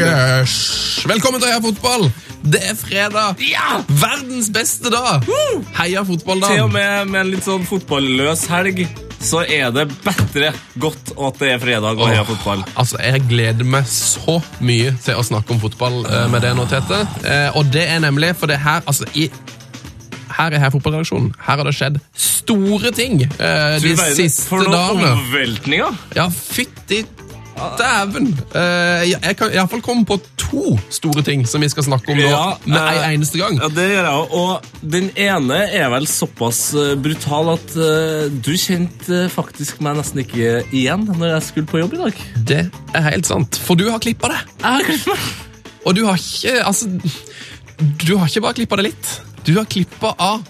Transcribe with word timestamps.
yes. 0.00 0.54
Velkommen 1.08 1.40
til 1.42 1.50
Heia 1.50 1.60
fotball. 1.64 2.08
Det 2.40 2.60
er 2.70 2.76
fredag. 2.78 3.40
Verdens 4.00 4.48
beste 4.54 4.90
dag. 4.92 5.26
Heia 5.76 6.02
fotballdag. 6.08 6.54
Til 6.54 6.64
og 6.64 6.72
med 6.72 7.10
med 7.12 7.20
en 7.26 7.32
litt 7.34 7.44
sånn 7.44 7.66
fotballøs 7.68 8.46
helg, 8.48 8.86
så 9.20 9.42
er 9.44 9.68
det 9.76 9.84
bedre 10.00 10.52
godt 10.80 11.12
at 11.20 11.40
det 11.42 11.50
er 11.52 11.60
fredag 11.60 12.00
og 12.00 12.08
heia 12.08 12.24
fotball. 12.24 12.62
Altså, 12.80 12.96
Jeg 13.04 13.26
gleder 13.28 13.68
meg 13.68 13.84
så 13.92 14.38
mye 14.64 14.94
til 15.04 15.20
å 15.20 15.26
snakke 15.26 15.52
om 15.52 15.60
fotball 15.60 16.00
eh, 16.08 16.26
med 16.32 16.40
det 16.46 16.54
nå, 16.56 16.64
Tete. 16.70 17.02
Eh, 17.28 17.50
og 17.60 17.68
det 17.74 17.84
er 17.92 18.00
nemlig 18.00 18.32
for 18.40 18.48
det 18.48 18.56
her 18.64 18.80
altså, 18.88 19.04
i, 19.14 19.28
Her 20.30 20.54
er 20.56 20.62
her 20.64 20.72
fotballredaksjonen. 20.72 21.34
Her 21.44 21.60
har 21.60 21.68
det 21.68 21.74
skjedd 21.76 22.00
store 22.16 22.90
ting 22.96 23.20
eh, 23.26 23.76
de 23.82 23.92
siste 23.92 24.14
siste 24.16 24.48
For 24.48 24.64
noen 24.64 24.72
dagene. 24.78 25.12
omveltninger! 25.18 26.00
Ja, 26.16 26.30
fytti 26.32 27.02
dæven! 27.78 28.28
Uh, 28.54 29.02
jeg 29.10 29.36
kan 29.38 29.52
iallfall 29.54 29.82
komme 29.84 30.06
på 30.08 30.18
to 30.40 30.76
store 30.92 31.24
ting 31.26 31.44
som 31.48 31.62
vi 31.62 31.68
skal 31.72 31.86
snakke 31.86 32.12
om 32.12 32.18
nå 32.20 32.28
Ja, 32.28 32.44
med 32.64 32.80
en 32.80 33.16
eneste 33.16 33.40
gang. 33.40 33.58
Ja, 33.60 33.68
det 33.74 33.86
gjør 33.90 34.08
jeg 34.08 34.22
også. 34.22 34.40
Og 34.40 34.88
den 34.94 35.10
ene 35.14 35.60
er 35.80 35.90
vel 35.92 36.08
såpass 36.10 36.62
eh, 36.78 36.94
brutal 37.00 37.52
at 37.54 37.76
uh, 37.76 38.26
du 38.32 38.52
kjente 38.58 39.26
faktisk 39.32 39.82
meg 39.84 40.00
nesten 40.00 40.22
ikke 40.24 40.60
igjen 40.70 41.06
når 41.10 41.36
jeg 41.36 41.48
skulle 41.50 41.70
på 41.70 41.82
jobb 41.82 41.98
i 41.98 42.02
dag. 42.04 42.24
Det 42.52 42.62
er 42.96 43.06
helt 43.10 43.30
sant. 43.30 43.60
For 43.66 43.78
du 43.78 43.86
har 43.90 44.02
klippa 44.02 44.32
det. 44.32 44.40
Jeg 44.62 44.70
har 44.70 44.88
glemt 44.88 45.10
meg. 45.12 45.28
Og 45.88 45.96
du 45.96 46.02
har 46.04 46.18
ikke 46.20 46.58
Altså, 46.66 46.90
du 48.04 48.16
har 48.18 48.28
ikke 48.28 48.44
bare 48.44 48.58
klippa 48.58 48.80
det 48.80 48.90
litt. 48.90 49.14
Du 49.46 49.54
har 49.56 49.68
klippa 49.70 50.12
av 50.20 50.42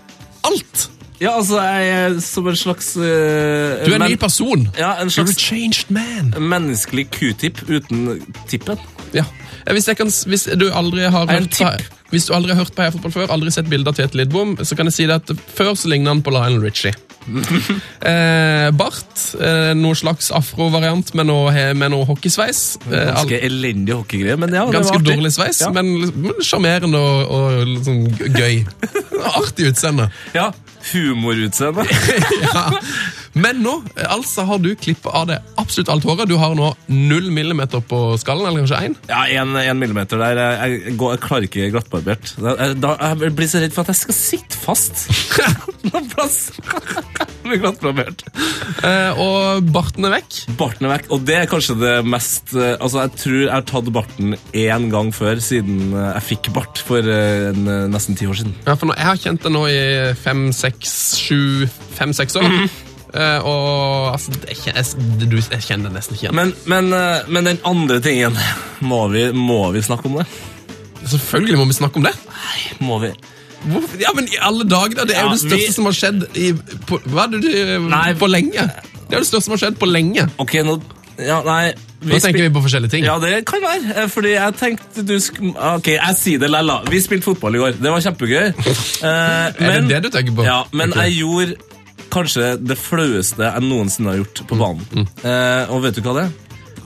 alt. 0.48 0.88
Ja, 1.20 1.36
altså, 1.36 1.60
jeg 1.60 1.88
er 1.88 2.20
som 2.24 2.46
en 2.48 2.56
slags 2.56 2.96
uh, 2.96 3.02
Du 3.04 3.92
er 3.92 3.98
en 3.98 4.10
ny 4.10 4.16
person. 4.16 4.68
Ja, 4.78 4.94
en 5.02 5.10
slags 5.10 5.30
You're 5.30 5.36
a 5.36 5.38
changed 5.38 5.90
man. 5.90 6.34
menneskelig 6.48 7.10
q-tip 7.10 7.60
uten 7.68 8.22
tippen. 8.48 8.78
Ja. 9.14 9.24
Hvis, 9.72 9.88
jeg 9.88 9.96
kan, 9.96 10.12
hvis 10.26 10.48
du 10.60 10.70
aldri 10.72 11.00
har 11.00 11.26
Jeg 11.26 11.36
Er 11.36 11.40
en 11.42 11.48
tipp? 11.48 11.99
Hvis 12.10 12.26
du 12.26 12.34
aldri 12.34 12.54
har 12.54 12.64
hørt 12.64 12.74
på 12.74 12.82
Heia 12.82 12.94
Fotball 12.94 13.14
før, 13.14 13.30
aldri 13.34 13.52
sett 13.54 13.70
bilder 13.70 13.92
av 13.92 14.00
Tete 14.00 14.18
Lidbom, 14.18 14.56
så 14.66 14.78
kan 14.78 14.90
jeg 14.90 14.96
si 14.96 15.06
det 15.10 15.20
at 15.22 15.32
før 15.54 15.76
så 15.78 15.90
ligner 15.92 16.14
han 16.14 16.24
på 16.26 16.34
Lionel 16.34 16.62
Richie. 16.64 16.94
eh, 18.10 18.70
bart, 18.74 19.12
eh, 19.40 19.70
noe 19.76 19.98
slags 19.98 20.30
afrovariant 20.34 21.12
med 21.18 21.28
noe, 21.28 21.52
med 21.76 21.92
noe 21.92 22.08
hockeysveis. 22.08 22.62
Eh, 22.88 23.12
Ganske 23.12 23.40
elendig 23.46 23.94
hockeygreie, 23.98 24.38
men 24.40 24.56
ja, 24.56 24.64
Ganske 24.72 25.02
dårlig 25.04 25.34
sveis, 25.36 25.60
Ja. 25.62 25.70
men 25.74 26.40
sjarmerende 26.42 26.98
og, 26.98 27.30
og 27.36 27.62
litt 27.68 27.86
sånn 27.86 28.34
gøy. 28.34 28.64
Artig 29.40 29.70
utseende. 29.70 30.08
Ja, 30.34 30.50
humorutseende. 30.90 31.84
ja. 32.46 32.66
Men 33.38 33.60
nå 33.62 33.76
altså 34.10 34.42
har 34.48 34.58
du 34.58 34.72
klippet 34.74 35.12
av 35.14 35.28
det 35.30 35.36
absolutt 35.60 35.90
alt 35.92 36.06
håret. 36.08 36.28
Du 36.30 36.34
har 36.40 36.56
nå 36.58 36.72
null 36.90 37.28
millimeter 37.34 37.82
på 37.84 38.00
skallen, 38.18 38.48
eller 38.48 38.64
kanskje 38.64 38.80
én. 38.88 38.96
Ja, 39.10 39.22
en 39.30 39.78
millimeter 39.78 40.18
der. 40.18 40.40
Jeg, 40.40 40.80
jeg, 40.88 40.96
går, 40.98 41.14
jeg 41.14 41.22
klarer 41.26 41.46
ikke 41.46 41.68
glattbarbert. 41.76 41.99
Da, 42.40 42.54
jeg- 42.58 42.78
da, 42.82 42.94
jeg 43.20 43.32
blir 43.38 43.48
så 43.50 43.60
redd 43.62 43.74
for 43.76 43.84
at 43.86 43.92
jeg 43.92 44.00
skal 44.02 44.16
sitte 44.16 44.58
fast 44.60 45.04
noen 45.90 46.08
plass 46.12 46.38
med 47.46 47.60
glattbarbert. 47.62 48.24
Eh, 48.84 49.20
og 49.20 49.70
barten 49.74 50.06
er 50.08 50.14
vekk. 50.18 50.40
Barten 50.60 50.86
er 50.88 50.94
vekk, 50.96 51.08
og 51.14 51.24
det 51.28 51.38
er 51.40 51.48
kanskje 51.50 51.76
det 51.80 51.94
mest 52.06 52.52
eh, 52.56 52.74
Altså, 52.80 53.04
jeg 53.06 53.14
tror 53.22 53.38
jeg 53.40 53.52
har 53.54 53.64
tatt 53.68 53.90
barten 53.94 54.36
én 54.56 54.90
gang 54.92 55.10
før 55.16 55.40
siden 55.42 55.90
eh, 55.94 56.10
jeg 56.18 56.26
fikk 56.34 56.52
bart 56.56 56.82
for 56.86 57.00
eh, 57.04 57.48
en, 57.50 57.64
eh, 57.68 57.88
nesten 57.92 58.18
ti 58.18 58.28
år 58.30 58.38
siden. 58.42 58.54
Ja, 58.68 58.76
for 58.76 58.90
nå, 58.90 58.96
Jeg 58.98 59.08
har 59.10 59.20
kjent 59.24 59.42
det 59.46 59.52
nå 59.56 59.64
i 59.70 59.80
fem, 60.20 60.46
seks, 60.56 60.94
sju, 61.20 61.66
fem-seks 61.98 62.38
år. 62.40 62.54
Eh, 63.10 63.40
og 63.42 64.12
altså, 64.12 64.30
jeg, 64.46 64.60
kjenner, 64.62 65.26
du, 65.26 65.38
jeg 65.40 65.64
kjenner 65.66 65.90
det 65.90 65.96
nesten 65.98 66.14
ikke 66.14 66.28
igjen. 66.28 66.36
Men, 66.38 66.52
men, 66.70 66.92
uh, 66.94 67.26
men 67.26 67.48
den 67.48 67.58
andre 67.66 67.96
tingen 68.04 68.36
Må 68.86 69.00
vi, 69.10 69.24
må 69.34 69.64
vi 69.74 69.82
snakke 69.82 70.06
om 70.06 70.20
det? 70.20 70.28
Selvfølgelig 71.14 71.58
må 71.60 71.66
vi 71.70 71.76
snakke 71.80 72.00
om 72.00 72.06
det. 72.08 72.14
Nei, 72.30 72.62
Må 72.86 72.98
vi? 73.02 73.12
Hvorfor? 73.60 73.98
Ja, 74.00 74.12
men 74.16 74.24
i 74.32 74.38
alle 74.40 74.64
dager, 74.64 74.94
da! 74.96 75.04
Det 75.04 75.16
er 75.18 75.26
jo 75.26 75.28
Ja, 75.28 75.34
det 75.34 75.42
største 75.42 75.66
vi- 75.66 75.74
som 75.76 75.84
har 75.90 75.92
skjedd 75.98 76.22
i, 76.40 76.52
på, 76.88 76.96
hva 77.12 77.26
er 77.26 77.40
det, 77.44 77.80
Nei. 77.90 78.14
på 78.16 78.28
lenge. 78.30 78.64
Det 79.10 79.18
er 79.18 79.20
det 79.20 79.28
største 79.28 79.44
som 79.50 79.52
har 79.56 79.60
skjedd 79.66 79.76
på 79.82 79.88
lenge. 79.90 80.30
Ok, 80.38 80.54
nå 80.64 80.80
Ja, 81.20 81.42
nei 81.44 81.74
Nå 82.00 82.16
tenker 82.16 82.46
vi 82.46 82.48
på 82.48 82.62
forskjellige 82.64 82.90
ting. 82.94 83.04
Ja, 83.04 83.18
det 83.20 83.44
kan 83.44 83.60
være. 83.60 83.90
eh, 84.04 84.06
Fordi 84.08 84.30
jeg 84.32 84.54
tenkte 84.56 85.02
du 85.04 85.18
sk... 85.20 85.36
Ok, 85.76 85.90
jeg 85.92 86.14
sier 86.16 86.38
det 86.40 86.48
lella. 86.48 86.78
Vi 86.88 86.96
spilte 87.04 87.26
fotball 87.28 87.58
i 87.58 87.58
går. 87.60 87.74
Det 87.76 87.90
var 87.92 88.00
kjempegøy. 88.00 88.54
Eh, 89.04 89.52
Er 89.60 89.80
det 89.82 89.88
det 89.90 89.98
du 90.06 90.08
tenker 90.14 90.32
på? 90.38 90.44
Ja, 90.46 90.62
men 90.72 90.94
okay. 90.94 91.10
jeg 91.10 91.20
gjorde 91.20 91.56
kanskje 92.10 92.54
det 92.66 92.78
flaueste 92.80 93.44
jeg 93.44 93.62
noensinne 93.68 94.14
har 94.14 94.22
gjort 94.22 94.40
på 94.48 94.56
banen. 94.56 94.86
Mm, 94.96 95.06
Eh, 95.22 95.70
og 95.74 95.82
vet 95.84 95.94
du 95.94 96.00
hva 96.00 96.14
det 96.16 96.24
er? 96.24 96.32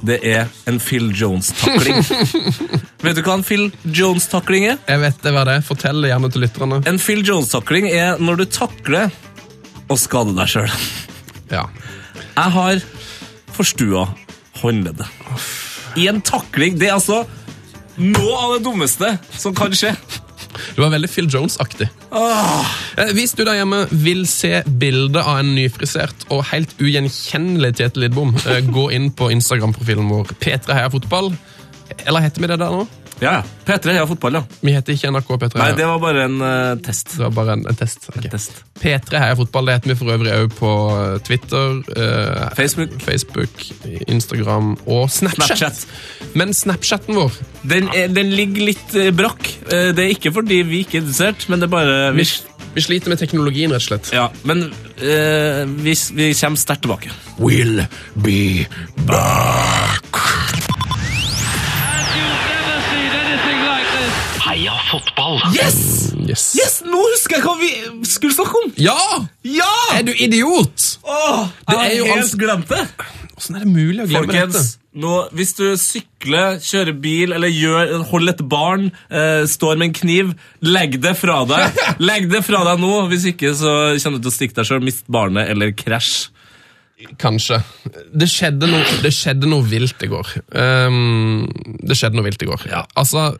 Det 0.05 0.19
er 0.29 0.51
en 0.69 0.79
Phil 0.83 1.09
Jones-takling. 1.17 2.03
vet 3.05 3.17
du 3.17 3.23
hva 3.25 3.39
en 3.39 3.45
Phil 3.47 3.71
Jones-takling 3.89 4.67
er? 4.69 4.81
Jeg 4.91 5.01
vet 5.01 5.23
det 5.25 5.33
hva 5.33 5.45
det 5.49 5.55
er. 5.59 5.65
Fortell 5.65 6.03
det 6.05 6.11
gjerne 6.11 6.31
til 6.35 6.45
lytterne. 6.45 6.81
En 6.91 7.01
Phil 7.01 7.25
Jones-takling 7.25 7.89
er 7.89 8.21
når 8.21 8.43
du 8.43 8.45
takler 8.53 9.15
og 9.89 10.01
skader 10.01 10.37
deg 10.37 10.51
sjøl. 10.53 10.75
Ja. 11.53 11.65
Jeg 12.35 12.55
har 12.59 12.85
forstua 13.55 14.05
håndleddet. 14.61 15.09
I 15.97 16.09
en 16.11 16.21
takling. 16.27 16.77
Det 16.81 16.91
er 16.91 16.99
altså 16.99 17.23
noe 17.97 18.37
av 18.43 18.57
det 18.57 18.65
dummeste 18.67 19.15
som 19.39 19.57
kan 19.57 19.73
skje. 19.77 19.95
Du 20.77 20.83
var 20.83 20.91
veldig 20.95 21.11
Phil 21.11 21.29
Jones-aktig. 21.31 21.89
Eh, 22.15 23.13
Hvis 23.17 23.35
du 23.37 23.45
der 23.45 23.59
hjemme 23.61 23.85
vil 23.91 24.25
se 24.31 24.63
bilde 24.81 25.23
av 25.23 25.41
en 25.43 25.55
nyfrisert 25.57 26.27
og 26.31 26.45
helt 26.53 26.75
ugjenkjennelig 26.81 27.75
Tete 27.81 28.01
Lidbom, 28.03 28.35
eh, 28.47 28.61
gå 28.75 28.89
inn 28.95 29.11
på 29.13 29.31
Instagram-profilen 29.35 30.09
vår 30.11 30.35
P3 30.41 30.75
Heia 30.79 30.91
Fotball. 30.93 31.33
Eller 32.07 32.25
heter 32.25 32.41
vi 32.41 32.49
det 32.51 32.59
der 32.63 32.71
nå? 32.73 32.87
Ja, 33.25 33.33
ja. 33.41 33.43
P3 33.65 33.95
ja, 33.97 34.05
fotball, 34.07 34.37
ja. 34.37 34.43
Vi 34.61 34.73
heter 34.75 34.93
ikke 34.95 35.11
NRK 35.15 35.31
P3 35.41 35.61
Nei, 35.61 35.71
det 35.79 35.87
var 35.89 36.01
bare 36.03 36.27
en 36.29 36.37
uh, 36.43 36.75
test. 36.85 37.15
Det 37.17 37.23
var 37.23 37.33
bare 37.39 37.57
en, 37.57 37.65
en 37.71 37.79
test. 37.79 38.09
Ok. 38.13 38.27
test. 38.33 38.59
P3 38.83 39.23
Heia 39.23 39.37
Fotball 39.39 39.71
det 39.71 39.79
heter 39.79 39.93
vi 39.93 39.97
for 40.03 40.13
øvrig 40.13 40.35
òg 40.35 40.57
på 40.59 40.73
eh, 40.93 41.15
Twitter, 41.25 41.79
uh, 41.97 42.43
Facebook. 42.59 42.97
Facebook, 43.01 43.65
Instagram 44.13 44.75
og 44.85 45.07
Snapchat. 45.13 45.55
Snapchat. 45.55 46.35
Men 46.37 46.53
Snapchatten 46.57 47.17
vår 47.17 47.39
Den, 47.63 47.89
er, 47.97 48.13
den 48.13 48.35
ligger 48.37 48.69
litt 48.69 48.99
eh, 48.99 49.13
brakk. 49.17 49.49
Det 49.71 50.05
er 50.05 50.13
ikke 50.13 50.35
fordi 50.35 50.61
vi 50.69 50.83
ikke 50.85 50.99
er 50.99 51.07
interessert, 51.07 51.49
men 51.49 51.63
det 51.63 51.71
er 51.71 51.73
bare 51.73 51.97
vi, 52.17 52.27
vi, 52.75 52.85
sliter 52.85 53.13
med 53.13 53.23
teknologien, 53.23 53.73
rett 53.73 53.87
og 53.87 53.89
slett. 53.89 54.13
Ja, 54.13 54.29
men 54.45 54.67
vi, 54.99 55.97
vi 56.19 56.29
kommer 56.37 56.61
sterkt 56.61 56.85
tilbake. 56.85 57.15
Will 57.41 57.87
be 58.21 58.69
back. 59.09 60.64
Fotball! 65.41 65.59
Yes! 65.59 65.81
Yes. 66.25 66.45
Yes, 66.59 66.79
Nå 66.87 67.01
husker 67.11 67.37
jeg 67.39 67.45
hva 67.45 67.57
vi 67.61 67.73
skulle 68.09 68.35
snakke 68.37 68.63
om! 68.63 68.71
Ja! 68.81 68.97
Ja! 69.45 69.73
Er 69.99 70.07
du 70.07 70.13
idiot? 70.15 70.87
Åh, 71.05 71.45
Det 71.69 71.77
jeg 71.91 72.07
har 72.07 72.17
helt 72.23 72.39
glemt 72.41 72.71
det! 72.73 72.85
Hvordan 73.35 73.57
er 73.59 73.65
det 73.65 73.71
mulig 73.75 73.99
å 73.99 74.07
glemme 74.07 74.29
Folkens, 74.31 74.55
dette? 74.55 75.01
nå, 75.03 75.13
hvis 75.35 75.53
du 75.59 75.65
sykler, 75.81 76.61
kjører 76.63 76.95
bil 77.03 77.35
eller 77.35 77.51
gjør, 77.51 77.95
holder 78.13 78.37
et 78.37 78.43
barn, 78.47 78.85
eh, 79.11 79.43
står 79.51 79.81
med 79.81 79.89
en 79.91 79.97
kniv, 79.99 80.31
legg 80.63 80.95
det 81.03 81.17
fra 81.19 81.41
deg. 81.51 81.81
Legg 82.09 82.29
det 82.31 82.45
fra 82.47 82.63
deg 82.71 82.79
nå, 82.85 82.93
hvis 83.11 83.27
ikke 83.33 83.51
så 83.59 83.73
kommer 84.05 84.23
du 84.23 84.29
til 84.29 84.31
å 84.31 84.37
stikke 84.39 84.59
deg 84.61 84.71
sjøl, 84.71 84.85
miste 84.87 85.11
barnet 85.13 85.51
eller 85.51 85.75
krasj. 85.75 86.29
Kanskje. 87.21 87.59
Det 88.15 88.29
skjedde 88.31 88.69
noe, 88.71 88.99
det 89.03 89.13
skjedde 89.15 89.51
noe 89.51 89.67
vilt 89.67 90.03
i 90.07 90.11
går. 90.11 90.35
Um, 90.55 91.45
det 91.83 91.99
skjedde 91.99 92.19
noe 92.19 92.27
vilt 92.29 92.43
i 92.45 92.49
går. 92.49 92.69
Altså, 92.95 93.33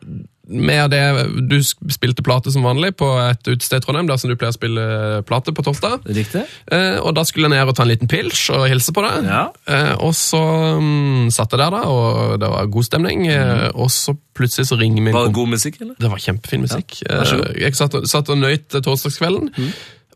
med 0.45 0.91
det 0.93 1.01
Du 1.49 1.55
spilte 1.63 2.21
plate 2.25 2.51
som 2.53 2.65
vanlig 2.65 2.91
på 2.99 3.07
et 3.17 3.47
utested 3.47 3.79
i 3.79 3.85
Trondheim, 3.85 4.09
der 4.09 4.19
som 4.21 4.29
du 4.29 4.35
pleier 4.37 4.53
å 4.53 4.57
spille 4.57 4.83
plate 5.25 5.53
på 5.55 5.65
torsdag. 5.65 6.05
Riktig? 6.05 6.43
Eh, 6.71 6.99
og 7.01 7.15
da 7.17 7.23
skulle 7.25 7.49
jeg 7.49 7.55
ned 7.55 7.71
og 7.71 7.77
ta 7.77 7.85
en 7.85 7.89
liten 7.89 8.11
pils 8.11 8.43
og 8.53 8.67
hilse 8.69 8.93
på 8.93 9.01
deg. 9.05 9.25
Ja. 9.25 9.41
Eh, 9.65 9.95
og 10.05 10.13
så 10.17 10.41
um, 10.77 11.31
satt 11.33 11.55
jeg 11.55 11.63
der, 11.63 11.73
da, 11.73 11.81
og 11.89 12.37
det 12.43 12.51
var 12.53 12.69
god 12.77 12.87
stemning. 12.91 13.25
eh, 13.31 13.67
og 13.73 13.89
så 13.93 14.13
plutselig 14.35 14.69
så 14.69 14.77
ringer 14.77 15.01
min 15.01 15.15
Var 15.15 15.29
det 15.29 15.37
god 15.39 15.53
musikk, 15.55 15.81
eller? 15.81 15.95
Det 15.97 16.11
var 16.11 16.21
kjempefin 16.21 16.65
musikk. 16.67 16.99
Ja. 17.07 17.23
Eh, 17.23 17.61
jeg 17.65 17.79
satt, 17.79 17.97
satt 18.11 18.29
og 18.29 18.41
nøyt 18.43 18.69
torsdagskvelden. 18.85 19.53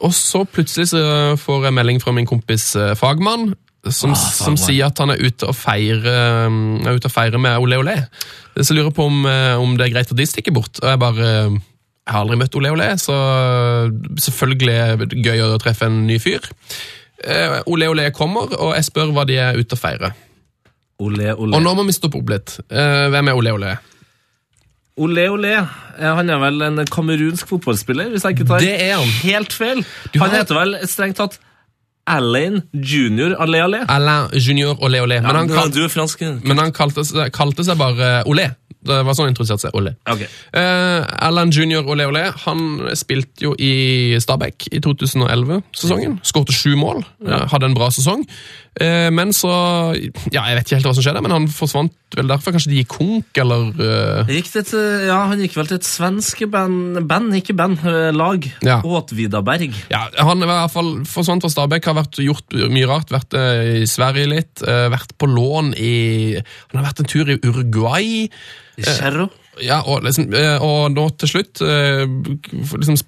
Og 0.05 0.13
så 0.15 0.45
plutselig 0.47 0.91
så 0.93 1.01
får 1.39 1.67
jeg 1.67 1.75
melding 1.75 1.99
fra 2.03 2.13
min 2.15 2.27
kompis 2.29 2.71
eh, 2.79 2.95
Fagmann. 2.95 3.53
som, 3.89 4.11
som 4.15 4.57
sier 4.59 4.89
at 4.89 4.99
han 4.99 5.13
er 5.13 5.21
ute 5.23 5.47
og 5.47 5.55
feirer, 5.55 6.45
um, 6.47 6.79
er 6.83 6.99
ute 6.99 7.07
og 7.07 7.13
feirer 7.13 7.39
med 7.39 7.57
Ole 7.63 7.79
Ole. 7.79 7.95
Så 8.59 8.73
jeg 8.73 8.79
lurer 8.79 8.95
på 8.95 9.07
om, 9.07 9.25
eh, 9.25 9.55
om 9.59 9.77
det 9.79 9.87
er 9.87 9.93
greit 9.93 10.11
at 10.11 10.19
de 10.19 10.27
stikker 10.27 10.55
bort. 10.55 10.81
Og 10.83 10.89
jeg 10.89 10.99
bare 10.99 11.25
Jeg 12.09 12.15
har 12.15 12.23
aldri 12.23 12.39
møtt 12.41 12.55
Ole 12.57 12.71
Ole, 12.73 12.87
så 12.97 13.15
selvfølgelig 14.17 14.73
er 14.73 14.95
det 14.97 15.19
gøy 15.21 15.43
å 15.45 15.59
treffe 15.61 15.85
en 15.85 16.07
ny 16.07 16.17
fyr. 16.17 16.41
Uh, 17.21 17.59
Ole 17.69 17.89
Ole 17.91 18.07
kommer, 18.15 18.49
og 18.57 18.73
jeg 18.73 18.87
spør 18.87 19.11
hva 19.13 19.27
de 19.29 19.37
er 19.37 19.59
ute 19.59 19.75
og 19.75 19.81
feirer. 19.81 20.15
Ole, 20.99 21.35
ole. 21.35 21.55
Og 21.55 21.61
nå 21.63 21.75
må 21.77 21.85
vi 21.87 21.93
stoppe 21.95 22.17
opp 22.19 22.31
litt. 22.31 22.55
Uh, 22.71 23.07
hvem 23.13 23.29
er 23.29 23.37
Ole 23.37 23.53
Ole? 23.55 23.75
Ole 24.99 25.25
Ole. 25.31 25.53
Eh, 25.99 26.15
Han 26.15 26.29
er 26.29 26.37
vel 26.43 26.61
en 26.67 26.81
kamerunsk 26.85 27.47
fotballspiller, 27.47 28.09
hvis 28.13 28.23
jeg 28.27 28.37
ikke 28.37 28.47
tar 28.47 28.59
Det 28.59 28.75
er 28.81 28.97
han. 28.99 29.07
helt 29.23 29.53
feil. 29.53 29.83
Du 30.13 30.19
Han 30.19 30.29
har- 30.29 30.39
heter 30.43 30.55
vel 30.59 30.75
strengt 30.87 31.15
tatt 31.17 31.39
Alain 32.09 32.61
Junior 32.73 33.35
Allé 33.39 33.59
Olé. 33.61 33.83
Alain 33.87 34.29
Junior 34.33 34.75
Olé 34.81 34.99
Olé. 35.03 35.21
Men 35.21 35.35
han, 35.35 35.47
kal 35.47 35.69
du 35.69 35.83
er 35.83 35.89
fransk. 35.93 36.21
men 36.43 36.57
han 36.57 36.71
kalte, 36.73 37.03
seg- 37.05 37.29
kalte 37.31 37.63
seg 37.63 37.77
bare 37.77 38.23
Olé. 38.25 38.55
Det 38.81 38.95
var 39.05 39.13
sånn 39.13 39.25
han 39.27 39.33
introduserte 39.35 39.67
seg. 39.67 39.73
Olé. 39.75 39.91
Ok. 40.09 40.21
Eh, 40.53 41.05
Alan 41.27 41.51
Junior 41.51 41.83
Olé 41.83 42.05
Olé 42.07 42.23
han 42.45 42.79
spilte 42.95 43.41
jo 43.43 43.53
i 43.59 44.15
Stabæk 44.17 44.69
i 44.71 44.79
2011-sesongen. 44.79 46.19
Skårte 46.23 46.53
sju 46.55 46.75
mål. 46.79 47.03
eh, 47.27 47.45
hadde 47.51 47.65
en 47.65 47.73
bra 47.75 47.89
sesong. 47.91 48.23
Eh, 48.79 49.09
men 49.11 49.33
så 49.35 49.49
Ja, 50.31 50.45
jeg 50.47 50.59
vet 50.59 50.67
ikke 50.67 50.77
helt 50.77 50.89
hva 50.89 50.93
som 50.95 51.05
skjedde, 51.05 51.23
men 51.25 51.33
han 51.33 51.47
forsvant 51.51 51.95
vel 52.17 52.29
derfor. 52.29 52.53
Kanskje 52.55 52.71
de 52.71 52.79
gikk 52.81 52.93
konk, 52.95 53.39
eller 53.41 53.67
uh... 53.77 54.29
Gikk 54.29 54.51
det 54.53 54.63
til, 54.71 54.85
ja, 55.09 55.17
han 55.29 55.41
gikk 55.41 55.57
vel 55.59 55.69
til 55.69 55.79
et 55.79 55.87
svensk 55.87 56.45
band, 56.51 57.01
band 57.09 57.35
ikke 57.37 57.55
band, 57.57 57.83
eh, 57.85 58.09
lag. 58.15 58.47
Ja. 58.65 58.79
Åtvidaberg. 58.85 59.75
Ja, 59.93 60.05
Han 60.25 60.45
i 60.45 60.49
hvert 60.49 60.73
fall 60.73 60.93
forsvant 61.09 61.45
fra 61.45 61.53
Stabæk, 61.53 61.91
har 61.91 61.99
vært, 61.99 62.21
gjort 62.23 62.57
mye 62.71 62.89
rart. 62.89 63.13
Vært 63.13 63.37
eh, 63.37 63.83
i 63.83 63.89
Sverige 63.89 64.31
litt, 64.31 64.63
eh, 64.65 64.87
vært 64.93 65.13
på 65.19 65.29
lån 65.29 65.75
i 65.77 65.93
Han 66.39 66.81
har 66.81 66.89
vært 66.91 67.03
en 67.03 67.13
tur 67.13 67.29
i 67.29 67.39
Uruguay. 67.45 68.25
I 68.79 68.87
Cerro. 68.87 69.29
Ja, 69.63 69.81
og, 69.83 70.03
liksom, 70.05 70.29
eh, 70.33 70.57
og 70.63 70.91
nå 70.93 71.05
til 71.19 71.31
slutt 71.33 71.61
eh, 71.65 72.05
liksom, 72.79 72.99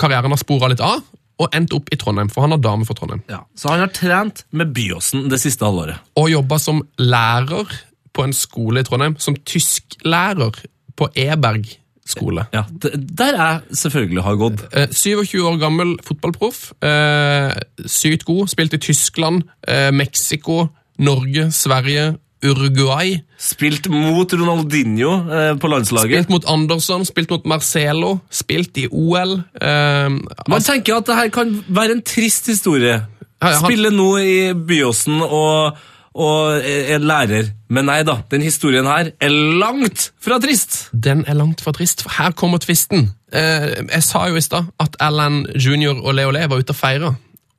Karrieren 0.00 0.32
har 0.32 0.40
spora 0.40 0.70
litt 0.72 0.82
av, 0.84 1.02
og 1.38 1.54
endt 1.54 1.74
opp 1.76 1.90
i 1.94 1.98
Trondheim, 1.98 2.30
for 2.32 2.44
han 2.44 2.54
har 2.56 2.62
dame 2.62 2.86
for 2.88 2.98
Trondheim. 2.98 3.22
Ja. 3.30 3.44
Så 3.58 3.70
han 3.70 3.84
har 3.84 3.92
trent 3.94 4.44
med 4.50 4.72
Byåsen 4.74 5.28
det 5.30 5.38
siste 5.42 5.66
halvåret. 5.66 6.00
Og 6.18 6.32
jobba 6.32 6.58
som 6.62 6.82
lærer 6.98 7.70
på 8.16 8.24
en 8.26 8.34
skole 8.34 8.82
i 8.82 8.88
Trondheim, 8.88 9.14
som 9.22 9.36
tysklærer 9.46 10.58
på 10.98 11.10
Eberg 11.14 11.68
skole. 12.08 12.46
Ja, 12.54 12.64
Der 12.82 13.36
jeg 13.36 13.60
selvfølgelig 13.76 14.22
har 14.24 14.38
gått. 14.40 14.64
Eh, 14.72 14.88
27 14.88 15.42
år 15.44 15.58
gammel 15.60 15.98
fotballproff. 16.04 16.72
Eh, 16.82 17.52
sykt 17.86 18.24
god. 18.24 18.48
Spilt 18.48 18.74
i 18.74 18.78
Tyskland, 18.78 19.42
eh, 19.68 19.90
Mexico, 19.92 20.68
Norge, 20.98 21.50
Sverige, 21.52 22.16
Uruguay. 22.44 23.16
Spilt 23.38 23.88
mot 23.90 24.32
Ronaldinho 24.32 25.12
eh, 25.32 25.52
på 25.58 25.68
landslaget. 25.70 26.10
Spilt 26.24 26.30
mot 26.32 26.44
Andersson, 26.50 27.04
spilt 27.08 27.30
mot 27.30 27.44
Marcelo, 27.46 28.18
spilt 28.30 28.76
i 28.78 28.86
OL. 28.90 29.38
Eh, 29.60 30.08
Man 30.48 30.62
tenker 30.64 30.96
at 31.00 31.06
det 31.10 31.16
her 31.18 31.28
kan 31.34 31.54
være 31.68 31.98
en 31.98 32.02
trist 32.02 32.46
historie. 32.46 33.00
Han- 33.42 33.60
Spille 33.62 33.90
nå 33.94 34.08
i 34.18 34.52
Byåsen 34.54 35.20
og, 35.22 35.76
og 36.14 36.56
er 36.64 36.98
lærer. 36.98 37.52
Men 37.70 37.84
nei 37.86 38.00
da, 38.02 38.16
den 38.32 38.42
historien 38.42 38.86
her 38.88 39.10
er 39.20 39.28
langt 39.60 40.08
fra 40.24 40.38
trist. 40.42 40.88
Den 40.92 41.24
er 41.28 41.34
langt 41.38 41.60
fra 41.62 41.70
trist, 41.76 42.02
for 42.02 42.10
her 42.22 42.32
kommer 42.32 42.58
tvisten. 42.58 43.10
Eh, 43.32 43.84
jeg 43.92 44.02
sa 44.02 44.24
jo 44.30 44.38
i 44.40 44.42
stad 44.42 44.70
at 44.80 44.96
Alan 45.04 45.42
Junior 45.54 45.98
og 46.02 46.14
Leo 46.16 46.30
Le 46.34 46.46
var 46.48 46.62
ute 46.62 46.72
og 46.74 46.78
feira. 46.80 47.12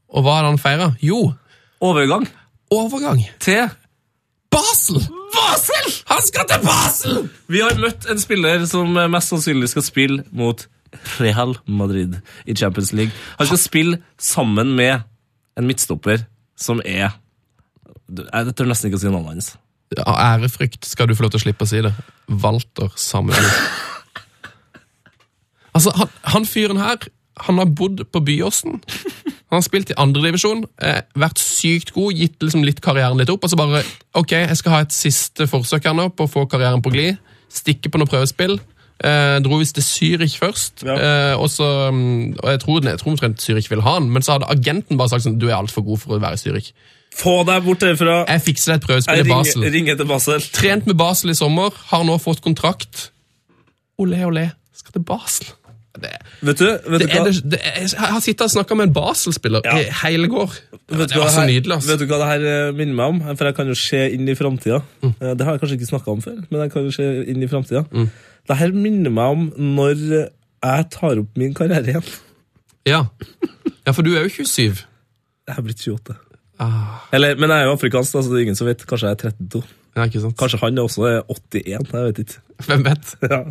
Og 0.10 0.24
hva 0.26 0.40
hadde 0.40 0.50
han 0.56 0.58
feira? 0.58 0.88
Jo, 1.06 1.34
Overgang 1.80 2.26
overgang. 2.72 3.22
til 3.40 3.70
Basel! 4.54 5.00
Basel! 5.34 5.94
Han 6.10 6.26
skal 6.26 6.50
til 6.50 6.66
Basel! 6.66 7.22
Vi 7.48 7.62
har 7.64 7.78
møtt 7.82 8.10
en 8.10 8.22
spiller 8.22 8.66
som 8.70 8.98
mest 9.12 9.34
sannsynlig 9.34 9.70
skal 9.72 9.86
spille 9.86 10.26
mot 10.32 10.66
Real 11.20 11.56
Madrid 11.66 12.18
i 12.46 12.56
Champions 12.56 12.94
League. 12.94 13.14
Han 13.38 13.50
skal 13.50 13.62
spille 13.62 14.02
sammen 14.18 14.76
med 14.76 15.06
en 15.58 15.68
midtstopper 15.68 16.26
som 16.60 16.82
er 16.86 17.12
Jeg 18.10 18.56
tør 18.58 18.70
nesten 18.70 18.90
ikke 18.90 18.98
å 18.98 19.04
si 19.04 19.12
navnet 19.12 19.36
hans. 19.36 19.52
Av 20.02 20.18
ærefrykt 20.18 20.86
skal 20.86 21.10
du 21.10 21.16
få 21.18 21.26
lov 21.26 21.34
til 21.34 21.42
å 21.42 21.44
slippe 21.46 21.66
å 21.66 21.70
si 21.70 21.82
det. 21.86 21.92
Walter 22.42 22.90
Samuel. 22.98 23.46
altså, 25.76 25.94
han, 25.98 26.10
han 26.34 26.48
fyren 26.50 26.82
her, 26.82 27.06
han 27.46 27.58
har 27.62 27.66
bodd 27.66 28.04
på 28.12 28.22
Byåsen. 28.26 28.80
Han 29.50 29.58
har 29.58 29.66
spilt 29.66 29.90
i 29.90 29.98
andredivisjon, 29.98 30.66
eh, 30.86 31.02
vært 31.18 31.40
sykt 31.42 31.94
god, 31.96 32.14
gitt 32.14 32.44
liksom 32.44 32.62
litt 32.68 32.82
karrieren 32.86 33.18
litt 33.18 33.32
opp, 33.34 33.44
og 33.44 33.50
så 33.50 33.58
bare 33.58 33.84
Ok, 34.14 34.32
jeg 34.36 34.58
skal 34.60 34.72
ha 34.76 34.82
et 34.86 34.94
siste 34.94 35.48
forsøk 35.50 35.88
her 35.90 35.96
nå 35.98 36.10
på 36.14 36.28
å 36.28 36.30
få 36.30 36.44
karrieren 36.52 36.84
på 36.86 36.92
glid. 36.94 37.18
Stikke 37.50 37.90
på 37.90 37.98
noe 37.98 38.10
prøvespill. 38.10 38.60
Eh, 39.00 39.40
dro 39.40 39.58
visst 39.58 39.78
til 39.80 39.86
Zürich 39.88 40.36
først, 40.38 40.84
Ja. 40.86 40.96
eh, 41.00 41.36
og, 41.40 41.48
så, 41.50 41.90
mm, 41.90 42.36
og 42.44 42.50
jeg 42.52 42.60
tror, 42.60 42.80
tror 43.00 43.12
omtrent 43.14 43.40
Zürich 43.40 43.70
vil 43.72 43.82
ha 43.82 43.94
han, 43.96 44.10
men 44.12 44.22
så 44.22 44.36
hadde 44.36 44.50
agenten 44.52 44.98
bare 45.00 45.10
sagt 45.10 45.24
sånn 45.24 45.40
Du 45.40 45.48
er 45.48 45.56
altfor 45.56 45.86
god 45.88 46.00
for 46.04 46.18
å 46.18 46.20
være 46.22 46.36
i 46.36 46.42
Zürich. 46.44 46.72
Få 47.16 47.44
deg 47.48 47.64
bort 47.66 47.80
herfra. 47.82 48.26
Jeg 48.28 48.42
fikser 48.46 48.74
deg 48.74 48.82
et 48.84 48.88
prøvespill 48.88 49.26
i 49.26 49.30
Basel. 49.30 49.64
Ring 49.74 49.88
etter 49.90 50.06
Basel. 50.06 50.42
Trent 50.54 50.86
med 50.86 50.96
Basel 51.00 51.32
i 51.32 51.34
sommer, 51.34 51.72
har 51.90 52.04
nå 52.04 52.20
fått 52.22 52.42
kontrakt. 52.46 53.10
Olé, 54.00 54.22
olé, 54.28 54.52
skal 54.78 54.94
til 54.94 55.04
Basel. 55.04 55.48
Det, 56.00 56.10
Vet 56.46 56.60
du, 56.62 56.66
vet 56.70 57.02
det 57.02 57.08
du 57.10 57.16
er 57.18 57.38
det, 57.50 57.60
jeg 57.90 57.98
har 57.98 58.22
sittet 58.22 58.44
og 58.46 58.52
snakka 58.54 58.76
med 58.78 58.88
en 58.88 58.94
Basel-spiller 58.94 59.64
Ja. 59.66 59.74
i 59.82 59.88
hele 60.04 60.28
går. 60.30 60.52
Vet 60.94 61.10
Det 61.10 61.18
var 61.18 61.32
så 61.34 61.46
nydelig. 61.50 61.74
Altså. 61.76 61.90
vet 61.90 62.00
du 62.00 62.06
hva 62.12 62.20
det 62.22 62.28
her 62.30 62.46
eh, 62.70 62.72
minner 62.78 62.94
meg 63.00 63.08
om? 63.16 63.20
For 63.38 63.50
jeg 63.50 63.56
kan 63.58 63.68
jo 63.68 63.76
se 63.76 64.04
inn 64.14 64.30
i 64.30 64.36
framtida. 64.38 64.82
Mm. 65.02 65.14
Eh, 65.20 65.34
Det 65.36 65.46
har 65.48 65.58
jeg 65.58 65.62
kanskje 65.64 65.78
ikke 65.80 65.90
snakka 65.90 66.12
om 66.14 66.22
før, 66.22 66.38
men 66.52 66.62
jeg 66.62 66.72
kan 66.76 66.86
jo 66.86 66.92
se 66.94 67.08
inn 67.34 67.44
i 67.44 67.50
framtida. 67.50 67.84
Det 68.48 68.58
her 68.62 68.72
minner 68.78 69.10
meg 69.10 69.34
om 69.36 69.50
når 69.58 70.06
eh, 70.22 70.30
jeg 70.64 70.90
tar 70.92 71.20
opp 71.24 71.38
min 71.42 71.54
karriere 71.58 71.90
igjen. 71.90 72.08
Ja. 72.88 73.04
ja, 73.86 73.92
for 73.92 74.02
du 74.06 74.14
er 74.16 74.24
jo 74.30 74.30
27. 74.46 74.86
Jeg 75.50 75.58
er 75.58 75.62
blitt 75.66 75.82
28. 75.88 76.16
Ah, 76.60 77.02
Eller, 77.16 77.36
men 77.40 77.50
jeg 77.50 77.64
er 77.64 77.70
jo 77.70 77.76
afrikansk, 77.78 78.12
så 78.14 78.22
det 78.30 78.38
er 78.38 78.46
ingen 78.46 78.56
som 78.60 78.68
vet. 78.68 78.86
Kanskje 78.86 79.08
jeg 79.10 79.18
er 79.18 79.32
32. 79.34 79.64
ja? 79.98 80.08
Kanskje 80.38 80.60
han 80.62 80.78
også 80.86 81.06
er 81.10 81.22
81. 81.28 81.64
Jeg 81.66 82.04
vet 82.10 82.20
ikke. 82.20 82.42
Hvem 82.68 82.86
vet? 82.86 83.16
Ja. 83.24 83.42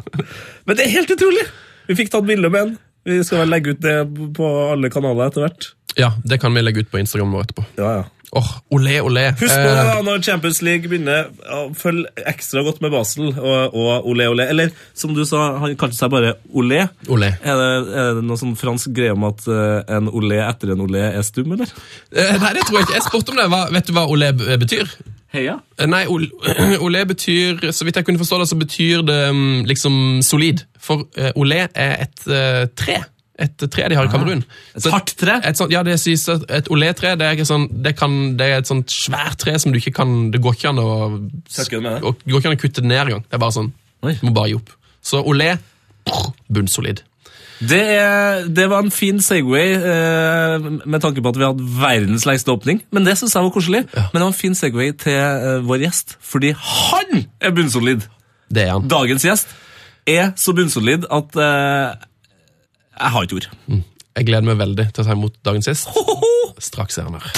Men 0.67 0.76
det 0.76 0.87
er 0.87 0.94
helt 1.00 1.11
utrolig! 1.17 1.46
Vi 1.88 1.96
fikk 1.96 2.12
tatt 2.12 2.26
bilde 2.29 2.50
med 2.52 2.61
den. 2.67 2.76
Vi 3.08 3.23
skal 3.25 3.44
vel 3.44 3.52
legge 3.55 3.73
ut 3.73 3.81
det 3.81 3.96
på 4.37 4.49
alle 4.75 4.90
kanaler 4.93 5.31
etter 5.31 5.46
hvert. 5.46 5.70
Ja, 5.96 6.12
det 6.29 6.38
kan 6.43 6.55
vi 6.55 6.62
legge 6.62 6.85
ut 6.85 6.90
på 6.93 7.00
Instagram 7.00 7.32
vår 7.32 7.46
etterpå. 7.46 7.65
Ja, 7.81 7.93
ja. 8.01 8.05
Åh, 8.37 8.49
olé, 8.77 8.99
olé. 9.01 9.25
Husk 9.41 9.55
på 9.55 9.65
det 9.65 9.73
Eh, 9.73 9.87
da, 9.89 10.01
når 10.05 10.23
Champions 10.23 10.61
League 10.63 10.91
begynner, 10.91 11.31
følg 11.79 12.05
ekstra 12.29 12.63
godt 12.67 12.82
med 12.85 12.93
Basel 12.93 13.31
og, 13.32 13.75
og 13.75 14.08
Olé 14.11 14.27
Olé. 14.29 14.49
Eller 14.53 14.73
som 14.94 15.15
du 15.17 15.23
sa, 15.29 15.55
han 15.63 15.77
kalte 15.81 15.97
seg 15.97 16.13
bare 16.13 16.35
Olé. 16.53 16.82
olé. 17.08 17.32
Er 17.41 17.61
det, 17.63 17.70
er 18.03 18.11
det 18.19 18.25
noe 18.29 18.41
sånn 18.41 18.56
fransk 18.58 18.93
greie 18.97 19.17
om 19.17 19.25
at 19.31 19.47
eh, 19.49 19.79
en 19.97 20.11
olé 20.13 20.43
etter 20.44 20.75
en 20.75 20.85
olé 20.85 21.06
er 21.08 21.25
stum, 21.25 21.55
eller? 21.56 21.73
Eh, 22.13 22.35
nei, 22.43 22.53
det 22.58 22.67
tror 22.69 22.81
jeg 22.82 22.89
ikke. 22.89 22.99
Jeg 22.99 23.06
spurte 23.08 23.32
om 23.32 23.41
det. 23.41 23.49
Hva, 23.55 23.63
vet 23.73 23.89
du 23.89 23.97
hva 23.97 24.05
olé 24.13 24.32
betyr? 24.37 24.93
Heia. 25.32 25.58
Eh, 25.79 25.89
Nei, 25.89 26.06
olé 26.87 27.05
betyr 27.08 27.67
Så 27.73 27.85
vidt 27.85 27.99
jeg 28.01 28.06
kunne 28.08 28.20
forstå 28.20 28.39
det, 28.41 28.49
så 28.49 28.56
betyr 28.56 29.05
det 29.05 29.20
mm, 29.37 29.65
liksom 29.69 29.94
solid. 30.25 30.65
For 30.81 31.05
eh, 31.20 31.32
olé 31.37 31.67
er 31.75 31.97
et 32.06 32.25
uh, 32.29 32.65
tre. 32.77 33.03
Et 33.38 33.64
tre 33.70 33.84
de 33.88 33.94
har 33.94 34.08
i 34.08 34.10
Kamerun. 34.10 34.40
Et 34.74 34.86
hardt 34.90 35.12
tre? 35.20 35.36
Et 35.46 35.56
sånt, 35.58 35.70
ja, 35.70 35.84
det 35.86 35.94
sies 36.02 36.24
et 36.28 36.70
olétre 36.74 37.12
det 37.20 37.46
sånn, 37.46 37.68
det, 37.84 37.92
kan, 37.98 38.14
det 38.36 38.48
er 38.50 38.62
et 38.64 38.66
sånt 38.70 38.90
svært 38.90 39.38
tre 39.44 39.54
som 39.62 39.70
du 39.70 39.78
ikke 39.78 39.92
kan 40.00 40.16
Det 40.34 40.40
går 40.42 40.56
ikke 40.58 40.72
an 40.72 40.80
å, 40.82 40.88
og- 42.02 42.24
går 42.26 42.40
ikke 42.40 42.50
an 42.50 42.56
å 42.56 42.60
kutte 42.64 42.82
det 42.82 42.90
ned 42.90 43.04
engang. 43.04 43.22
Det 43.28 43.38
er 43.38 43.44
bare 43.44 43.54
sånn. 43.54 43.70
Oi. 44.02 44.16
Du 44.18 44.26
må 44.26 44.34
bare 44.34 44.50
gi 44.50 44.58
opp. 44.58 44.74
Så 45.02 45.22
olé 45.22 45.52
bunnsolid. 46.50 47.04
Det, 47.58 47.80
er, 47.98 48.44
det 48.54 48.68
var 48.70 48.84
en 48.84 48.92
fin 48.94 49.18
Segway 49.22 49.72
eh, 49.74 50.66
med 50.86 51.00
tanke 51.02 51.22
på 51.24 51.32
at 51.32 51.38
vi 51.40 51.46
hadde 51.46 51.64
verdens 51.80 52.26
lengste 52.28 52.52
åpning. 52.54 52.82
Men 52.94 53.06
det 53.06 53.16
synes 53.18 53.34
jeg 53.34 53.42
var 53.46 53.54
koselig. 53.54 53.80
Men 53.94 54.14
det 54.14 54.22
var 54.22 54.30
en 54.30 54.36
fin 54.42 54.54
Segway 54.54 54.92
til 54.98 55.16
eh, 55.18 55.58
vår 55.66 55.82
gjest, 55.88 56.14
fordi 56.22 56.52
han 56.54 57.24
er 57.42 57.54
bunnsolid. 57.56 58.06
Det 58.50 58.62
er 58.68 58.76
han. 58.76 58.86
Dagens 58.90 59.26
gjest 59.26 59.50
er 60.08 60.30
så 60.38 60.54
bunnsolid 60.56 61.08
at 61.12 61.34
eh, 61.42 62.06
jeg 62.98 63.10
har 63.14 63.22
ikke 63.22 63.36
ord. 63.40 63.48
Jeg 64.19 64.26
gleder 64.26 64.46
meg 64.48 64.58
veldig 64.58 64.88
til 64.90 65.05
å 65.05 65.06
ta 65.06 65.14
imot 65.14 65.36
dagens 65.46 65.69
gjest. 65.70 65.88
Straks 66.69 66.98
er 66.98 67.06
han 67.06 67.14
her. 67.22 67.28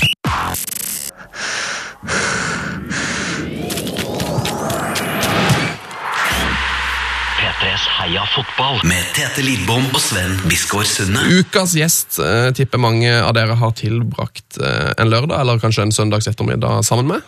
P3s 7.60 7.82
Heia 7.98 8.22
fotball 8.32 8.78
med 8.88 9.04
Tete 9.12 9.42
Lidbom 9.44 9.82
og 9.92 10.00
Sven 10.00 10.32
Biskår 10.48 10.86
Sunde. 10.88 11.20
Ukas 11.40 11.74
gjest 11.76 12.16
eh, 12.24 12.48
tipper 12.56 12.80
mange 12.80 13.10
av 13.20 13.34
dere 13.36 13.52
har 13.60 13.74
tilbrakt 13.76 14.56
eh, 14.64 14.94
en 14.96 15.10
lørdag 15.12 15.42
eller 15.42 15.60
kanskje 15.60 15.84
en 15.84 15.92
søndags 15.92 16.28
ettermiddag 16.30 16.80
sammen 16.88 17.10
med. 17.10 17.26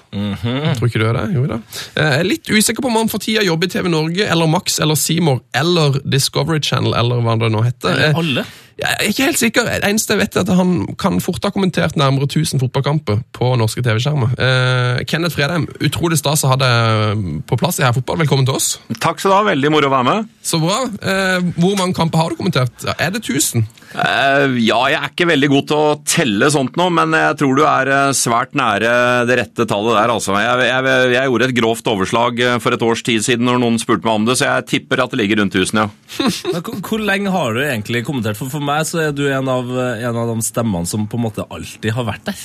Tror 0.79 0.89
ikke 0.89 1.03
du 1.03 1.07
er 1.11 1.19
det? 1.19 1.27
Jo 1.37 1.45
da. 1.51 1.59
Eh, 1.93 2.01
Jeg 2.01 2.23
er 2.23 2.29
litt 2.31 2.49
usikker 2.49 2.81
på 2.85 2.89
om 2.89 2.97
han 3.03 3.13
for 3.13 3.21
tida 3.21 3.45
jobber 3.45 3.69
i 3.69 3.75
TV 3.77 3.93
Norge 3.93 4.25
eller 4.33 4.49
Max 4.49 4.81
eller 4.81 4.97
Seymour 4.97 5.43
eller 5.53 6.01
Discovery 6.09 6.63
Channel 6.65 6.97
eller 6.97 7.21
hva 7.27 7.37
det 7.43 7.53
nå 7.53 7.67
heter. 7.69 7.93
Eller 7.93 8.23
Alle. 8.25 8.47
Jeg 8.83 8.97
er 8.99 9.11
ikke 9.13 9.27
helt 9.29 9.39
sikker. 9.39 9.69
Det 9.69 9.87
eneste 9.87 10.17
jeg 10.17 10.21
vet, 10.25 10.37
er 10.37 10.43
at 10.43 10.57
han 10.59 10.73
kan 10.99 11.21
fort 11.23 11.45
ha 11.47 11.53
kommentert 11.55 11.95
nærmere 12.01 12.27
1000 12.27 12.59
fotballkamper 12.63 13.21
på 13.37 13.51
norske 13.61 13.83
TV-skjermer. 13.85 14.33
Eh, 14.35 15.03
Kenneth 15.07 15.37
Fredheim, 15.39 15.69
utrolig 15.87 16.19
stas 16.19 16.43
å 16.43 16.51
ha 16.51 16.59
deg 16.59 17.23
på 17.47 17.59
plass 17.61 17.79
i 17.79 17.87
her 17.87 17.95
fotball. 17.95 18.19
Velkommen 18.25 18.49
til 18.49 18.59
oss. 18.59 18.73
Takk 18.99 19.23
skal 19.23 19.31
du 19.31 19.37
ha, 19.37 19.45
veldig 19.53 19.71
moro 19.71 19.87
å 19.87 19.95
være 19.95 20.09
med. 20.09 20.33
Så 20.43 20.59
bra. 20.63 20.81
Eh, 20.99 21.53
hvor 21.63 21.79
mange 21.79 21.95
kamper 21.95 22.25
har 22.25 22.35
du 22.35 22.41
kommentert? 22.41 22.75
Er 22.99 23.15
det 23.15 23.23
1000? 23.23 23.69
Eh, 23.93 24.57
ja, 24.65 24.79
jeg 24.89 24.99
er 24.99 25.11
ikke 25.11 25.29
veldig 25.29 25.51
god 25.53 25.67
til 25.69 25.79
å 25.81 25.97
telle 26.09 26.49
sånt 26.53 26.79
nå, 26.81 26.87
men 26.97 27.17
jeg 27.17 27.39
tror 27.41 27.59
du 27.59 27.63
er 27.69 27.91
eh, 27.93 28.15
svært 28.17 28.57
nære 28.59 28.93
det 29.29 29.39
rette 29.43 29.67
tallet 29.69 29.99
der, 29.99 30.15
altså. 30.15 30.37
Jeg, 30.41 30.69
jeg, 30.69 30.97
jeg 31.17 31.33
gjorde 31.33 31.49
et 31.49 31.57
grovt 31.59 31.93
overslag 31.93 32.41
eh, 32.41 32.57
for 32.63 32.77
et 32.77 32.87
års 32.87 33.05
tid 33.07 33.25
siden 33.27 33.49
når 33.49 33.61
noen 33.63 33.79
spurte 33.83 34.09
meg 34.09 34.23
om 34.23 34.29
det, 34.29 34.39
så 34.41 34.49
jeg 34.49 34.69
tipper 34.73 35.05
at 35.05 35.13
det 35.13 35.21
ligger 35.21 35.43
rundt 35.43 35.59
1000, 35.59 35.83
ja. 35.85 35.89
Hvor, 36.63 36.81
hvor 36.87 37.03
lenge 37.03 37.33
har 37.35 37.57
du 37.57 37.63
egentlig 37.65 38.05
kommentert? 38.07 38.39
For 38.39 38.53
for 38.53 38.65
meg 38.65 38.85
så 38.89 39.09
er 39.09 39.15
du 39.17 39.25
en 39.29 39.49
av, 39.51 39.71
en 39.73 40.19
av 40.25 40.33
de 40.33 40.45
stemmene 40.47 40.89
som 40.89 41.09
på 41.11 41.19
en 41.19 41.27
måte 41.27 41.47
alltid 41.53 41.97
har 41.97 42.07
vært 42.09 42.29
der. 42.31 42.43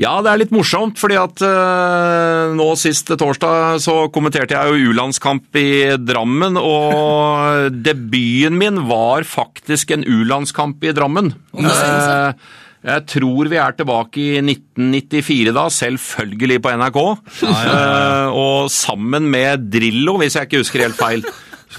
Ja, 0.00 0.14
det 0.24 0.30
er 0.30 0.40
litt 0.40 0.54
morsomt, 0.54 0.96
fordi 1.00 1.18
at 1.20 1.42
uh, 1.44 2.54
nå 2.56 2.68
sist 2.80 3.12
torsdag 3.18 3.82
så 3.84 3.96
kommenterte 4.14 4.56
jeg 4.56 4.72
jo 4.72 4.92
U-landskamp 4.92 5.60
i 5.60 5.98
Drammen, 6.00 6.56
og 6.56 7.76
debuten 7.86 8.58
min 8.60 8.82
var 8.88 9.28
faktisk 9.28 9.92
en 9.96 10.06
U-landskamp 10.08 10.82
i 10.88 10.94
Drammen. 10.96 11.32
Uh, 11.52 12.32
jeg 12.82 13.06
tror 13.06 13.46
vi 13.46 13.60
er 13.62 13.76
tilbake 13.78 14.18
i 14.18 14.40
1994 14.42 15.52
da, 15.54 15.68
selvfølgelig 15.70 16.58
på 16.64 16.74
NRK. 16.80 17.00
Uh, 17.44 18.28
og 18.32 18.72
sammen 18.74 19.28
med 19.30 19.70
Drillo, 19.70 20.16
hvis 20.22 20.38
jeg 20.38 20.48
ikke 20.48 20.64
husker 20.64 20.86
helt 20.88 20.98
feil. 20.98 21.26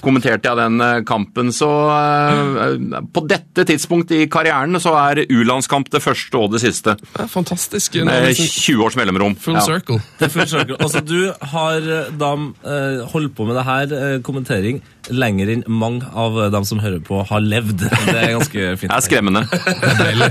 Kommenterte 0.03 0.49
jeg 0.51 0.59
den 0.59 0.81
eh, 0.83 1.01
kampen, 1.07 1.51
så 1.55 1.69
eh, 1.89 3.01
På 3.13 3.23
dette 3.29 3.63
tidspunktet 3.69 4.17
i 4.25 4.29
karrieren 4.31 4.75
så 4.83 4.93
er 4.99 5.23
U-landskamp 5.31 5.89
det 5.93 6.01
første 6.03 6.39
og 6.39 6.51
det 6.55 6.61
siste. 6.63 6.95
Det 7.13 7.27
fantastisk. 7.31 7.95
Er 8.01 8.07
Med 8.09 8.27
liksom 8.31 8.49
20 8.51 8.83
års 8.87 8.97
mellomrom. 8.99 9.35
Full 9.39 9.55
Ja. 9.59 9.65
circle. 9.67 10.01
Det 10.19 10.31
full 10.33 10.47
circle. 10.47 10.77
Altså, 10.79 10.99
du 11.05 11.31
har 11.53 11.77
eh, 11.77 12.09
da 12.19 12.33
eh, 12.35 13.03
holdt 13.13 13.35
på 13.37 13.45
med 13.47 13.55
det 13.59 13.63
her, 13.67 13.93
eh, 13.99 14.17
kommentering, 14.25 14.81
lenger 15.11 15.49
enn 15.51 15.63
mange 15.67 16.07
av 16.15 16.37
dem 16.53 16.63
som 16.63 16.79
hører 16.79 17.01
på, 17.03 17.17
har 17.27 17.41
levd. 17.43 17.81
Det 17.83 18.13
er 18.15 18.29
ganske 18.37 18.67
fint. 18.79 18.87
Det 18.87 18.95
er 18.95 19.03
skremmende. 19.03 19.41
Det 19.51 19.89
er 19.89 19.97
deilig. 19.99 20.29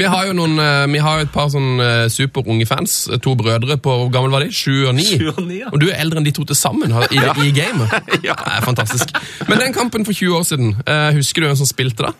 Vi 0.00 0.06
har 0.08 0.26
jo 0.30 0.36
noen, 0.38 0.54
eh, 0.62 0.86
vi 0.94 1.02
har 1.04 1.20
et 1.26 1.32
par 1.34 1.50
sånn 1.52 1.76
eh, 1.84 2.06
superunge 2.12 2.64
fans. 2.68 2.94
To 3.24 3.34
brødre 3.36 3.76
på 3.84 3.96
hvor 4.00 4.08
gammel 4.14 4.32
var 4.32 4.44
de? 4.46 4.48
Sju 4.54 4.86
og 4.88 4.94
ni. 4.96 5.04
Sju 5.04 5.28
og 5.34 5.42
ni, 5.44 5.60
ja. 5.60 5.68
Og 5.72 5.80
du 5.82 5.90
er 5.90 6.00
eldre 6.00 6.22
enn 6.22 6.28
de 6.28 6.32
to 6.36 6.46
til 6.48 6.56
sammen 6.56 6.92
i, 7.10 7.20
i 7.48 7.52
gamet. 7.56 7.92
Ja. 8.24 8.32
Det 8.40 8.54
er 8.56 8.64
fantastisk. 8.64 9.10
Men 9.48 9.58
den 9.58 9.72
kampen 9.76 10.04
for 10.06 10.12
20 10.16 10.36
år 10.38 10.44
siden, 10.48 10.74
eh, 10.86 11.10
husker 11.18 11.40
du 11.44 11.46
hvem 11.50 11.56
som 11.62 11.68
spilte 11.68 12.08
da? 12.08 12.12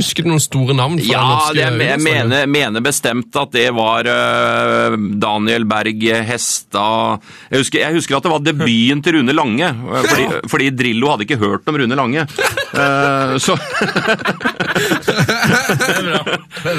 Husker 0.00 0.24
du 0.24 0.30
noen 0.30 0.40
store 0.40 0.72
navn? 0.72 0.94
fra 0.96 1.04
Ja, 1.10 1.20
den 1.20 1.28
norske 1.34 1.54
det, 1.54 1.60
jeg 1.60 1.72
U-landslaget? 1.74 2.04
mener, 2.30 2.46
mener 2.48 2.80
bestemt 2.86 3.36
at 3.36 3.50
det 3.52 3.66
var 3.76 4.06
øh, 4.08 4.94
Daniel 5.20 5.66
Berg 5.68 6.06
Hestad 6.24 7.26
jeg 7.50 7.58
husker, 7.60 7.82
jeg 7.82 7.96
husker 7.98 8.16
at 8.16 8.24
det 8.24 8.32
var 8.32 8.40
debuten 8.46 9.02
til 9.04 9.18
Rune 9.18 9.34
Lange, 9.36 9.68
øh, 9.68 10.06
fordi, 10.06 10.24
fordi 10.54 10.70
Drillo 10.78 11.10
hadde 11.12 11.26
ikke 11.26 11.40
hørt 11.42 11.68
om 11.68 11.76
Rune 11.82 11.98
Lange. 11.98 12.24
Eh, 12.24 13.34
så 13.44 13.58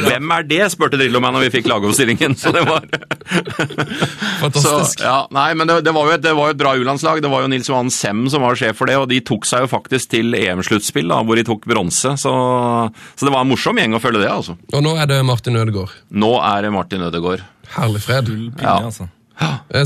Hvem 0.06 0.32
er 0.36 0.46
det, 0.48 0.60
spurte 0.74 0.98
Drillo 1.00 1.22
meg 1.24 1.34
når 1.36 1.46
vi 1.48 1.52
fikk 1.58 1.70
lagoppstillingen. 1.72 2.36
Så 2.40 2.52
det 2.56 2.64
var 2.68 2.86
så, 2.86 4.08
Fantastisk. 4.42 5.04
ja, 5.06 5.18
Nei, 5.34 5.48
men 5.58 5.70
det, 5.70 5.80
det, 5.88 5.94
var 5.96 6.10
jo 6.10 6.16
et, 6.18 6.24
det 6.24 6.34
var 6.38 6.50
jo 6.52 6.56
et 6.56 6.60
bra 6.62 6.74
U-landslag. 6.80 7.22
Det 7.24 7.32
var 7.32 7.46
jo 7.46 7.52
Nils 7.52 7.70
Johan 7.72 7.92
Sem 7.94 8.24
som 8.32 8.44
var 8.46 8.58
sjef 8.60 8.78
for 8.82 8.90
det, 8.92 8.98
og 9.02 9.08
de 9.12 9.22
tok 9.28 9.48
seg 9.50 9.66
jo 9.66 9.72
faktisk 9.72 10.12
til 10.16 10.36
EM-sluttspill, 10.38 11.12
hvor 11.12 11.40
de 11.40 11.46
tok 11.48 11.66
bronse. 11.70 12.16
Så, 12.22 12.34
så 12.34 13.28
det 13.28 13.34
var 13.34 13.46
en 13.46 13.52
morsom 13.52 13.80
gjeng 13.82 13.98
å 13.98 14.02
følge 14.04 14.24
det, 14.24 14.32
altså. 14.32 14.58
Og 14.74 14.84
nå 14.86 14.96
er 15.02 15.10
det 15.14 15.22
Martin 15.28 15.58
Ødegaard. 15.62 15.94
Nå 16.12 16.34
er 16.42 16.68
det 16.68 16.74
Martin 16.76 17.08
Ødegaard. 17.08 17.46
Herlig 17.78 18.04
fred. 18.04 18.30
Pinne, 18.32 18.62
Ja. 18.66 18.78
altså. 18.92 19.10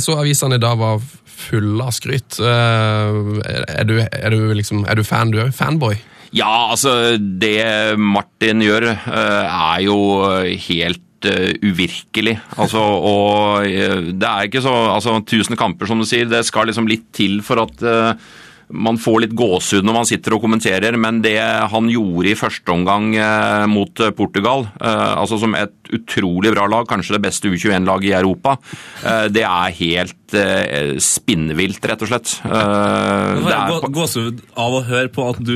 Så 0.03 0.17
avisene 0.19 0.57
i 0.57 0.59
dag 0.59 0.75
var 0.81 0.99
fulle 1.35 1.85
av 1.85 1.93
skryt. 1.95 2.39
Eh, 2.43 3.19
Er 3.77 3.85
du, 3.87 3.93
er 4.01 4.33
du, 4.33 4.39
liksom, 4.57 4.81
er 4.89 4.95
du 4.99 5.03
fan, 5.07 5.31
du 5.31 5.37
òg? 5.43 5.53
Fanboy? 5.55 5.95
Ja, 6.35 6.69
altså, 6.73 7.15
det 7.17 7.95
Martin 8.01 8.63
gjør, 8.63 8.89
eh, 8.91 9.45
er 9.47 9.83
jo 9.85 9.97
helt 10.67 11.27
eh, 11.29 11.53
uvirkelig. 11.63 12.35
Altså, 12.59 12.81
og 13.11 13.67
eh, 13.69 14.11
det 14.11 14.31
er 14.31 14.49
ikke 14.49 14.63
så 14.65 14.73
Altså, 14.91 15.15
1000 15.21 15.55
kamper, 15.59 15.87
som 15.87 16.01
du 16.01 16.07
sier, 16.07 16.27
det 16.27 16.43
skal 16.47 16.67
liksom 16.67 16.89
litt 16.91 17.07
til 17.15 17.39
for 17.45 17.63
at 17.63 17.85
uh, 17.87 18.11
man 18.75 18.99
får 18.99 19.21
litt 19.23 19.35
gåsehud 19.37 19.85
når 19.85 19.95
man 19.95 20.07
sitter 20.09 20.35
og 20.35 20.43
kommenterer, 20.43 20.97
men 20.99 21.21
det 21.23 21.37
han 21.71 21.87
gjorde 21.91 22.31
i 22.31 22.37
første 22.39 22.73
omgang 22.73 23.13
uh, 23.15 23.63
mot 23.71 24.03
Portugal, 24.17 24.67
uh, 24.81 25.15
altså 25.21 25.39
som 25.39 25.55
et 25.55 25.84
utrolig 25.93 26.53
bra 26.55 26.65
lag, 26.71 26.87
kanskje 26.89 27.17
det 27.17 27.23
beste 27.27 27.49
U21-laget 27.51 28.09
i 28.11 28.15
Europa, 28.17 28.57
eh, 29.05 29.25
det 29.33 29.43
er 29.45 29.75
helt 29.79 30.35
eh, 30.35 30.95
spinnvilt, 31.01 31.85
rett 31.89 32.01
og 32.05 32.09
slett. 32.11 32.33
Eh, 32.45 33.41
det 33.45 33.53
er 33.55 33.73
gå- 33.75 33.91
gåsehud 33.95 34.41
av 34.61 34.77
å 34.79 34.81
høre 34.87 35.11
på 35.13 35.27
at 35.31 35.41
du 35.45 35.53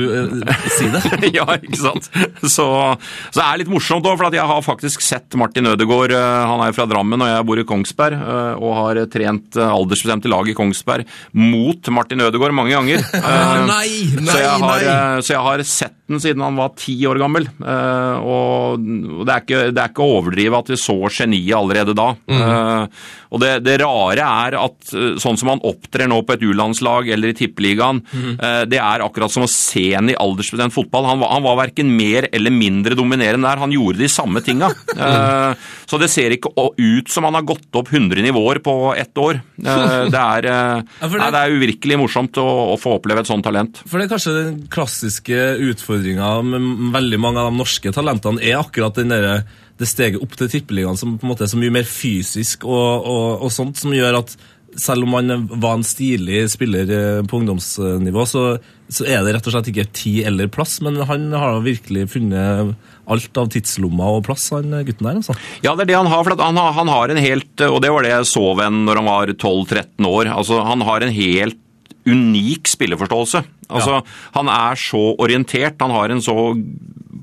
sier 0.76 0.94
det. 0.94 1.32
ja, 1.38 1.46
ikke 1.58 1.80
sant? 1.80 2.10
Så, 2.42 2.66
så 2.66 3.36
det 3.40 3.46
er 3.46 3.62
litt 3.62 3.72
morsomt 3.72 4.06
òg, 4.06 4.18
for 4.20 4.34
jeg 4.34 4.46
har 4.52 4.64
faktisk 4.66 5.04
sett 5.04 5.36
Martin 5.40 5.70
Ødegaard. 5.72 6.14
Han 6.14 6.64
er 6.64 6.74
fra 6.76 6.86
Drammen, 6.90 7.20
og 7.24 7.30
jeg 7.32 7.46
bor 7.50 7.62
i 7.62 7.66
Kongsberg. 7.68 8.18
Og 8.60 8.74
har 8.78 9.02
trent 9.12 9.58
aldersbestemte 9.60 10.30
lag 10.30 10.48
i 10.50 10.54
Kongsberg 10.56 11.08
mot 11.36 11.90
Martin 11.94 12.22
Ødegaard 12.24 12.54
mange 12.56 12.74
ganger. 12.74 13.02
Nei, 13.70 14.06
nei, 14.16 14.26
så, 14.26 14.38
jeg 14.40 14.60
har, 14.62 14.82
nei. 14.84 15.22
så 15.22 15.32
jeg 15.34 15.42
har 15.44 15.62
sett 15.68 15.96
den 16.10 16.20
siden 16.22 16.42
han 16.42 16.56
var 16.58 16.72
ti 16.78 16.94
år 17.06 17.20
gammel. 17.22 17.46
Og 17.60 18.80
det 19.26 19.34
er 19.34 19.44
ikke, 19.44 19.60
det 19.74 19.82
er 19.84 19.92
ikke 19.92 20.06
overdrive 20.20 20.60
at 20.60 20.70
vi 20.72 20.78
så 20.80 20.96
geniet 21.10 21.56
allerede 21.56 21.96
da. 21.98 22.12
Mm. 22.30 22.44
Uh, 22.44 23.08
Og 23.30 23.38
det, 23.38 23.50
det 23.62 23.76
rare 23.78 24.24
er 24.26 24.56
at 24.58 24.88
eh, 24.90 25.12
sånn 25.22 25.36
som 25.38 25.52
han 25.52 25.60
opptrer 25.62 26.08
nå 26.10 26.16
på 26.26 26.34
et 26.34 26.40
U-landslag 26.42 27.12
eller 27.14 27.30
i 27.30 27.36
Tippeligaen, 27.38 28.00
Mm. 28.10 28.32
uh, 28.40 28.64
det 28.66 28.80
er 28.82 29.04
akkurat 29.04 29.30
som 29.30 29.44
å 29.44 29.50
se 29.50 29.84
en 29.94 30.08
i 30.10 30.16
aldersbestemt 30.18 30.74
fotball. 30.74 31.06
Han 31.06 31.20
var, 31.22 31.30
han 31.36 31.44
var 31.44 31.58
verken 31.60 31.92
mer 31.94 32.26
eller 32.34 32.50
mindre 32.50 32.96
dominerende 32.98 33.46
der, 33.46 33.60
han 33.62 33.70
gjorde 33.74 34.00
de 34.02 34.08
samme 34.10 34.42
tinga. 34.42 34.70
Uh, 34.98 35.54
Så 35.90 35.98
det 36.02 36.08
ser 36.10 36.34
ikke 36.34 36.50
ut 36.78 37.08
som 37.10 37.24
han 37.28 37.38
har 37.38 37.46
gått 37.46 37.70
opp 37.78 37.88
100 37.94 38.22
nivåer 38.26 38.58
på 38.66 38.74
ett 38.98 39.14
år. 39.18 39.40
Det 39.60 40.18
er, 40.18 40.46
Ja, 40.50 40.82
det- 41.06 41.18
nei, 41.20 41.30
det 41.30 41.40
er 41.44 41.54
uvirkelig 41.54 41.98
morsomt 42.02 42.38
å, 42.42 42.46
å 42.74 42.76
få 42.80 42.96
oppleve 42.98 43.22
et 43.22 43.30
sånt 43.30 43.44
talent. 43.46 43.78
For 43.86 43.98
det 44.00 44.08
er 44.08 44.12
kanskje 44.16 44.34
den 44.36 44.60
klassiske 44.72 45.38
utfordringa 45.70 46.30
med 46.46 46.92
veldig 46.94 47.18
mange 47.22 47.42
av 47.42 47.50
de 47.50 47.58
norske 47.62 47.92
talentene, 47.94 48.42
er 48.42 48.58
akkurat 48.60 48.98
den 48.98 49.12
der, 49.14 49.44
det 49.80 49.88
steget 49.88 50.22
opp 50.22 50.36
til 50.36 50.50
tippeligaen 50.52 50.98
som 51.00 51.16
på 51.18 51.26
en 51.26 51.32
måte 51.32 51.46
er 51.46 51.52
så 51.52 51.60
mye 51.60 51.72
mer 51.72 51.86
fysisk 51.88 52.66
og, 52.68 53.06
og, 53.08 53.46
og 53.46 53.52
sånt, 53.54 53.80
som 53.80 53.94
gjør 53.96 54.20
at 54.20 54.36
selv 54.78 55.06
om 55.06 55.16
han 55.18 55.46
var 55.50 55.78
en 55.78 55.86
stilig 55.86 56.44
spiller 56.52 56.90
eh, 56.94 57.22
på 57.26 57.40
ungdomsnivå, 57.40 58.26
så, 58.28 58.44
så 58.92 59.06
er 59.06 59.24
det 59.24 59.34
rett 59.34 59.48
og 59.48 59.54
slett 59.54 59.70
ikke 59.72 59.86
tid 59.96 60.28
eller 60.30 60.50
plass. 60.52 60.76
Men 60.84 61.00
han 61.08 61.26
har 61.34 61.62
virkelig 61.64 62.06
funnet 62.12 62.74
alt 63.10 63.40
av 63.40 63.50
tidslommer 63.50 64.20
og 64.20 64.24
plass, 64.28 64.46
han 64.54 64.70
gutten 64.86 65.08
der. 65.08 65.18
altså. 65.18 65.34
Ja, 65.64 65.74
det 65.74 65.86
er 65.86 65.92
det 65.92 65.98
han 65.98 66.10
har. 66.12 66.22
for 66.26 66.38
han, 66.38 66.60
har, 66.60 66.76
han 66.76 66.92
har 66.92 67.10
en 67.10 67.22
helt 67.22 67.64
Og 67.66 67.80
det 67.82 67.90
var 67.90 68.06
det 68.06 68.14
jeg 68.14 68.30
så 68.30 68.44
ved 68.52 68.68
ham 68.68 68.84
når 68.86 69.00
han 69.00 69.10
var 69.10 69.34
12-13 69.34 70.10
år. 70.10 70.30
Altså, 70.36 70.62
Han 70.68 70.86
har 70.86 71.02
en 71.02 71.16
helt 71.18 71.58
unik 72.06 72.70
spilleforståelse. 72.70 73.42
Altså, 73.70 74.00
Han 74.38 74.48
er 74.48 74.78
så 74.78 75.02
orientert, 75.18 75.80
han 75.80 75.92
har 75.94 76.10
en 76.14 76.22
så 76.24 76.36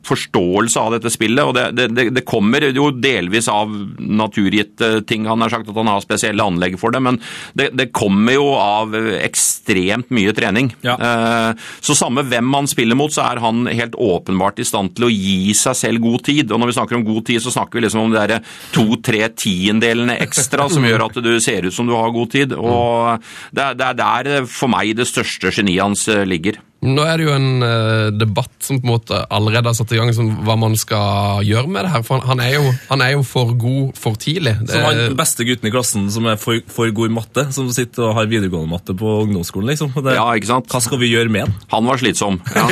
forståelse 0.08 0.82
av 0.82 0.96
dette 0.96 1.12
spillet, 1.14 1.44
og 1.44 1.56
det, 1.56 1.88
det, 1.96 2.10
det, 2.16 2.24
kommer 2.28 2.64
jo 2.70 2.90
delvis 2.92 3.48
av 3.52 3.72
naturgitte 3.98 5.02
ting. 5.08 5.28
Han 5.30 5.44
har 5.44 5.54
sagt 5.54 5.70
at 5.72 5.78
han 5.78 5.90
har 5.90 6.04
spesielle 6.04 6.44
anlegg 6.44 6.78
for 6.80 6.94
det, 6.94 7.02
men 7.04 7.20
det, 7.58 7.70
det 7.78 7.90
kommer 7.96 8.38
jo 8.38 8.50
av 8.58 8.96
ekstremt 8.98 10.12
mye 10.14 10.34
trening. 10.38 10.74
Ja. 10.86 10.98
Eh, 10.98 11.68
Så 11.82 11.96
samme 11.98 12.26
hvem 12.28 12.54
han 12.56 12.70
spiller 12.70 12.98
mot, 13.00 13.14
så 13.14 13.26
er 13.26 13.42
han 13.44 13.66
helt 13.70 13.96
åpenbart 13.96 14.60
i 14.60 14.68
stand 14.68 14.96
til 14.98 15.08
å 15.08 15.14
gi 15.14 15.54
seg 15.58 15.78
selv 15.80 16.04
god 16.04 16.26
tid. 16.28 16.52
Og 16.52 16.62
når 16.62 16.72
vi 16.72 16.78
snakker 16.80 17.00
om 17.00 17.08
god 17.08 17.28
tid, 17.30 17.42
så 17.44 17.54
snakker 17.54 17.80
vi 17.80 17.86
liksom 17.88 18.06
om 18.06 18.14
de 18.14 18.24
der 18.34 18.46
to-tre 18.76 19.28
tiendelene 19.38 20.20
ekstra 20.28 20.68
som 20.72 20.86
gjør 20.88 21.08
at 21.08 21.22
du 21.24 21.34
ser 21.44 21.68
ut 21.68 21.76
som 21.76 21.88
du 21.88 21.96
har 21.96 22.14
god 22.16 22.34
tid. 22.34 22.56
Og 22.58 23.24
det 23.56 23.70
er, 23.70 23.78
det 23.78 23.92
er 23.92 24.00
der 24.04 24.50
for 24.52 24.72
meg 24.72 24.96
det 24.98 25.08
største 25.10 25.54
geniet 25.54 25.84
hans 25.84 26.08
eh, 26.12 26.26
ligger. 26.28 26.60
Nå 26.86 27.02
er 27.10 27.18
det 27.18 27.26
jo 27.26 27.32
en 27.34 27.64
uh, 27.64 28.10
debatt 28.14 28.54
som 28.62 28.78
på 28.78 28.86
en 28.86 28.92
måte 28.92 29.18
allerede 29.34 29.72
har 29.72 29.78
satt 29.78 29.92
i 29.96 29.98
gang, 29.98 30.12
som 30.14 30.30
hva 30.46 30.56
man 30.60 30.76
skal 30.78 31.42
gjøre 31.48 31.72
med 31.74 31.88
det 31.88 31.94
her. 31.96 32.04
For 32.06 32.22
han, 32.22 32.28
han, 32.30 32.44
er, 32.46 32.54
jo, 32.60 32.74
han 32.92 33.02
er 33.02 33.16
jo 33.16 33.24
for 33.26 33.54
god 33.58 33.98
for 33.98 34.20
tidlig. 34.22 34.54
Det, 34.62 34.76
Som 34.76 34.86
han 34.86 35.18
beste 35.18 35.48
gutten 35.48 35.70
i 35.70 35.74
klassen 35.74 36.06
som 36.14 36.30
er 36.30 36.38
for, 36.42 36.62
for 36.72 36.92
god 36.94 37.10
i 37.10 37.16
matte, 37.18 37.48
som 37.56 37.72
sitter 37.74 38.12
og 38.12 38.18
har 38.20 38.30
videregående 38.30 38.70
matte 38.76 38.94
på 38.98 39.18
ungdomsskolen. 39.26 39.74
liksom. 39.74 39.96
Det, 39.98 40.18
Ja, 40.20 40.30
ikke 40.38 40.52
sant? 40.54 40.70
Hva 40.70 40.84
skal 40.84 41.02
vi 41.02 41.10
gjøre 41.16 41.34
med 41.34 41.48
han? 41.48 41.58
Han 41.74 41.90
var 41.90 41.98
slitsom. 42.04 42.42
Ja. 42.54 42.66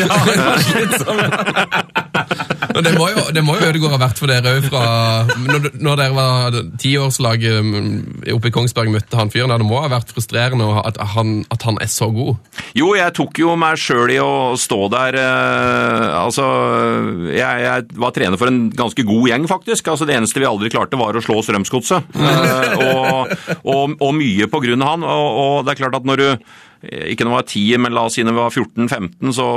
Og 2.76 2.84
det 2.84 2.94
må 2.98 3.08
jo, 3.12 3.24
det 3.36 3.44
må 3.46 3.56
jo 3.58 3.70
Ødegaard 3.70 3.96
ha 3.96 4.00
vært 4.02 4.20
for 4.20 4.32
dere 4.32 4.56
òg, 4.60 4.68
når, 5.46 5.70
når 5.80 6.00
dere 6.02 6.16
var 6.16 6.58
tiårslaget 6.82 7.60
um, 7.64 8.02
oppe 8.36 8.52
i 8.52 8.56
Kongsberg 8.56 8.92
møtte 8.94 9.20
han 9.20 9.32
fyren. 9.34 9.54
Det 9.56 9.68
må 9.68 9.80
ha 9.84 9.92
vært 9.92 10.12
frustrerende 10.16 10.68
at 10.82 11.00
han, 11.16 11.38
at 11.54 11.66
han 11.68 11.80
er 11.84 11.92
så 11.92 12.10
god. 12.14 12.36
Jo, 12.78 12.92
jeg 12.98 13.16
tok 13.16 13.42
jo 13.42 13.56
meg 13.60 13.80
sjøl 13.80 14.14
i 14.16 14.20
å 14.22 14.56
stå 14.60 14.82
der 14.94 15.20
eh, 15.22 16.06
Altså, 16.16 16.46
jeg, 17.32 17.64
jeg 17.66 17.88
var 18.02 18.14
trener 18.16 18.40
for 18.40 18.52
en 18.52 18.70
ganske 18.76 19.06
god 19.08 19.30
gjeng, 19.32 19.48
faktisk. 19.50 19.92
Altså, 19.94 20.08
Det 20.10 20.18
eneste 20.18 20.42
vi 20.42 20.50
aldri 20.50 20.72
klarte, 20.74 21.00
var 21.00 21.16
å 21.16 21.24
slå 21.24 21.42
Strømsgodset. 21.46 22.14
Eh, 22.16 22.86
og, 22.92 23.34
og, 23.64 23.98
og 24.02 24.16
mye 24.18 24.48
på 24.52 24.64
grunn 24.64 24.84
av 24.84 24.96
han. 24.96 25.06
Og, 25.08 25.42
og 25.42 25.58
det 25.66 25.76
er 25.76 25.84
klart 25.86 26.00
at 26.00 26.08
når 26.08 26.24
du 26.24 26.28
ikke 26.86 27.26
når 27.26 27.34
man 27.34 27.40
var 27.42 27.50
10, 27.50 27.64
men 27.86 27.96
la 27.96 28.06
oss 28.08 28.18
si 28.18 28.26
når 28.26 28.36
vi 28.36 28.44
var 28.44 28.56
14-15, 28.56 29.34
så 29.36 29.48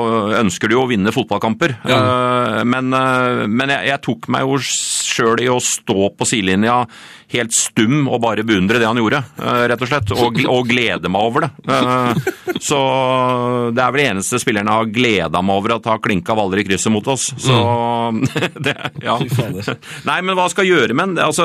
ønsker 0.41 0.71
du 0.71 0.77
jo 0.77 0.85
å 0.85 0.91
vinne 0.91 1.15
fotballkamper. 1.15 1.77
Ja. 1.89 2.01
Men, 2.69 2.91
eh, 2.95 3.45
men 3.47 3.75
jeg, 3.75 3.91
jeg 3.93 4.05
tok 4.07 4.29
meg 4.33 4.47
jo 4.47 4.59
sjøl 4.65 5.45
i 5.45 5.51
å 5.53 5.61
stå 5.63 6.13
på 6.17 6.29
sidelinja 6.29 6.83
helt 7.33 7.53
stum 7.53 8.07
og 8.09 8.23
bare 8.25 8.45
beundre 8.47 8.79
det 8.81 8.87
han 8.89 8.97
gjorde, 9.01 9.19
eh, 9.37 9.63
rett 9.69 9.83
og 9.85 9.91
slett. 9.91 10.13
Og, 10.17 10.39
og 10.49 10.69
glede 10.71 11.11
meg 11.13 11.23
over 11.29 11.47
det. 11.47 11.51
Eh, 11.69 12.35
Så 12.59 12.79
det 13.77 13.83
er 13.85 13.93
vel 13.95 14.01
det 14.03 14.07
eneste 14.15 14.39
spillerne 14.43 14.73
har 14.73 14.89
gleda 14.91 15.43
meg 15.45 15.59
over, 15.61 15.75
at 15.77 15.85
har 15.87 16.01
klinka 16.03 16.35
Valler 16.35 16.59
i 16.63 16.65
krysset 16.67 16.91
mot 16.93 17.07
oss. 17.13 17.29
Så 17.39 17.55
det, 18.67 18.75
ja. 19.05 19.19
Nei, 20.09 20.17
men 20.25 20.35
hva 20.39 20.49
skal 20.51 20.67
jeg 20.67 20.75
gjøre 20.75 20.97
med 20.97 21.13
den? 21.15 21.21
Altså 21.23 21.45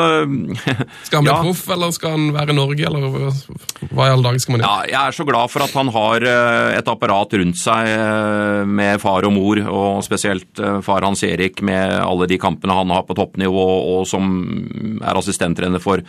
Skal 1.07 1.19
han 1.19 1.27
bli 1.27 1.33
ja. 1.33 1.39
proff, 1.43 1.63
eller 1.75 1.93
skal 1.95 2.15
han 2.15 2.29
være 2.35 2.55
i 2.55 2.57
Norge, 2.57 2.87
eller 2.87 3.05
hva- 3.13 4.07
i 4.07 4.13
alle 4.13 4.23
dager 4.25 4.41
skal 4.43 4.55
man 4.57 4.63
gjøre? 4.63 4.71
Ja, 4.71 4.91
jeg 4.93 5.11
er 5.11 5.17
så 5.19 5.27
glad 5.27 5.51
for 5.53 5.65
at 5.67 5.75
han 5.77 5.91
har 5.93 6.27
eh, 6.31 6.77
et 6.79 6.91
apparat 6.95 7.37
rundt 7.43 7.59
seg 7.59 7.91
med 8.73 9.01
far 9.03 9.25
og 9.27 9.33
mor, 9.35 9.59
og 9.69 10.01
spesielt 10.05 10.59
far 10.85 11.05
Hans 11.05 11.23
Erik 11.27 11.61
med 11.65 11.93
alle 11.99 12.27
de 12.29 12.37
kampene 12.41 12.75
han 12.77 12.91
har 12.93 13.03
på 13.07 13.15
toppnivå, 13.17 13.67
og 13.97 14.07
som 14.09 14.31
er 15.03 15.19
assistenttrener 15.19 15.72
for 15.79 16.01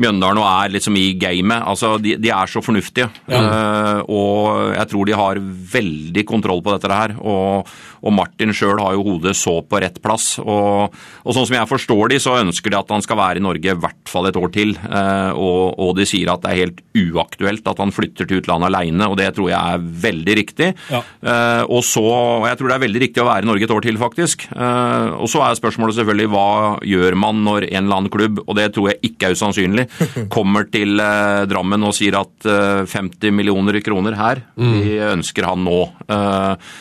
Mjøndalen 0.00 0.40
og 0.42 0.48
er 0.48 0.72
liksom 0.74 0.96
i 0.98 1.12
gamet. 1.18 1.62
Altså, 1.62 1.94
de, 2.02 2.16
de 2.18 2.30
er 2.34 2.50
så 2.50 2.62
fornuftige. 2.64 3.06
Eh, 3.30 4.00
og 4.10 4.74
jeg 4.74 4.90
tror 4.90 5.06
de 5.06 5.18
har 5.18 5.40
veldig 5.74 6.24
kontroll 6.26 6.62
på 6.64 6.74
dette 6.74 6.90
her. 6.90 7.14
Og, 7.22 7.68
og 8.02 8.14
Martin 8.16 8.54
sjøl 8.56 8.80
har 8.82 8.96
jo 8.96 9.04
hodet 9.06 9.36
så 9.38 9.60
på 9.62 9.80
rett 9.84 10.00
plass. 10.02 10.34
Og, 10.42 10.90
og 11.22 11.36
sånn 11.36 11.46
som 11.46 11.56
jeg 11.60 11.70
forstår 11.70 12.10
de, 12.10 12.18
så 12.22 12.40
ønsker 12.40 12.74
de 12.74 12.80
at 12.80 12.90
han 12.90 13.04
skal 13.06 13.20
være 13.20 13.38
i 13.40 13.44
Norge 13.44 13.70
i 13.70 13.78
hvert 13.84 14.10
fall 14.10 14.28
et 14.30 14.38
år 14.40 14.50
til. 14.54 14.74
Uh, 14.82 15.30
og, 15.38 15.78
og 15.78 15.94
de 15.98 16.08
sier 16.08 16.32
at 16.32 16.42
det 16.42 16.50
er 16.50 16.62
helt 16.64 16.82
uaktuelt 16.98 17.70
at 17.70 17.80
han 17.82 17.94
flytter 17.94 18.28
til 18.28 18.42
utlandet 18.42 18.70
alene, 18.72 19.08
og 19.08 19.16
det 19.20 19.30
tror 19.36 19.52
jeg 19.52 19.58
er 19.78 19.86
veldig 20.04 20.36
riktig. 20.40 20.72
Ja. 20.90 21.04
Uh, 21.22 21.62
og 21.70 21.84
så, 21.86 22.02
og 22.04 22.48
jeg 22.50 22.58
tror 22.58 22.72
det 22.72 22.76
er 22.76 22.84
veldig 22.88 23.04
riktig 23.06 23.22
å 23.22 23.28
være 23.30 23.46
i 23.46 23.50
Norge 23.52 23.68
et 23.68 23.74
år 23.74 23.86
til, 23.86 24.00
faktisk. 24.00 24.46
Og 24.54 25.28
så 25.30 25.40
er 25.44 25.56
spørsmålet 25.58 25.96
selvfølgelig 25.96 26.30
hva 26.32 26.48
gjør 26.86 27.16
man 27.18 27.40
når 27.46 27.68
en 27.70 27.80
eller 27.84 27.98
annen 28.00 28.12
klubb, 28.12 28.40
og 28.44 28.56
det 28.58 28.68
tror 28.74 28.90
jeg 28.90 29.10
ikke 29.10 29.28
er 29.28 29.36
usannsynlig, 29.36 29.83
kommer 30.34 30.68
til 30.72 31.00
eh, 31.02 31.44
Drammen 31.50 31.86
og 31.88 31.94
sier 31.96 32.18
at 32.20 32.48
eh, 32.48 32.82
50 32.90 33.34
millioner 33.34 33.80
kroner 33.84 34.18
her, 34.18 34.42
vi 34.56 34.98
ønsker 35.04 35.48
han 35.50 35.64
nå. 35.66 35.80
Eh, 36.08 36.74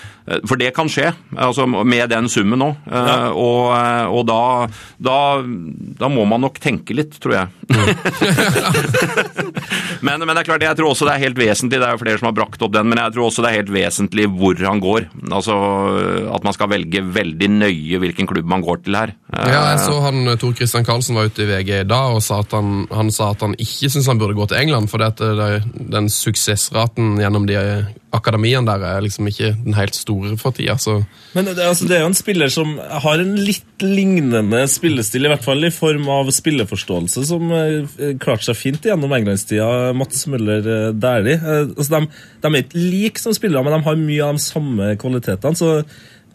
for 0.47 0.55
det 0.59 0.69
kan 0.75 0.87
skje, 0.91 1.09
altså 1.35 1.65
med 1.67 2.07
den 2.11 2.29
summen 2.31 2.61
nå. 2.61 2.69
Ja. 2.87 3.31
Og, 3.35 3.73
eh, 3.75 4.05
og 4.07 4.23
da, 4.29 4.67
da, 5.03 5.17
da 5.99 6.09
må 6.11 6.23
man 6.29 6.43
nok 6.45 6.59
tenke 6.63 6.95
litt, 6.95 7.17
tror 7.23 7.35
jeg. 7.35 7.47
men, 10.05 10.23
men 10.23 10.31
det 10.31 10.43
er 10.43 10.47
klart, 10.47 10.63
jeg 10.63 10.77
tror 10.79 10.93
også 10.93 11.07
det 11.09 11.15
er 11.17 11.25
helt 11.25 11.39
vesentlig, 11.41 11.79
det 11.81 11.87
er 11.87 11.97
jo 11.97 12.01
flere 12.05 12.21
som 12.21 12.29
har 12.29 12.37
brakt 12.37 12.63
opp 12.63 12.73
den, 12.75 12.87
men 12.91 13.01
jeg 13.01 13.15
tror 13.15 13.27
også 13.27 13.43
det 13.43 13.51
er 13.51 13.59
helt 13.59 13.73
vesentlig 13.75 14.27
hvor 14.31 14.63
han 14.63 14.83
går. 14.83 15.09
Altså 15.27 15.57
at 16.33 16.47
man 16.47 16.55
skal 16.55 16.71
velge 16.71 17.03
veldig 17.13 17.49
nøye 17.57 17.99
hvilken 18.03 18.29
klubb 18.29 18.47
man 18.49 18.63
går 18.63 18.83
til 18.85 18.99
her. 18.99 19.15
Eh, 19.33 19.49
Ja, 19.53 19.65
jeg 19.73 19.81
så 19.83 19.97
han, 20.05 20.23
Tor 20.39 20.55
Christian 20.57 20.87
Karlsen 20.87 21.19
var 21.19 21.27
ute 21.27 21.43
i 21.43 21.49
VG 21.49 21.73
i 21.81 21.89
dag 21.89 22.15
og 22.15 22.23
sa 22.23 22.39
at 22.45 22.55
han, 22.55 22.85
han 22.93 23.11
sa 23.13 23.33
at 23.33 23.43
han 23.43 23.57
ikke 23.59 23.91
syns 23.91 24.07
han 24.11 24.21
burde 24.21 24.37
gå 24.37 24.47
til 24.49 24.61
England, 24.61 24.87
fordi 24.91 25.09
at 25.11 25.25
den 25.97 26.07
suksessraten 26.13 27.17
gjennom 27.19 27.49
de 27.49 27.59
akademiene 28.13 28.67
der 28.67 28.83
er 28.85 29.03
liksom 29.03 29.27
ikke 29.29 29.51
den 29.63 29.75
helt 29.77 29.97
store 29.97 30.35
for 30.39 30.55
tida. 30.55 30.75
Så 30.81 30.99
Men 31.33 31.47
det, 31.49 31.57
altså, 31.65 31.87
det 31.89 31.97
er 31.97 32.03
jo 32.03 32.11
en 32.11 32.17
spiller 32.17 32.51
som 32.53 32.75
har 32.77 33.21
en 33.21 33.35
litt 33.39 33.83
lignende 33.83 34.63
spillestil, 34.71 35.25
i 35.25 35.31
hvert 35.33 35.45
fall 35.45 35.65
i 35.65 35.73
form 35.73 36.07
av 36.13 36.31
spilleforståelse, 36.33 37.25
som 37.29 37.51
eh, 37.57 38.15
klarte 38.21 38.47
seg 38.49 38.59
fint 38.59 38.87
gjennom 38.87 39.13
englandstida. 39.17 39.91
Mats 39.97 40.25
Møller 40.31 40.63
eh, 40.63 40.89
Dæhlie. 40.93 41.39
Eh, 41.39 41.73
altså, 41.73 41.89
de, 41.97 42.25
de 42.45 42.51
er 42.51 42.65
ikke 42.65 42.87
like 42.93 43.23
som 43.23 43.35
spillere, 43.35 43.65
men 43.65 43.77
de 43.77 43.83
har 43.89 44.01
mye 44.05 44.27
av 44.29 44.39
de 44.39 44.45
samme 44.45 44.93
kvalitetene. 45.01 45.57
så 45.57 45.75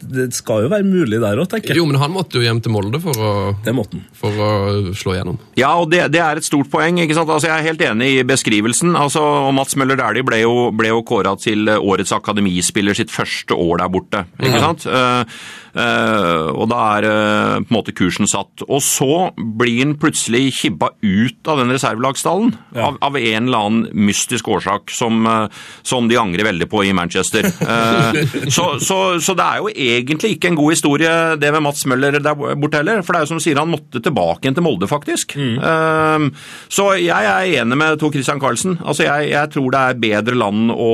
det 0.00 0.28
skal 0.36 0.64
jo 0.64 0.70
være 0.72 0.86
mulig 0.86 1.18
der 1.20 1.40
òg, 1.42 1.48
tenker 1.50 1.72
jeg. 1.72 1.80
Jo, 1.80 1.86
men 1.88 1.98
han 2.00 2.12
måtte 2.14 2.38
jo 2.38 2.44
hjem 2.44 2.60
til 2.62 2.72
Molde 2.74 3.00
for 3.02 3.18
å, 3.18 3.30
Det 3.64 3.74
måtte 3.74 3.98
han. 3.98 4.04
for 4.14 4.30
å 4.30 4.50
slå 4.94 5.16
igjennom. 5.16 5.38
Ja, 5.58 5.72
og 5.80 5.90
det, 5.90 6.04
det 6.14 6.20
er 6.22 6.38
et 6.40 6.46
stort 6.46 6.70
poeng. 6.70 7.00
ikke 7.02 7.16
sant? 7.18 7.28
Altså, 7.34 7.50
Jeg 7.50 7.58
er 7.58 7.68
helt 7.70 7.84
enig 7.90 8.10
i 8.20 8.26
beskrivelsen. 8.28 8.94
Altså, 8.98 9.22
og 9.48 9.54
Mats 9.58 9.74
Møller 9.76 9.98
Dæhlie 9.98 10.26
ble 10.26 10.42
jo, 10.44 10.70
ble 10.76 10.92
jo 10.92 11.02
kåra 11.02 11.34
til 11.40 11.66
årets 11.68 12.12
akademispiller 12.14 12.94
sitt 12.94 13.10
første 13.10 13.56
år 13.58 13.82
der 13.82 13.88
borte. 13.98 14.26
ikke 14.38 14.60
sant? 14.62 14.86
Ja 14.86 15.22
eh, 15.22 15.40
og 15.74 16.68
da 16.70 16.78
er 16.98 17.06
eh, 17.08 17.54
på 17.62 17.68
en 17.70 17.76
måte 17.76 17.94
kursen 17.96 18.28
satt. 18.30 18.64
Og 18.68 18.80
så 18.84 19.30
blir 19.36 19.80
han 19.82 19.96
plutselig 20.00 20.52
kibba 20.60 20.90
ut 21.02 21.48
av 21.50 21.60
den 21.62 21.72
reservelagsstallen 21.74 22.54
Ja. 22.76 22.88
av, 22.88 22.98
av 23.02 23.16
en 23.16 23.48
eller 23.48 23.58
annen 23.58 24.04
mystisk 24.08 24.48
årsak 24.48 24.90
som, 24.94 25.26
eh, 25.26 25.48
som 25.82 26.08
de 26.08 26.18
angrer 26.20 26.44
veldig 26.48 26.68
på 26.70 26.84
i 26.86 26.92
Manchester. 26.96 27.46
Eh, 27.48 28.20
så, 28.56 28.66
så, 28.80 28.98
så 29.20 29.36
det 29.38 29.46
er 29.46 29.62
jo 29.62 29.72
egentlig 29.72 30.34
ikke 30.36 30.52
en 30.52 30.58
god 30.60 30.74
historie 30.76 31.14
det 31.40 31.52
med 31.54 31.64
Mats 31.66 31.86
Møller 31.88 32.18
der 32.20 32.34
borte 32.38 32.82
heller. 32.82 33.02
For 33.02 33.12
det 33.14 33.20
er 33.22 33.26
jo 33.26 33.32
som 33.32 33.40
du 33.42 33.46
sier, 33.46 33.60
han 33.62 33.72
måtte 33.72 34.02
tilbake 34.04 34.44
igjen 34.46 34.58
til 34.58 34.66
Molde, 34.66 34.88
faktisk. 34.90 35.36
Mm. 35.38 36.32
så 36.72 36.84
jeg 36.98 37.24
er 37.28 37.60
enig 37.62 37.76
med 37.78 37.98
Tor 38.00 38.12
Christian 38.14 38.40
Karlsen. 38.42 38.78
Altså 38.84 39.06
jeg, 39.06 39.30
jeg 39.32 39.50
tror 39.54 39.70
det 39.74 39.80
er 39.80 40.00
bedre 40.02 40.36
land 40.38 40.72
å 40.74 40.90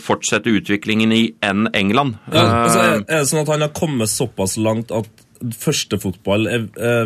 fortsette 0.00 0.52
utviklingen 0.52 1.12
i 1.14 1.22
enn 1.44 1.68
England. 1.76 2.16
Ja, 2.32 2.44
altså, 2.64 2.86
Eh, 2.86 3.00
er 3.08 3.22
det 3.22 3.28
sånn 3.30 3.42
at 3.42 3.50
han 3.50 3.64
har 3.64 3.70
kommet 3.74 3.85
såpass 4.10 4.56
langt 4.60 4.92
at 4.94 5.08
eh, 5.40 5.54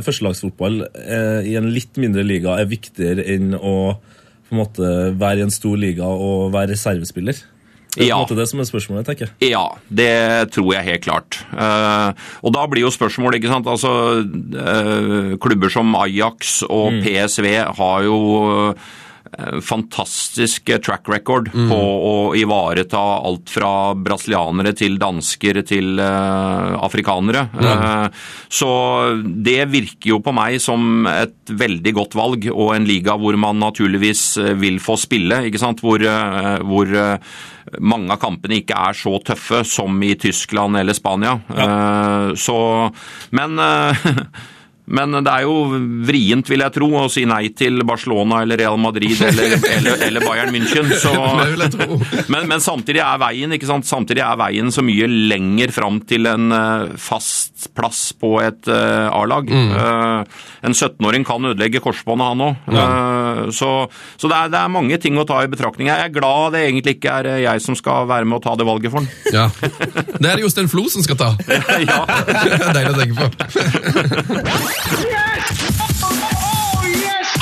førstelagsfotball 0.07 0.85
eh, 0.89 1.41
i 1.51 1.57
en 1.61 1.71
litt 1.75 2.01
mindre 2.01 2.25
liga 2.27 2.59
er 2.61 2.71
viktigere 2.71 3.27
enn 3.35 3.55
å 3.55 3.77
på 4.51 4.57
en 4.57 4.63
måte 4.65 4.87
være 5.15 5.39
i 5.39 5.47
en 5.47 5.55
stor 5.55 5.77
liga 5.79 6.07
og 6.11 6.51
være 6.55 6.73
reservespiller? 6.75 7.39
Det 7.91 8.07
er 8.07 8.13
på 8.13 8.17
en 8.17 8.23
måte 8.23 8.39
det 8.39 8.47
som 8.47 8.61
er 8.63 8.69
spørsmålet, 8.69 9.07
tenker 9.09 9.27
jeg. 9.27 9.51
Ja, 9.51 9.65
det 9.91 10.53
tror 10.55 10.75
jeg 10.77 10.87
helt 10.87 11.03
klart. 11.03 11.41
Uh, 11.51 12.15
og 12.47 12.55
da 12.55 12.67
blir 12.71 12.85
jo 12.85 12.93
spørsmålet, 12.95 13.41
ikke 13.41 13.51
sant 13.51 13.67
Altså, 13.71 13.93
uh, 14.23 15.35
klubber 15.43 15.73
som 15.75 15.91
Ajax 15.99 16.61
og 16.69 17.01
PSV 17.03 17.49
har 17.81 18.07
jo 18.07 18.21
eh, 18.47 18.91
fantastisk 19.63 20.71
track 20.85 21.09
record 21.09 21.51
på 21.53 21.77
å 21.79 22.15
ivareta 22.39 22.99
alt 22.99 23.51
fra 23.53 23.95
brasilianere 23.95 24.73
til 24.77 24.99
dansker 25.01 25.61
til 25.69 26.01
uh, 26.03 26.77
afrikanere. 26.83 27.47
Eh, 27.61 28.07
så 28.51 28.71
det 29.23 29.61
virker 29.71 30.13
jo 30.15 30.21
på 30.25 30.35
meg 30.37 30.59
som 30.63 31.07
et 31.11 31.53
veldig 31.53 31.95
godt 31.97 32.19
valg, 32.19 32.49
og 32.51 32.75
en 32.75 32.89
liga 32.89 33.17
hvor 33.21 33.39
man 33.41 33.61
naturligvis 33.63 34.25
eh, 34.43 34.53
vil 34.59 34.81
få 34.83 34.99
spille, 35.01 35.45
ikke 35.49 35.63
sant? 35.63 35.83
Hvor, 35.85 36.03
uh, 36.03 36.59
hvor 36.67 36.91
eh, 36.91 37.35
mange 37.79 38.15
av 38.15 38.21
kampene 38.23 38.61
ikke 38.61 38.79
er 38.91 38.97
så 38.99 39.17
tøffe 39.25 39.63
som 39.69 40.01
i 40.03 40.15
Tyskland 40.21 40.79
eller 40.81 40.97
Spania. 40.97 41.39
Eh, 41.51 42.35
Så, 42.41 42.57
men 43.37 43.59
eh, 43.59 44.09
men 44.91 45.15
det 45.23 45.33
er 45.33 45.47
jo 45.47 45.81
vrient, 46.07 46.49
vil 46.51 46.65
jeg 46.65 46.75
tro, 46.75 46.89
å 46.99 47.07
si 47.13 47.23
nei 47.29 47.53
til 47.57 47.85
Barcelona 47.87 48.43
eller 48.45 48.59
Real 48.61 48.79
Madrid 48.81 49.21
eller, 49.29 49.57
eller, 49.77 50.05
eller 50.09 50.27
Bayern 50.27 50.53
München. 50.55 50.91
Så, 50.99 51.13
men, 52.33 52.49
men 52.51 52.65
samtidig 52.65 53.03
er 53.05 53.21
veien 53.23 53.55
ikke 53.55 53.71
sant? 53.71 53.89
Samtidig 53.89 54.25
er 54.27 54.41
veien 54.41 54.73
så 54.75 54.85
mye 54.87 55.07
lenger 55.07 55.75
fram 55.75 56.01
til 56.11 56.27
en 56.31 56.51
eh, 56.57 56.97
fast 57.01 57.71
plass 57.77 58.11
på 58.19 58.35
et 58.43 58.71
eh, 58.71 59.07
A-lag. 59.11 59.51
Mm. 59.51 59.73
en 60.67 60.75
17-åring 60.75 61.25
kan 61.27 61.45
ødelegge 61.51 61.83
korsbåndet, 61.85 62.33
han 62.33 62.45
òg. 62.49 62.71
Så 63.57 63.71
så 64.21 64.29
det, 64.29 64.37
er, 64.37 64.49
det 64.53 64.59
er 64.61 64.73
mange 64.73 64.99
ting 65.03 65.19
å 65.19 65.25
ta 65.29 65.41
i 65.45 65.51
betraktning. 65.51 65.89
Jeg 65.91 66.07
er 66.07 66.15
glad 66.15 66.53
det 66.55 66.65
egentlig 66.69 66.97
ikke 66.99 67.15
er 67.21 67.25
eh, 67.33 67.43
jeg 67.45 67.65
som 67.65 67.75
skal 67.79 68.09
være 68.11 68.29
med 68.29 68.39
å 68.41 68.45
ta 68.45 68.57
det 68.59 68.67
valget 68.69 68.93
for 68.93 69.01
han. 69.03 69.09
Ja. 69.41 69.47
Det 70.21 70.27
er 70.27 70.37
det 70.37 70.43
Jostein 70.43 70.69
Flo 70.71 70.85
som 70.91 71.03
skal 71.07 71.17
ta. 71.21 71.31
ja. 71.91 72.01
Det 72.27 72.35
er 72.57 72.75
Deilig 72.75 72.95
å 72.95 72.99
tenke 72.99 73.15
på. 73.21 73.27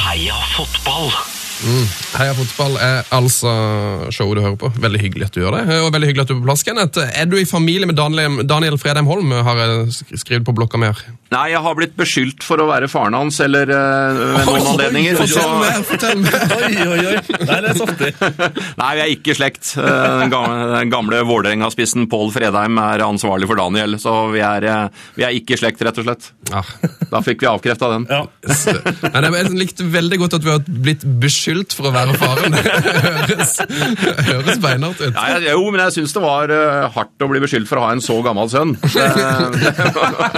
Heia 0.08 0.38
fotball! 0.54 1.27
Heia 1.58 2.34
fotball 2.38 2.76
er 2.78 3.00
altså 3.14 3.50
showet 4.14 4.38
du 4.38 4.42
hører 4.44 4.58
på. 4.60 4.68
Veldig 4.78 5.00
hyggelig 5.02 5.26
at 5.28 5.34
du 5.34 5.40
gjør 5.42 5.56
det. 5.58 5.78
Og 5.82 5.88
veldig 5.94 6.08
hyggelig 6.12 6.24
at 6.24 6.30
du 6.30 6.34
er 6.36 6.40
på 6.42 6.46
plass, 6.46 6.62
Kenneth. 6.66 7.00
Er 7.18 7.26
du 7.30 7.34
i 7.40 7.46
familie 7.48 7.88
med 7.90 7.98
Daniel, 7.98 8.38
Daniel 8.46 8.76
Fredheim 8.78 9.08
Holm, 9.10 9.32
har 9.44 9.58
jeg 9.58 9.88
sk- 9.96 10.20
skrevet 10.22 10.46
på 10.46 10.54
blokka 10.54 10.78
mi 10.78 10.86
her. 10.92 11.00
Nei, 11.34 11.42
jeg 11.52 11.60
har 11.60 11.74
blitt 11.76 11.96
beskyldt 11.98 12.44
for 12.46 12.62
å 12.62 12.68
være 12.70 12.86
faren 12.88 13.12
hans, 13.18 13.36
eller 13.44 13.68
eh, 13.74 14.20
ved 14.38 14.46
noen 14.48 14.68
anledninger. 14.70 15.18
Fortell 15.18 15.56
meg! 15.58 15.82
fortell 15.90 16.22
meg. 16.22 16.36
Oi, 16.58 16.70
oi, 16.86 17.00
oi. 17.10 17.42
Nei, 17.42 17.58
det 17.66 17.72
er 17.74 17.80
saftig. 17.82 18.12
Nei, 18.80 18.92
vi 18.96 19.02
er 19.04 19.12
ikke 19.16 19.34
i 19.34 19.38
slekt. 19.40 19.72
Eh, 19.82 20.06
Den 20.22 20.32
gamle, 20.32 20.80
gamle 20.94 21.20
Vålerenga-spissen 21.28 22.06
Pål 22.12 22.32
Fredheim 22.38 22.78
er 22.86 23.04
ansvarlig 23.04 23.50
for 23.50 23.60
Daniel, 23.60 23.98
så 24.00 24.14
vi 24.32 24.40
er, 24.46 24.68
eh, 24.70 25.04
vi 25.18 25.26
er 25.26 25.36
ikke 25.36 25.58
i 25.58 25.60
slekt, 25.60 25.82
rett 25.84 26.00
og 26.00 26.06
slett. 26.08 26.30
Ja. 26.54 26.62
Da 27.12 27.20
fikk 27.26 27.42
vi 27.44 27.50
avkrefta 27.50 27.90
den. 27.96 28.06
Ja. 28.08 28.22
Men 29.12 29.28
jeg 29.42 29.52
likte 29.58 29.90
veldig 29.92 30.22
godt 30.22 30.38
at 30.38 30.46
vi 30.48 30.54
har 30.54 30.64
blitt 30.64 31.04
beskyldt 31.04 31.46
for 31.76 31.88
å 31.88 31.92
være 31.94 32.14
faren. 32.20 32.54
Høres, 33.28 33.54
høres 34.28 34.58
beinhardt 34.62 35.00
ut. 35.02 35.14
Ja, 35.16 35.38
jo, 35.52 35.64
men 35.72 35.80
jeg 35.86 35.96
syns 35.98 36.14
det 36.16 36.22
var 36.24 36.52
eh, 36.52 36.88
hardt 36.94 37.24
å 37.24 37.28
bli 37.30 37.40
beskyldt 37.44 37.68
for 37.70 37.80
å 37.80 37.86
ha 37.86 37.92
en 37.96 38.02
så 38.04 38.18
gammel 38.24 38.50
sønn. 38.52 38.74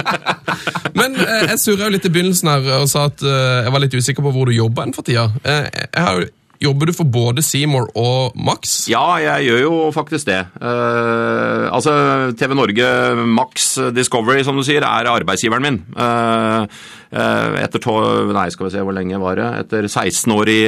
Men 0.99 1.15
eh, 1.15 1.45
jeg 1.51 1.59
surra 1.61 1.87
jo 1.87 1.93
litt 1.95 2.05
i 2.07 2.11
begynnelsen 2.13 2.49
her 2.51 2.67
og 2.81 2.87
sa 2.91 3.05
at 3.09 3.23
eh, 3.23 3.61
jeg 3.65 3.73
var 3.75 3.83
litt 3.85 3.95
usikker 3.97 4.25
på 4.25 4.33
hvor 4.35 4.49
du 4.49 4.55
jobba 4.55 4.85
enn 4.87 4.95
for 4.95 5.07
tida. 5.07 5.27
Jeg 5.45 5.89
har, 5.95 6.21
jo- 6.21 6.31
jobber 6.61 6.91
du 6.91 6.95
for 6.95 7.09
både 7.09 7.43
Seymour 7.45 7.89
og 7.97 8.37
Max? 8.37 8.85
ja, 8.91 9.03
jeg 9.23 9.49
gjør 9.49 9.61
jo 9.65 9.73
faktisk 9.95 10.29
det. 10.29 10.39
Uh, 10.61 11.67
altså, 11.73 11.93
TV 12.37 12.55
Norge 12.57 12.87
Max 13.25 13.73
Discovery, 13.95 14.45
som 14.45 14.59
du 14.59 14.65
sier, 14.67 14.85
er 14.85 15.09
arbeidsgiveren 15.09 15.65
min. 15.65 15.81
Uh, 15.97 16.69
etter 17.11 17.81
to, 17.83 17.97
nei, 18.31 18.45
skal 18.53 18.69
vi 18.69 18.75
se 18.77 18.85
hvor 18.85 18.95
lenge 18.95 19.17
var 19.19 19.35
det? 19.35 19.49
Etter 19.65 19.89
16 19.89 20.31
år 20.37 20.51
i 20.53 20.59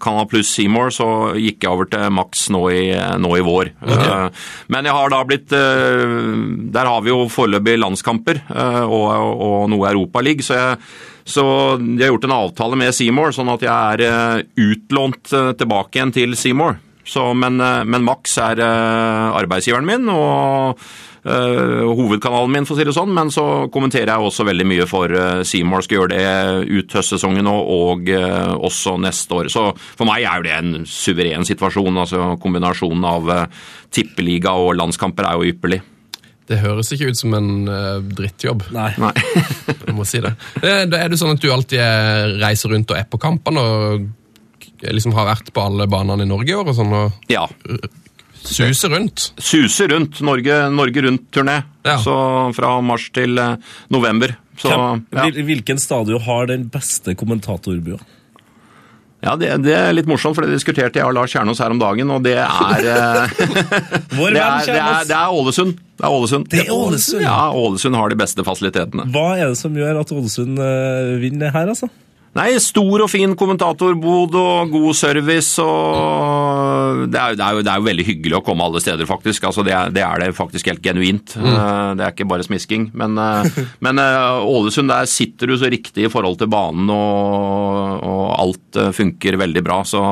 Canada 0.00 0.14
Canal 0.14 0.30
Pluss 0.30 0.52
Seymour, 0.54 0.92
så 0.94 1.08
gikk 1.34 1.64
jeg 1.64 1.72
over 1.72 1.88
til 1.90 2.12
Max 2.14 2.46
nå 2.54 2.62
i, 2.70 2.84
nå 3.18 3.32
i 3.38 3.44
vår. 3.44 3.72
Eh, 3.82 4.44
men 4.72 4.88
jeg 4.88 4.94
har 4.94 5.10
da 5.12 5.22
blitt 5.26 5.50
Der 5.50 6.88
har 6.88 7.02
vi 7.04 7.10
jo 7.10 7.24
foreløpig 7.32 7.76
landskamper 7.80 8.40
eh, 8.44 8.84
og, 8.84 9.08
og 9.48 9.66
noe 9.72 9.90
Europaliga, 9.90 10.44
så 10.44 10.60
jeg 10.60 10.78
så 11.24 11.44
de 11.80 12.02
har 12.02 12.12
gjort 12.12 12.28
en 12.28 12.36
avtale 12.36 12.76
med 12.76 12.94
Seymour, 12.94 13.32
sånn 13.32 13.52
at 13.54 13.64
jeg 13.64 13.72
er 13.72 14.04
eh, 14.04 14.42
utlånt 14.66 15.32
eh, 15.32 15.54
tilbake 15.56 15.98
igjen 15.98 16.12
til 16.14 16.36
Seymour. 16.36 16.76
Men, 17.36 17.60
eh, 17.60 17.82
men 17.88 18.04
Max 18.04 18.36
er 18.40 18.60
arbeidsgiveren 18.64 19.88
min 19.88 20.08
og 20.12 20.80
eh, 21.24 21.84
hovedkanalen 21.88 22.52
min, 22.52 22.66
for 22.68 22.76
å 22.76 22.78
si 22.78 22.86
det 22.86 22.94
sånn. 22.96 23.14
Men 23.16 23.32
så 23.34 23.46
kommenterer 23.72 24.12
jeg 24.12 24.28
også 24.28 24.46
veldig 24.48 24.68
mye 24.68 24.88
for 24.90 25.12
uh, 25.12 25.40
Seymour. 25.46 25.84
Skal 25.84 26.02
gjøre 26.02 26.18
det 26.18 26.68
ut 26.68 26.98
høstsesongen 26.98 27.48
og, 27.50 27.72
og 27.78 28.12
eh, 28.12 28.52
også 28.54 28.96
neste 29.02 29.40
år. 29.40 29.50
Så 29.52 29.70
for 29.86 30.08
meg 30.08 30.26
er 30.26 30.40
jo 30.40 30.48
det 30.48 30.54
en 30.58 30.88
suveren 30.88 31.48
situasjon. 31.48 32.04
altså 32.04 32.34
Kombinasjonen 32.42 33.08
av 33.08 33.34
tippeliga 33.94 34.54
og 34.58 34.74
landskamper 34.80 35.28
er 35.28 35.40
jo 35.40 35.52
ypperlig. 35.54 35.82
Det 36.48 36.58
høres 36.60 36.90
ikke 36.92 37.08
ut 37.08 37.16
som 37.16 37.32
en 37.38 37.50
uh, 37.70 38.02
drittjobb. 38.04 38.66
Nei. 38.74 38.90
Nei. 39.00 39.12
Jeg 39.86 39.94
må 39.96 40.04
si 40.08 40.20
det. 40.20 40.34
Eh, 40.60 40.82
Da 40.90 41.00
er 41.00 41.08
det 41.12 41.16
sånn 41.20 41.32
at 41.36 41.40
du 41.40 41.48
alltid 41.54 41.80
eh, 41.80 42.34
reiser 42.42 42.74
rundt 42.74 42.90
og 42.92 42.98
er 43.00 43.06
på 43.08 43.20
kampene 43.22 43.62
og 43.64 44.04
liksom 44.84 45.14
har 45.16 45.24
vært 45.30 45.48
på 45.56 45.62
alle 45.64 45.86
banene 45.88 46.26
i 46.26 46.28
Norge 46.28 46.52
i 46.52 46.56
år 46.58 46.68
og 46.68 46.76
sånn, 46.76 46.90
og 46.92 47.30
ja. 47.32 47.46
suser 48.44 48.92
rundt. 48.92 49.30
suser 49.40 49.88
rundt. 49.94 50.20
Norge, 50.20 50.58
Norge 50.74 51.04
Rundt-turné. 51.06 51.54
Ja. 51.86 51.96
Så 52.02 52.12
fra 52.56 52.74
mars 52.84 53.06
til 53.16 53.38
eh, 53.40 53.54
november. 53.94 54.36
Så, 54.60 54.68
Hvem- 54.68 55.06
ja. 55.16 55.44
Hvilken 55.48 55.80
stadion 55.80 56.20
har 56.28 56.46
den 56.52 56.68
beste 56.72 57.16
kommentatorbua? 57.18 57.96
Ja, 59.24 59.34
det, 59.40 59.48
det 59.64 59.72
er 59.72 59.94
litt 59.96 60.08
morsomt, 60.10 60.36
for 60.36 60.44
det 60.44 60.52
diskuterte 60.52 61.00
jeg 61.00 61.08
og 61.08 61.14
Lars 61.16 61.32
Kjernås 61.32 61.62
her 61.64 61.72
om 61.72 61.80
dagen, 61.80 62.10
og 62.12 62.22
det 62.26 62.36
er 62.42 62.88
eh, 62.92 63.42
Vår 64.18 64.34
Det 64.34 64.36
venn 64.36 64.44
er, 64.44 64.68
det 64.68 64.76
er, 64.76 65.08
det 65.08 65.16
er 65.16 65.32
Ålesund. 65.32 65.74
Det 65.94 66.04
er 66.04 66.16
Ålesund. 66.18 66.48
Det 66.52 66.62
er 66.66 66.72
Ålesund. 66.74 67.24
Ja, 67.24 67.38
Ålesund 67.56 67.96
har 67.96 68.12
de 68.12 68.18
beste 68.20 68.44
fasilitetene. 68.44 69.06
Hva 69.14 69.28
er 69.38 69.54
det 69.54 69.60
som 69.60 69.76
gjør 69.78 70.02
at 70.02 70.12
Ålesund 70.12 70.60
eh, 70.60 71.14
vinner 71.22 71.54
her, 71.54 71.72
altså? 71.72 71.88
Nei, 72.34 72.48
stor 72.58 73.04
og 73.04 73.10
fin 73.12 73.36
kommentatorbod 73.38 74.34
og 74.40 74.72
god 74.72 74.96
service 74.98 75.62
og 75.62 77.04
det 77.10 77.20
er, 77.20 77.36
det, 77.38 77.44
er 77.44 77.56
jo, 77.56 77.62
det 77.64 77.70
er 77.70 77.80
jo 77.80 77.86
veldig 77.86 78.06
hyggelig 78.06 78.36
å 78.38 78.42
komme 78.44 78.66
alle 78.66 78.82
steder, 78.82 79.06
faktisk. 79.08 79.46
Altså, 79.48 79.64
det, 79.66 79.74
er, 79.76 79.92
det 79.94 80.02
er 80.04 80.22
det 80.22 80.30
faktisk 80.36 80.68
helt 80.70 80.82
genuint. 80.84 81.34
Mm. 81.38 81.54
Det 81.98 82.06
er 82.06 82.14
ikke 82.14 82.28
bare 82.30 82.46
smisking. 82.46 82.88
Men, 82.96 83.16
eh, 83.20 83.60
men 83.84 84.02
eh, 84.02 84.50
Ålesund, 84.50 84.90
der 84.92 85.08
sitter 85.10 85.50
du 85.50 85.56
så 85.60 85.70
riktig 85.72 86.06
i 86.06 86.12
forhold 86.12 86.40
til 86.40 86.50
banen, 86.52 86.90
og, 86.92 88.04
og 88.04 88.24
alt 88.34 88.80
eh, 88.80 88.92
funker 88.96 89.38
veldig 89.40 89.64
bra. 89.66 89.80
Så 89.88 90.02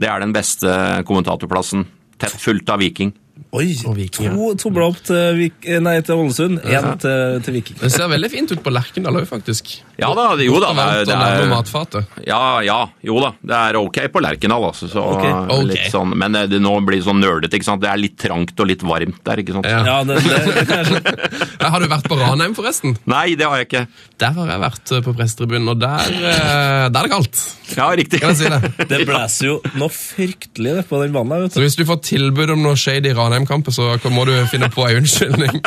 det 0.00 0.10
er 0.10 0.24
den 0.24 0.34
beste 0.36 0.74
kommentatorplassen. 1.08 1.86
Tett 2.18 2.38
fullt 2.42 2.74
av 2.74 2.82
Viking. 2.82 3.12
Oi, 3.48 3.70
Og 3.88 3.94
Viking, 3.96 4.34
to 4.34 4.48
tomler 4.60 4.84
opp 4.90 4.98
til, 5.08 5.38
eh, 5.64 5.78
nei, 5.80 5.94
til 6.04 6.20
Ålesund, 6.20 6.58
én 6.68 6.88
til, 7.00 7.38
til 7.46 7.54
Viking. 7.56 7.78
Det 7.80 7.90
ser 7.94 8.10
veldig 8.10 8.28
fint 8.32 8.50
ut 8.52 8.60
på 8.64 8.72
Lerkendal 8.74 9.16
òg, 9.22 9.28
faktisk. 9.30 9.70
Ja 9.98 10.10
da, 10.14 10.36
det- 10.36 10.46
jo 10.46 10.58
da. 10.60 10.72
Det 10.76 10.84
er, 10.84 11.04
det 11.08 11.14
er. 11.16 12.04
Ja, 12.26 12.60
ja, 12.62 12.78
jo 13.02 13.16
da. 13.22 13.32
Det 13.40 13.56
er 13.56 13.78
ok 13.80 13.98
på 14.12 14.20
Lerkendal, 14.22 14.68
altså. 14.68 14.88
Så, 14.90 15.00
okay. 15.14 15.32
ok. 15.32 15.64
Litt 15.70 15.90
sånn, 15.94 16.12
men 16.18 16.36
eh, 16.36 16.46
det 16.50 16.60
nå 16.60 16.74
blir 16.86 17.00
sånn 17.02 17.22
nerdete, 17.22 17.56
ikke 17.56 17.70
sant. 17.70 17.82
Det 17.82 17.88
er 17.90 18.02
litt 18.02 18.18
trangt 18.20 18.58
og 18.60 18.68
litt 18.68 18.84
varmt 18.86 19.22
der, 19.24 19.42
ikke 19.42 19.56
sant. 19.56 19.70
Ja. 19.70 19.80
Ja, 19.88 19.96
det, 20.04 20.20
det, 20.26 20.42
det 20.58 20.66
kan 20.68 20.82
jeg 20.82 20.90
skjønne. 20.92 21.14
Ja, 21.58 21.70
Har 21.72 21.80
du 21.80 21.88
vært 21.90 22.10
på 22.10 22.18
Ranheim, 22.20 22.54
forresten? 22.58 22.98
Nei, 23.08 23.32
det 23.38 23.48
har 23.48 23.62
jeg 23.62 23.70
ikke. 23.70 23.86
Der 24.20 24.36
har 24.36 24.52
jeg 24.52 24.64
vært 24.66 24.92
eh, 24.92 25.04
på 25.08 25.16
prestetribunen, 25.16 25.72
og 25.72 25.80
der, 25.80 26.12
der 26.18 26.90
er 26.90 26.92
det 27.08 27.14
kaldt. 27.14 27.42
Ja, 27.76 27.88
riktig. 27.96 28.20
Kan 28.22 28.34
jeg 28.34 28.40
si 28.42 28.52
det? 28.52 28.72
Det 28.90 29.02
blåser 29.08 29.50
jo 29.50 29.56
noe 29.78 29.92
fryktelig 29.92 30.84
på 30.88 31.00
den 31.02 31.12
banen 31.12 31.50
Så 31.52 31.60
hvis 31.62 31.76
du 31.78 31.84
får 31.88 32.00
tilbud 32.06 32.54
om 32.54 32.62
noe 32.64 32.78
shady 32.80 33.12
Ranheim-kamper, 33.28 33.74
så 33.74 33.94
må 34.10 34.24
du 34.28 34.32
finne 34.50 34.70
på 34.72 34.86
en 34.88 35.02
unnskyldning. 35.02 35.60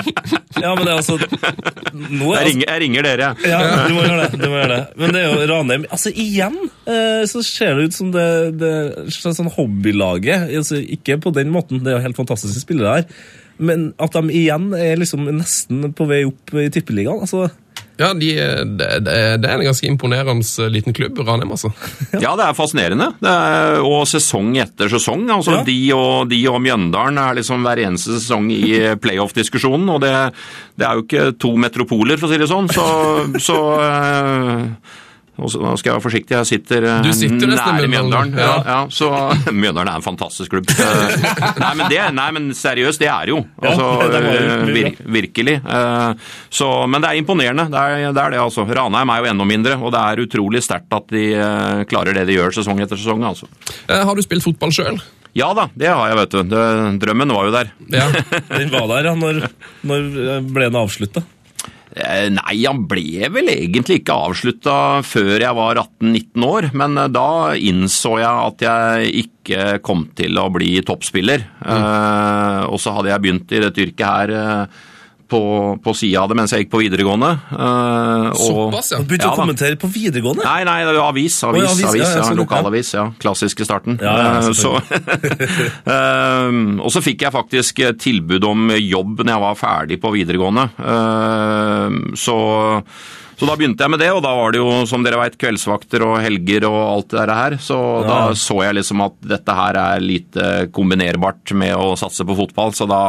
Ja, 0.62 0.74
men 0.76 0.84
det 0.86 0.92
er 0.92 0.98
altså 0.98 1.16
nå 1.92 2.32
er 2.34 2.42
Jeg 2.42 2.48
ringer, 2.50 2.66
jeg 2.68 2.82
ringer 2.84 3.06
dere. 3.08 3.30
Ja, 3.48 3.60
du 3.88 3.94
må 3.96 4.04
gjøre 4.06 4.26
det. 4.26 4.40
du 4.42 4.48
må 4.50 4.60
gjøre 4.60 4.78
det. 4.78 4.82
Men 5.02 5.14
det 5.16 5.22
er 5.22 5.30
jo 5.30 5.48
Ranheim 5.52 5.86
Altså, 5.92 6.12
igjen 6.14 6.58
eh, 6.90 7.24
så 7.30 7.44
ser 7.46 7.78
det 7.78 7.90
ut 7.90 7.98
som 7.98 8.12
det, 8.14 8.26
det 8.62 8.72
er 8.72 9.12
sånn 9.16 9.52
hobbylaget. 9.56 10.50
Altså, 10.60 10.82
ikke 10.82 11.20
på 11.24 11.34
den 11.36 11.54
måten, 11.54 11.84
det 11.84 11.94
er 11.94 12.00
jo 12.00 12.06
helt 12.08 12.20
fantastiske 12.20 12.64
spillere 12.64 13.00
her. 13.00 13.24
Men 13.62 13.92
at 14.02 14.16
de 14.18 14.34
igjen 14.34 14.72
er 14.78 14.98
liksom 14.98 15.28
nesten 15.38 15.92
på 15.98 16.08
vei 16.10 16.24
opp 16.26 16.56
i 16.58 16.70
tippeligaen. 16.74 17.22
Altså, 17.28 17.52
Ja, 18.02 18.12
de, 18.18 18.32
det, 18.80 18.88
det, 19.06 19.16
er 19.48 19.56
en 19.60 19.68
ganske 19.68 19.88
imponerende 19.88 20.46
eh, 20.64 20.72
liten 20.74 20.96
klubb, 20.98 21.20
Ranheim, 21.28 21.54
altså. 21.54 21.72
Ja, 22.24 22.34
det 22.40 22.48
er 22.48 22.58
fascinerende. 22.58 23.12
Det 23.22 23.32
er, 23.32 23.78
og 23.86 24.08
sesong 24.10 24.56
etter 24.62 24.90
sesong. 24.92 25.28
altså 25.30 25.60
Ja. 25.60 25.64
de, 25.68 25.78
og, 25.98 26.32
de 26.32 26.42
og 26.50 26.60
Mjøndalen 26.64 27.20
er 27.22 27.38
liksom 27.42 27.68
hver 27.68 27.84
eneste 27.86 28.18
sesong 28.18 28.50
i 28.54 28.64
playoff-diskusjonen. 29.04 29.94
Og 29.94 30.02
det, 30.04 30.16
det 30.80 30.88
er 30.88 30.98
jo 30.98 31.06
ikke 31.06 31.30
to 31.42 31.54
metropoler, 31.62 32.20
for 32.20 32.30
å 32.30 32.34
si 32.34 32.42
det 32.42 32.50
sånn. 32.52 32.72
Så, 32.74 32.88
så 33.44 33.60
eh, 33.86 34.66
og 35.40 35.48
så, 35.48 35.62
nå 35.64 35.72
skal 35.80 35.92
jeg 35.92 35.96
være 35.96 36.04
forsiktig, 36.04 36.36
jeg 36.36 36.48
sitter, 36.50 36.86
eh, 36.92 37.08
sitter 37.16 37.50
nære 37.54 37.88
Mjøndalen. 37.90 38.34
Ja. 38.36 38.48
ja. 38.48 38.56
Ja, 38.68 38.80
så 38.92 39.08
Mjøndalen 39.62 39.94
er 39.94 40.02
en 40.02 40.06
fantastisk 40.06 40.56
klubb. 40.56 40.68
Eh, 40.82 41.58
nei, 41.62 41.70
men 41.78 41.88
det, 41.92 42.00
nei, 42.14 42.26
men 42.36 42.48
seriøst, 42.58 43.00
det 43.02 43.08
er 43.10 43.30
jo. 43.32 43.38
Altså, 43.62 43.86
eh, 44.18 44.64
vir, 44.68 44.90
virkelig. 45.14 45.56
Så, 46.54 46.68
men 46.90 47.04
det 47.04 47.12
er 47.12 47.20
imponerende. 47.22 47.68
Det 47.72 47.80
er, 47.80 48.06
det 48.12 48.24
er 48.24 48.36
det, 48.36 48.42
altså. 48.42 48.66
Ranheim 48.66 49.14
er 49.14 49.22
jo 49.22 49.30
enda 49.32 49.48
mindre, 49.48 49.78
og 49.80 49.94
det 49.94 50.02
er 50.02 50.24
utrolig 50.26 50.62
sterkt 50.66 50.92
at 50.96 51.10
de 51.14 51.24
klarer 51.90 52.18
det 52.18 52.26
de 52.30 52.38
gjør 52.38 52.56
sesong 52.60 52.82
etter 52.84 53.00
sesong. 53.00 53.24
altså. 53.28 53.50
Har 53.90 54.18
du 54.18 54.24
spilt 54.26 54.46
fotball 54.46 54.74
sjøl? 54.76 55.00
Ja 55.38 55.52
da, 55.58 55.68
det 55.80 55.92
har 55.92 56.12
jeg, 56.12 56.20
vet 56.22 56.36
du. 56.36 56.56
Drømmen 57.06 57.36
var 57.38 57.48
jo 57.48 57.54
der. 57.56 57.72
Ja. 57.94 58.08
den 58.52 58.74
var 58.74 58.90
der, 58.92 59.12
ja. 59.12 59.16
Når, 59.22 59.46
når 59.88 60.10
ble 60.52 60.68
den 60.68 60.82
avslutta? 60.82 61.24
Eh, 61.92 62.30
Nei, 62.32 62.56
han 62.64 62.86
ble 62.88 63.28
vel 63.34 63.52
egentlig 63.52 64.00
ikke 64.00 64.16
avslutta 64.30 64.76
før 65.04 65.34
jeg 65.44 65.58
var 65.58 65.82
18-19 65.82 66.46
år, 66.48 66.70
men 66.78 66.96
eh, 67.02 67.10
da 67.12 67.28
innså 67.58 68.16
jeg 68.22 68.46
at 68.46 68.64
jeg 68.68 69.26
ikke 69.26 69.66
kom 69.84 70.06
til 70.16 70.40
å 70.40 70.48
bli 70.54 70.78
toppspiller. 70.88 71.44
Mm. 71.62 72.70
og 72.72 72.80
så 72.82 72.94
hadde 72.96 73.12
jeg 73.12 73.24
begynt 73.24 73.52
i 73.54 73.60
dette 73.62 73.84
yrket 73.84 74.08
her 74.08 74.34
eh, 74.38 74.80
på, 75.32 75.40
på 75.84 75.94
sida 75.96 76.26
av 76.26 76.32
det 76.32 76.36
mens 76.42 76.52
jeg 76.52 76.66
gikk 76.66 76.72
på 76.74 76.82
videregående. 76.84 77.30
Uh, 77.54 78.28
Såpass, 78.36 78.92
ja. 78.92 79.00
Du 79.00 79.08
begynte 79.08 79.30
Ja 79.30 79.32
å 79.32 79.38
kommentere 79.40 79.78
på 79.80 79.88
videregående? 79.92 80.44
Nei, 80.44 80.66
nei, 80.68 80.78
det 80.88 80.96
var 80.98 81.14
avis. 81.14 81.38
Avis, 81.48 81.64
Avis, 81.64 81.64
ja, 81.64 81.72
avis, 81.72 81.86
avis, 81.88 82.02
ja, 82.02 82.10
ja, 82.10 82.18
ja, 82.20 82.28
sånn, 82.28 82.40
lokalavis. 82.42 82.92
Ja, 82.98 83.06
klassiske 83.22 83.68
starten. 83.68 84.00
Ja, 84.04 84.16
ja, 84.20 84.34
Eh, 84.42 84.52
så, 84.58 84.76
Eh, 85.92 86.60
og 86.82 86.92
så 86.94 87.02
fikk 87.04 87.24
jeg 87.26 87.34
faktisk 87.34 87.82
tilbud 88.02 88.46
om 88.48 88.70
jobb 88.76 89.24
når 89.24 89.34
jeg 89.34 89.44
var 89.46 89.60
ferdig 89.60 90.00
på 90.04 90.14
videregående. 90.16 90.68
Eh, 90.82 92.00
Så, 92.20 92.38
Så 93.42 93.48
da 93.50 93.56
begynte 93.58 93.82
jeg 93.82 93.90
med 93.90 93.98
det, 93.98 94.12
og 94.14 94.20
da 94.22 94.36
var 94.38 94.52
det 94.54 94.60
jo, 94.60 94.68
som 94.86 95.02
dere 95.02 95.18
veit, 95.18 95.34
kveldsvakter 95.42 96.04
og 96.06 96.20
helger 96.22 96.68
og 96.68 96.76
alt 96.78 97.08
det 97.10 97.18
der 97.18 97.32
her. 97.34 97.56
Så 97.58 97.78
da 98.06 98.18
så 98.38 98.60
jeg 98.62 98.78
liksom 98.78 99.02
at 99.02 99.16
dette 99.32 99.56
her 99.58 99.80
er 99.82 100.04
lite 100.04 100.50
kombinerbart 100.70 101.56
med 101.58 101.74
å 101.74 101.96
satse 101.98 102.22
på 102.22 102.36
fotball. 102.38 102.76
Så 102.78 102.86
da 102.86 103.00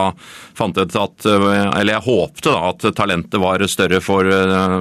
fant 0.57 0.81
jeg 0.81 0.89
ut 0.89 0.97
at 1.03 1.29
Eller 1.29 1.99
jeg 1.99 2.07
håpte 2.09 2.49
da 2.49 2.71
at 2.71 2.89
talentet 2.97 3.45
var 3.45 3.67
større 3.69 4.01
for, 4.01 4.33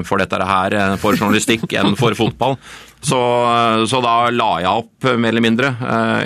for 0.08 0.24
dette 0.24 0.40
her, 0.54 0.78
for 1.04 1.20
journalistikk, 1.20 1.68
enn 1.82 2.00
for 2.00 2.16
fotball. 2.16 2.56
Så, 3.04 3.20
så, 3.92 4.00
da 4.08 4.16
la 4.32 4.52
jeg 4.64 4.86
opp, 4.86 5.10
mer 5.20 5.34
eller 5.34 5.44
mindre. 5.44 5.76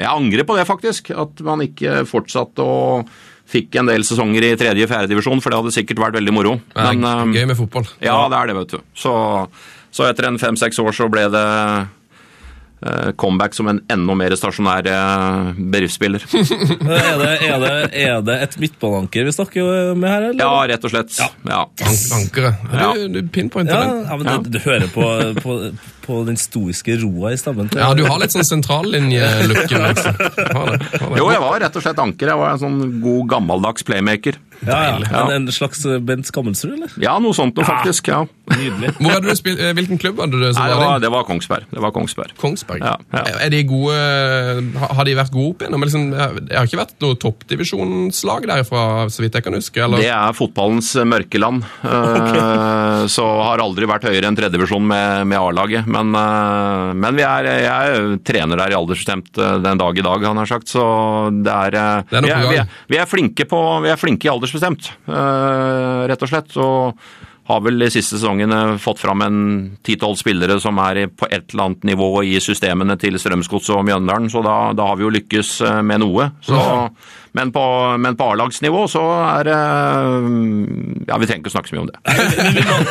Jeg 0.03 0.11
angrer 0.11 0.45
på 0.45 0.59
det, 0.59 0.69
faktisk. 0.69 1.15
At 1.17 1.41
man 1.49 1.65
ikke 1.65 2.03
fortsatte 2.05 2.61
å 2.61 3.01
fikk 3.47 3.75
en 3.79 3.85
del 3.91 4.01
sesonger 4.07 4.43
i 4.47 4.53
tredje- 4.57 4.87
og 4.87 4.89
fjerdedivisjon, 4.89 5.41
for 5.43 5.53
det 5.53 5.59
hadde 5.61 5.75
sikkert 5.75 5.99
vært 6.01 6.17
veldig 6.17 6.33
moro. 6.33 6.55
Det 6.73 6.81
er 6.87 6.97
Men, 6.97 7.33
gøy 7.35 7.45
med 7.51 7.57
fotball. 7.59 7.85
ja, 8.01 8.15
det 8.31 8.39
er 8.39 8.47
det, 8.51 8.55
vet 8.61 8.73
du. 8.73 8.79
Så, 8.97 9.13
så 9.93 10.07
etter 10.09 10.27
en 10.31 10.39
fem-seks 10.41 10.79
år 10.81 10.91
så 10.97 11.05
ble 11.13 11.27
det 11.31 11.43
eh, 12.85 13.11
comeback 13.21 13.53
som 13.57 13.69
en 13.71 13.79
enda 13.91 14.15
mer 14.17 14.35
stasjonær 14.37 14.85
eh, 14.91 15.53
bedriftsspiller. 15.57 16.25
Er 16.85 17.17
det, 17.21 17.29
er, 17.47 17.59
det, 17.63 17.71
er 18.05 18.21
det 18.25 18.35
et 18.45 18.57
midtbananker 18.61 19.25
vi 19.27 19.31
snakker 19.33 19.95
med 19.97 20.09
her, 20.11 20.25
eller? 20.31 20.41
Ja, 20.43 20.65
rett 20.73 20.85
og 20.85 20.91
slett. 20.93 21.15
Ja. 21.17 21.61
An 21.85 21.95
ankere. 22.19 22.51
Ja. 22.73 22.91
Du, 22.97 23.07
du 23.21 23.29
pinpointer 23.33 23.73
Ja, 23.73 23.85
den. 23.87 24.03
ja, 24.09 24.17
men 24.19 24.43
du, 24.45 24.49
du 24.57 24.59
hører 24.65 24.89
på, 24.93 25.07
på, 25.41 25.55
på 26.05 26.21
den 26.27 26.37
stoiske 26.39 26.95
roa 27.01 27.33
i 27.33 27.39
stammen. 27.41 27.69
Ja, 27.75 27.91
du 27.97 28.03
har 28.07 28.19
litt 28.21 28.33
sånn 28.35 28.45
sentrallinjelooken. 28.47 29.85
Liksom. 29.89 31.15
Jo, 31.17 31.29
jeg 31.33 31.41
var 31.43 31.59
rett 31.65 31.75
og 31.79 31.85
slett 31.85 31.99
anker. 32.01 32.31
Jeg 32.31 32.39
var 32.39 32.55
en 32.55 32.61
sånn 32.61 32.79
god 33.03 33.29
gammeldags 33.35 33.85
playmaker. 33.87 34.37
Ja, 34.63 34.77
ja. 35.01 35.25
En, 35.25 35.31
en 35.35 35.51
slags 35.51 35.81
Bent 36.07 36.29
Skammelsrud, 36.29 36.77
eller? 36.77 36.91
Ja, 37.01 37.17
noe 37.19 37.35
sånt 37.35 37.57
noe, 37.59 37.65
faktisk. 37.67 38.07
ja. 38.13 38.21
Nydelig. 38.45 38.91
Hvor 38.99 39.09
hadde 39.15 39.31
du 39.33 39.37
spilt, 39.39 39.59
eh, 39.59 39.71
hvilken 39.75 39.99
klubb 39.99 40.19
hadde 40.21 40.37
du 40.37 40.45
som 40.53 40.59
Nei, 40.61 40.67
det 40.69 40.75
var 40.77 40.85
var, 40.85 40.93
din? 40.93 41.03
det 41.03 41.09
var 41.15 41.23
Kongsberg. 41.27 41.65
Det 41.73 41.81
var 41.81 41.93
Kongsberg. 41.95 42.35
Kongsberg. 42.39 42.83
Ja, 42.85 42.93
ja. 43.15 43.23
Er 43.41 43.49
de 43.49 43.61
gode 43.65 43.95
Har 44.95 45.07
de 45.07 45.15
vært 45.17 45.33
gode 45.33 45.55
opp 45.55 45.63
igjennom? 45.65 45.85
Liksom, 45.85 46.05
det 46.45 46.53
har 46.55 46.69
ikke 46.69 46.79
vært 46.83 46.95
noe 47.03 47.17
toppdivisjonslag 47.25 48.45
derfra, 48.51 48.83
så 49.11 49.25
vidt 49.25 49.37
jeg 49.39 49.47
kan 49.47 49.57
huske? 49.57 49.81
Eller? 49.81 50.03
Det 50.05 50.11
er 50.13 50.37
fotballens 50.37 50.91
mørkeland. 51.09 51.65
okay. 51.81 53.09
Så 53.11 53.25
har 53.25 53.63
aldri 53.65 53.89
vært 53.89 54.07
høyere 54.07 54.29
enn 54.29 54.37
tredjevisjon 54.37 54.85
med, 54.87 55.25
med 55.33 55.41
A-laget. 55.41 55.89
Men, 55.95 56.15
eh, 56.19 56.93
men 57.01 57.17
vi 57.17 57.25
er, 57.25 57.49
jeg 57.65 58.17
trener 58.27 58.59
der 58.59 58.73
i 58.73 58.77
aldersbestemt 58.77 59.39
eh, 59.39 59.57
den 59.63 59.81
dag 59.81 59.99
i 59.99 60.05
dag, 60.05 60.25
han 60.27 60.41
har 60.41 60.49
sagt. 60.49 60.71
Så 60.71 60.83
det 61.45 61.53
er, 61.53 61.79
eh, 61.79 62.01
Det 62.11 62.19
er 62.19 62.27
vi, 62.27 62.33
er, 62.33 62.49
vi, 62.51 62.81
vi, 62.95 62.99
er 63.01 63.09
flinke 63.09 63.47
på, 63.49 63.61
vi 63.85 63.93
er 63.93 64.01
flinke 64.01 64.27
i 64.27 64.33
aldersbestemt, 64.33 64.91
rett 65.07 66.27
og 66.27 66.31
slett. 66.31 66.57
Og 66.61 66.99
har 67.45 67.61
vel 67.61 67.77
de 67.77 67.91
siste 67.93 68.17
sesongene 68.17 68.79
fått 68.81 69.03
fram 69.03 69.21
en 69.21 69.35
ti-tolv 69.85 70.17
spillere 70.17 70.57
som 70.61 70.79
er 70.81 71.03
på 71.13 71.27
et 71.29 71.53
eller 71.53 71.67
annet 71.67 71.83
nivå 71.91 72.09
i 72.25 72.39
systemene 72.41 72.97
til 73.01 73.19
Strømsgodset 73.21 73.75
og 73.75 73.85
Mjøndalen, 73.85 74.31
så 74.33 74.41
da, 74.45 74.55
da 74.77 74.87
har 74.89 74.97
vi 74.97 75.05
jo 75.05 75.13
lykkes 75.13 75.51
eh, 75.61 75.81
med 75.85 76.01
noe. 76.01 76.31
Så, 76.45 76.57
men 77.37 77.51
på, 77.53 77.65
men 78.01 78.17
på 78.17 78.31
A-lagsnivå 78.31 78.85
så 78.89 79.03
er 79.27 79.49
det 79.49 79.59
Ja, 81.05 81.19
vi 81.21 81.29
trenger 81.29 81.43
ikke 81.43 81.51
å 81.51 81.55
snakke 81.57 81.69
så 81.69 81.77
mye 81.77 81.83
om 81.83 81.91
det. 81.91 81.99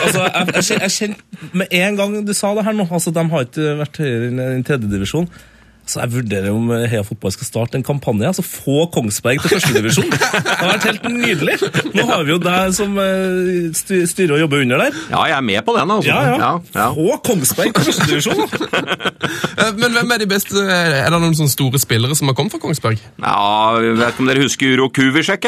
Altså, 0.04 0.22
jeg, 0.28 0.62
jeg, 0.70 0.92
jeg 1.00 1.50
med 1.56 1.74
en 1.80 1.98
gang 1.98 2.16
du 2.22 2.34
sa 2.36 2.52
det 2.54 2.66
her 2.68 2.78
nå, 2.78 2.86
altså 2.86 3.10
de 3.14 3.26
har 3.34 3.48
ikke 3.48 3.74
vært 3.82 4.00
høyere 4.04 4.30
enn 4.30 4.44
en 4.44 4.64
tredjedivisjon. 4.68 5.28
Så 5.86 6.00
jeg 6.00 6.12
vurderer 6.14 6.48
om 6.54 6.70
Heia 6.88 7.02
Fotball 7.04 7.32
skal 7.34 7.46
starte 7.48 7.76
en 7.76 7.84
kampanje. 7.84 8.24
altså 8.30 8.42
Få 8.46 8.86
Kongsberg 8.94 9.42
til 9.44 9.52
førstedivisjon. 9.52 10.06
Det 10.14 10.54
har 10.58 10.70
vært 10.70 10.86
helt 10.88 11.04
nydelig. 11.12 11.56
Nå 11.92 12.06
har 12.08 12.22
vi 12.24 12.32
jo 12.32 12.38
deg 12.40 12.72
som 12.76 12.96
eh, 13.02 13.68
styrer 14.08 14.36
og 14.38 14.42
jobber 14.46 14.64
under 14.64 14.80
der. 14.86 14.96
Ja, 15.12 15.24
jeg 15.28 15.36
er 15.36 15.44
med 15.50 15.60
på 15.66 15.74
den, 15.76 15.92
altså. 15.98 16.08
Ja, 16.08 16.22
ja. 16.24 16.38
ja, 16.40 16.52
ja. 16.78 16.88
Få 16.96 17.18
Kongsberg 17.28 17.74
til 17.76 17.88
førstedivisjon! 17.90 18.44
Eh, 19.54 19.70
Men 19.78 19.92
hvem 19.94 20.10
er 20.10 20.18
de 20.20 20.26
beste 20.28 20.58
Er 20.66 21.06
det 21.12 21.18
noen 21.22 21.36
sånne 21.38 21.52
store 21.52 21.78
spillere 21.80 22.16
som 22.18 22.28
har 22.28 22.34
kommet 22.36 22.52
fra 22.52 22.60
Kongsberg? 22.60 22.98
Ja, 23.22 23.78
jeg 23.80 23.94
vet 24.00 24.10
ikke 24.12 24.24
om 24.24 24.28
dere 24.28 24.42
husker 24.44 24.72
Uro 24.74 24.88
Kuvisjek? 24.92 25.46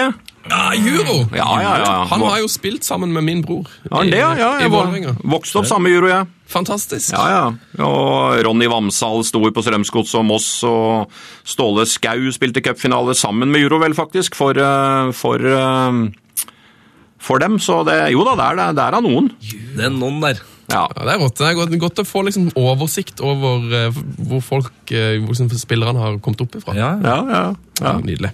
Ja? 0.50 0.56
Ja, 0.56 0.74
Juro! 0.74 1.16
Ja, 1.34 1.62
ja, 1.62 1.78
ja. 1.78 1.92
Han 2.10 2.22
har 2.22 2.38
jo 2.42 2.48
spilt 2.50 2.84
sammen 2.84 3.12
med 3.12 3.24
min 3.24 3.42
bror. 3.42 3.68
Ja, 3.90 4.02
det, 4.02 4.18
ja, 4.18 4.32
ja. 4.38 4.50
I 4.58 4.66
Jeg 4.66 4.72
var, 4.72 4.92
vokste 5.22 5.60
opp 5.60 5.68
samme 5.68 5.90
Juro, 5.92 6.08
jeg. 6.10 6.26
Fantastisk. 6.50 7.12
Ja, 7.12 7.26
ja. 7.30 7.84
Og 7.84 8.38
Ronny 8.46 8.68
Vamsal 8.70 9.24
sto 9.26 9.42
på 9.42 9.64
Strømsgods 9.64 10.14
og 10.18 10.26
Moss, 10.28 10.50
og 10.66 11.12
Ståle 11.46 11.86
Skau 11.90 12.30
spilte 12.34 12.62
cupfinale 12.62 13.16
sammen 13.18 13.50
med 13.50 13.64
Juro, 13.64 13.80
vel, 13.82 13.96
faktisk, 13.98 14.38
for, 14.38 14.56
eh, 14.58 15.12
for, 15.12 15.42
eh, 15.42 16.02
for 17.18 17.42
dem. 17.42 17.58
Så 17.58 17.82
det, 17.88 18.12
jo 18.14 18.24
da, 18.24 18.36
det 18.38 18.50
er, 18.50 18.76
det 18.78 18.84
er 18.86 19.00
av 19.00 19.06
noen. 19.06 19.32
Det 19.76 19.88
er 19.90 19.94
noen 19.94 20.22
der. 20.22 20.44
Ja. 20.72 20.86
Det 20.90 21.12
er 21.12 21.20
rått. 21.20 21.36
Det 21.38 21.46
er 21.46 21.58
godt, 21.58 21.76
godt 21.80 22.02
å 22.02 22.06
få 22.06 22.24
liksom 22.26 22.48
oversikt 22.58 23.22
over 23.24 23.62
uh, 23.70 24.00
hvor 24.28 24.42
folk, 24.44 24.72
uh, 24.90 25.14
hvor 25.20 25.34
liksom 25.34 25.50
spillerne 25.60 26.02
har 26.02 26.18
kommet 26.24 26.42
opp 26.42 26.58
ifra. 26.58 26.76
Ja, 26.78 26.96
Ja, 27.04 27.20
ja. 27.30 27.46
Ja, 27.76 27.90
Nydelig. 28.00 28.30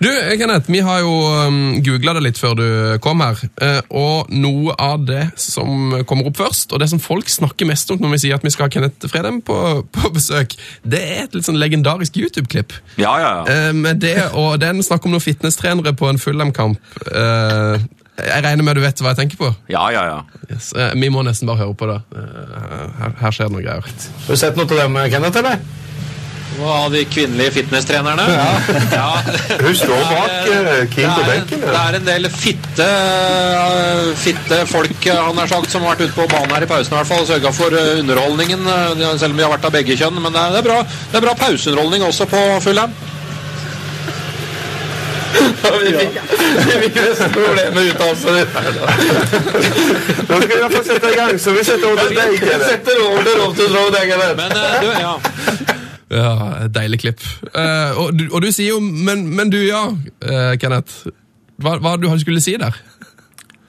Du, 0.00 0.06
Kenneth, 0.40 0.70
vi 0.72 0.78
har 0.80 1.02
jo 1.02 1.10
um, 1.12 1.82
googla 1.84 2.14
det 2.16 2.22
litt 2.24 2.38
før 2.40 2.54
du 2.56 2.64
kom 3.04 3.20
her. 3.20 3.36
Uh, 3.60 3.82
og 3.92 4.30
noe 4.32 4.72
av 4.80 5.04
det 5.04 5.26
som 5.40 5.98
kommer 6.08 6.30
opp 6.30 6.40
først, 6.40 6.72
og 6.72 6.80
det 6.80 6.88
som 6.88 7.02
folk 7.02 7.28
snakker 7.28 7.68
mest 7.68 7.92
om 7.92 8.00
når 8.00 8.14
vi 8.14 8.22
sier 8.24 8.40
at 8.40 8.46
vi 8.46 8.54
skal 8.54 8.70
ha 8.70 8.72
Kenneth 8.72 9.10
Fredheim 9.12 9.42
på, 9.44 9.58
på 9.98 10.12
besøk, 10.16 10.56
det 10.80 11.02
er 11.10 11.22
et 11.26 11.36
litt 11.36 11.48
sånn 11.48 11.60
legendarisk 11.60 12.16
YouTube-klipp. 12.22 12.72
Ja, 12.96 13.18
ja, 13.20 13.32
ja. 13.44 13.60
Med 13.76 14.00
det, 14.00 14.16
og 14.32 14.56
det 14.62 14.70
er 14.70 14.78
en 14.78 14.86
snakk 14.86 15.04
om 15.04 15.12
noen 15.12 15.28
fitnesstrenere 15.28 15.92
på 16.00 16.08
en 16.08 16.20
Fulham-kamp. 16.20 16.80
Eh, 17.12 17.84
jeg 18.26 18.44
regner 18.44 18.66
med 18.66 18.76
du 18.76 18.82
vet 18.84 19.00
hva 19.02 19.12
jeg 19.14 19.20
tenker 19.22 19.40
på? 19.40 19.50
Ja, 19.72 19.86
ja, 19.94 20.04
ja. 20.10 20.20
Yes. 20.50 20.72
eh, 20.76 20.92
vi 20.98 21.08
må 21.12 21.22
nesten 21.26 21.48
bare 21.50 21.62
høre 21.64 21.74
på 21.78 21.86
det. 21.90 21.98
Eh, 22.16 22.88
her, 23.00 23.12
her 23.24 23.36
skjer 23.36 23.48
det 23.50 23.56
noe 23.56 23.64
greier. 23.66 23.84
Har 24.26 24.34
du 24.34 24.40
sett 24.40 24.58
noe 24.58 24.66
til 24.70 24.80
dem, 24.82 24.98
Kenneth, 25.12 25.38
eller? 25.42 25.60
Av 26.60 26.90
de 26.92 27.00
kvinnelige 27.08 27.52
fitnesstrenerne? 27.54 28.24
Ja. 28.92 29.04
Hun 29.64 29.76
står 29.78 30.00
bak 30.10 30.48
eh, 30.50 30.82
Kim 30.92 31.06
på 31.08 31.22
Det 31.22 31.28
benken. 31.30 31.62
det 31.64 31.76
er 31.78 31.96
en 32.00 32.08
del 32.08 32.28
fitte, 32.34 32.88
fitte 34.20 34.58
folk 34.68 35.06
han 35.08 35.38
har 35.40 35.48
sagt, 35.50 35.70
som 35.72 35.86
har 35.86 35.94
vært 35.94 36.10
ute 36.10 36.16
på 36.18 36.26
banen 36.32 36.52
her 36.56 36.66
i 36.66 36.68
pausen. 36.70 36.92
i 36.92 36.98
hvert 36.98 37.08
fall, 37.08 37.22
og 37.24 37.30
Sørga 37.30 37.52
for 37.54 37.76
underholdningen, 38.00 38.66
selv 39.20 39.30
om 39.32 39.38
vi 39.40 39.46
har 39.46 39.54
vært 39.54 39.68
av 39.70 39.74
begge 39.78 39.96
kjønn. 40.00 40.20
Men 40.20 40.34
det 40.36 40.42
er, 40.42 40.52
det 40.58 40.60
er, 40.62 40.68
bra, 40.68 40.82
det 41.12 41.20
er 41.20 41.26
bra 41.28 41.34
pauseunderholdning 41.46 42.04
også 42.10 42.28
på 42.30 42.42
Fulham. 42.66 42.92
Vi 45.84 46.76
fikk 46.82 46.96
nesten 46.96 47.32
problemer 47.34 47.82
ut 47.88 48.00
av 48.00 48.08
oss. 48.10 48.22
Nå 50.28 50.40
skal 50.40 50.50
vi 50.50 50.56
i 50.56 50.62
hvert 50.62 50.74
fall 50.74 50.86
sette 50.88 51.12
i 51.12 51.18
gang, 51.18 51.34
så 51.40 51.54
vi 51.54 51.64
setter 51.66 51.86
over 51.90 52.08
til 52.08 52.16
deg. 52.18 52.30
Setter 52.66 52.94
over 53.06 53.20
til 53.26 53.68
Kenneth. 54.10 54.34
Men 54.40 54.50
øh, 54.56 54.74
du, 54.82 54.88
ja. 55.04 55.14
Ja, 56.10 56.30
deilig 56.74 57.00
klipp. 57.04 57.20
Uh, 57.54 57.98
og, 58.00 58.18
du, 58.18 58.26
og 58.32 58.42
du 58.42 58.48
sier 58.50 58.72
jo 58.72 58.80
Men, 58.80 59.28
men 59.36 59.50
du, 59.52 59.60
ja, 59.62 59.84
uh, 59.94 60.52
Kenneth. 60.58 61.06
Hva, 61.60 61.76
hva 61.78 61.94
du 62.00 62.08
skulle 62.18 62.42
si 62.42 62.56
der? 62.58 62.74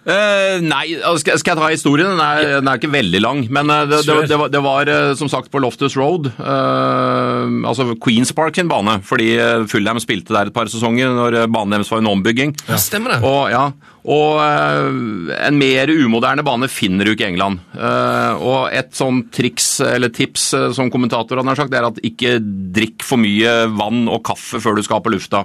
Eh, 0.02 0.58
nei, 0.66 0.96
altså, 0.98 1.20
skal, 1.22 1.38
skal 1.38 1.54
jeg 1.54 1.60
ta 1.60 1.68
historien? 1.70 2.16
Den 2.16 2.22
er, 2.26 2.56
den 2.58 2.70
er 2.72 2.80
ikke 2.80 2.90
veldig 2.90 3.22
lang. 3.22 3.44
Men 3.54 3.70
eh, 3.70 3.84
det, 3.90 4.00
det, 4.08 4.16
det, 4.32 4.40
var, 4.40 4.50
det 4.54 4.62
var 4.66 4.90
eh, 4.90 5.12
som 5.20 5.30
sagt 5.30 5.52
på 5.54 5.62
Loftus 5.62 5.94
Road, 6.00 6.32
uh, 6.40 7.46
altså 7.70 7.92
Queens 8.02 8.34
Park 8.34 8.58
sin 8.58 8.72
bane. 8.72 8.98
Fordi 9.06 9.30
Fulham 9.70 10.02
spilte 10.02 10.34
der 10.34 10.50
et 10.50 10.56
par 10.56 10.72
sesonger 10.72 11.14
når 11.14 11.44
banen 11.54 11.78
deres 11.78 11.92
var 11.94 12.02
under 12.02 12.18
ombygging. 12.18 12.56
Ja, 12.66 12.82
stemmer 12.82 13.16
det. 13.16 13.22
Og, 13.28 13.52
ja, 13.54 13.70
og 14.10 14.40
eh, 14.42 15.36
en 15.46 15.58
mer 15.62 15.92
umoderne 15.94 16.46
bane 16.46 16.70
finner 16.72 17.06
du 17.06 17.14
ikke 17.14 17.28
i 17.28 17.32
England. 17.36 17.62
Eh, 17.78 18.42
og 18.42 18.72
et 18.74 18.96
sånn 18.98 19.24
triks, 19.34 19.76
eller 19.86 20.10
tips, 20.14 20.48
eh, 20.58 20.68
som 20.78 20.90
kommentatorene 20.94 21.54
har 21.54 21.60
sagt, 21.60 21.74
det 21.74 21.82
er 21.82 21.90
at 21.92 22.02
ikke 22.10 22.36
drikk 22.74 23.06
for 23.06 23.22
mye 23.22 23.54
vann 23.78 24.08
og 24.10 24.24
kaffe 24.26 24.62
før 24.64 24.80
du 24.80 24.86
skal 24.86 25.04
på 25.06 25.14
lufta. 25.14 25.44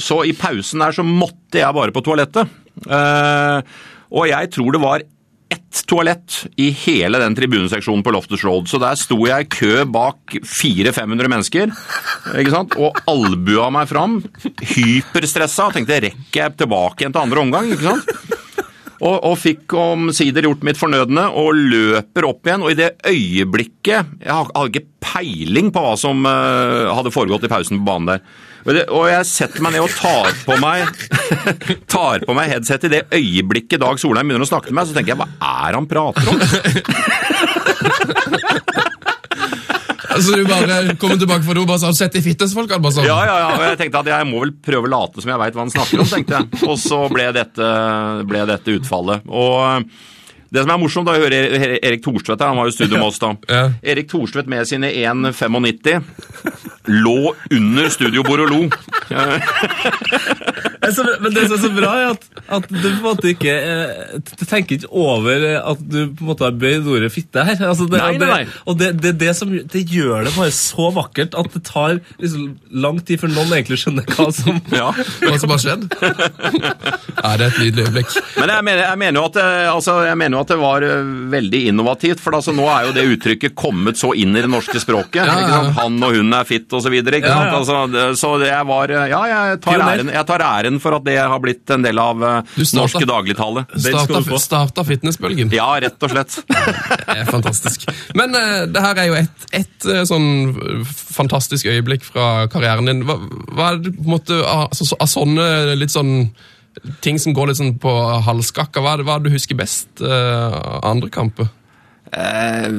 Så 0.00 0.20
i 0.28 0.34
pausen 0.36 0.84
der 0.84 0.96
så 0.96 1.04
måtte 1.06 1.62
jeg 1.62 1.76
bare 1.76 1.94
på 1.94 2.02
toalettet. 2.04 2.52
Og 4.10 4.26
jeg 4.28 4.50
tror 4.52 4.74
det 4.74 4.82
var 4.82 5.04
ett 5.50 5.82
toalett 5.90 6.44
i 6.60 6.68
hele 6.84 7.18
den 7.18 7.34
tribuneseksjonen 7.34 8.04
på 8.06 8.12
Loftus 8.14 8.44
Road. 8.46 8.68
Så 8.70 8.78
der 8.82 8.98
sto 8.98 9.18
jeg 9.26 9.46
i 9.46 9.50
kø 9.50 9.84
bak 9.90 10.36
400-500 10.46 11.32
mennesker 11.32 11.72
ikke 12.38 12.54
sant? 12.54 12.76
og 12.78 13.00
albua 13.10 13.70
meg 13.74 13.88
fram. 13.90 14.20
Hyperstressa. 14.74 15.70
Tenkte 15.74 15.98
rekker 16.06 16.44
jeg 16.44 16.58
tilbake 16.60 17.04
igjen 17.04 17.16
til 17.16 17.24
andre 17.24 17.42
omgang? 17.42 17.72
ikke 17.74 17.88
sant? 17.88 18.38
Og, 19.00 19.16
og 19.30 19.36
fikk 19.40 19.72
omsider 19.80 20.44
gjort 20.44 20.64
mitt 20.66 20.78
fornødne 20.78 21.24
og 21.40 21.56
løper 21.56 22.26
opp 22.28 22.46
igjen. 22.46 22.64
Og 22.66 22.74
i 22.74 22.78
det 22.78 22.90
øyeblikket 23.08 24.20
Jeg 24.20 24.34
hadde 24.36 24.66
ikke 24.68 24.86
peiling 25.00 25.72
på 25.72 25.82
hva 25.82 25.94
som 25.98 26.26
eh, 26.28 26.90
hadde 26.92 27.14
foregått 27.14 27.48
i 27.48 27.52
pausen 27.52 27.80
på 27.80 27.88
banen 27.88 28.12
der. 28.12 28.24
Og, 28.66 28.72
og 28.76 29.06
jeg 29.08 29.24
setter 29.28 29.62
meg 29.64 29.72
ned 29.76 29.82
og 29.86 29.92
tar 29.96 30.32
på 30.44 30.54
meg 30.60 30.78
tar 31.94 32.18
på 32.26 32.32
meg 32.36 32.46
headset 32.52 32.84
i 32.88 32.90
det 32.92 33.02
øyeblikket 33.16 33.80
Dag 33.80 33.96
Solheim 34.02 34.26
begynner 34.28 34.44
å 34.44 34.50
snakke 34.50 34.68
til 34.70 34.76
meg, 34.76 34.84
så 34.88 34.94
tenker 34.96 35.10
jeg 35.14 35.20
hva 35.22 35.28
er 35.64 35.70
han 35.78 35.86
prater 35.90 36.24
om? 36.28 36.36
Altså, 40.10 40.34
du 40.36 40.42
bare 40.44 40.96
kommer 41.00 41.16
tilbake 41.20 41.44
fra 41.46 41.54
do 41.56 41.62
og 41.62 41.68
bare 41.70 41.80
sa 41.80 41.92
'sett 41.94 42.16
i 42.18 42.22
fitnessfolk'? 42.24 42.72
Bare 42.82 42.92
sånn. 42.92 43.06
Ja, 43.06 43.20
ja, 43.24 43.36
ja. 43.40 43.50
Og 43.56 43.62
jeg 43.64 43.78
tenkte 43.78 44.00
at 44.02 44.08
jeg 44.10 44.26
må 44.28 44.40
vel 44.42 44.50
prøve 44.52 44.84
å 44.88 44.90
late 44.90 45.20
som 45.22 45.30
jeg 45.32 45.38
veit 45.40 45.54
hva 45.54 45.62
han 45.64 45.70
snakker 45.72 46.00
om, 46.02 46.08
tenkte 46.10 46.32
jeg. 46.40 46.46
Og 46.68 46.76
så 46.82 46.98
ble 47.12 47.26
dette, 47.36 47.68
ble 48.28 48.40
dette 48.50 48.74
utfallet. 48.74 49.18
Og 49.30 49.86
Det 50.50 50.64
som 50.64 50.72
er 50.74 50.80
morsomt, 50.82 51.06
da 51.06 51.14
å 51.14 51.22
høre 51.22 51.78
Erik 51.78 52.02
Thorstvedt 52.02 52.40
her, 52.42 52.50
han 52.50 52.58
var 52.58 52.66
jo 52.66 52.74
i 52.74 52.78
studio 52.78 52.98
med 52.98 53.08
oss 53.10 53.20
da. 53.22 53.34
Ja. 53.50 53.62
Erik 53.92 54.10
Thorstvedt 54.10 54.50
med 54.50 54.66
sine 54.66 54.90
1,95 54.90 56.02
lå 56.90 57.34
under 57.54 57.90
studiobordet 57.92 58.48
og 58.48 58.52
lo. 58.54 58.62
Er 60.80 61.20
men 61.20 61.34
det 61.34 61.42
som 61.48 61.56
er 61.58 61.62
så 61.62 61.70
bra, 61.76 61.90
er 62.00 62.06
at, 62.14 62.22
at 62.56 62.68
du 62.70 62.76
på 62.80 62.90
en 62.90 63.02
måte 63.04 63.28
ikke 63.34 63.52
eh, 63.52 64.20
Du 64.40 64.44
tenker 64.48 64.78
ikke 64.78 64.88
over 64.96 65.44
at 65.60 65.82
du 65.82 65.98
på 66.16 66.24
en 66.24 66.30
måte 66.30 66.46
har 66.46 66.54
bøyd 66.56 66.86
ordet 66.88 67.10
fitte 67.12 67.44
her. 67.44 67.60
Altså 67.68 67.84
det, 67.90 68.00
Nei, 68.00 68.14
nei, 68.20 68.28
nei. 68.30 68.46
Og 68.70 68.78
det, 68.80 68.92
det, 69.02 69.12
det, 69.20 69.34
som, 69.36 69.50
det 69.52 69.82
gjør 69.92 70.24
det 70.28 70.32
bare 70.38 70.54
så 70.56 70.88
vakkert 70.96 71.36
at 71.38 71.50
det 71.52 71.62
tar 71.68 71.98
liksom 72.22 72.54
lang 72.72 73.00
tid 73.04 73.20
før 73.20 73.34
noen 73.34 73.52
egentlig 73.58 73.80
skjønner 73.82 74.08
hva 74.16 74.28
som 74.32 74.60
Ja. 74.80 74.88
Hva 74.96 75.36
som 75.42 75.52
har 75.52 75.60
skjedd? 75.62 75.84
Ja, 76.00 77.34
det 77.36 77.44
er 77.44 77.46
et 77.50 77.58
nydelig 77.60 77.84
øyeblikk. 77.86 78.14
Men 78.40 78.52
jeg 78.54 78.64
mener, 78.70 78.82
jeg 78.86 78.98
mener, 79.02 79.20
jo 79.20 79.26
at, 79.28 79.36
det- 79.36 79.68
altså, 79.74 79.96
jeg 80.08 80.16
mener 80.20 80.38
jo 80.38 80.42
at 80.44 80.52
det 80.54 80.58
var 80.60 80.86
eh, 80.86 81.12
veldig 81.36 81.60
innovativt, 81.70 82.20
for 82.24 82.36
altså, 82.38 82.54
nå 82.56 82.66
er 82.72 82.88
jo 82.88 82.94
det 82.96 83.04
uttrykket 83.14 83.54
kommet 83.58 84.00
så 84.00 84.12
inn 84.16 84.32
i 84.36 84.40
det 84.44 84.50
norske 84.50 84.80
språket. 84.82 85.20
Ja. 85.28 85.60
Han 85.80 86.00
og 86.06 86.16
hun 86.16 86.32
er 86.36 86.48
fitt 86.48 86.72
og 86.76 86.82
så 86.84 86.92
videre. 86.92 87.20
Ikke 87.20 87.28
Ja, 87.30 87.36
sant? 87.36 87.50
ja. 87.52 87.58
Altså, 87.60 87.78
det, 87.92 88.06
så 88.20 88.32
det 88.40 88.50
jeg 88.50 88.66
var 88.70 88.94
eh, 88.96 89.06
Ja, 89.12 89.20
jeg 89.30 89.60
tar, 89.64 89.84
æren, 89.90 90.12
jeg 90.14 90.26
tar 90.32 90.46
æren 90.46 90.79
for 90.82 90.96
at 90.96 91.04
det 91.06 91.16
har 91.20 91.40
blitt 91.42 91.70
en 91.74 91.84
del 91.84 91.98
av 92.02 92.22
eh, 92.24 92.52
starta- 92.56 92.80
norske 92.80 93.06
dagligtale. 93.08 93.64
Starta, 93.76 94.38
starta 94.42 94.84
fitnessbølgen. 94.88 95.52
Ja, 95.54 95.68
rett 95.82 96.02
og 96.06 96.12
slett. 96.14 96.38
Det 97.10 97.16
er 97.16 97.28
fantastisk. 97.30 97.84
Men 98.18 98.34
uh, 98.36 98.64
det 98.70 98.82
her 98.84 99.00
er 99.02 99.08
jo 99.10 99.16
et, 99.18 99.46
et 99.60 99.86
uh, 99.90 100.00
sånn 100.08 100.28
fantastisk 101.16 101.66
øyeblikk 101.70 102.04
fra 102.06 102.46
karrieren 102.52 102.88
din. 102.90 103.04
Hva, 103.08 103.16
hva 103.54 103.70
er 103.74 103.80
det 103.84 103.94
på 103.96 104.04
en 104.06 104.14
måte 104.16 104.38
av, 104.40 104.66
altså, 104.70 104.88
så- 104.92 104.98
av 105.02 105.10
sånne 105.10 105.46
litt 105.80 105.92
sånn 105.94 106.12
ting 107.04 107.18
som 107.20 107.34
går 107.36 107.50
litt 107.50 107.58
sånn 107.60 107.74
på 107.82 107.94
halvskakka? 108.26 108.80
Hva 108.84 108.94
er 108.94 109.02
det 109.02 109.08
hva 109.08 109.16
er 109.18 109.24
det 109.24 109.32
du 109.32 109.36
husker 109.38 109.58
best 109.58 110.00
av 110.06 110.84
andre 110.86 111.10
kamper? 111.12 111.50
Eh, 112.10 112.70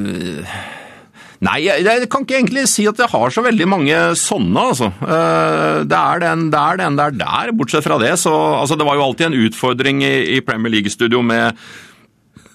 Nei, 1.42 1.56
jeg, 1.64 1.82
jeg 1.82 2.06
kan 2.06 2.22
ikke 2.22 2.36
egentlig 2.38 2.68
si 2.70 2.84
at 2.86 3.00
jeg 3.02 3.10
har 3.10 3.32
så 3.34 3.42
veldig 3.42 3.66
mange 3.66 3.96
sånne, 4.18 4.62
altså. 4.72 4.92
Eh, 5.02 5.80
Det 5.90 5.98
er 5.98 6.22
den 6.22 6.44
der, 6.54 6.78
den 6.78 6.98
der 7.00 7.16
der. 7.18 7.50
Bortsett 7.58 7.82
fra 7.82 7.98
det, 7.98 8.12
så 8.22 8.30
altså, 8.60 8.78
Det 8.78 8.86
var 8.86 8.94
jo 9.00 9.06
alltid 9.08 9.26
en 9.30 9.40
utfordring 9.48 10.04
i, 10.06 10.12
i 10.36 10.40
Premier 10.46 10.70
League-studio 10.76 11.22
med 11.26 11.58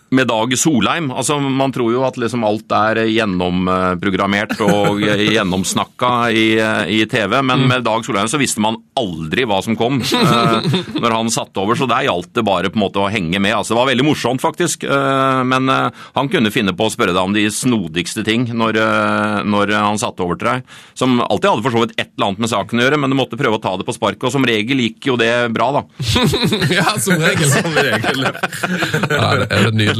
med 0.09 0.27
Dag 0.27 0.53
Solheim. 0.57 1.11
Altså, 1.11 1.39
Man 1.39 1.73
tror 1.75 1.91
jo 1.93 2.03
at 2.07 2.17
liksom 2.19 2.45
alt 2.47 2.71
er 2.75 3.01
gjennomprogrammert 3.09 4.55
og 4.65 5.01
gjennomsnakka 5.35 6.11
i, 6.31 6.47
i 6.93 7.01
TV, 7.09 7.39
men 7.45 7.67
med 7.69 7.85
Dag 7.87 8.05
Solheim 8.05 8.29
så 8.31 8.39
visste 8.39 8.63
man 8.63 8.79
aldri 8.97 9.45
hva 9.47 9.59
som 9.63 9.77
kom 9.79 9.99
eh, 10.01 10.77
når 11.01 11.15
han 11.15 11.31
satte 11.33 11.61
over, 11.61 11.77
så 11.77 11.87
der 11.89 12.07
gjaldt 12.07 12.33
det 12.37 12.45
bare 12.47 12.71
på 12.71 12.79
en 12.79 12.85
måte 12.85 13.03
å 13.03 13.09
henge 13.11 13.41
med. 13.43 13.55
Altså, 13.57 13.73
det 13.73 13.81
var 13.81 13.91
veldig 13.91 14.07
morsomt, 14.07 14.43
faktisk, 14.43 14.85
eh, 14.87 15.41
men 15.47 15.69
eh, 15.73 16.05
han 16.17 16.31
kunne 16.31 16.53
finne 16.53 16.75
på 16.77 16.87
å 16.87 16.93
spørre 16.93 17.15
deg 17.15 17.21
om 17.23 17.35
de 17.35 17.47
snodigste 17.53 18.23
ting 18.27 18.47
når, 18.53 18.79
eh, 18.83 19.37
når 19.47 19.75
han 19.75 20.01
satte 20.01 20.23
over 20.25 20.39
til 20.39 20.51
deg, 20.53 20.77
som 20.97 21.19
alltid 21.25 21.51
hadde 21.51 21.67
for 21.67 21.77
så 21.77 21.83
vidt 21.85 21.97
et 21.97 22.13
eller 22.15 22.31
annet 22.31 22.45
med 22.45 22.53
saken 22.53 22.81
å 22.81 22.87
gjøre, 22.87 23.01
men 23.01 23.13
du 23.13 23.19
måtte 23.19 23.39
prøve 23.39 23.59
å 23.59 23.63
ta 23.63 23.75
det 23.79 23.87
på 23.87 23.95
sparket, 23.97 24.27
og 24.29 24.33
som 24.33 24.47
regel 24.47 24.85
gikk 24.87 25.11
jo 25.11 25.17
det 25.19 25.31
bra, 25.55 25.69
da. 25.79 25.83
ja, 26.77 26.87
som 27.01 27.19
regel. 27.21 27.51
som 27.51 27.75
regel. 27.75 28.27
Ja, 28.27 29.29
det 29.43 29.47
er 29.51 29.71
nydelig. 29.75 29.96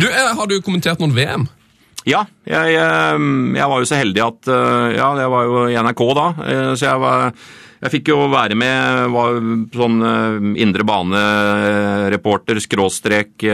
Du, 0.00 0.08
eh, 0.08 0.32
Har 0.38 0.48
du 0.50 0.58
kommentert 0.64 1.02
noen 1.02 1.14
VM? 1.16 1.46
Ja, 2.06 2.24
jeg, 2.46 2.78
eh, 2.78 3.28
jeg 3.58 3.70
var 3.72 3.82
jo 3.82 3.88
så 3.88 4.00
heldig 4.00 4.24
at 4.26 4.50
eh, 4.50 4.88
Ja, 4.98 5.12
jeg 5.18 5.30
var 5.32 5.46
jo 5.46 5.62
i 5.70 5.78
NRK 5.82 6.02
da, 6.18 6.26
så 6.74 6.90
jeg 6.92 7.04
var 7.04 7.32
jeg 7.76 7.92
fikk 7.92 8.08
jo 8.08 8.22
være 8.32 8.56
med, 8.56 9.10
var 9.12 9.36
sånn 9.76 9.98
indre 10.56 10.82
bane-reporter, 10.88 12.56
skråstrek 12.64 13.44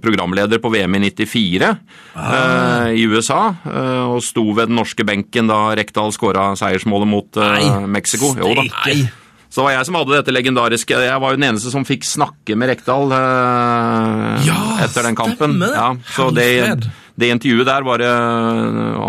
programleder 0.00 0.62
på 0.64 0.72
VM 0.72 0.96
i 0.96 1.02
94 1.04 1.68
ah. 1.68 2.88
i 2.88 3.04
USA, 3.04 3.42
og 4.08 4.24
sto 4.24 4.46
ved 4.56 4.72
den 4.72 4.80
norske 4.80 5.04
benken 5.06 5.52
da 5.52 5.60
Rekdal 5.76 6.16
skåra 6.16 6.48
seiersmålet 6.58 7.12
mot 7.12 7.42
Mexico. 7.92 8.32
Jo 8.40 8.56
da. 8.56 8.64
Nei. 8.64 9.02
Så 9.50 9.60
det 9.60 9.66
var 9.66 9.72
jeg 9.74 9.86
som 9.88 9.96
hadde 9.98 10.14
dette 10.14 10.32
legendariske 10.34 10.94
Jeg 11.02 11.20
var 11.22 11.32
jo 11.34 11.38
den 11.40 11.48
eneste 11.48 11.72
som 11.72 11.82
fikk 11.86 12.04
snakke 12.06 12.54
med 12.54 12.70
Rekdal 12.70 13.10
eh, 13.16 14.44
Ja, 14.46 14.58
etter 14.86 15.08
den 15.08 15.18
kampen. 15.18 15.56
stemmer. 15.58 15.74
Ja, 15.74 15.88
så 16.14 16.28
det, 16.34 16.46
det 17.18 17.32
intervjuet 17.34 17.66
der 17.66 17.86
var 17.86 17.98
det 18.02 18.10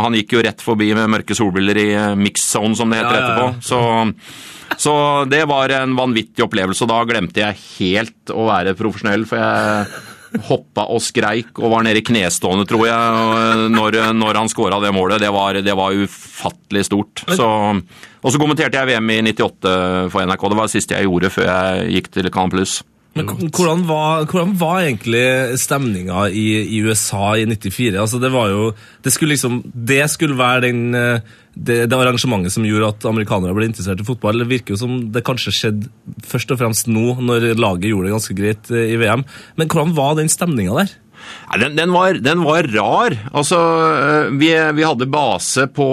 Han 0.01 0.17
gikk 0.17 0.33
jo 0.37 0.41
rett 0.47 0.63
forbi 0.65 0.91
med 0.97 1.11
mørke 1.13 1.37
solbriller 1.37 1.77
i 1.77 1.89
Mixed 1.91 2.23
mix 2.25 2.47
zone, 2.55 2.75
som 2.79 2.89
det 2.89 3.03
heter 3.03 3.13
Ja, 3.13 3.21
ja, 3.21 3.27
ja. 3.27 3.49
etterpå. 3.51 3.67
Så, 3.69 4.79
så 4.81 4.95
det 5.29 5.43
var 5.51 5.69
en 5.77 5.93
vanvittig 5.97 6.45
opplevelse, 6.47 6.85
og 6.87 6.89
da 6.93 7.03
glemte 7.09 7.43
jeg 7.43 7.61
helt 7.77 8.33
å 8.33 8.47
være 8.49 8.73
profesjonell, 8.79 9.27
for 9.29 9.41
jeg 9.41 10.41
hoppa 10.47 10.85
og 10.95 11.01
skreik 11.03 11.59
og 11.59 11.73
var 11.73 11.83
nede 11.83 11.99
i 11.99 12.05
knestående, 12.07 12.63
tror 12.69 12.85
jeg, 12.87 13.65
når, 13.75 13.97
når 14.15 14.39
han 14.39 14.51
skåra 14.51 14.79
det 14.79 14.93
målet. 14.95 15.19
Det 15.19 15.31
var, 15.35 15.59
det 15.59 15.75
var 15.75 15.97
ufattelig 16.05 16.85
stort. 16.87 17.25
Så, 17.35 17.49
og 18.21 18.33
så 18.33 18.39
kommenterte 18.41 18.77
jeg 18.77 18.91
VM 18.91 19.09
i 19.09 19.19
98 19.33 19.75
for 20.13 20.29
NRK. 20.29 20.47
Det 20.47 20.57
var 20.59 20.69
det 20.69 20.75
siste 20.75 20.97
jeg 20.97 21.09
gjorde 21.09 21.33
før 21.33 21.49
jeg 21.49 21.91
gikk 21.97 22.09
til 22.13 22.31
Canal 22.33 22.53
Pluss. 22.53 22.79
Men 23.11 23.27
hvordan 23.27 23.81
var, 23.89 24.23
hvordan 24.23 24.53
var 24.55 24.85
egentlig 24.85 25.57
stemninga 25.59 26.29
i, 26.31 26.45
i 26.77 26.79
USA 26.85 27.33
i 27.35 27.43
94? 27.49 27.97
Altså, 27.99 28.21
det 28.23 28.29
var 28.31 28.47
jo 28.53 28.69
Det 29.03 29.11
skulle 29.11 29.33
liksom 29.33 29.57
Det 29.67 30.05
skulle 30.13 30.37
være 30.39 30.61
den 30.69 30.95
eh, 30.95 31.19
det, 31.51 31.89
det 31.91 31.97
arrangementet 31.97 32.53
som 32.53 32.63
gjorde 32.63 32.93
at 32.93 33.05
amerikanere 33.09 33.51
ble 33.51 33.67
interessert 33.67 33.99
i 33.99 34.07
fotball. 34.07 34.39
Det 34.39 34.47
virker 34.47 34.71
jo 34.71 34.79
som 34.79 34.93
det 35.11 35.25
kanskje 35.27 35.51
skjedde 35.51 35.89
først 36.23 36.53
og 36.55 36.61
fremst 36.61 36.87
nå, 36.87 37.17
når 37.19 37.49
laget 37.59 37.89
gjorde 37.89 38.07
det 38.07 38.13
ganske 38.15 38.35
greit 38.37 38.71
eh, 38.71 38.93
i 38.93 38.99
VM. 39.01 39.25
Men 39.59 39.67
hvordan 39.67 39.91
var 39.97 40.15
den 40.15 40.31
stemninga 40.31 40.77
der? 40.79 40.93
Nei, 41.51 41.59
den, 41.63 41.75
den, 41.79 41.95
var, 41.95 42.19
den 42.23 42.45
var 42.45 42.69
rar. 42.75 43.17
Altså, 43.31 43.57
øh, 43.57 44.31
vi, 44.41 44.53
vi 44.77 44.87
hadde 44.87 45.09
base 45.11 45.67
på, 45.73 45.89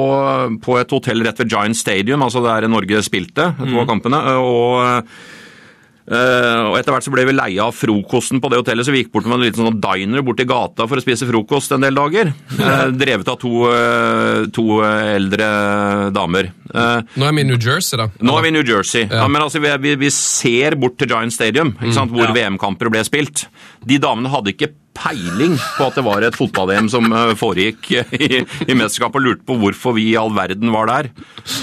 på 0.64 0.79
et 0.81 0.95
hotell 0.95 1.27
rett 1.27 1.43
ved 1.43 1.51
Giant 1.53 1.79
Stadium, 1.79 2.23
altså 2.27 2.45
der 2.45 2.69
Norge 2.71 3.03
spilte 3.07 3.53
to 3.59 3.75
av 3.83 3.91
kampene. 3.91 4.23
og... 4.38 5.12
Uh, 6.09 6.71
og 6.73 6.77
Etter 6.79 6.95
hvert 6.95 7.05
så 7.05 7.12
ble 7.12 7.27
vi 7.29 7.35
leie 7.37 7.61
av 7.61 7.75
frokosten 7.77 8.41
på 8.41 8.49
det 8.49 8.62
hotellet, 8.62 8.87
så 8.87 8.93
vi 8.95 9.03
gikk 9.03 9.11
bort 9.12 9.27
med 9.29 9.37
en 9.37 9.43
liten 9.45 9.67
sånn 9.67 9.81
diner 9.83 10.25
borti 10.25 10.47
gata 10.49 10.87
for 10.88 10.97
å 10.97 11.05
spise 11.05 11.29
frokost 11.29 11.75
en 11.77 11.85
del 11.85 11.99
dager. 11.99 12.31
Uh, 12.57 12.88
drevet 13.03 13.29
av 13.29 13.37
to, 13.43 13.67
uh, 13.69 14.47
to 14.55 14.81
eldre 14.88 15.51
damer. 16.17 16.49
Eh, 16.69 17.14
Nå 17.17 17.29
er 17.29 17.37
vi 17.37 17.45
i 17.45 17.49
New 17.49 17.61
Jersey, 17.61 17.97
da. 18.01 18.09
nå 18.25 18.35
er 18.38 18.45
vi 18.45 18.51
i 18.51 18.57
New 18.57 18.64
Jersey. 18.64 19.05
Ja. 19.09 19.27
men 19.29 19.45
altså, 19.45 19.61
vi, 19.61 19.73
vi, 19.85 19.95
vi 20.01 20.11
ser 20.14 20.77
bort 20.81 20.99
til 21.01 21.12
Giant 21.12 21.33
Stadium, 21.35 21.75
ikke 21.77 21.97
sant, 21.97 22.12
hvor 22.12 22.33
VM-kamper 22.37 22.93
ble 22.93 23.05
spilt. 23.09 23.47
De 23.88 24.01
damene 24.01 24.33
hadde 24.33 24.53
ikke 24.57 24.73
peiling 24.99 25.57
på 25.79 25.87
at 25.89 25.99
det 25.99 26.05
var 26.07 26.27
et 26.27 26.37
fotball-EM 26.39 26.91
som 26.93 27.09
eh, 27.13 27.33
foregikk 27.39 27.91
i, 28.19 28.43
i 28.67 28.77
mesterskapet, 28.77 29.21
og 29.21 29.27
lurte 29.27 29.47
på 29.49 29.57
hvorfor 29.63 29.97
vi 29.99 30.11
i 30.13 30.19
all 30.21 30.35
verden 30.37 30.73
var 30.75 30.91
der. 30.91 31.11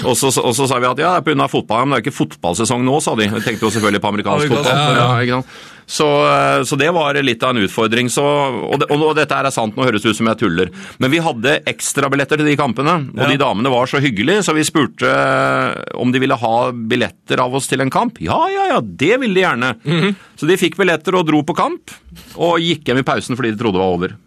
Og 0.06 0.16
så, 0.18 0.32
og 0.42 0.52
så 0.56 0.68
sa 0.68 0.80
vi 0.82 0.90
at 0.90 1.02
ja, 1.02 1.14
det 1.20 1.22
er 1.22 1.36
pga. 1.36 1.48
fotball-EM, 1.52 1.94
det 1.94 2.00
er 2.00 2.06
ikke 2.06 2.16
fotballsesong 2.18 2.84
nå, 2.86 2.98
sa 3.04 3.16
de. 3.18 3.30
Vi 3.36 3.44
tenkte 3.44 3.68
jo 3.68 3.72
selvfølgelig 3.76 4.02
på 4.04 4.12
amerikansk 4.14 4.54
fotball. 4.54 4.72
ja, 4.72 5.08
Ja, 5.26 5.40
sant? 5.40 5.72
Så, 5.86 6.06
eh, 6.26 6.62
så 6.66 6.74
det 6.78 6.88
var 6.94 7.14
litt 7.22 7.42
av 7.46 7.50
en 7.54 7.62
utfordring. 7.62 8.08
Så, 8.10 8.22
og, 8.26 8.80
det, 8.82 8.88
og 8.90 9.14
dette 9.14 9.34
er 9.38 9.50
sant, 9.54 9.76
nå 9.78 9.84
høres 9.86 10.02
det 10.02 10.10
ut 10.10 10.18
som 10.18 10.26
jeg 10.32 10.40
tuller. 10.40 10.70
Men 10.98 11.12
vi 11.12 11.20
hadde 11.22 11.60
ekstrabilletter 11.70 12.36
til 12.42 12.48
de 12.50 12.56
kampene, 12.58 12.96
og 13.14 13.22
Ja. 13.22 13.28
de 13.30 13.36
damene 13.38 13.70
var 13.70 13.86
så 13.86 14.00
hyggelige, 14.02 14.42
så 14.42 14.52
vi 14.56 14.64
spurte 14.66 15.06
eh, 15.06 15.74
om 15.94 16.10
de 16.12 16.18
ville 16.22 16.34
ha 16.42 16.54
billetter 16.72 17.38
av 17.42 17.54
oss 17.54 17.68
til 17.70 17.80
en 17.84 17.90
kamp. 17.94 18.18
Ja, 18.20 18.40
ja, 18.50 18.66
ja, 18.74 18.80
det 18.82 19.20
ville 19.22 19.34
de 19.38 19.44
gjerne. 19.46 19.74
Mhm. 19.86 20.14
Så 20.36 20.46
de 20.50 20.56
fikk 20.60 20.76
billetter 20.76 21.14
og 21.16 21.26
dro 21.30 21.42
på 21.46 21.54
kamp, 21.56 21.90
og 22.36 22.58
gikk 22.60 22.84
hjem 22.90 22.98
i 23.00 23.06
pausen 23.06 23.36
fordi 23.38 23.54
de 23.54 23.58
trodde 23.62 23.78
det 23.78 23.84
var 23.86 23.94
over. 23.94 24.10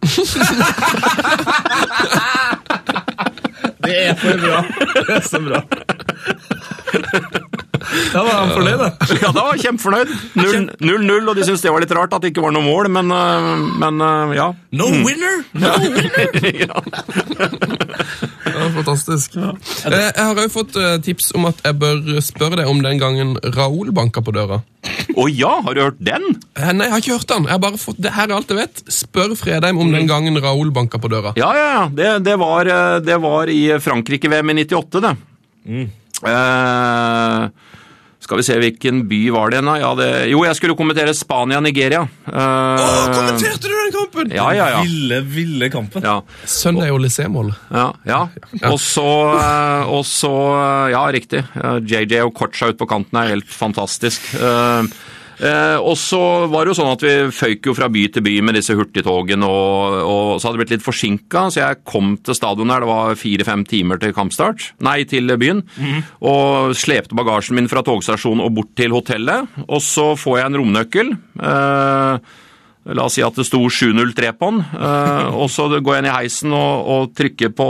Det 3.80 3.96
er 3.96 4.14
for 4.20 4.36
bra. 4.38 4.58
Det 4.94 5.14
er 5.16 5.24
så 5.26 5.40
bra. 5.40 5.60
Da 8.12 8.22
var 8.22 8.36
han 8.38 8.52
fornøyd, 8.54 8.78
da. 8.80 8.88
Ja, 9.22 9.30
da 9.34 9.42
var 9.42 9.50
han 9.54 9.62
kjempefornøyd. 9.64 10.08
0-0, 10.36 11.28
og 11.30 11.36
de 11.36 11.46
syntes 11.46 11.64
det 11.64 11.72
var 11.74 11.82
litt 11.82 11.94
rart 11.96 12.14
at 12.16 12.22
det 12.24 12.30
ikke 12.32 12.44
var 12.44 12.54
noe 12.54 12.64
mål, 12.66 12.90
men, 12.92 13.10
øh, 13.14 13.64
men 13.82 14.00
øh, 14.06 14.34
ja. 14.40 14.48
No 14.76 14.90
winner! 15.04 15.42
No 15.58 15.70
Ja, 18.50 18.66
fantastisk. 18.74 19.36
Ja. 19.38 19.52
Jeg 19.86 20.12
har 20.18 20.38
òg 20.38 20.50
fått 20.52 20.74
eh, 20.76 20.96
tips 21.04 21.30
om 21.38 21.46
at 21.48 21.60
jeg 21.64 21.76
bør 21.80 22.18
spørre 22.24 22.58
deg 22.60 22.68
om 22.70 22.80
den 22.84 22.98
gangen 23.00 23.36
Raoul 23.54 23.92
banka 23.96 24.22
på 24.26 24.34
døra. 24.34 24.60
Å 25.16 25.26
ja, 25.30 25.52
har 25.64 25.76
du 25.76 25.82
hørt 25.84 26.00
den? 26.02 26.26
Eh, 26.58 26.72
Nei, 26.74 26.88
jeg 26.88 26.92
har 26.94 27.04
ikke 27.04 27.16
hørt 27.18 27.30
den. 27.30 27.46
Jeg 27.48 27.54
har 27.54 27.62
bare 27.62 27.80
fått, 27.80 28.00
det 28.02 28.12
her 28.16 28.28
er 28.28 28.36
alt 28.36 28.50
jeg 28.52 28.58
vet. 28.60 28.82
Spør 28.92 29.36
Fredheim 29.38 29.80
om 29.80 29.92
den 29.94 30.10
gangen 30.10 30.36
Raoul 30.42 30.72
banka 30.76 31.00
på 31.00 31.12
døra. 31.12 31.32
Ja, 31.40 31.50
ja, 31.56 31.68
ja. 31.78 31.86
Det, 31.94 32.10
det, 32.26 32.36
var, 32.42 32.70
det 33.06 33.18
var 33.22 33.52
i 33.52 33.62
Frankrike-VM 33.80 34.52
i 34.54 34.58
98, 34.64 35.04
det. 35.06 35.14
Eh, 36.26 37.48
skal 38.20 38.36
vi 38.36 38.44
se, 38.46 38.56
hvilken 38.60 39.00
by 39.10 39.18
var 39.34 39.50
det 39.50 39.56
igjen, 39.58 39.68
da? 39.70 39.74
Ja, 39.80 39.90
det, 39.98 40.08
jo, 40.30 40.42
jeg 40.46 40.58
skulle 40.58 40.76
kommentere 40.78 41.14
Spania-Nigeria. 41.16 42.02
Eh, 42.28 42.82
kommenterte 43.16 43.64
du 43.64 43.72
den 43.72 43.94
kampen?! 43.94 44.34
Ja, 44.36 44.50
ja, 44.54 44.66
ja. 44.76 44.82
Ville, 44.84 45.22
ville 45.24 45.70
kampen. 45.72 46.04
ja. 46.04 46.18
er 46.84 46.90
jo 46.92 46.98
lissemål 47.00 47.50
Ja, 47.72 47.88
ja. 48.06 48.20
Og 48.68 48.76
så, 48.82 49.06
eh, 49.40 49.90
og 49.90 50.04
så 50.06 50.34
eh, 50.58 50.90
Ja, 50.92 51.06
riktig. 51.10 51.42
JJ 51.56 52.20
og 52.26 52.34
Kocha 52.36 52.70
ute 52.70 52.78
på 52.78 52.90
kanten 52.90 53.18
er 53.18 53.32
helt 53.32 53.50
fantastisk. 53.50 54.28
Eh, 54.36 54.92
og 55.40 55.94
så 55.96 56.20
var 56.52 56.66
det 56.66 56.72
jo 56.72 56.78
sånn 56.80 56.92
at 56.92 57.04
vi 57.04 57.14
føyk 57.32 57.70
jo 57.70 57.74
fra 57.76 57.88
by 57.92 58.02
til 58.12 58.24
by 58.26 58.34
med 58.44 58.58
disse 58.58 58.74
hurtigtogene, 58.76 59.46
og, 59.46 59.96
og 60.04 60.32
så 60.36 60.48
hadde 60.48 60.58
det 60.58 60.62
blitt 60.64 60.74
litt 60.76 60.84
forsinka, 60.84 61.46
så 61.48 61.62
jeg 61.62 61.80
kom 61.88 62.12
til 62.20 62.36
stadion 62.36 62.72
her, 62.74 62.84
det 62.84 62.90
var 62.90 63.16
fire-fem 63.20 63.64
timer 63.68 64.02
til 64.02 64.12
kampstart, 64.16 64.70
nei, 64.84 64.98
til 65.08 65.32
byen, 65.40 65.64
og 66.20 66.76
slepte 66.76 67.16
bagasjen 67.16 67.56
min 67.56 67.70
fra 67.72 67.84
togstasjonen 67.86 68.44
og 68.44 68.54
bort 68.58 68.74
til 68.78 68.92
hotellet, 68.96 69.48
og 69.66 69.80
så 69.84 70.12
får 70.20 70.38
jeg 70.42 70.50
en 70.50 70.60
romnøkkel. 70.62 71.16
Eh, 71.40 72.30
La 72.90 73.04
oss 73.04 73.18
si 73.18 73.22
at 73.22 73.36
det 73.36 73.44
sto 73.44 73.58
703 73.68 74.30
på 74.40 74.48
den, 74.50 74.62
eh, 74.80 75.26
og 75.36 75.50
så 75.52 75.66
går 75.68 75.94
jeg 75.94 76.02
inn 76.02 76.08
i 76.08 76.14
heisen 76.14 76.54
og, 76.56 76.88
og 76.88 77.10
trykker 77.14 77.52
på 77.52 77.66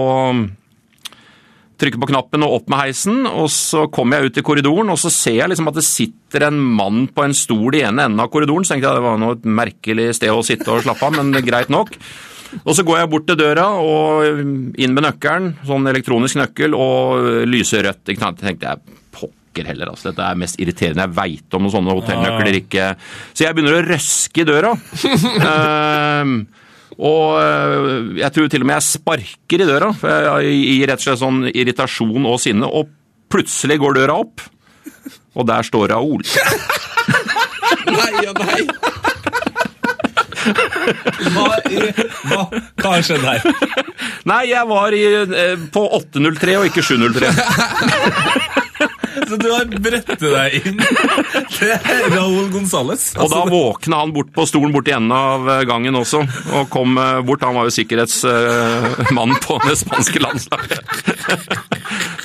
trykker 1.81 2.01
på 2.03 2.11
knappen 2.11 2.45
og 2.47 2.59
opp 2.59 2.72
med 2.72 2.83
heisen, 2.83 3.22
og 3.28 3.49
så 3.53 3.87
kommer 3.93 4.20
jeg 4.20 4.31
ut 4.31 4.41
i 4.41 4.45
korridoren, 4.47 4.93
og 4.93 4.99
så 5.01 5.12
ser 5.12 5.39
jeg 5.41 5.53
liksom 5.53 5.70
at 5.70 5.78
det 5.78 5.87
sitter 5.87 6.47
en 6.49 6.59
mann 6.61 7.07
på 7.12 7.24
en 7.24 7.37
stol 7.37 7.78
i 7.78 7.85
ene 7.87 8.09
enden 8.09 8.22
av 8.22 8.31
korridoren. 8.33 8.66
Så 8.66 8.74
tenkte 8.74 8.91
jeg 8.91 9.01
det 9.01 9.07
var 9.07 9.20
noe 9.20 9.39
et 9.39 9.49
merkelig 9.61 10.11
sted 10.18 10.33
å 10.35 10.45
sitte 10.47 10.68
og 10.72 10.85
slappe 10.85 11.09
av, 11.09 11.16
men 11.16 11.33
greit 11.47 11.72
nok. 11.72 11.97
Og 12.64 12.72
så 12.74 12.85
går 12.87 13.01
jeg 13.01 13.11
bort 13.12 13.26
til 13.28 13.39
døra 13.39 13.66
og 13.78 14.41
inn 14.81 14.95
med 14.95 15.05
nøkkelen, 15.07 15.53
sånn 15.66 15.87
elektronisk 15.91 16.41
nøkkel, 16.41 16.74
og 16.74 17.47
lyser 17.49 17.87
rødt. 17.87 18.03
Ikke 18.11 18.26
sant? 18.26 18.43
Tenkte 18.43 18.72
jeg, 18.72 18.97
pokker 19.14 19.70
heller, 19.70 19.93
altså. 19.93 20.11
Dette 20.11 20.26
er 20.26 20.41
mest 20.41 20.59
irriterende 20.62 21.07
jeg 21.07 21.16
veit 21.16 21.57
om 21.57 21.66
noen 21.66 21.74
sånne 21.76 21.99
hotellnøkler 21.99 22.59
ikke 22.61 22.89
Så 23.33 23.47
jeg 23.47 23.57
begynner 23.57 23.78
å 23.78 23.87
røske 23.87 24.43
i 24.43 24.49
døra. 24.49 24.74
Ehm, 25.51 26.41
og 27.01 27.40
øh, 27.40 28.18
jeg 28.20 28.32
tror 28.34 28.48
til 28.53 28.64
og 28.64 28.68
med 28.68 28.76
jeg 28.76 28.88
sparker 28.90 29.64
i 29.64 29.68
døra, 29.68 29.90
gir 30.44 30.90
rett 30.90 31.01
og 31.01 31.07
slett 31.07 31.22
sånn 31.22 31.42
irritasjon 31.48 32.28
og 32.28 32.40
sinne, 32.42 32.68
og 32.68 32.90
plutselig 33.32 33.78
går 33.80 33.96
døra 34.03 34.18
opp, 34.20 34.44
og 35.38 35.48
der 35.48 35.64
står 35.64 35.94
Raoul. 35.94 36.24
Nei 37.90 38.26
og 38.28 38.40
nei! 38.44 38.61
Hva, 41.30 41.44
hva, 41.61 42.40
hva 42.80 42.92
har 42.94 43.05
skjedd 43.05 43.24
her? 43.24 43.44
Nei, 44.28 44.40
jeg 44.51 44.68
var 44.68 44.96
i, 44.96 45.03
eh, 45.20 45.66
på 45.72 45.84
803 46.01 46.57
og 46.61 46.68
ikke 46.70 46.84
703. 46.84 47.30
Så 49.31 49.37
du 49.39 49.47
har 49.53 49.68
brettet 49.70 50.22
deg 50.24 50.55
inn 50.59 50.81
til 51.55 51.70
Raúl 52.11 52.49
Gonzales? 52.51 53.12
Og 53.14 53.31
da 53.31 53.45
våkna 53.47 54.01
han 54.03 54.14
bort 54.14 54.33
på 54.35 54.43
stolen 54.49 54.72
bort 54.74 54.89
i 54.91 54.95
enden 54.97 55.14
av 55.14 55.47
eh, 55.47 55.62
gangen 55.68 55.99
også, 56.01 56.24
og 56.59 56.70
kom 56.72 56.99
eh, 56.99 57.20
bort. 57.26 57.45
Han 57.47 57.55
var 57.55 57.68
jo 57.68 57.74
sikkerhetsmann 57.76 59.37
på 59.45 59.61
det 59.68 59.76
spanske 59.78 60.22
landslaget. 60.24 60.83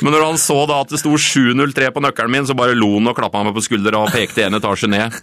Men 0.01 0.15
når 0.15 0.25
han 0.31 0.41
så 0.41 0.57
da 0.65 0.79
at 0.81 0.95
det 0.95 1.03
sto 1.03 1.13
703 1.13 1.91
på 1.93 2.03
nøkkelen 2.07 2.33
min, 2.33 2.49
så 2.49 2.57
bare 2.57 2.77
lo 2.77 2.95
han 2.97 3.13
og 3.13 3.17
klappa 3.19 3.45
meg 3.45 3.53
på 3.53 3.67
skuldra 3.67 4.01
og 4.01 4.15
pekte 4.15 4.47
en 4.47 4.57
etasje 4.57 4.89
ned. 4.89 5.21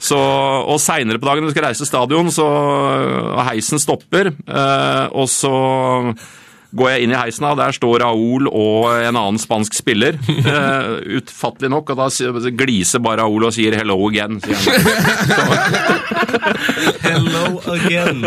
Så, 0.00 0.18
og 0.18 0.82
seinere 0.82 1.20
på 1.20 1.28
dagen 1.28 1.44
når 1.44 1.52
vi 1.52 1.56
skal 1.58 1.68
reise 1.68 1.84
til 1.84 1.92
stadion, 1.92 2.34
så 2.34 2.48
og 2.48 3.42
heisen 3.52 3.78
stopper, 3.78 4.32
eh, 4.34 5.06
og 5.14 5.30
så 5.30 5.54
går 6.76 6.90
jeg 6.92 7.02
inn 7.04 7.12
i 7.14 7.18
heisen, 7.18 7.44
og 7.48 7.56
der 7.58 7.72
står 7.74 7.98
Raúl 8.04 8.46
og 8.46 8.92
en 9.02 9.16
annen 9.18 9.38
spansk 9.42 9.74
spiller. 9.74 10.18
Uh, 10.28 11.00
utfattelig 11.18 11.70
nok, 11.72 11.90
og 11.90 11.96
da 11.98 12.50
gliser 12.54 13.02
bare 13.02 13.22
Raúl 13.24 13.46
og 13.48 13.52
sier 13.56 13.74
'hello 13.78 13.96
again'. 14.10 14.38
Sier. 14.44 14.78
Hello 17.02 17.60
again. 17.74 18.22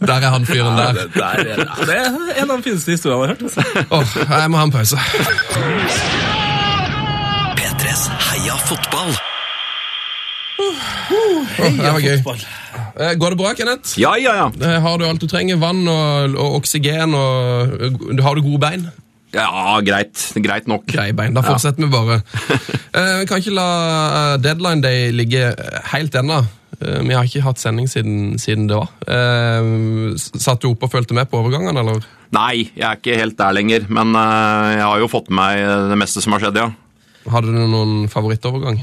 Der 0.00 0.14
er 0.14 0.30
han 0.30 0.46
fyren 0.46 0.76
Ja, 0.78 0.86
der. 0.86 0.92
det, 0.92 1.14
der 1.14 1.24
er, 1.26 1.44
ja, 1.48 1.54
det 1.86 1.96
er 1.96 2.42
en 2.42 2.50
av 2.50 2.56
de 2.56 2.62
fineste 2.62 2.90
historiene 2.90 3.20
jeg 3.20 3.20
har 3.20 3.34
hørt. 3.34 3.42
Altså. 3.42 3.60
Åh, 3.90 4.40
jeg 4.40 4.50
må 4.50 4.56
ha 4.56 4.64
en 4.64 4.72
pause. 4.72 4.96
P3s 7.60 8.02
Heia 8.30 8.56
fotball. 8.66 9.12
Åh, 10.60 11.76
det 11.76 11.92
var 11.92 12.00
gøy. 12.04 12.16
Fotball. 12.20 12.42
Eh, 13.00 13.14
Går 13.18 13.34
det 13.34 13.38
bra, 13.40 13.52
Kenneth? 13.56 13.94
Ja, 14.00 14.14
ja, 14.20 14.34
ja. 14.44 14.48
Eh, 14.60 14.80
Har 14.84 14.98
du 15.00 15.06
alt 15.08 15.20
du 15.22 15.26
trenger? 15.30 15.56
Vann 15.62 15.86
og, 15.88 16.34
og 16.36 16.58
oksygen? 16.60 17.14
og 17.16 17.74
eh, 17.80 18.22
Har 18.24 18.34
du 18.38 18.42
gode 18.44 18.60
bein? 18.62 18.88
Ja, 19.32 19.78
greit. 19.86 20.18
Greit 20.42 20.66
nok. 20.70 20.86
Greie 20.90 21.14
bein. 21.14 21.34
Da 21.36 21.42
fortsetter 21.46 21.86
vi 21.86 21.92
bare. 21.92 22.20
Eh, 22.90 23.20
Vi 23.20 23.26
kan 23.30 23.38
ikke 23.38 23.52
la 23.54 23.64
eh, 24.34 24.36
deadline 24.42 24.82
day 24.82 25.12
ligge 25.14 25.52
helt 25.92 26.16
ennå. 26.18 26.40
Eh, 26.82 26.96
Vi 27.06 27.14
har 27.14 27.22
ikke 27.28 27.44
hatt 27.44 27.60
sending 27.62 27.86
siden, 27.86 28.32
siden 28.42 28.64
det 28.66 28.80
var. 28.80 28.88
Eh, 29.06 29.68
s- 30.18 30.32
Satt 30.42 30.64
du 30.64 30.72
opp 30.72 30.82
og 30.82 30.90
fulgte 30.90 31.14
med 31.14 31.30
på 31.30 31.38
overgangene, 31.38 31.78
eller? 31.84 32.02
Nei, 32.34 32.64
jeg 32.74 32.82
er 32.88 32.98
ikke 32.98 33.14
helt 33.20 33.36
der 33.38 33.54
lenger, 33.54 33.86
men 33.88 34.10
eh, 34.18 34.72
jeg 34.74 34.82
har 34.88 34.98
jo 35.04 35.06
fått 35.12 35.30
med 35.30 35.38
meg 35.38 35.90
det 35.92 35.98
meste 36.02 36.22
som 36.24 36.34
har 36.34 36.42
skjedd, 36.42 36.58
ja. 36.64 36.66
Hadde 37.30 37.54
du 37.54 37.60
noen 37.62 38.08
favorittovergang? 38.10 38.82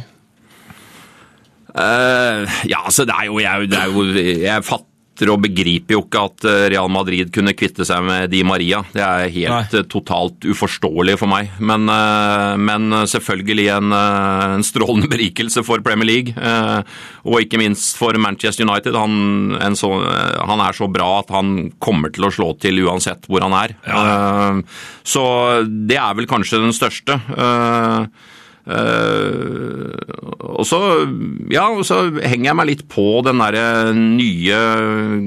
Eh, 1.77 2.59
ja, 2.71 2.83
altså 2.85 3.05
det 3.07 3.13
er 3.17 3.27
jo 3.29 3.39
Jeg, 3.43 3.69
er 3.69 3.91
jo, 3.93 4.05
jeg 4.41 4.63
fatter 4.65 4.93
og 5.33 5.39
begriper 5.41 5.95
jo 5.95 6.03
ikke 6.03 6.19
at 6.27 6.45
eh, 6.45 6.63
Real 6.69 6.89
Madrid 6.93 7.31
kunne 7.33 7.55
kvitte 7.57 7.81
seg 7.89 8.03
med 8.05 8.29
Di 8.29 8.43
Maria. 8.45 8.83
Det 8.93 9.01
er 9.01 9.31
helt 9.33 9.49
Nei. 9.73 9.79
eh, 9.79 9.85
totalt 9.89 10.45
uforståelig 10.45 11.15
for 11.17 11.31
meg. 11.31 11.49
Men, 11.57 11.87
uh, 11.89 12.53
men 12.61 12.93
selvfølgelig 13.09 13.65
en, 13.79 13.95
en 13.97 14.65
strålende 14.67 15.09
berikelse 15.09 15.63
for 15.65 15.81
Premier 15.85 16.05
League. 16.11 16.35
Uh, 16.37 16.85
Og 17.25 17.41
ikke 17.47 17.57
minst 17.63 17.97
for 17.97 18.13
Manchester 18.21 18.67
United. 18.69 18.93
Han, 18.93 19.57
en 19.57 19.77
så, 19.79 19.89
han 20.37 20.61
er 20.67 20.77
så 20.77 20.85
bra 20.93 21.09
at 21.23 21.33
han 21.33 21.71
kommer 21.81 22.13
til 22.13 22.29
å 22.29 22.33
slå 22.37 22.51
til 22.61 22.77
uansett 22.85 23.25
hvor 23.25 23.41
han 23.47 23.57
er. 23.57 23.73
Eh, 23.89 24.61
Så 25.01 25.23
det 25.89 25.97
er 25.97 26.13
vel 26.17 26.29
kanskje 26.29 26.61
den 26.61 26.77
største. 26.77 27.17
Eh, 27.33 28.35
og 30.57 30.65
så, 30.67 30.79
ja, 31.53 31.67
og 31.71 31.85
så 31.87 32.01
henger 32.19 32.49
jeg 32.49 32.57
meg 32.59 32.69
litt 32.71 32.83
på 32.91 33.05
den 33.25 33.39
der 33.43 33.93
nye 33.95 34.59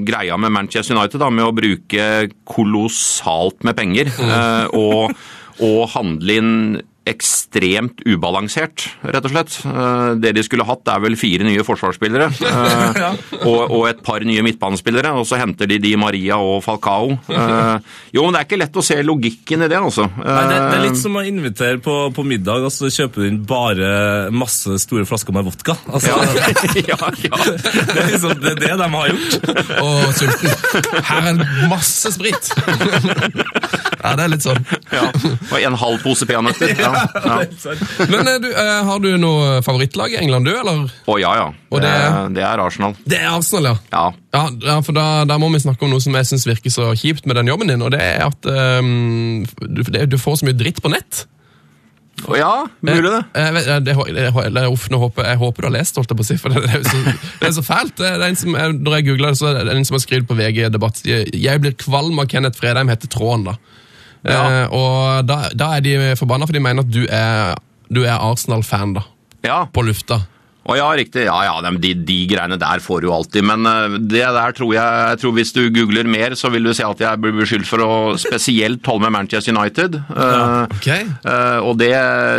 greia 0.07 0.37
med 0.41 0.53
Manchester 0.53 0.97
United, 0.97 1.21
da, 1.23 1.29
med 1.33 1.47
å 1.47 1.55
bruke 1.55 2.07
kolossalt 2.49 3.65
med 3.67 3.77
penger. 3.79 4.11
eh, 4.11 4.65
og, 4.77 5.15
og 5.61 5.81
handle 5.95 6.37
inn 6.41 6.53
ekstremt 7.09 8.03
ubalansert, 8.05 8.83
rett 9.01 9.25
og 9.25 9.31
slett. 9.33 9.55
Eh, 9.65 10.13
Det 10.21 10.33
de 10.37 10.43
skulle 10.45 10.65
hatt, 10.67 10.85
er 10.87 10.99
vel 11.01 11.15
fire 11.17 11.43
nye 11.47 11.63
forsvarsspillere. 11.65 12.27
eh, 12.51 13.15
og, 13.41 13.71
og 13.73 13.87
et 13.89 14.03
par 14.05 14.21
nye 14.27 14.43
midtbanespillere. 14.45 15.13
Og 15.17 15.25
så 15.25 15.39
henter 15.41 15.65
de 15.71 15.79
de 15.81 15.95
Maria 15.97 16.37
og 16.37 16.61
Falcao. 16.65 17.15
Eh, 17.27 17.77
Jo, 18.13 18.25
men 18.25 18.35
det 18.35 18.41
er 18.41 18.45
ikke 18.47 18.59
lett 18.61 18.77
å 18.77 18.83
se 18.85 18.97
logikken 19.07 19.65
i 19.65 19.69
det, 19.71 19.79
altså. 19.79 20.05
Nei, 20.19 20.43
det, 20.51 20.57
det 20.61 20.77
er 20.77 20.83
litt 20.85 20.99
som 20.99 21.15
å 21.17 21.23
invitere 21.25 21.79
på, 21.81 21.95
på 22.13 22.25
middag, 22.27 22.65
og 22.67 22.73
så 22.75 22.89
kjøper 22.91 23.23
du 23.23 23.27
inn 23.31 23.41
bare 23.49 23.91
masse 24.35 24.77
store 24.83 25.05
flasker 25.09 25.33
med 25.35 25.47
vodka. 25.47 25.77
Altså, 25.89 26.11
ja, 26.11 26.99
ja. 27.25 27.39
det, 27.41 27.97
er 27.97 28.11
liksom, 28.11 28.35
det 28.43 28.53
er 28.53 28.61
det 28.61 28.73
de 28.83 28.89
har 28.93 29.13
gjort. 29.13 29.49
Og 29.81 30.13
sulten. 30.19 31.01
Her 31.09 31.31
er 31.31 31.41
masse 31.71 32.13
sprit! 32.13 32.51
Ja, 34.01 34.11
det 34.17 34.23
er 34.25 34.31
litt 34.33 34.45
sånn. 34.45 34.59
ja. 34.97 35.03
Og 35.51 35.57
en 35.61 35.77
halv 35.81 36.01
pose 36.03 36.27
peanøtter. 36.29 36.73
Ja, 36.81 36.91
ja. 37.13 37.37
Men 38.09 38.27
eh, 38.27 38.37
du, 38.43 38.47
eh, 38.51 38.71
har 38.87 38.99
du 39.03 39.09
noe 39.21 39.59
favorittlag 39.65 40.13
i 40.15 40.19
England, 40.21 40.45
du, 40.49 40.53
eller? 40.57 40.85
Å 41.05 41.17
ja, 41.21 41.33
ja. 41.37 41.47
Det, 41.71 41.81
det- 41.85 42.35
det 42.39 42.45
er 42.47 42.61
Arsenal. 42.65 42.95
Det 43.05 43.19
er 43.21 43.29
Arsenal, 43.31 43.71
ja. 43.71 43.75
Ja. 43.93 44.45
Ja, 44.63 44.77
for 44.85 44.95
da, 44.95 45.05
da 45.27 45.37
må 45.41 45.49
vi 45.53 45.59
snakke 45.63 45.83
om 45.85 45.91
noe 45.93 46.01
som 46.03 46.15
jeg 46.15 46.27
syns 46.29 46.45
virker 46.47 46.71
så 46.73 46.89
kjipt 46.95 47.25
med 47.27 47.35
den 47.39 47.49
jobben 47.51 47.67
din, 47.71 47.81
og 47.83 47.91
det 47.93 47.99
er 48.03 48.25
at 48.29 48.47
um, 48.79 49.43
du, 49.59 49.81
det, 49.91 50.05
du 50.13 50.17
får 50.21 50.39
så 50.41 50.47
mye 50.47 50.55
dritt 50.57 50.79
på 50.83 50.91
nett. 50.93 51.25
Å 52.29 52.35
ja, 52.37 52.49
mulig 52.85 53.09
det. 53.09 53.19
Jeg, 53.33 53.61
jeg, 53.65 53.83
jeg, 53.87 53.95
håper, 53.97 55.25
jeg 55.25 55.39
håper 55.41 55.63
du 55.63 55.67
har 55.67 55.73
lest, 55.73 55.95
holdt 55.97 56.11
jeg 56.13 56.19
på 56.19 56.25
å 56.25 56.27
si, 56.27 56.35
for 56.37 56.53
det, 56.53 56.61
er, 56.69 56.83
så, 56.85 56.99
det 57.41 57.47
er 57.49 57.55
så 57.55 57.63
fælt. 57.65 57.95
Det 57.97 58.09
er 58.11 58.25
en 58.27 58.37
som, 58.37 58.53
når 58.53 58.97
jeg 58.99 59.07
googler 59.07 59.33
det, 59.33 59.39
så 59.39 59.49
er 59.49 59.61
det 59.65 59.73
en 59.79 59.87
som 59.87 59.97
har 59.97 60.03
skrevet 60.03 60.27
på 60.29 60.37
VG 60.37 60.59
Debatt 60.75 60.99
Jeg 61.07 61.63
blir 61.63 61.73
kvalm 61.81 62.19
av 62.21 62.27
Kenneth 62.29 62.59
Fredheim, 62.61 62.91
heter 62.93 63.09
Tråden, 63.11 63.47
da. 63.49 63.55
Ja. 64.27 64.41
Eh, 64.63 64.75
og 64.75 65.25
da, 65.29 65.43
da 65.57 65.75
er 65.77 65.85
de 65.85 65.95
forbanna, 66.19 66.49
for 66.49 66.57
de 66.57 66.63
mener 66.63 66.85
at 66.85 66.91
du 66.91 67.03
er, 67.07 67.55
du 67.89 68.03
er 68.03 68.17
Arsenal-fan, 68.17 68.97
da. 68.99 69.07
Ja. 69.45 69.63
På 69.73 69.85
lufta. 69.85 70.21
Å 70.61 70.75
ja, 70.77 70.87
riktig. 70.93 71.23
Ja, 71.25 71.39
ja, 71.41 71.71
de, 71.81 71.93
de, 72.05 72.17
greiene 72.29 72.57
der 72.61 72.81
får 72.83 73.01
du 73.01 73.07
alltid. 73.09 73.41
Men 73.49 73.65
eh, 73.65 73.95
det 73.97 74.21
der 74.21 74.53
tror 74.53 74.75
jeg, 74.75 74.99
jeg 75.09 75.21
tror 75.23 75.33
Hvis 75.39 75.53
du 75.55 75.61
googler 75.73 76.05
mer, 76.05 76.35
så 76.37 76.51
vil 76.53 76.69
du 76.69 76.73
se 76.77 76.85
at 76.85 77.01
jeg 77.01 77.21
blir 77.23 77.33
beskyldt 77.39 77.65
for 77.65 77.81
å 77.81 77.95
spesielt 78.21 78.85
holde 78.85 79.07
med 79.07 79.15
Manchester 79.17 79.55
United. 79.57 79.97
Ja, 80.13 80.67
okay. 80.69 81.07
uh, 81.25 81.65
og 81.65 81.79
det, 81.81 81.89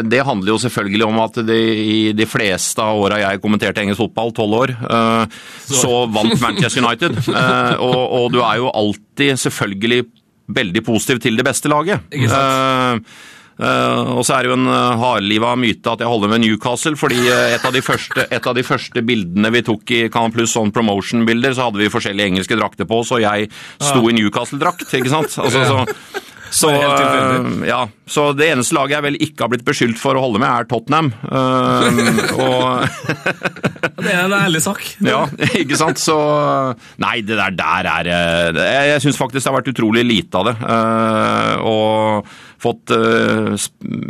det 0.07 0.23
handler 0.27 0.55
jo 0.55 0.61
selvfølgelig 0.63 1.07
om 1.09 1.19
at 1.25 1.43
de, 1.49 1.59
i 1.83 2.01
de 2.15 2.29
fleste 2.29 2.85
av 2.85 3.01
åra 3.03 3.19
jeg 3.25 3.43
kommenterte 3.43 3.83
engelsk 3.83 4.05
fotball, 4.05 4.31
tolv 4.37 4.59
år, 4.61 4.75
uh, 4.87 5.27
så 5.67 6.05
vant 6.13 6.39
Manchester 6.45 6.85
United. 6.85 7.19
Uh, 7.27 7.75
og, 7.89 8.03
og 8.21 8.27
du 8.37 8.43
er 8.45 8.63
jo 8.63 8.71
alltid 8.71 9.43
selvfølgelig 9.49 10.05
veldig 10.49 10.83
positiv 10.87 11.23
til 11.23 11.39
det 11.39 11.47
beste 11.47 11.71
laget. 11.73 12.09
Ikke 12.11 12.33
sant? 12.33 13.05
Uh, 13.05 13.29
Uh, 13.63 14.17
og 14.17 14.23
så 14.25 14.35
er 14.35 14.47
det 14.47 14.49
jo 14.49 14.57
en 14.57 14.65
uh, 14.67 14.97
hardliva 14.99 15.53
myte 15.61 15.93
at 15.93 16.01
jeg 16.01 16.09
holder 16.09 16.31
med 16.33 16.41
Newcastle, 16.43 16.97
fordi 16.99 17.21
et, 17.29 17.63
av 17.63 17.75
de 17.75 17.83
første, 17.85 18.25
et 18.25 18.47
av 18.49 18.57
de 18.57 18.65
første 18.67 19.03
bildene 19.05 19.51
vi 19.53 19.63
tok 19.67 19.93
i 19.93 20.01
Can 20.13 20.33
Plus 20.35 20.55
sånn 20.57 20.73
promotion-bilder, 20.75 21.55
så 21.55 21.69
hadde 21.69 21.83
vi 21.83 21.91
forskjellige 21.93 22.33
engelske 22.33 22.59
drakter 22.59 22.89
på 22.89 23.03
oss, 23.03 23.13
og 23.15 23.23
jeg 23.23 23.51
sto 23.77 24.01
i 24.09 24.17
Newcastle-drakt, 24.17 24.89
ikke 24.97 25.13
sant? 25.13 25.37
Altså, 25.45 25.67
så, 25.69 25.85
Så, 26.53 26.69
det 26.69 26.85
øh, 26.85 27.63
ja, 27.65 27.81
så 28.07 28.27
det 28.37 28.51
eneste 28.53 28.77
laget 28.77 28.99
jeg 28.99 29.07
vel 29.07 29.19
ikke 29.25 29.47
har 29.47 29.53
blitt 29.55 29.65
beskyldt 29.65 30.01
for 30.01 30.19
å 30.19 30.25
holde 30.27 30.43
med, 30.43 30.51
er 30.51 30.69
Tottenham. 30.69 31.09
Og 32.37 32.63
Det 34.03 34.11
er 34.13 34.25
en 34.27 34.37
ærlig 34.37 34.63
sak. 34.65 34.85
Ja, 35.13 35.25
ikke 35.59 35.79
sant? 35.79 36.01
Så 36.01 36.15
Nei, 37.03 37.21
det 37.27 37.37
der, 37.39 37.55
der 37.57 37.89
er 37.91 38.09
eh, 38.13 38.61
Jeg, 38.61 38.89
jeg 38.93 39.05
syns 39.07 39.21
faktisk 39.21 39.43
det 39.43 39.51
har 39.51 39.59
vært 39.61 39.73
utrolig 39.73 40.05
lite 40.07 40.41
av 40.41 40.51
det. 40.51 40.57
eh, 40.77 41.69
og 41.73 42.33
fått 42.63 42.93
uh, 42.95 43.55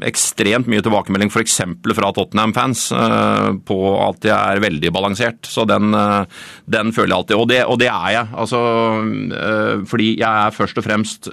ekstremt 0.05 0.69
mye 0.71 0.83
tilbakemelding 0.85 1.31
f.eks. 1.33 1.59
fra 1.97 2.11
Tottenham-fans 2.13 2.85
uh, 2.93 3.53
på 3.65 3.79
at 3.97 4.29
jeg 4.29 4.37
er 4.37 4.63
veldig 4.65 4.93
balansert. 4.95 5.49
Så 5.49 5.65
den, 5.69 5.95
uh, 5.97 6.29
den 6.69 6.93
føler 6.93 7.15
jeg 7.15 7.19
alltid. 7.21 7.39
Og 7.39 7.49
det, 7.49 7.63
og 7.65 7.81
det 7.81 7.89
er 7.93 8.09
jeg. 8.19 8.31
Altså, 8.43 8.61
eh, 9.39 9.83
fordi 9.89 10.13
jeg 10.21 10.29
er 10.29 10.55
først 10.55 10.79
og 10.81 10.85
fremst 10.87 11.29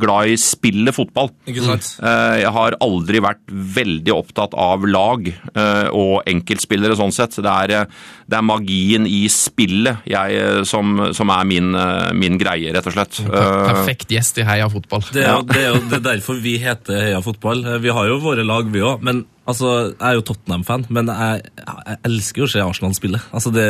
glad 0.00 0.30
i 0.32 0.36
spillet 0.40 0.94
fotball. 0.96 1.30
Ikke 1.50 1.64
sant? 1.64 1.88
Eh, 2.02 2.40
Jeg 2.42 2.52
har 2.56 2.76
aldri 2.84 3.20
vært 3.22 3.42
veldig 3.50 4.14
opptatt 4.14 4.56
av 4.58 4.84
lag 4.88 5.28
eh, 5.30 5.88
og 5.94 6.24
enkeltspillere 6.30 6.96
sånn 6.98 7.14
sett. 7.14 7.36
Det 7.44 7.52
er, 7.52 7.74
eh, 7.82 8.08
det 8.30 8.38
er 8.38 8.46
magien 8.46 9.06
i 9.06 9.24
spillet 9.32 10.04
jeg, 10.10 10.64
som, 10.70 10.96
som 11.14 11.30
er 11.34 11.44
min, 11.48 11.70
min 12.18 12.40
greie, 12.40 12.72
rett 12.74 12.88
og 12.90 12.96
slett. 12.96 13.20
Perfekt 13.28 14.10
gjest 14.14 14.40
i 14.42 14.48
Heia 14.48 14.70
fotball. 14.72 15.04
Det 15.14 15.24
er, 15.26 15.44
det 15.48 15.60
er 15.60 15.70
jo 15.74 15.84
det 15.90 16.00
er 16.00 16.06
derfor 16.12 16.40
vi 16.42 16.56
heter 16.62 17.06
Heia 17.08 17.22
fotball. 17.24 17.62
Vi 17.84 17.94
har 17.94 18.10
jo 18.10 18.18
våre 18.24 18.44
lag, 18.46 18.68
vi 18.72 18.82
òg. 18.84 19.04
Altså, 19.44 19.70
jeg 19.92 20.00
er 20.08 20.14
jo 20.16 20.22
Tottenham-fan, 20.24 20.86
men 20.96 21.10
jeg, 21.12 21.42
jeg 21.60 21.98
elsker 22.08 22.40
jo 22.42 22.46
å 22.48 22.52
se 22.54 22.62
Arsenal 22.64 22.94
spille. 22.96 23.20
Altså, 23.36 23.52
det, 23.52 23.66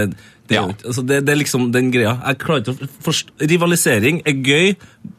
det, 0.48 0.54
Ja. 0.58 0.66
altså, 0.68 1.02
det, 1.06 1.22
det 1.24 1.32
er 1.32 1.38
liksom 1.40 1.70
den 1.72 1.90
greia. 1.94 2.16
Jeg 2.26 2.38
klarer 2.42 2.60
ikke 2.64 2.74
å 2.74 2.88
forstå 3.06 3.48
Rivalisering 3.50 4.22
er 4.28 4.34
gøy 4.44 4.74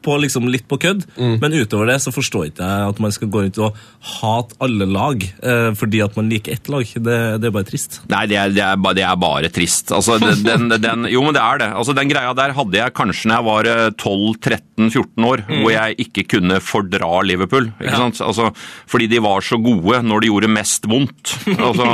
på 0.06 0.16
liksom 0.22 0.48
litt 0.50 0.66
på 0.70 0.78
kødd, 0.82 1.04
men 1.18 1.54
utover 1.54 1.90
det 1.92 2.00
så 2.02 2.12
forstår 2.14 2.48
ikke 2.50 2.66
jeg 2.66 2.90
at 2.92 3.00
man 3.02 3.14
skal 3.14 3.30
gå 3.34 3.42
rundt 3.44 3.58
og 3.62 3.76
hate 4.16 4.58
alle 4.66 4.86
lag 4.90 5.22
eh, 5.26 5.72
fordi 5.78 6.02
at 6.06 6.16
man 6.18 6.30
liker 6.30 6.54
ett 6.56 6.70
lag. 6.74 6.86
Det, 6.96 7.18
det 7.42 7.50
er 7.50 7.54
bare 7.54 7.68
trist. 7.70 8.00
Nei, 8.10 8.24
det 8.30 8.38
er, 8.42 8.54
det 8.54 8.64
er, 8.66 8.80
bare, 8.82 8.98
det 8.98 9.06
er 9.06 9.20
bare 9.22 9.50
trist. 9.54 9.94
Altså, 9.94 10.18
den, 10.22 10.70
den, 10.74 11.06
jo, 11.12 11.22
men 11.26 11.36
det 11.38 11.42
er 11.44 11.62
det. 11.62 11.70
Altså, 11.78 11.94
den 11.98 12.10
greia 12.10 12.34
der 12.38 12.54
hadde 12.58 12.80
jeg 12.82 12.96
kanskje 12.98 13.30
når 13.30 13.38
jeg 13.40 13.48
var 13.50 13.70
eh, 13.72 13.84
12-13-14 14.02 15.28
år, 15.30 15.44
hvor 15.50 15.72
jeg 15.74 15.98
ikke 16.06 16.26
kunne 16.36 16.60
fordra 16.64 17.12
Liverpool. 17.26 17.70
Ja. 17.84 17.98
Altså, 18.06 18.50
fordi 18.90 19.08
de 19.12 19.22
var 19.26 19.46
så 19.46 19.58
gode 19.62 20.02
når 20.06 20.22
de 20.26 20.32
gjorde 20.34 20.52
mest 20.54 20.90
vondt. 20.92 21.36
Altså, 21.66 21.86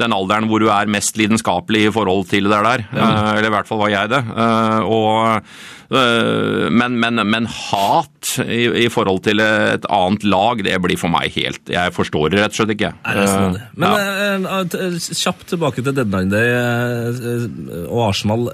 den 0.00 0.14
alderen 0.14 0.46
hvor 0.48 0.62
du 0.62 0.68
er 0.72 0.88
mest 0.90 1.18
lidenskapelig 1.20 1.82
i 1.88 1.92
forhold 1.92 2.24
til 2.30 2.46
det 2.48 2.61
der. 2.66 2.84
Ja. 2.94 3.06
eller 3.36 3.48
i 3.50 3.54
hvert 3.56 3.68
fall 3.68 3.80
var 3.82 3.92
jeg 3.92 4.10
det. 4.12 4.20
Eh, 4.44 4.80
og, 4.96 5.48
eh, 5.92 6.68
men, 6.72 6.98
men, 7.02 7.22
men 7.28 7.46
hat 7.50 8.32
i, 8.46 8.64
i 8.84 8.88
forhold 8.92 9.22
til 9.26 9.42
et 9.44 9.86
annet 9.92 10.24
lag, 10.24 10.62
det 10.64 10.78
blir 10.84 11.00
for 11.00 11.12
meg 11.12 11.34
helt 11.34 11.68
Jeg 11.72 11.92
forstår 11.96 12.32
det 12.32 12.40
rett 12.42 12.54
og 12.54 12.60
slett 12.62 12.74
ikke. 12.76 12.92
Er. 13.04 13.22
Eh, 13.22 13.56
Men 13.76 13.96
ja. 13.96 14.58
eh, 14.58 14.86
eh, 14.86 14.98
kjapt 15.22 15.48
tilbake 15.52 15.84
til 15.84 15.96
deadline 15.96 16.32
day 16.32 16.52
eh, 16.56 17.24
eh, 17.32 17.88
og 17.88 18.06
Arsenal. 18.10 18.52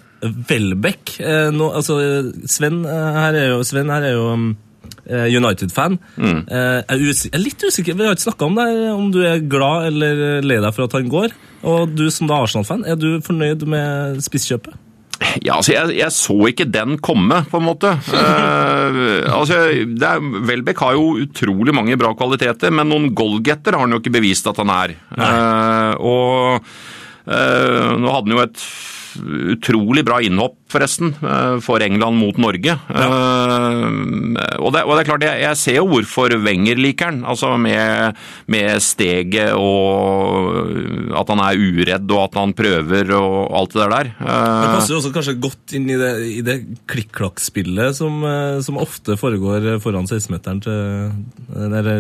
Welbeck 0.50 1.18
eh, 1.22 1.52
altså, 1.52 2.00
Sven 2.50 2.80
eh, 2.88 3.20
her 3.22 3.36
er 3.38 3.52
jo, 3.52 3.61
Sven 3.66 3.92
her 3.92 4.09
er 4.09 4.16
jo 4.16 4.24
eh, 4.34 4.48
United-fan. 5.09 5.98
Mm. 6.16 6.40
Eh, 6.48 6.96
Jeg, 6.98 7.30
er 7.32 7.42
litt 7.44 7.64
usikker, 7.64 7.96
vi 7.96 8.06
har 8.06 8.16
ikke 8.16 8.28
snakka 8.28 8.48
om 8.48 8.59
det, 8.59 8.68
om 8.92 9.09
du 9.14 9.22
er 9.26 9.40
glad 9.44 9.88
eller 9.92 10.42
lei 10.44 10.61
deg 10.61 10.74
for 10.76 10.88
at 10.88 10.98
han 10.98 11.09
går. 11.12 11.34
Og 11.68 11.94
du 11.96 12.06
som 12.14 12.28
er 12.30 12.44
Arsenal-fan, 12.44 12.84
er 12.86 12.98
du 13.00 13.18
fornøyd 13.24 13.64
med 13.66 14.20
spisskjøpet? 14.24 14.76
Ja, 15.42 15.56
altså 15.56 15.72
jeg, 15.74 15.96
jeg 15.98 16.14
så 16.14 16.36
ikke 16.46 16.68
den 16.70 16.98
komme, 17.02 17.40
på 17.50 17.59
en 17.61 17.68
måte. 17.70 17.96
Eh, 18.88 19.26
altså, 19.28 19.56
Welbeck 20.48 20.78
har 20.80 20.94
jo 20.96 21.18
utrolig 21.20 21.74
mange 21.76 21.96
bra 22.00 22.14
kvaliteter, 22.16 22.72
men 22.72 22.88
noen 22.88 23.11
goalgetter 23.16 23.76
har 23.76 23.84
han 23.84 23.92
jo 23.92 23.98
ikke 24.00 24.14
bevist 24.14 24.46
at 24.48 24.56
han 24.62 24.70
er. 24.72 24.94
Eh, 25.12 25.90
og 26.00 26.62
eh, 27.28 27.90
nå 28.00 28.14
hadde 28.14 28.30
han 28.30 28.32
jo 28.32 28.40
et 28.46 28.64
utrolig 29.59 30.04
bra 30.06 30.22
innhopp, 30.24 30.67
forresten, 30.68 31.14
eh, 31.24 31.58
for 31.64 31.82
England 31.84 32.18
mot 32.20 32.36
Norge. 32.40 32.74
Eh, 32.88 33.86
og, 34.58 34.72
det, 34.74 34.82
og 34.84 34.92
det 34.94 35.00
er 35.02 35.08
klart, 35.08 35.24
jeg, 35.24 35.40
jeg 35.46 35.58
ser 35.60 35.78
jo 35.78 35.86
hvorfor 35.88 36.34
Wenger 36.44 36.80
liker 36.80 37.10
han. 37.10 37.22
Altså 37.28 37.54
med, 37.60 38.18
med 38.52 38.82
steget 38.84 39.54
og 39.56 41.14
at 41.18 41.32
han 41.32 41.42
er 41.44 41.58
uredd 41.58 42.12
og 42.14 42.22
at 42.26 42.38
han 42.38 42.52
prøver 42.58 43.12
og 43.16 43.56
alt 43.58 43.76
det 43.78 43.88
der. 43.94 44.12
Det 44.18 44.26
Eh, 44.28 44.74
passer 44.74 44.92
jo 44.94 44.98
også 45.00 45.12
kanskje 45.14 45.36
godt 45.40 45.72
inn 45.78 45.88
i 45.90 45.96
det, 45.98 46.10
i 46.28 46.42
det 46.44 46.56
klikk-klakk-spillet 46.90 47.96
som, 47.96 48.20
som 48.64 48.78
ofte 48.80 49.16
foregår 49.18 49.78
foran 49.82 50.06
16-meteren 50.08 50.60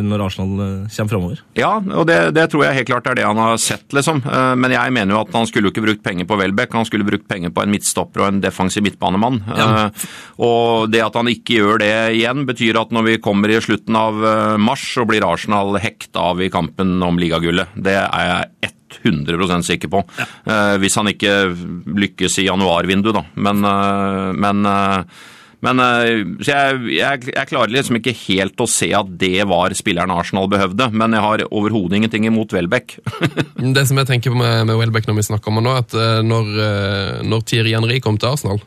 når 0.04 0.24
Arsenal 0.26 0.52
kommer 0.92 1.12
framover. 1.12 1.42
Ja, 1.58 1.72
og 1.80 2.06
det, 2.10 2.18
det 2.36 2.48
tror 2.52 2.66
jeg 2.66 2.80
helt 2.80 2.90
klart 2.90 3.08
er 3.10 3.18
det 3.18 3.26
han 3.26 3.40
har 3.40 3.56
sett, 3.62 3.86
liksom. 3.96 4.20
Men 4.60 4.74
jeg 4.74 4.94
mener 4.94 5.16
jo 5.16 5.22
at 5.24 5.34
han 5.34 5.48
skulle 5.48 5.68
jo 5.70 5.74
ikke 5.74 5.86
brukt 5.86 6.04
penger 6.04 6.28
på 6.28 6.38
Welbeck, 6.40 6.76
han 6.76 6.86
skulle 6.88 7.06
brukt 7.08 7.28
penger 7.30 7.54
på 7.54 7.64
en 7.64 7.72
midtstopper 7.72 8.24
og 8.24 8.30
en 8.32 8.42
defensiv 8.44 8.57
midtbanemann. 8.58 9.40
Ja. 9.56 9.68
Eh, 9.86 10.06
Og 10.38 10.90
det 10.90 11.02
at 11.04 11.14
han 11.18 11.30
ikke 11.30 11.58
gjør 11.58 11.78
det 11.82 11.92
igjen, 12.16 12.44
betyr 12.48 12.80
at 12.80 12.90
når 12.94 13.06
vi 13.08 13.16
kommer 13.22 13.50
i 13.50 13.60
slutten 13.64 13.96
av 13.98 14.18
eh, 14.24 14.56
mars, 14.58 14.84
så 14.94 15.06
blir 15.08 15.26
Arsenal 15.26 15.78
hekta 15.82 16.18
av 16.32 16.42
i 16.42 16.50
kampen 16.50 16.96
om 17.02 17.18
ligagullet. 17.18 17.68
Det 17.74 17.94
er 17.94 18.28
jeg 18.32 18.72
100% 19.04 19.66
sikker 19.68 19.90
på. 19.92 20.00
Ja. 20.18 20.76
Hvis 20.80 20.96
han 20.96 21.10
ikke 21.10 21.32
lykkes 21.98 22.38
i 22.40 22.46
januarvinduet, 22.48 23.14
da. 23.18 23.24
Men, 23.36 23.60
eh, 23.68 24.32
men 24.32 24.64
eh, 24.66 25.02
men 25.64 25.80
eh, 25.82 26.22
så 26.44 26.52
jeg, 26.52 26.80
jeg, 26.98 27.22
jeg 27.34 27.48
klarer 27.50 27.72
liksom 27.74 27.98
ikke 27.98 28.14
helt 28.28 28.60
å 28.62 28.68
se 28.70 28.92
at 28.94 29.08
det 29.18 29.42
var 29.50 29.74
spilleren 29.74 30.12
Arsenal 30.14 30.46
behøvde, 30.52 30.86
men 30.94 31.16
jeg 31.16 31.24
har 31.24 31.44
overhodet 31.50 31.98
ingenting 31.98 32.28
imot 32.30 32.52
Welbeck. 32.54 32.98
Det 33.76 33.86
som 33.90 33.98
jeg 33.98 34.06
tenker 34.06 34.30
på 34.34 34.38
med, 34.38 34.66
med 34.70 34.78
Welbeck 34.78 35.08
når 35.10 35.18
vi 35.18 35.26
snakker 35.32 35.50
om 35.50 35.58
han 35.60 35.66
nå, 35.66 35.76
at 35.82 35.94
eh, 35.98 36.20
når, 36.22 36.50
eh, 36.62 37.22
når 37.26 37.42
Thierry 37.50 37.74
Henry 37.74 38.00
kom 38.04 38.18
til 38.18 38.34
Arsenal, 38.34 38.60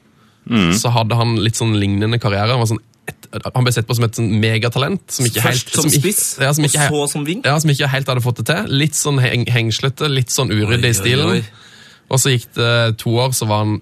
Mm. 0.49 0.71
så 0.73 0.89
hadde 0.89 1.13
han 1.13 1.35
litt 1.37 1.53
sånn 1.53 1.75
lignende 1.77 2.17
karriere. 2.17 2.49
Han, 2.49 2.63
var 2.63 2.65
sånn 2.71 2.79
et, 3.07 3.27
han 3.53 3.61
ble 3.63 3.71
sett 3.75 3.85
på 3.85 3.93
som 3.93 4.07
et 4.07 4.17
sånn 4.17 4.31
megatalent. 4.41 5.03
Som 5.13 5.27
ikke 5.29 5.43
helt, 5.45 5.61
Først 5.69 5.75
som 5.77 5.85
ikke- 5.85 5.99
spiss, 6.01 6.21
ja, 6.41 6.49
som 6.57 6.65
og 6.65 6.71
så 6.73 7.01
som 7.11 7.25
ving. 7.27 7.43
Ja, 7.45 7.53
som 7.61 7.69
ikke 7.69 7.87
helt 7.93 8.09
hadde 8.09 8.23
fått 8.25 8.41
det 8.41 8.47
til. 8.49 8.71
Litt 8.81 8.97
sånn 8.97 9.21
heng, 9.21 9.45
hengslete, 9.45 10.09
litt 10.09 10.33
sånn 10.33 10.49
uryddig 10.49 10.81
i 10.81 10.89
i 10.89 10.95
oi, 10.95 10.97
stilen. 10.97 11.29
oi. 11.37 11.43
Og 12.09 12.19
så 12.25 12.33
gikk 12.33 12.49
det 12.57 12.71
to 13.05 13.13
år, 13.21 13.29
så 13.37 13.45
var 13.47 13.61
han 13.67 13.77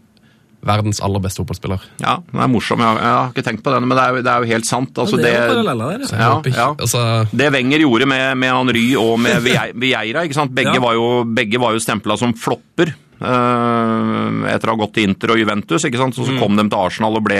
verdens 0.66 1.00
aller 1.06 1.22
beste 1.24 1.40
fotballspiller. 1.42 1.84
Ja, 2.04 2.18
den 2.32 2.42
er 2.44 2.50
morsom. 2.52 2.82
Jeg 2.84 2.88
har, 2.90 3.00
jeg 3.00 3.16
har 3.16 3.30
ikke 3.34 3.46
tenkt 3.48 3.64
på 3.64 3.74
den, 3.74 3.88
men 3.88 3.96
det 3.98 4.06
er 4.06 4.18
det 4.26 4.32
er 4.34 4.44
jo 4.44 4.50
helt 4.52 4.68
sant. 4.68 4.98
Altså, 5.00 5.20
det 5.20 5.32
er 5.32 5.54
jo 5.54 5.60
det, 5.64 5.76
der. 5.80 6.08
Ja. 6.12 6.30
Ja, 6.44 6.54
ja. 6.56 6.70
altså, 6.76 7.04
det 7.32 7.52
Wenger 7.56 7.84
gjorde 7.86 8.10
med, 8.12 8.38
med 8.42 8.52
Henry 8.56 8.88
og 9.00 9.20
med 9.24 9.46
Vieira, 9.82 10.26
ikke 10.28 10.38
sant? 10.38 10.56
Begge 10.56 10.76
Ja. 10.76 10.84
var 10.84 10.98
jo, 10.98 11.24
begge 11.26 11.62
var 11.62 11.76
jo 11.78 11.84
stempla 11.84 12.18
som 12.20 12.34
flopper. 12.36 12.94
Eh, 13.20 14.54
etter 14.54 14.72
å 14.72 14.76
ha 14.76 14.80
gått 14.82 14.96
til 14.98 15.10
Inter 15.10 15.34
og 15.36 15.42
Juventus, 15.42 15.86
ikke 15.88 16.02
sant? 16.02 16.18
Så, 16.18 16.26
så 16.28 16.38
kom 16.40 16.58
de 16.60 16.66
til 16.66 16.80
Arsenal 16.80 17.20
og 17.20 17.26
ble 17.28 17.40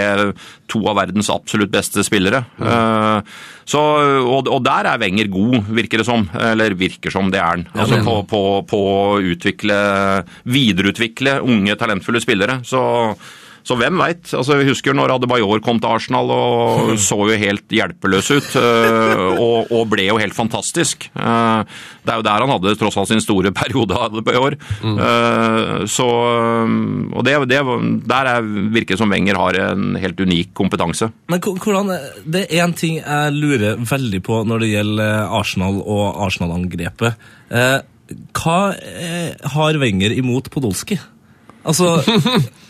to 0.70 0.84
av 0.92 1.00
verdens 1.02 1.32
absolutt 1.34 1.74
beste 1.74 2.06
spillere. 2.06 2.44
Mm. 2.60 3.26
så, 3.70 3.82
og, 4.22 4.48
og 4.52 4.64
der 4.66 4.92
er 4.92 5.02
Wenger 5.02 5.30
god, 5.32 5.60
virker 5.80 6.02
det 6.02 6.08
som. 6.08 6.28
Eller 6.40 6.78
virker 6.78 7.14
som, 7.14 7.32
det 7.34 7.42
er 7.42 7.50
han. 7.50 7.68
Altså 7.74 8.02
på, 8.06 8.16
på, 8.30 8.44
på 8.70 8.80
å 8.94 9.20
utvikle, 9.34 9.78
videreutvikle 10.50 11.40
unge, 11.46 11.78
talentfulle 11.80 12.22
spillere. 12.24 12.60
Så 12.68 12.82
så 13.70 13.78
hvem 13.78 14.00
veit? 14.02 14.32
Altså, 14.34 14.58
jeg 14.58 14.72
husker 14.72 14.96
når 14.98 15.14
Adebayor 15.20 15.62
kom 15.66 15.78
til 15.82 15.92
Arsenal 15.94 16.32
og 16.34 16.92
så 17.10 17.18
jo 17.30 17.38
helt 17.38 17.70
hjelpeløs 17.78 18.32
ut. 18.34 18.50
øh, 18.58 19.26
Og, 19.38 19.70
og 19.72 19.86
ble 19.94 20.08
jo 20.10 20.18
helt 20.22 20.34
fantastisk. 20.38 21.06
Eh, 21.14 21.62
Det 22.04 22.14
er 22.16 22.18
jo 22.24 22.26
der 22.26 22.42
han 22.42 22.50
hadde 22.56 22.74
tross 22.80 22.98
alt 22.98 23.12
sin 23.12 23.22
store 23.22 23.52
periode, 23.54 23.94
Adebayor. 24.08 24.58
Eh, 24.82 25.86
Så, 25.86 26.08
og 26.10 27.22
det, 27.28 27.36
det, 27.52 27.60
der 28.10 28.32
er, 28.34 28.42
virker 28.74 28.96
det 28.96 29.02
som 29.04 29.12
Wenger 29.14 29.38
har 29.38 29.60
en 29.70 29.94
helt 30.02 30.20
unik 30.20 30.54
kompetanse. 30.58 31.12
Men 31.30 31.40
hvordan, 31.46 31.94
Det 32.26 32.48
er 32.50 32.66
én 32.66 32.74
ting 32.76 32.98
jeg 33.00 33.34
lurer 33.38 33.78
veldig 33.86 34.22
på 34.26 34.42
når 34.50 34.66
det 34.66 34.72
gjelder 34.74 35.30
Arsenal 35.40 35.82
og 35.86 36.18
Arsenal-angrepet. 36.26 37.14
Eh, 37.52 37.80
hva 38.40 38.60
eh, 38.74 39.36
har 39.54 39.78
Wenger 39.82 40.16
imot 40.18 40.50
Podolsky? 40.50 40.98
Altså, 41.68 42.00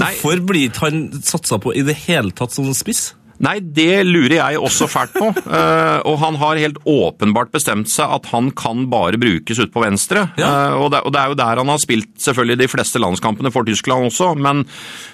hvorfor 0.00 0.44
blir 0.48 0.68
ikke 0.68 0.86
han 0.88 1.08
satsa 1.24 1.60
på 1.62 1.74
i 1.76 1.84
det 1.86 1.96
hele 2.06 2.34
tatt 2.36 2.54
som 2.56 2.68
spiss? 2.76 3.10
Nei, 3.40 3.56
det 3.64 4.02
lurer 4.04 4.34
jeg 4.36 4.60
også 4.60 4.86
fælt 4.90 5.14
på. 5.16 5.30
uh, 5.32 5.98
og 6.08 6.18
han 6.20 6.36
har 6.42 6.60
helt 6.60 6.80
åpenbart 6.84 7.52
bestemt 7.54 7.88
seg 7.88 8.12
at 8.18 8.28
han 8.34 8.50
kan 8.56 8.84
bare 8.92 9.20
brukes 9.20 9.62
ut 9.62 9.72
på 9.72 9.84
venstre. 9.84 10.26
Ja. 10.40 10.50
Uh, 10.50 10.84
og, 10.84 10.90
det, 10.92 11.00
og 11.08 11.14
det 11.14 11.22
er 11.22 11.32
jo 11.32 11.38
der 11.40 11.62
han 11.62 11.72
har 11.72 11.80
spilt 11.80 12.12
selvfølgelig 12.20 12.58
de 12.60 12.68
fleste 12.68 13.00
landskampene 13.00 13.52
for 13.54 13.64
Tyskland 13.64 14.10
også. 14.10 14.34
Men, 14.36 14.66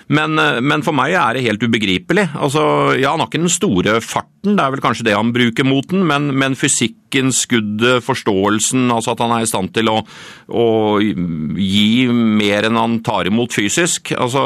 men, 0.08 0.38
eh, 0.38 0.60
men 0.62 0.82
for 0.86 0.94
meg 0.94 1.14
er 1.18 1.34
det 1.34 1.44
helt 1.46 1.62
ubegripelig. 1.66 2.28
Altså, 2.38 2.62
ja, 3.00 3.10
han 3.14 3.20
har 3.24 3.26
ikke 3.30 3.40
den 3.42 3.50
store 3.52 3.96
farten, 4.04 4.54
det 4.54 4.62
er 4.62 4.70
vel 4.76 4.82
kanskje 4.84 5.04
det 5.08 5.16
han 5.16 5.32
bruker 5.34 5.66
mot 5.66 5.88
den, 5.90 6.04
men, 6.06 6.28
men 6.38 6.54
fysikken, 6.54 7.32
skuddet, 7.34 8.04
forståelsen, 8.06 8.84
altså 8.94 9.14
at 9.16 9.22
han 9.24 9.32
er 9.34 9.42
i 9.46 9.48
stand 9.50 9.72
til 9.74 9.88
å, 9.90 9.96
å 10.46 10.66
gi 11.02 12.06
mer 12.12 12.68
enn 12.68 12.78
han 12.78 12.98
tar 13.06 13.26
imot 13.30 13.54
fysisk. 13.56 14.12
Altså, 14.14 14.42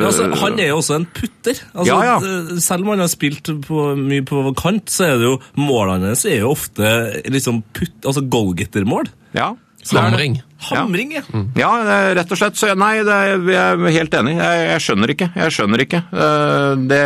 Ja, 0.00 0.06
altså, 0.10 0.28
han 0.44 0.60
er 0.62 0.70
jo 0.70 0.78
også 0.82 0.98
en 1.00 1.08
putter. 1.16 1.58
Altså, 1.74 1.88
Ja, 1.90 1.98
ja. 2.04 2.18
eh, 2.20 2.52
Selv 2.62 2.84
om 2.86 2.92
han 2.94 3.02
har 3.04 3.10
spilt 3.10 3.50
på, 3.66 3.86
mye 3.98 4.22
på 4.26 4.44
kant, 4.58 4.86
så 4.92 5.08
er 5.08 5.18
det 5.18 5.26
jo 5.30 5.38
målene 5.58 6.12
hans 6.12 6.24
er 6.28 6.42
jo 6.44 6.52
ofte 6.54 6.94
liksom 7.30 7.62
putt, 7.74 7.98
altså 8.04 8.22
goalgetter-mål. 8.30 9.10
ja. 9.34 9.50
Hamring. 9.92 10.38
Hamring, 10.70 11.12
ja. 11.16 11.22
Ja, 11.56 11.70
det 11.86 11.94
er 11.96 12.14
rett 12.20 12.32
og 12.34 12.38
slett. 12.38 12.58
Så 12.60 12.68
nei, 12.76 12.98
det 13.06 13.14
er, 13.16 13.44
jeg 13.48 13.58
er 13.88 13.94
helt 13.96 14.14
enig. 14.18 14.34
Jeg, 14.36 14.64
jeg 14.68 14.84
skjønner 14.84 15.12
ikke. 15.14 15.28
Jeg 15.40 15.54
skjønner 15.56 15.84
ikke. 15.86 16.00
Eh, 16.12 16.74
Det, 16.90 17.00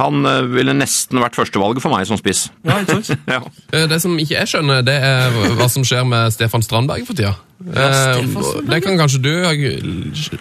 han 0.00 0.24
eh, 0.30 0.46
ville 0.54 0.74
nesten 0.78 1.20
vært 1.20 1.34
førstevalget 1.36 1.82
for 1.82 1.92
meg 1.92 2.06
som 2.08 2.20
spiss. 2.20 2.46
ja 2.64 2.78
ikke 2.84 3.00
sant? 3.00 3.24
Ja. 3.34 3.40
Eh, 3.74 3.88
Det 3.90 3.98
som 4.04 4.14
ikke 4.22 4.38
jeg 4.38 4.52
skjønner, 4.54 4.84
det 4.86 4.96
er 5.02 5.34
hva 5.58 5.68
som 5.72 5.84
skjer 5.84 6.06
med 6.08 6.30
Stefan 6.36 6.62
Strandberg 6.64 7.04
for 7.08 7.18
tida. 7.18 7.34
Ja, 7.66 7.90
Stefan 7.90 8.30
Strandberg, 8.38 8.70
det 8.70 8.82
kan 8.86 9.02
kanskje 9.02 9.20
du 9.26 9.32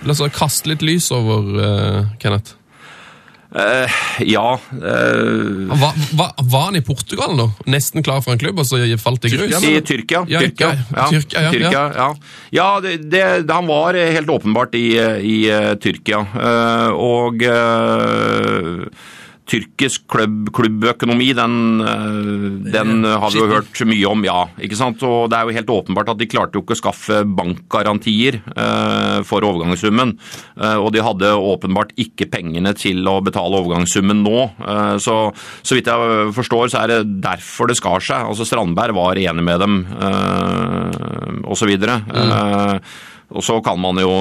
la 0.06 0.14
oss 0.16 0.24
kaste 0.38 0.70
litt 0.72 0.86
lys 0.86 1.10
over, 1.16 2.06
Kenneth. 2.22 2.59
Eh, 3.50 3.94
ja 4.30 4.60
uh, 4.62 5.74
Var, 5.74 5.96
hva, 6.14 6.28
var 6.38 6.68
han 6.68 6.76
i 6.78 6.84
Portugal 6.86 7.34
nå? 7.34 7.48
Nesten 7.66 8.06
klar 8.06 8.22
for 8.22 8.36
en 8.36 8.42
klubb, 8.42 8.62
og 8.62 8.68
så 8.70 8.78
falt 9.02 9.24
det 9.24 9.32
i 9.32 9.40
grus? 9.40 9.56
I 9.66 9.82
Tyrkia. 9.82 10.22
Ja, 10.30 10.44
Tyrkia, 10.44 10.70
ja, 10.94 11.08
Tyrkia, 11.10 11.42
ja, 11.42 11.54
Tyrkia, 11.56 11.82
ja. 11.98 12.10
ja 12.54 12.68
det, 12.86 12.98
det, 13.10 13.24
han 13.50 13.66
var 13.70 13.98
helt 13.98 14.30
åpenbart 14.30 14.78
i, 14.78 14.88
i 15.26 15.38
eh, 15.50 15.74
Tyrkia. 15.82 16.22
Uh, 16.38 16.90
Og 16.94 17.42
tyrkisk 19.50 20.06
klubb, 20.12 20.52
klubbøkonomi, 20.56 21.32
den, 21.38 21.56
eh, 21.82 22.72
den 22.74 23.04
har 23.06 23.34
vi 23.34 23.42
jo 23.42 23.50
hørt 23.50 23.82
mye 23.90 24.10
om, 24.10 24.24
ja. 24.28 24.44
ikke 24.62 24.78
sant? 24.78 25.02
Og 25.06 25.30
det 25.32 25.40
er 25.40 25.48
jo 25.50 25.58
helt 25.58 25.74
åpenbart 25.74 26.12
at 26.14 26.22
de 26.22 26.30
klarte 26.30 26.58
jo 26.60 26.64
ikke 26.64 26.78
å 26.78 26.82
skaffe 26.82 27.22
bankgarantier 27.26 28.40
eh, 28.54 29.20
for 29.28 29.46
overgangssummen. 29.48 30.16
Eh, 30.60 30.78
Og 30.80 30.92
de 30.94 31.04
hadde 31.04 31.34
åpenbart 31.34 31.96
ikke 32.00 32.30
pengene 32.32 32.76
til 32.78 33.02
å 33.10 33.20
betale 33.26 33.58
overgangssummen 33.60 34.24
nå. 34.24 34.38
Så, 35.02 35.16
så 35.66 35.76
vidt 35.76 35.88
jeg 35.90 36.32
forstår, 36.36 36.70
så 36.72 36.84
er 36.84 36.92
det 36.92 37.22
derfor 37.24 37.70
det 37.70 37.78
skar 37.80 38.04
seg. 38.04 38.26
Altså 38.30 38.46
Strandberg 38.48 38.96
var 38.98 39.20
enig 39.20 39.44
med 39.46 39.62
dem, 39.64 39.78
videre. 41.70 42.00
Eh, 42.14 42.80
og 43.30 43.46
så 43.46 43.60
kan 43.62 43.78
man 43.82 44.00
jo 44.02 44.14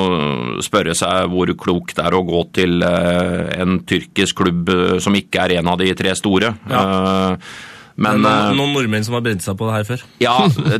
spørre 0.65 0.93
seg 0.97 1.31
hvor 1.33 1.53
klokt 1.61 1.97
det 1.97 2.05
er 2.05 2.17
å 2.17 2.25
gå 2.29 2.43
til 2.57 2.85
eh, 2.85 3.55
en 3.63 3.81
tyrkisk 3.89 4.43
klubb 4.43 4.69
eh, 4.75 4.99
som 5.01 5.17
ikke 5.17 5.47
er 5.47 5.59
en 5.59 5.73
av 5.73 5.79
de 5.81 5.89
tre 5.97 6.13
store. 6.19 6.53
Eh, 6.69 7.53
Men 7.99 8.21
noen, 8.23 8.31
eh, 8.31 8.55
noen 8.55 8.75
nordmenn 8.77 9.05
som 9.07 9.17
har 9.17 9.25
brent 9.27 9.43
seg 9.43 9.57
på 9.59 9.67
det 9.67 9.75
her 9.75 9.87
før. 9.89 10.03
ja, 10.23 10.35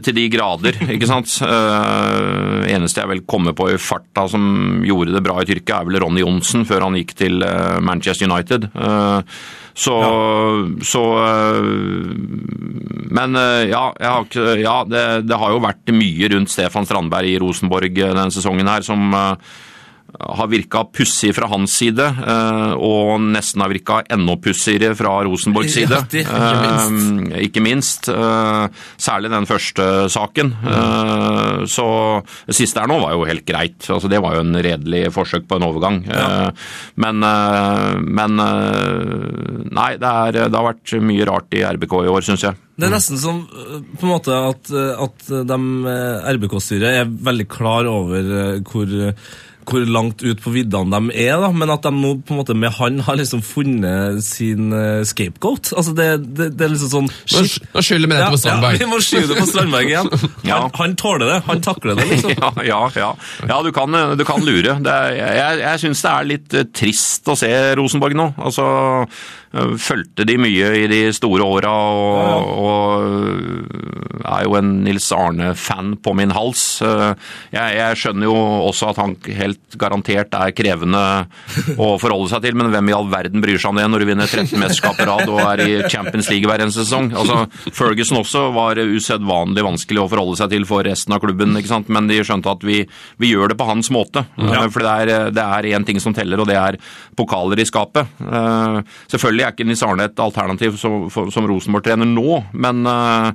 til 0.05 0.15
de 0.15 0.27
grader, 0.31 0.79
ikke 0.95 1.09
sant. 1.11 1.33
Uh, 1.43 2.63
eneste 2.71 3.03
jeg 3.03 3.11
vel 3.11 3.25
kommer 3.27 3.57
på 3.59 3.73
i 3.73 3.79
farta 3.83 4.29
som 4.31 4.85
gjorde 4.87 5.17
det 5.17 5.25
bra 5.27 5.41
i 5.43 5.49
Tyrkia, 5.49 5.81
er 5.81 5.89
vel 5.89 6.01
Ronny 6.05 6.23
Johnsen, 6.23 6.67
før 6.69 6.87
han 6.87 6.99
gikk 7.01 7.17
til 7.19 7.43
eh, 7.43 7.79
Manchester 7.83 8.31
United. 8.31 8.69
Uh, 8.75 9.23
så, 9.79 9.95
så 10.83 11.03
uh, 11.23 11.67
Men 13.15 13.39
ja, 13.71 13.85
jeg 13.95 14.11
har 14.11 14.25
ikke, 14.27 14.47
ja 14.59 14.77
det, 14.91 15.05
det 15.31 15.39
har 15.39 15.55
jo 15.55 15.63
vært 15.63 15.95
mye 15.95 16.31
rundt 16.35 16.51
Stefan 16.51 16.87
Strandberg 16.87 17.31
i 17.31 17.39
Rosenborg 17.43 17.95
denne 17.99 18.31
sesongen 18.35 18.71
her, 18.71 18.83
som 18.87 19.15
har 20.19 20.49
virka 20.49 20.85
pussig 20.89 21.35
fra 21.37 21.49
hans 21.51 21.75
side, 21.79 22.01
eh, 22.03 22.73
og 22.81 23.21
nesten 23.21 23.61
har 23.61 23.71
virka 23.71 23.99
enda 24.11 24.37
pussigere 24.41 24.95
fra 24.97 25.19
Rosenborgs 25.27 25.75
side. 25.77 25.93
Ja, 25.93 26.23
ikke 26.25 26.63
minst. 26.65 27.33
Eh, 27.35 27.43
ikke 27.45 27.63
minst. 27.65 28.09
eh, 28.09 28.69
Særlig 28.99 29.31
den 29.31 29.47
første 29.47 30.09
saken. 30.11 30.55
Mm. 30.65 31.67
Så 31.69 31.85
det 32.49 32.57
siste 32.57 32.81
her 32.81 32.89
nå 32.91 32.99
var 33.03 33.13
jo 33.15 33.27
helt 33.29 33.45
greit. 33.47 33.79
Altså, 33.91 34.09
det 34.11 34.21
var 34.25 34.35
jo 34.37 34.45
en 34.47 34.57
redelig 34.65 35.13
forsøk 35.15 35.47
på 35.49 35.59
en 35.59 35.67
overgang. 35.69 36.01
Ja. 36.09 36.51
Men, 36.97 37.21
men 37.21 38.37
Nei, 38.39 39.91
det, 40.01 40.09
er, 40.09 40.33
det 40.49 40.55
har 40.57 40.67
vært 40.71 40.95
mye 41.05 41.27
rart 41.29 41.55
i 41.57 41.63
RBK 41.67 41.95
i 42.05 42.11
år, 42.11 42.25
syns 42.27 42.47
jeg. 42.49 42.59
Det 42.79 42.87
er 42.89 42.95
nesten 42.95 43.19
som 43.21 43.43
på 43.49 44.07
en 44.07 44.13
måte 44.13 44.35
at, 44.35 44.71
at 45.03 45.31
RBK-styret 46.33 47.01
er 47.03 47.11
veldig 47.29 47.49
klar 47.51 47.89
over 47.91 48.61
hvor, 48.69 48.93
hvor 49.69 49.85
langt 49.89 50.25
ut 50.25 50.41
på 50.43 50.53
viddene 50.55 50.99
de 50.99 51.19
er, 51.25 51.37
da, 51.43 51.51
men 51.55 51.73
at 51.73 51.87
de 51.87 51.93
nå 51.95 52.15
på 52.27 52.35
en 52.35 52.41
måte 52.41 52.57
med 52.59 52.75
han 52.79 53.01
har 53.07 53.19
liksom 53.21 53.43
funnet 53.45 54.23
sin 54.25 54.73
uh, 54.75 55.05
scapegoat. 55.07 55.73
Altså 55.77 55.95
det, 55.97 56.09
det, 56.39 56.51
det 56.59 56.67
er 56.67 56.75
liksom 56.75 56.93
sånn 56.93 57.09
Nå, 57.09 57.45
nå 57.75 57.85
skylder 57.85 58.11
vi 58.11 58.17
dette 58.17 58.33
på 58.35 58.41
Strandberg. 58.41 58.79
Ja, 58.79 58.83
vi 58.85 58.91
må 58.91 59.01
skyve 59.05 59.31
det 59.31 59.39
på 59.41 59.49
Strandberg 59.51 59.93
igjen. 59.93 60.13
Ja. 60.49 60.63
Han, 60.63 60.71
han 60.79 60.95
tåler 60.97 61.29
det. 61.29 61.39
Han 61.49 61.61
takler 61.65 61.99
det, 61.99 62.07
liksom. 62.09 62.33
Ja, 62.39 62.53
ja, 62.65 62.81
ja. 62.97 63.09
ja 63.51 63.59
du, 63.65 63.71
kan, 63.75 63.95
du 64.17 64.25
kan 64.29 64.45
lure. 64.47 64.79
Det 64.85 64.95
er, 64.95 65.17
jeg 65.37 65.59
jeg 65.69 65.83
syns 65.83 66.05
det 66.05 66.13
er 66.13 66.29
litt 66.33 66.57
eh, 66.57 66.69
trist 66.75 67.29
å 67.29 67.37
se 67.39 67.51
Rosenborg 67.79 68.17
nå. 68.19 68.29
Altså, 68.49 68.67
eh, 69.05 69.48
Fulgte 69.81 70.27
de 70.29 70.35
mye 70.37 70.67
i 70.77 70.87
de 70.91 70.99
store 71.17 71.45
åra 71.47 71.71
og, 71.73 72.49
og 72.61 74.29
er 74.29 74.45
jo 74.45 74.57
en 74.59 74.71
Nils 74.85 75.07
Arne-fan 75.15 75.95
på 76.05 76.13
min 76.19 76.35
hals. 76.37 76.65
Eh, 76.85 77.15
Jeg, 77.55 77.77
jeg 77.79 77.97
skjønner 78.03 78.29
jo 78.29 78.35
også 78.69 78.91
at 78.91 79.01
han 79.01 79.15
helt 79.39 79.79
garantert 79.81 80.35
er 80.37 80.53
krevende 80.57 81.01
å 81.81 81.95
forholde 82.01 82.29
seg 82.33 82.45
til, 82.45 82.59
men 82.61 82.69
hvem 82.75 82.91
i 82.91 82.97
all 82.97 83.09
verden 83.13 83.41
bryr 83.45 83.57
seg 83.61 83.73
om 83.73 83.81
det 83.81 83.87
når 83.89 84.05
du 84.05 84.09
vinner 84.11 84.29
13 84.29 84.53
mesterskap 84.61 84.99
på 85.01 85.07
rad 85.09 85.33
og 85.33 85.41
er 85.47 85.63
i 85.65 85.71
Champions 85.89 86.29
League 86.33 86.49
hver 86.51 86.65
eneste 86.67 86.85
sesong? 86.85 87.09
Altså, 87.17 87.47
Ferguson 87.73 88.21
også 88.21 88.45
var 88.57 88.81
usedvanlig 88.85 89.65
vanskelig 89.65 90.05
å 90.05 90.09
forholde 90.13 90.37
seg 90.43 90.53
til 90.53 90.69
for 90.69 90.85
resten 90.87 91.17
av 91.17 91.23
klubben, 91.25 91.57
ikke 91.59 91.73
sant? 91.73 91.89
men 91.93 92.11
de 92.11 92.21
skjønte 92.21 92.53
at 92.53 92.69
vi, 92.69 92.83
vi 93.23 93.33
gjør 93.33 93.55
det 93.55 93.59
på 93.61 93.69
hans 93.69 93.89
måte. 93.95 94.27
Ja. 94.37 94.67
For 94.69 94.85
det 94.85 94.93
er, 95.09 95.33
det 95.33 95.73
én 95.73 95.87
ting 95.89 96.01
som 96.03 96.13
teller, 96.17 96.41
og 96.45 96.49
det 96.51 96.59
er 96.61 96.79
pokaler 97.19 97.61
i 97.63 97.67
skapet. 97.69 98.13
Eh, 98.21 98.81
Selvfølgelig 99.39 99.47
er 99.47 99.55
ikke 99.55 99.71
Nisarne 99.71 100.05
et 100.09 100.19
alternativ 100.19 100.77
som, 100.81 101.07
som 101.31 101.47
Rosenborg-trener 101.47 102.09
nå, 102.11 102.41
men 102.59 102.81
eh, 102.91 103.29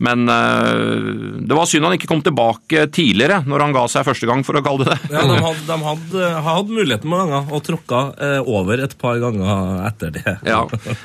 men 0.00 0.28
eh, 0.28 1.40
det 1.44 1.56
var 1.56 1.68
synd 1.68 1.86
han 1.86 1.96
ikke 1.96 2.08
kom 2.10 2.22
tilbake 2.24 2.86
tidligere, 2.94 3.42
når 3.48 3.66
han 3.66 3.74
ga 3.76 3.84
seg 3.92 4.06
første 4.06 4.28
gang, 4.28 4.44
for 4.46 4.56
å 4.56 4.64
kalle 4.64 4.86
det 4.86 4.90
det. 4.90 5.10
Ja, 5.12 5.24
de 5.28 5.38
hadde, 5.44 5.64
de 5.68 5.78
hadde, 5.86 6.30
hadde 6.46 6.76
muligheten 6.76 7.10
mange 7.10 7.34
ganger 7.34 7.56
og 7.56 7.64
tråkka 7.66 8.00
eh, 8.16 8.50
over 8.58 8.84
et 8.84 8.94
par 9.00 9.20
ganger 9.22 9.82
etter 9.88 10.14
det. 10.16 10.36
Ja. 10.46 10.62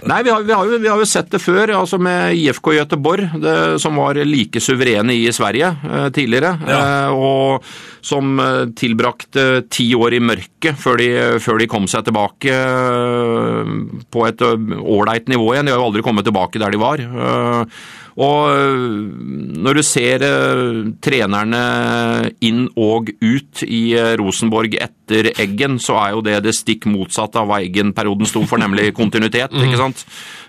Nei, 0.08 0.22
vi 0.26 0.32
har, 0.32 0.46
vi, 0.46 0.56
har 0.56 0.70
jo, 0.70 0.80
vi 0.82 0.92
har 0.92 1.02
jo 1.02 1.10
sett 1.10 1.32
det 1.34 1.42
før, 1.44 1.76
altså 1.82 2.00
med 2.02 2.38
IFK 2.40 2.72
Göteborg, 2.78 3.36
det, 3.44 3.58
som 3.84 4.00
var 4.00 4.20
like 4.26 4.64
suverene 4.64 5.18
i 5.18 5.28
Sverige 5.36 5.74
eh, 5.76 6.08
tidligere. 6.16 6.56
Ja. 6.70 6.80
Og 7.16 7.68
som 8.06 8.38
tilbrakte 8.78 9.66
ti 9.74 9.88
år 9.98 10.14
i 10.14 10.22
mørket 10.22 10.78
før 10.78 11.00
de, 11.02 11.10
før 11.42 11.58
de 11.58 11.68
kom 11.70 11.88
seg 11.90 12.06
tilbake 12.06 12.54
på 14.14 14.26
et 14.28 14.44
ålreit 14.46 15.32
nivå 15.32 15.56
igjen. 15.56 15.66
De 15.66 15.74
har 15.74 15.82
jo 15.82 15.88
aldri 15.90 16.06
kommet 16.06 16.28
tilbake 16.28 16.62
der 16.62 16.76
de 16.76 16.82
var. 16.82 17.02
Eh, 18.16 18.22
og 18.24 18.56
øh, 18.56 19.12
når 19.58 19.74
du 19.74 19.84
ser 19.84 20.24
øh, 20.24 20.94
trenerne 21.02 22.32
inn 22.42 22.70
og 22.76 23.10
ut 23.22 23.64
i 23.68 23.96
øh, 24.00 24.16
Rosenborg 24.20 24.74
etter 24.74 24.96
Eggen, 25.12 25.78
så 25.80 25.96
er 26.02 26.16
jo 26.16 26.22
det 26.26 26.40
det 26.46 26.54
stikk 26.58 26.88
motsatte 26.90 27.38
av 27.42 27.48
hva 27.52 27.60
Eggen-perioden 27.62 28.26
sto 28.30 28.42
for, 28.50 28.58
nemlig 28.58 28.90
kontinuitet. 28.98 29.54
ikke 29.54 29.78
sant? 29.78 30.06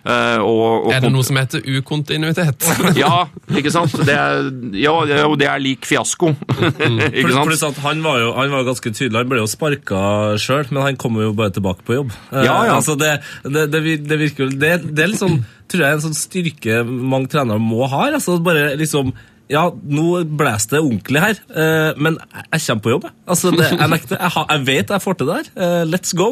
Eh, 0.07 0.39
og, 0.39 0.87
og 0.87 0.93
Er 0.95 1.01
det 1.03 1.11
noe 1.13 1.25
som 1.27 1.37
heter 1.37 1.61
ukontinuitet? 1.67 2.65
Ja, 3.03 3.27
ikke 3.53 3.73
sant? 3.75 3.93
Det 4.07 4.15
er, 4.15 4.49
ja, 4.79 4.95
det 5.37 5.49
er 5.51 5.61
lik 5.61 5.85
fiasko. 5.89 6.31
ikke 7.11 7.33
sant? 7.35 7.47
Pluss 7.51 7.65
at 7.67 7.81
han 7.85 8.01
var 8.07 8.21
jo 8.23 8.33
han 8.37 8.55
var 8.55 8.65
ganske 8.69 8.93
tydelig, 8.95 9.19
han 9.25 9.29
ble 9.31 9.43
jo 9.43 9.51
sparka 9.51 10.01
sjøl, 10.41 10.67
men 10.71 10.83
han 10.87 10.97
kommer 11.01 11.27
jo 11.27 11.35
bare 11.37 11.53
tilbake 11.57 11.85
på 11.87 11.99
jobb. 12.01 12.15
Eh, 12.33 12.45
Ja, 12.47 12.57
ja. 12.71 12.77
Altså 12.79 12.95
det, 13.01 13.17
det, 13.45 13.67
det, 13.75 13.83
det 14.09 14.21
virker 14.23 14.47
jo 14.47 14.51
det, 14.57 14.75
det 14.97 15.05
er 15.05 15.11
litt 15.13 15.21
sånn, 15.23 15.41
tror 15.69 15.83
jeg, 15.89 15.99
en 15.99 16.05
sånn 16.09 16.17
styrke 16.17 16.83
mange 16.87 17.29
trenere 17.33 17.59
må 17.63 17.85
ha. 17.91 18.07
Altså 18.15 18.39
bare 18.45 18.77
liksom 18.79 19.13
ja, 19.53 19.65
nå 19.71 20.07
blåser 20.39 20.77
det 20.77 20.83
ordentlig 20.83 21.23
her, 21.23 21.41
eh, 21.55 21.91
men 22.03 22.19
jeg 22.53 22.63
kommer 22.67 22.83
på 22.83 22.95
jobb. 22.95 23.09
jeg. 23.09 23.17
Altså, 23.31 23.53
det, 23.55 23.69
jeg, 23.71 23.91
nekter, 23.93 24.17
jeg, 24.19 24.33
har, 24.37 24.47
jeg 24.51 24.67
vet 24.67 24.95
jeg 24.97 25.05
får 25.05 25.19
til 25.21 25.31
det 25.31 25.37
her. 25.41 25.51
Eh, 25.57 25.85
let's 25.87 26.17
go. 26.19 26.31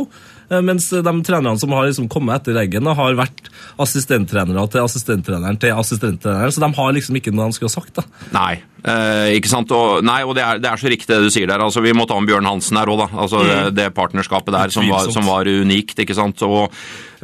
Eh, 0.51 0.61
mens 0.65 0.91
de 0.91 1.15
trenerne 1.25 1.59
som 1.61 1.73
har 1.73 1.87
liksom 1.89 2.09
kommet 2.13 2.43
etter 2.43 2.59
Eggen, 2.61 2.87
har 2.87 3.17
vært 3.19 3.49
assistenttrenere 3.81 4.67
til 4.73 4.85
assistenttreneren 4.85 5.59
til 5.61 5.75
assistenttreneren, 5.75 6.53
så 6.55 6.65
de 6.67 6.71
har 6.79 6.95
liksom 6.97 7.19
ikke 7.21 7.33
noe 7.35 7.49
de 7.51 7.57
skulle 7.59 7.73
ha 7.73 7.79
sagt. 7.81 7.95
da. 8.01 8.05
Nei, 8.35 8.53
eh, 8.85 9.35
ikke 9.39 9.51
sant? 9.51 9.73
Og, 9.75 10.03
nei, 10.05 10.21
og 10.27 10.35
det 10.37 10.45
er, 10.45 10.61
det 10.63 10.71
er 10.71 10.81
så 10.83 10.93
riktig 10.93 11.11
det 11.15 11.23
du 11.25 11.31
sier 11.33 11.49
der. 11.51 11.65
Altså, 11.65 11.83
vi 11.85 11.95
må 11.97 12.07
ta 12.11 12.19
om 12.21 12.29
Bjørn 12.29 12.49
Hansen 12.49 12.79
her 12.81 12.91
òg, 12.93 13.05
da. 13.07 13.09
Altså, 13.25 13.43
det, 13.49 13.59
det 13.79 13.91
partnerskapet 13.97 14.55
der 14.55 14.75
som 14.75 14.89
var, 14.91 15.11
som 15.15 15.27
var 15.29 15.49
unikt. 15.49 15.99
ikke 16.05 16.17
sant? 16.17 16.43
Og, 16.47 16.73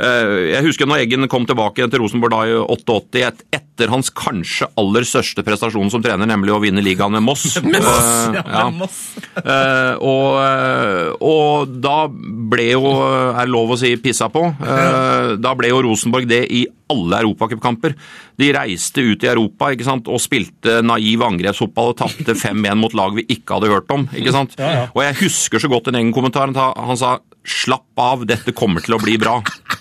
eh, 0.01 0.55
jeg 0.55 0.65
husker 0.71 0.89
når 0.89 1.05
Eggen 1.05 1.29
kom 1.33 1.47
tilbake 1.49 1.87
til 1.91 2.03
Rosenborg 2.05 2.35
da 2.35 2.43
i 2.49 2.57
88, 2.57 3.25
et, 3.29 3.45
etter 3.61 3.93
hans 3.93 4.11
kanskje 4.13 4.67
aller 4.81 5.07
største 5.09 5.45
prestasjon 5.47 5.89
som 5.93 6.03
trener, 6.05 6.29
nemlig 6.29 6.53
å 6.53 6.61
vinne 6.63 6.83
ligaen 6.85 7.13
med 7.17 7.25
Moss. 7.29 7.47
Eh, 7.61 8.41
Ja, 8.41 8.67
med 8.71 8.81
Moss. 8.83 8.99
Eh, 9.41 9.95
og, 10.01 10.37
eh, 10.43 11.13
og 11.25 11.73
da 11.81 11.97
ble 12.11 12.67
jo 12.73 12.83
er 13.11 13.45
det 13.45 13.53
lov 13.53 13.73
å 13.75 13.79
si 13.81 13.95
pissa 14.03 14.29
på. 14.33 14.45
Eh, 14.71 15.37
Da 15.41 15.55
ble 15.55 15.69
jo 15.71 15.83
Rosenborg 15.85 16.27
det 16.31 16.45
i 16.53 16.65
alle 16.91 17.21
europacupkamper. 17.23 17.93
De 18.41 18.49
reiste 18.57 19.03
ut 19.05 19.23
i 19.23 19.29
Europa 19.31 19.69
ikke 19.75 19.87
sant? 19.87 20.09
og 20.11 20.19
spilte 20.23 20.81
naiv 20.83 21.23
angrepsfotball 21.23 21.93
og 21.93 21.99
tapte 22.01 22.35
5-1 22.45 22.75
mot 22.81 22.95
lag 22.99 23.15
vi 23.19 23.27
ikke 23.37 23.59
hadde 23.59 23.71
hørt 23.73 23.91
om. 23.95 24.09
ikke 24.15 24.33
sant? 24.35 24.57
Og 24.59 25.03
jeg 25.05 25.19
husker 25.25 25.63
så 25.63 25.71
godt 25.71 25.89
en 25.93 26.01
egen 26.01 26.13
kommentar. 26.17 26.51
Han 26.55 26.97
sa- 26.99 27.19
'slapp 27.41 27.97
av, 27.97 28.27
dette 28.29 28.53
kommer 28.53 28.83
til 28.85 28.95
å 28.95 28.99
bli 29.01 29.15
bra'. 29.17 29.39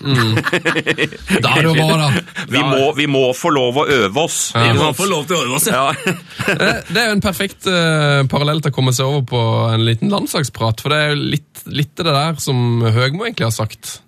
Da 1.44 1.50
er 1.58 1.66
det 1.66 1.74
bare. 1.76 2.22
Vi 2.48 2.62
må, 2.64 2.78
vi 2.96 3.06
må 3.10 3.20
få 3.36 3.50
lov 3.52 3.82
å 3.82 3.84
øve 3.84 4.22
oss. 4.24 4.38
Vi 4.56 4.72
må 4.78 4.88
få 4.96 5.06
lov 5.10 5.26
til 5.28 5.36
å 5.36 5.42
øve 5.44 5.58
oss, 5.58 5.66
ja. 5.68 5.82
Ja. 5.92 6.14
Eh, 6.54 6.80
Det 6.88 6.96
er 7.02 7.10
jo 7.10 7.16
en 7.18 7.22
perfekt 7.24 7.68
uh, 7.68 8.24
parallell 8.32 8.62
til 8.64 8.72
å 8.72 8.76
komme 8.78 8.94
seg 8.96 9.06
over 9.10 9.26
på 9.28 9.42
en 9.74 9.84
liten 9.86 10.08
landslagsprat, 10.12 10.80
for 10.80 10.92
det 10.94 10.98
er 11.04 11.12
jo 11.12 11.20
litt, 11.36 11.49
litt 11.72 11.94
det 11.98 12.06
der 12.06 12.38
som 12.42 12.82
Høgmo 12.82 13.24
egentlig 13.26 13.46
har 13.48 13.54
sagt. 13.56 14.00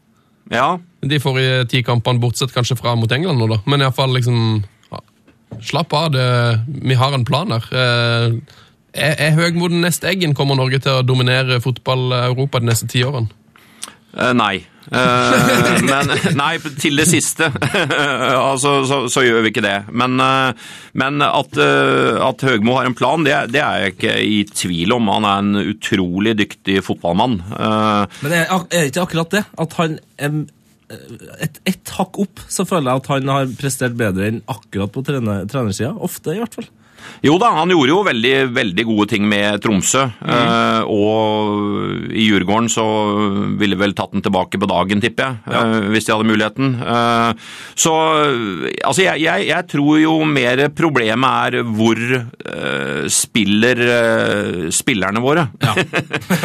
ja. 0.50 0.78
De 1.02 1.18
forrige 1.18 1.64
ti 1.66 1.80
kampene, 1.82 2.20
bortsett 2.22 2.52
kanskje 2.54 2.76
fra 2.78 2.92
mot 2.94 3.10
England 3.10 3.40
nå, 3.42 3.48
da. 3.50 3.56
Men 3.66 3.82
iallfall 3.82 4.12
liksom 4.14 4.62
ja, 4.92 5.00
Slapp 5.60 5.92
av, 5.98 6.12
det, 6.14 6.26
vi 6.86 6.94
har 6.94 7.14
en 7.16 7.24
plan 7.26 7.50
her. 7.50 7.66
Eh, 7.72 8.58
Er, 8.92 9.14
er 9.24 9.30
Høgmo 9.32 9.68
den 9.72 9.80
neste 9.80 10.04
eggen? 10.10 10.34
Kommer 10.36 10.54
Norge 10.54 10.76
til 10.84 10.98
å 10.98 11.02
dominere 11.02 11.62
fotball-Europa 11.64 12.60
de 12.60 12.66
neste 12.68 12.86
ti 12.92 13.00
årene? 13.06 13.30
Eh, 14.12 14.34
nei. 14.36 14.66
Eh, 14.90 15.82
men 15.86 16.10
Nei, 16.38 16.56
til 16.82 16.98
det 16.98 17.06
siste. 17.10 17.48
altså, 17.62 18.74
så, 18.88 18.98
så 19.12 19.24
gjør 19.24 19.44
vi 19.44 19.52
ikke 19.52 19.64
det. 19.64 19.76
Men, 19.94 20.16
eh, 20.22 20.72
men 20.98 21.22
at, 21.26 21.58
eh, 21.60 22.18
at 22.22 22.42
Høgmo 22.46 22.78
har 22.78 22.88
en 22.88 22.96
plan, 22.98 23.22
det, 23.26 23.36
det 23.54 23.62
er 23.62 23.84
jeg 23.84 23.94
ikke 23.96 24.16
i 24.26 24.40
tvil 24.50 24.96
om. 24.96 25.12
Han 25.14 25.28
er 25.28 25.44
en 25.44 25.70
utrolig 25.74 26.34
dyktig 26.40 26.80
fotballmann. 26.86 27.38
Eh, 27.52 28.18
Men 28.24 28.36
er, 28.40 28.50
det 28.72 28.88
ikke 28.90 29.06
akkurat 29.06 29.38
det? 29.38 29.44
At 29.62 29.78
han 29.80 29.98
et, 31.40 31.58
et 31.68 31.92
hakk 31.96 32.18
opp, 32.20 32.42
så 32.52 32.66
føler 32.68 32.90
jeg 32.90 33.02
at 33.02 33.10
han 33.14 33.30
har 33.32 33.52
prestert 33.56 33.94
bedre 33.96 34.28
enn 34.28 34.42
akkurat 34.50 34.92
på 34.92 35.04
trener, 35.06 35.46
trenersida. 35.48 35.94
Ofte, 36.04 36.34
i 36.36 36.42
hvert 36.42 36.58
fall. 36.58 36.68
Jo 37.26 37.36
da, 37.42 37.52
han 37.60 37.70
gjorde 37.72 37.92
jo 37.92 38.02
veldig, 38.06 38.34
veldig 38.56 38.84
gode 38.88 39.08
ting 39.12 39.26
med 39.28 39.60
Tromsø. 39.62 40.04
eh, 40.26 40.82
og 40.90 42.10
i 42.12 42.26
Djurgården 42.28 42.68
så 42.72 42.86
ville 43.60 43.78
vel 43.80 43.94
tatt 43.98 44.12
den 44.14 44.24
tilbake 44.24 44.58
på 44.60 44.68
dagen, 44.70 45.00
tipper 45.02 45.30
jeg. 45.30 45.36
eh, 45.52 45.88
hvis 45.92 46.08
de 46.08 46.14
hadde 46.14 46.28
muligheten. 46.28 46.74
Eh, 46.82 47.32
så 47.78 47.94
altså, 48.84 49.02
jeg, 49.04 49.22
jeg, 49.24 49.46
jeg 49.50 49.68
tror 49.72 50.00
jo 50.02 50.16
mer 50.28 50.66
problemet 50.76 51.52
er 51.52 51.66
hvor 51.76 52.00
eh, 52.16 53.04
spiller 53.12 53.82
eh, 53.86 54.70
spillerne 54.74 55.22
våre. 55.24 55.48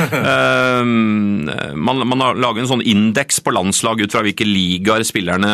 Eh, 0.28 0.84
man, 0.84 2.02
man 2.10 2.22
har 2.24 2.38
laget 2.40 2.64
en 2.64 2.70
sånn 2.72 2.84
indeks 2.88 3.40
på 3.46 3.54
landslag 3.56 4.02
ut 4.04 4.14
fra 4.14 4.24
hvilke 4.26 4.46
ligaer 4.48 5.06
spillerne 5.08 5.52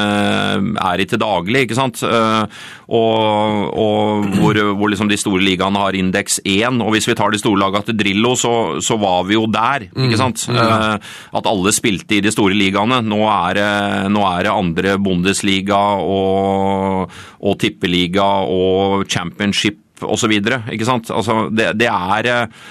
er 0.82 1.04
i 1.04 1.08
til 1.10 1.20
daglig. 1.22 1.66
ikke 1.66 1.78
sant? 1.78 2.02
Eh, 2.06 2.64
og, 2.94 3.70
og 3.84 4.28
hvor, 4.40 4.60
hvor 4.80 4.93
liksom 4.94 5.10
de 5.12 5.20
store 5.20 5.44
ligaene 5.44 5.82
har 5.82 5.98
indeks 5.98 6.40
1. 6.46 6.80
Og 6.84 6.94
hvis 6.96 7.10
vi 7.10 7.18
tar 7.20 7.34
de 7.34 7.42
store 7.42 7.60
lagene 7.60 7.90
til 7.90 7.98
Drillo, 8.00 8.34
så, 8.40 8.54
så 8.84 8.98
var 9.02 9.26
vi 9.28 9.38
jo 9.38 9.46
der. 9.52 9.90
ikke 9.92 10.20
sant? 10.20 10.46
Eh, 10.54 11.14
at 11.40 11.50
alle 11.50 11.74
spilte 11.76 12.18
i 12.18 12.24
de 12.24 12.32
store 12.34 12.58
ligaene. 12.58 13.02
Nå 13.06 13.22
er 13.28 13.60
det, 13.60 13.70
nå 14.14 14.24
er 14.30 14.48
det 14.48 14.54
andre 14.54 14.98
Bundesliga 15.04 15.82
og, 16.00 17.12
og 17.44 17.60
tippeliga 17.62 18.30
og 18.48 19.08
championship 19.12 19.82
osv. 20.04 20.34
Ikke 20.38 20.88
sant? 20.88 21.12
Altså, 21.14 21.48
det, 21.54 21.74
det 21.82 21.90
er 21.92 22.32
eh, 22.32 22.64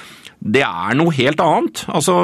det 0.43 0.63
er 0.67 0.97
noe 0.99 1.13
helt 1.15 1.41
annet. 1.43 1.85
Altså, 1.95 2.15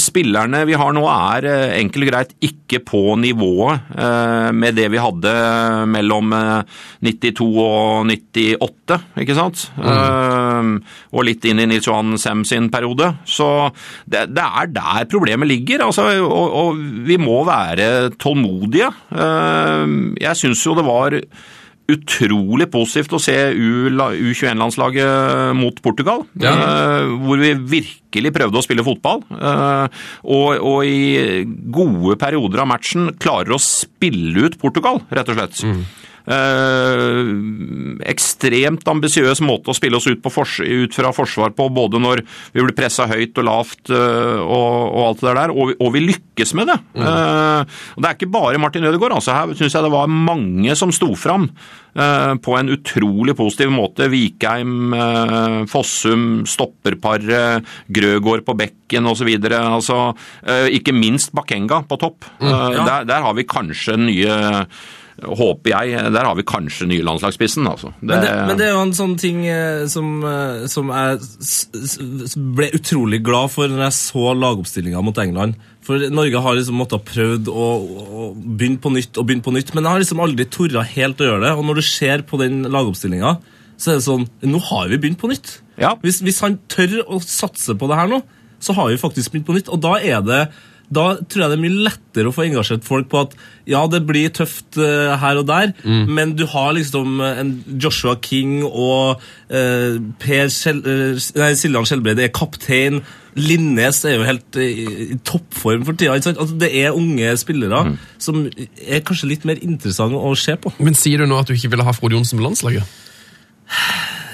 Spillerne 0.00 0.62
vi 0.68 0.76
har 0.80 0.94
nå 0.96 1.02
er 1.12 1.46
eh, 1.50 1.74
enkelt 1.82 2.06
og 2.06 2.10
greit 2.10 2.32
ikke 2.48 2.80
på 2.88 3.00
nivået 3.20 3.90
eh, 3.92 4.48
med 4.56 4.78
det 4.78 4.86
vi 4.94 5.02
hadde 5.02 5.34
mellom 5.92 6.32
eh, 6.32 6.78
92 7.04 7.48
og 7.60 8.08
98, 8.08 8.98
ikke 9.20 9.36
sant? 9.36 9.66
Eh, 9.76 10.70
og 11.12 11.26
litt 11.28 11.44
inn 11.44 11.60
i 11.66 11.80
Johan 11.80 12.16
Sem 12.20 12.46
sin 12.48 12.70
periode. 12.72 13.12
Så 13.28 13.50
det, 14.08 14.28
det 14.32 14.46
er 14.46 14.72
der 14.72 15.10
problemet 15.12 15.50
ligger. 15.50 15.84
Altså, 15.90 16.08
og, 16.24 16.56
og 16.62 16.80
vi 17.06 17.20
må 17.20 17.42
være 17.46 18.14
tålmodige. 18.16 18.88
Eh, 19.12 19.84
jeg 20.24 20.40
syns 20.40 20.64
jo 20.64 20.78
det 20.78 20.88
var 20.88 21.20
utrolig 21.92 22.66
positivt 22.72 23.12
å 23.14 23.20
se 23.22 23.34
U21-landslaget 23.54 25.54
mot 25.58 25.78
Portugal. 25.84 26.24
Ja. 26.40 26.52
eh, 26.52 27.06
Hvor 27.22 27.38
vi 27.38 27.52
virkelig 27.78 28.32
prøvde 28.34 28.58
å 28.58 28.64
spille 28.64 28.84
fotball. 28.86 29.22
eh, 29.30 29.88
Og, 30.24 30.58
og 30.60 30.84
i 30.84 31.44
gode 31.70 32.16
perioder 32.18 32.60
av 32.64 32.68
matchen 32.72 33.12
klarer 33.18 33.54
å 33.56 33.60
spille 33.62 34.46
ut 34.48 34.58
Portugal, 34.58 35.00
rett 35.10 35.28
og 35.28 35.34
slett. 35.38 35.62
Eh, 35.64 35.84
ekstremt 38.06 38.88
ambisiøs 38.90 39.40
måte 39.46 39.70
å 39.70 39.76
spille 39.76 39.98
oss 39.98 40.08
ut, 40.10 40.18
ut 40.26 40.96
fra 40.96 41.12
forsvar 41.14 41.54
på, 41.56 41.68
både 41.70 42.00
når 42.02 42.22
vi 42.52 42.62
blir 42.64 42.74
pressa 42.76 43.06
høyt 43.10 43.38
og 43.38 43.46
lavt 43.46 43.90
eh, 43.94 44.40
og, 44.42 44.90
og 44.90 45.02
alt 45.04 45.22
det 45.22 45.34
der, 45.38 45.54
og 45.54 45.70
vi, 45.70 45.76
og 45.78 45.94
vi 45.94 46.04
lykkes 46.08 46.54
med 46.58 46.72
det. 46.72 46.78
Eh, 46.98 47.60
og 47.94 48.02
Det 48.02 48.10
er 48.10 48.18
ikke 48.18 48.34
bare 48.34 48.60
Martin 48.62 48.88
Ødegaard. 48.88 49.16
Altså, 49.20 49.36
her 49.36 49.54
syns 49.54 49.76
jeg 49.76 49.86
det 49.86 49.94
var 49.94 50.10
mange 50.10 50.76
som 50.78 50.92
sto 50.94 51.12
fram 51.18 51.48
eh, 51.94 52.34
på 52.42 52.58
en 52.58 52.74
utrolig 52.74 53.36
positiv 53.38 53.72
måte. 53.74 54.10
Vikheim, 54.12 54.92
eh, 54.96 55.58
Fossum, 55.70 56.44
stopperparet, 56.48 57.66
Grøgaard 57.86 58.46
på 58.46 58.58
bekken 58.58 59.10
osv. 59.10 59.30
Altså, 59.46 60.02
eh, 60.42 60.68
ikke 60.76 60.96
minst 60.96 61.34
Bakenga 61.36 61.84
på 61.88 62.02
topp. 62.02 62.30
Eh, 62.40 62.78
der, 62.82 63.06
der 63.08 63.26
har 63.26 63.36
vi 63.38 63.46
kanskje 63.48 63.98
nye 64.00 64.38
Håper 65.16 65.70
jeg. 65.72 66.00
Der 66.12 66.26
har 66.28 66.34
vi 66.36 66.44
kanskje 66.44 66.88
nye 66.90 67.04
landslagsspissen, 67.06 67.64
altså. 67.64 67.94
Det, 68.02 68.10
Men 68.10 68.20
det, 68.20 68.32
men 68.50 68.58
det 68.58 68.66
er 68.66 68.74
jo 68.74 68.82
en 68.84 68.92
sånn 68.98 69.14
ting 69.16 69.38
eh, 69.48 69.86
som, 69.88 70.10
eh, 70.28 70.66
som 70.68 70.92
jeg 70.92 72.36
ble 72.58 72.68
utrolig 72.76 73.22
glad 73.24 73.54
for 73.54 73.72
når 73.72 73.86
jeg 73.86 73.96
så 73.96 74.34
lagoppstillinga 74.36 75.00
mot 75.06 75.16
England. 75.22 75.56
For 75.86 76.04
Norge 76.12 76.42
har 76.44 76.58
liksom 76.58 76.76
måttet 76.82 77.08
prøvd 77.08 77.48
å, 77.48 77.66
å 77.80 78.28
begynne 78.36 78.82
på 78.82 78.92
nytt 78.92 79.16
og 79.16 79.28
begynne 79.28 79.46
på 79.46 79.56
nytt, 79.56 79.72
men 79.72 79.86
jeg 79.86 79.94
har 79.94 80.04
liksom 80.04 80.22
aldri 80.26 80.48
torra 80.52 80.84
helt 80.84 81.22
å 81.22 81.30
gjøre 81.30 81.44
det. 81.46 81.56
Og 81.56 81.64
når 81.70 81.80
du 81.80 81.86
ser 81.88 82.26
på 82.28 82.42
den 82.42 82.66
lagoppstillinga, 82.68 83.38
så 83.80 83.92
er 83.92 83.98
det 83.98 84.06
sånn 84.06 84.28
Nå 84.44 84.60
har 84.68 84.92
vi 84.92 85.00
begynt 85.00 85.20
på 85.22 85.32
nytt. 85.32 85.60
Ja. 85.80 85.94
Hvis, 86.04 86.20
hvis 86.24 86.42
han 86.44 86.60
tør 86.72 86.98
å 87.06 87.22
satse 87.24 87.76
på 87.78 87.88
det 87.88 88.00
her 88.02 88.12
nå, 88.12 88.20
så 88.60 88.76
har 88.76 88.92
vi 88.92 89.00
faktisk 89.00 89.32
begynt 89.32 89.48
på 89.48 89.56
nytt. 89.56 89.72
Og 89.72 89.80
da 89.80 89.96
er 89.96 90.20
det 90.24 90.42
da 90.88 91.04
tror 91.18 91.42
jeg 91.42 91.50
det 91.50 91.56
er 91.56 91.62
mye 91.64 91.84
lettere 91.88 92.30
å 92.30 92.34
få 92.36 92.44
engasjert 92.46 92.84
folk 92.86 93.08
på 93.10 93.20
at 93.24 93.32
ja, 93.66 93.80
det 93.90 94.04
blir 94.06 94.30
tøft 94.30 94.78
uh, 94.78 95.16
her 95.18 95.40
og 95.40 95.48
der, 95.48 95.72
men 95.86 96.36
du 96.38 96.44
har 96.52 96.76
liksom 96.76 97.20
eh, 97.26 97.40
en 97.42 97.50
Joshua 97.82 98.14
King 98.22 98.60
og 98.68 99.18
uh, 99.50 99.96
Per 100.22 100.50
Skjel, 100.54 100.78
nei, 101.34 101.48
Siljan 101.58 101.88
Skjelbreid 101.88 102.22
er 102.22 102.30
kaptein. 102.34 103.00
Linnes 103.36 103.98
er 104.08 104.14
jo 104.16 104.24
helt 104.24 104.56
i, 104.62 104.68
i 105.12 105.18
toppform 105.28 105.82
for 105.84 105.98
tida. 105.98 106.14
Altså, 106.16 106.46
det 106.56 106.70
er 106.80 106.94
unge 106.96 107.34
spillere 107.36 107.82
som 108.22 108.46
er 108.48 109.02
kanskje 109.04 109.28
litt 109.34 109.44
mer 109.44 109.58
interessante 109.60 110.16
å 110.16 110.30
se 110.38 110.54
på. 110.56 110.72
Men 110.78 110.96
sier 110.96 111.20
du 111.20 111.26
nå 111.28 111.42
at 111.42 111.50
du 111.50 111.56
ikke 111.58 111.74
ville 111.74 111.84
ha 111.84 111.92
Frode 111.98 112.16
Johnsen 112.16 112.38
på 112.40 112.46
landslaget? 112.46 112.86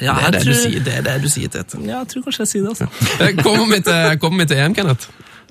Ja, 0.03 0.15
Det 0.15 0.25
er 0.27 0.31
det, 0.31 0.39
jeg 0.39 0.45
du 0.45 0.53
tror- 0.53 0.63
sier, 0.63 0.81
det 0.85 0.95
er 0.99 1.03
det 1.09 1.17
du 1.23 1.29
sier, 1.31 1.49
Tete. 1.49 1.79
Ja, 1.87 1.99
jeg 2.03 2.09
tror 2.13 2.23
kanskje 2.29 2.43
jeg 2.45 2.49
sier 2.53 2.63
det. 2.63 2.71
altså. 2.77 3.43
Kommer 3.47 3.69
vi 3.77 3.81
til, 3.87 4.19
kommer 4.23 4.43
vi 4.45 4.49
til 4.53 4.63
EM, 4.63 4.75
Kenneth? 4.75 5.09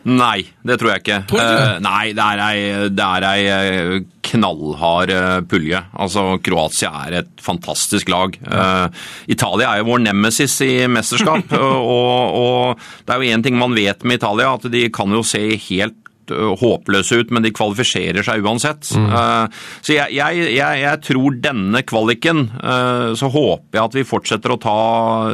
Nei, 0.10 0.48
det 0.66 0.80
tror 0.82 0.96
jeg 0.96 1.04
ikke. 1.04 1.20
Tror? 1.30 1.42
Eh, 1.44 1.76
nei, 1.84 2.14
det 2.18 2.26
er 2.26 2.42
ei, 2.42 2.62
det 2.90 3.06
er 3.06 3.26
ei 3.28 3.44
eh, 3.54 3.92
knallhard 4.32 5.14
eh, 5.14 5.42
pulje. 5.50 5.82
Altså, 5.94 6.24
Kroatia 6.42 6.92
er 7.06 7.18
et 7.22 7.32
fantastisk 7.42 8.10
lag. 8.10 8.38
Uh, 8.42 8.88
Italia 9.32 9.72
er 9.72 9.82
jo 9.82 9.90
vår 9.92 10.04
nemesis 10.08 10.58
i 10.66 10.72
mesterskap, 10.90 11.54
og, 11.60 12.40
og 12.42 12.86
det 13.06 13.14
er 13.14 13.22
jo 13.22 13.38
én 13.38 13.46
ting 13.46 13.60
man 13.60 13.78
vet 13.78 14.06
med 14.06 14.22
Italia, 14.22 14.56
at 14.58 14.70
de 14.74 14.88
kan 14.94 15.14
jo 15.14 15.22
se 15.28 15.44
helt 15.70 16.01
håpløse 16.30 17.18
ut, 17.22 17.32
men 17.32 17.42
de 17.44 17.52
kvalifiserer 17.56 18.22
seg 18.24 18.44
uansett. 18.46 18.92
Mm. 18.96 19.10
Så 19.82 19.96
jeg, 19.96 20.14
jeg, 20.14 20.44
jeg, 20.56 20.82
jeg 20.84 21.02
tror 21.08 21.38
denne 21.42 21.82
kvaliken, 21.88 22.44
eh, 22.62 23.14
så 23.18 23.30
håper 23.34 23.80
jeg 23.80 23.84
at 23.84 23.98
vi 23.98 24.04
fortsetter 24.08 24.54
å 24.54 24.60
ta 24.62 24.76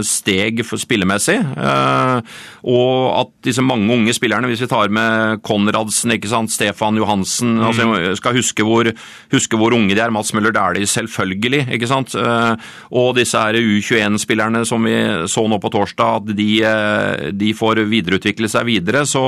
steg 0.06 0.62
spillemessig. 0.64 1.38
eh, 1.58 2.22
Og 2.68 3.20
at 3.20 3.32
disse 3.48 3.62
mange 3.66 3.92
unge 3.94 4.14
spillerne, 4.16 4.48
hvis 4.52 4.62
vi 4.64 4.70
tar 4.72 4.90
med 4.94 5.42
Konradsen, 5.46 6.12
ikke 6.16 6.32
sant, 6.32 6.52
Stefan 6.54 6.98
Johansen 7.00 7.58
altså 7.64 8.16
skal 8.20 8.36
huske 8.38 8.66
hvor, 8.68 8.90
huske 9.34 9.58
hvor 9.60 9.76
unge 9.78 9.96
de 9.96 10.02
er. 10.04 10.12
Mats 10.14 10.34
Møller 10.36 10.52
Dæhlie, 10.56 10.88
selvfølgelig. 10.88 11.66
ikke 11.78 11.88
sant? 11.90 12.16
Eh, 12.16 12.56
Og 12.92 13.16
disse 13.18 13.38
her 13.38 13.58
U21-spillerne 13.58 14.64
som 14.68 14.84
vi 14.88 14.96
så 15.28 15.46
nå 15.50 15.60
på 15.64 15.72
torsdag, 15.74 16.22
at 16.22 16.36
de, 16.38 16.50
eh, 16.64 17.32
de 17.34 17.54
får 17.58 17.84
videreutvikle 17.90 18.50
seg 18.52 18.66
videre. 18.70 19.06
Så, 19.08 19.24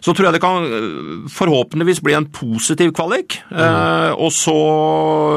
så 0.00 0.14
tror 0.14 0.30
jeg 0.30 0.38
det 0.38 0.42
kan 0.44 0.66
forhåpentligvis 1.30 2.00
bli 2.04 2.14
en 2.18 2.26
positiv 2.34 2.92
kvalik. 2.96 3.38
Mm. 3.50 4.16
Og 4.20 4.30
så 4.34 4.56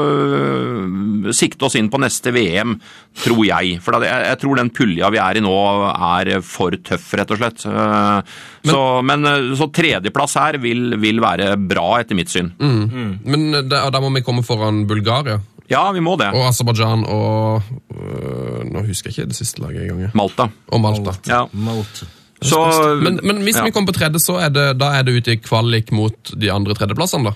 eh, 0.04 1.32
sikte 1.36 1.68
oss 1.68 1.78
inn 1.80 1.90
på 1.94 2.00
neste 2.02 2.34
VM, 2.36 2.76
tror 3.24 3.44
jeg. 3.48 3.78
For 3.84 4.04
jeg, 4.04 4.40
tror 4.42 4.60
den 4.60 4.72
pulja 4.76 5.12
vi 5.14 5.22
er 5.22 5.40
i 5.40 5.44
nå 5.44 5.54
er 5.94 6.34
for 6.46 6.76
tøff, 6.86 7.10
rett 7.20 7.34
og 7.36 7.42
slett. 7.42 7.66
Eh, 7.70 8.36
Så, 8.64 8.80
men 9.04 9.28
så 9.60 9.68
tredjeplass 9.76 10.38
her 10.40 10.56
vil, 10.64 10.94
vil 11.02 11.20
være 11.20 11.58
bra, 11.60 11.98
etter 12.00 12.16
mitt 12.16 12.32
syn. 12.32 12.54
Men 12.60 13.50
da, 13.68 13.90
da 13.92 14.00
må 14.04 14.14
vi 14.16 14.24
komme 14.24 14.44
foran 14.46 14.86
Bulgaria 14.88 15.40
Ja, 15.68 15.82
vi 15.92 16.00
må 16.04 16.16
det. 16.20 16.30
og 16.36 16.48
Aserbajdsjan 16.48 17.04
og 17.12 17.62
øh, 17.92 18.64
Nå 18.72 18.84
husker 18.88 19.10
jeg 19.12 19.18
ikke 19.18 19.32
det 19.34 19.38
siste 19.40 19.64
laget 19.64 19.84
engang. 19.90 20.12
Malta. 20.16 20.48
Og 20.72 20.80
Malta. 20.84 21.16
Ja. 21.28 21.44
Malt. 21.52 22.06
Så, 22.48 22.60
Men, 23.04 23.20
men 23.24 23.42
hvis 23.48 23.58
ja. 23.60 23.64
vi 23.66 23.72
kommer 23.76 23.92
på 23.94 23.98
tredje, 24.00 24.20
så 24.24 24.38
er 24.44 24.54
det, 24.54 24.68
da 24.82 24.92
er 25.00 25.08
det 25.08 25.18
ute 25.22 25.36
i 25.36 25.42
kvalik 25.42 25.92
mot 25.96 26.34
de 26.36 26.52
andre 26.54 26.76
tredjeplassene, 26.78 27.32
da? 27.32 27.36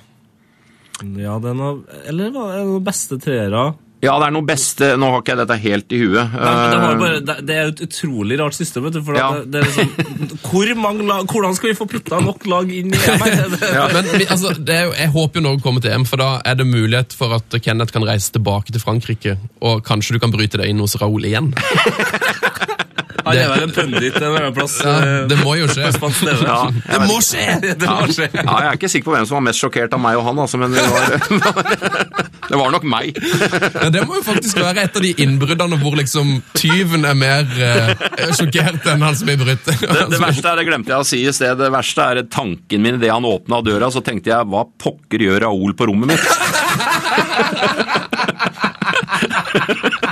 Ja, 1.21 1.35
det 1.37 1.51
er 1.51 1.57
noe 1.59 1.99
Eller 2.09 2.31
hva 2.33 2.47
er 2.55 2.63
det 2.63 2.69
noen 2.71 2.85
beste 2.87 3.19
treere? 3.21 3.67
Ja, 4.01 4.13
det 4.21 4.27
er 4.27 4.33
noe 4.35 4.45
beste 4.45 4.87
Nå 5.01 5.07
har 5.09 5.21
ikke 5.23 5.31
jeg 5.33 5.39
dette 5.39 5.55
helt 5.61 5.93
i 5.93 5.99
huet. 6.03 6.33
Nei, 6.37 6.51
det, 6.53 6.77
Eh, 6.77 6.97
bare, 7.01 7.19
det, 7.25 7.35
det 7.49 7.55
er 7.57 7.69
et 7.71 7.79
utrolig 7.81 8.37
rart 8.37 8.53
system. 8.53 8.83
vet 8.85 8.93
du, 8.93 8.99
for 9.05 9.17
Ja. 9.17 9.27
det, 9.39 9.47
det 9.55 9.61
er 9.61 9.65
liksom, 9.65 10.35
hvor 10.45 10.69
mange 10.77 11.05
lag, 11.09 11.25
Hvordan 11.29 11.55
skal 11.57 11.71
vi 11.71 11.77
få 11.79 11.87
putta 11.89 12.19
nok 12.21 12.45
lag 12.49 12.69
inn 12.77 12.93
i 12.93 12.99
EM? 13.13 13.55
ja. 13.73 13.87
Men 13.93 14.09
altså, 14.29 14.53
det 14.57 14.75
er 14.75 14.83
jo, 14.85 14.93
jeg 15.01 15.09
håper 15.15 15.41
jo 15.41 15.45
Norge 15.47 15.61
kommer 15.65 15.81
til 15.85 15.95
EM, 15.95 16.05
for 16.09 16.21
da 16.21 16.29
er 16.45 16.59
det 16.61 16.67
mulighet 16.69 17.13
for 17.17 17.33
at 17.39 17.57
Kenneth 17.65 17.93
kan 17.93 18.05
reise 18.05 18.29
tilbake 18.37 18.69
til 18.73 18.81
Frankrike, 18.85 19.37
og 19.65 19.81
kanskje 19.89 20.17
du 20.17 20.21
kan 20.21 20.33
bryte 20.33 20.61
deg 20.61 20.69
inn 20.73 20.81
hos 20.85 20.93
Raoul 21.01 21.25
igjen. 21.29 21.49
Han 23.27 23.37
er 23.37 23.49
vel 23.51 23.65
en 23.67 23.73
pundit 23.75 24.15
en 24.17 24.23
eller 24.23 24.45
annen 24.45 24.55
plass. 24.55 24.77
Ja, 24.83 24.93
eh, 25.03 25.19
det 25.29 25.37
må 25.43 25.55
jo 25.59 25.67
skje. 25.71 25.87
Ja, 25.87 26.59
Det 26.93 26.99
må 27.05 27.17
skje! 27.23 27.45
Det 27.63 27.75
må 27.83 28.07
skje. 28.13 28.29
Ja, 28.33 28.55
jeg 28.63 28.69
er 28.69 28.79
ikke 28.79 28.91
sikker 28.91 29.09
på 29.09 29.15
hvem 29.17 29.27
som 29.29 29.39
var 29.39 29.45
mest 29.49 29.61
sjokkert 29.61 29.95
av 29.97 30.01
meg 30.03 30.19
og 30.19 30.25
han, 30.27 30.41
altså, 30.43 30.59
men 30.61 30.75
det 30.75 30.85
var, 30.87 31.05
det 32.51 32.61
var 32.61 32.73
nok 32.75 32.87
meg. 32.87 33.05
Ja, 33.17 33.89
det 33.93 34.03
må 34.07 34.19
jo 34.19 34.23
faktisk 34.25 34.61
være 34.63 34.87
et 34.87 34.97
av 34.97 35.05
de 35.05 35.13
innbruddene 35.25 35.79
hvor 35.81 35.97
liksom 35.99 36.25
tyven 36.57 37.07
er 37.07 37.17
mer 37.17 37.43
eh, 37.57 37.93
sjokkert 38.37 38.87
enn 38.93 39.05
han 39.05 39.17
som 39.17 39.29
blir 39.29 39.39
brutt. 39.41 39.65
Det, 39.67 39.77
det 40.13 40.21
verste 40.21 40.47
er, 40.51 40.55
det 40.61 40.67
glemte 40.69 40.93
jeg 40.93 40.99
å 41.03 41.07
si 41.07 41.19
i 41.25 41.35
sted, 41.35 41.53
det 41.59 41.71
verste 41.73 42.01
er 42.07 42.23
tanken 42.31 42.83
min 42.83 42.97
idet 42.99 43.13
han 43.13 43.27
åpna 43.27 43.61
døra, 43.65 43.91
så 43.93 44.01
tenkte 44.05 44.33
jeg 44.33 44.49
hva 44.51 44.65
pokker 44.81 45.19
gjør 45.27 45.47
Raoul 45.47 45.73
på 45.77 45.89
rommet 45.89 46.15
mitt? 46.15 46.25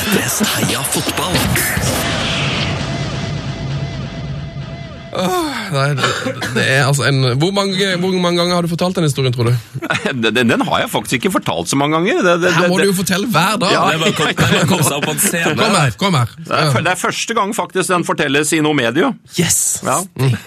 P3s 0.00 0.42
Heia 0.56 0.82
fotball. 0.82 2.29
Nei, 5.10 5.86
det, 5.98 6.08
det 6.54 6.64
er 6.64 6.84
altså 6.86 7.06
en, 7.08 7.24
hvor, 7.40 7.50
mange, 7.54 7.88
hvor 8.02 8.14
mange 8.22 8.40
ganger 8.40 8.56
har 8.56 8.66
du 8.66 8.70
fortalt 8.70 8.98
den 8.98 9.06
historien, 9.08 9.34
tror 9.34 9.50
du? 9.50 9.54
Den, 10.10 10.34
den, 10.36 10.52
den 10.52 10.64
har 10.66 10.82
jeg 10.84 10.90
faktisk 10.92 11.18
ikke 11.18 11.32
fortalt 11.38 11.70
så 11.70 11.78
mange 11.78 11.98
ganger. 11.98 12.22
Det, 12.26 12.34
det, 12.44 12.52
Her 12.56 12.70
må 12.70 12.78
det, 12.78 12.86
du 12.88 12.92
jo 12.92 12.96
fortelle 13.00 13.30
hver 13.30 13.58
dag. 13.62 13.74
Ja. 13.74 13.84
Det 13.90 14.12
kom, 14.18 14.26
å 14.26 14.30
det 14.30 14.38
bare 14.40 14.62
å 14.62 14.70
komme 14.70 14.86
seg 14.86 14.96
opp 14.98 15.08
på 15.08 15.14
en 15.14 15.22
scene. 15.24 15.54
Kom 15.60 15.76
her, 15.78 15.96
kom 16.00 16.18
her. 16.18 16.34
det, 16.38 16.60
er, 16.60 16.80
det 16.86 16.94
er 16.94 17.00
første 17.02 17.38
gang 17.38 17.54
faktisk 17.56 17.94
den 17.94 18.06
fortelles 18.08 18.54
i 18.56 18.62
noe 18.64 18.78
medie. 18.78 19.12
Yes! 19.38 19.60
Ja. 19.86 20.00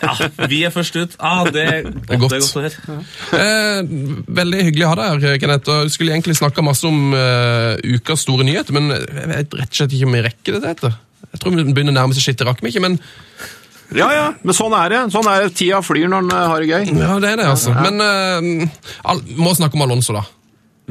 Ja, 0.04 0.16
vi 0.52 0.64
er 0.68 0.74
først 0.76 0.98
ut. 1.00 1.18
Ah, 1.20 1.44
det, 1.48 1.64
er, 1.64 1.90
er 1.90 2.22
godt. 2.22 2.34
det 2.34 2.40
er 2.40 2.46
godt 2.46 2.60
å 2.60 2.64
høre. 2.64 3.00
Eh, 3.40 3.96
veldig 4.42 4.68
hyggelig 4.70 4.88
å 4.88 4.94
ha 4.94 5.00
deg 5.02 5.28
her, 5.28 5.40
Kenneth. 5.44 5.72
og 5.74 5.92
skulle 5.94 6.16
egentlig 6.16 6.38
snakka 6.40 6.64
masse 6.66 6.88
om 6.88 7.16
uh, 7.16 7.76
ukas 7.84 8.24
store 8.24 8.48
nyheter, 8.48 8.76
men 8.76 8.94
jeg 8.94 9.30
vet 9.34 9.60
rett 9.60 9.70
og 9.72 9.82
slett 9.82 9.98
ikke 9.98 10.10
om 10.10 10.18
vi 10.18 10.24
rekker 10.30 10.58
det. 10.58 10.64
Dette. 10.64 10.94
Jeg 11.34 11.42
tror 11.42 11.56
vi 11.56 11.66
begynner 11.66 11.96
å 11.96 11.98
nærme 11.98 12.16
seg 12.16 12.28
skittet 12.28 12.48
rakk 12.48 12.62
vi 12.64 12.72
ikke, 12.72 12.84
men 12.84 13.00
ja, 13.98 14.08
ja, 14.14 14.28
men 14.42 14.58
sånn 14.58 14.76
er 14.78 14.94
det. 14.94 15.02
Sånn 15.14 15.28
er 15.32 15.46
det. 15.46 15.56
Tida 15.60 15.82
flyr 15.86 16.12
når 16.12 16.26
en 16.26 16.36
eh, 16.36 16.46
har 16.52 16.64
det 16.64 16.70
gøy. 16.70 16.94
ja, 17.04 17.18
det 17.24 17.34
er 17.34 17.42
det, 17.42 17.50
altså. 17.56 17.74
Men 17.78 18.00
vi 18.44 18.70
all, 19.10 19.24
må 19.40 19.56
snakke 19.58 19.80
om 19.80 19.86
Alonso, 19.88 20.16
da. 20.18 20.26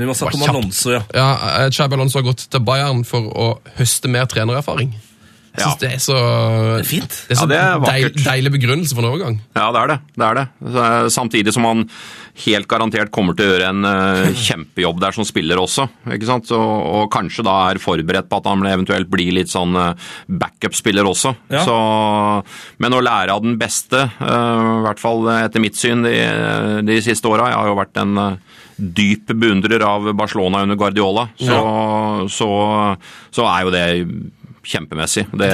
Vi 0.00 0.09
må 0.09 0.14
snakke 0.16 0.38
om 0.40 0.44
Alonso, 0.48 0.94
ja. 0.94 1.03
Ja, 1.12 1.30
Chabi 1.68 1.76
Xabi 1.76 1.98
Alonso 1.98 2.20
har 2.20 2.28
gått 2.30 2.46
til 2.48 2.64
Bayern 2.64 3.03
for 3.09 3.28
å 3.28 3.48
høste 3.78 4.09
mer 4.12 4.30
trenererfaring. 4.30 4.94
Jeg 5.53 5.61
synes 5.66 5.74
Ja. 5.76 5.80
det 5.82 5.88
er 5.92 6.00
så 6.00 6.16
er 6.78 6.84
fint. 6.88 7.14
Det 7.28 7.34
er 7.36 7.40
så 7.42 7.44
Ja, 7.44 7.46
det 7.46 7.61
er 7.61 7.80
deil, 7.84 8.24
deilig 8.24 8.53
begrunnelse 8.55 8.94
for 8.96 9.05
en 9.05 9.11
overgang. 9.12 9.34
Ja, 9.55 9.66
det 9.74 9.80
er 9.82 9.90
det. 9.92 9.98
det, 10.16 10.24
er 10.30 10.34
det. 10.38 10.46
Eh, 10.72 11.09
Samtidig 11.12 11.53
som 11.53 11.64
han 11.68 11.82
helt 12.46 12.66
garantert 12.70 13.11
kommer 13.12 13.36
til 13.36 13.44
å 13.44 13.53
gjøre 13.53 13.68
en 13.68 13.84
eh, 13.84 14.32
kjempejobb 14.46 15.03
der 15.03 15.12
som 15.12 15.26
spiller 15.28 15.61
også. 15.61 15.84
ikke 16.09 16.24
sant? 16.30 16.48
Og, 16.57 16.72
og 16.96 17.11
kanskje 17.12 17.44
da 17.44 17.57
er 17.68 17.82
forberedt 17.84 18.30
på 18.32 18.40
at 18.40 18.48
han 18.48 18.64
eventuelt 18.64 19.11
blir 19.12 19.34
litt 19.36 19.53
sånn 19.53 19.76
eh, 19.76 20.09
backup-spiller 20.32 21.05
også. 21.12 21.34
Ja. 21.53 21.66
Så, 21.68 21.76
men 22.80 22.96
å 22.96 23.05
lære 23.05 23.36
av 23.36 23.44
den 23.44 23.59
beste, 23.61 24.07
i 24.24 24.82
hvert 24.88 25.00
fall 25.03 25.28
etter 25.36 25.61
mitt 25.61 25.76
syn 25.76 26.03
de, 26.07 26.16
de 26.88 26.96
siste 27.05 27.28
åra 27.28 27.50
Jeg 27.53 27.59
har 27.61 27.68
jo 27.68 27.76
vært 27.76 28.00
en 28.00 28.18
dyp 28.82 29.28
beundrer 29.36 29.82
av 29.84 30.09
Barcelona 30.16 30.62
under 30.64 30.78
Guardiola, 30.80 31.28
så, 31.38 31.59
så, 32.32 32.48
så 33.30 33.44
er 33.53 33.66
jo 33.66 33.74
det 33.74 33.84
kjempemessig. 34.66 35.24
Det, 35.38 35.48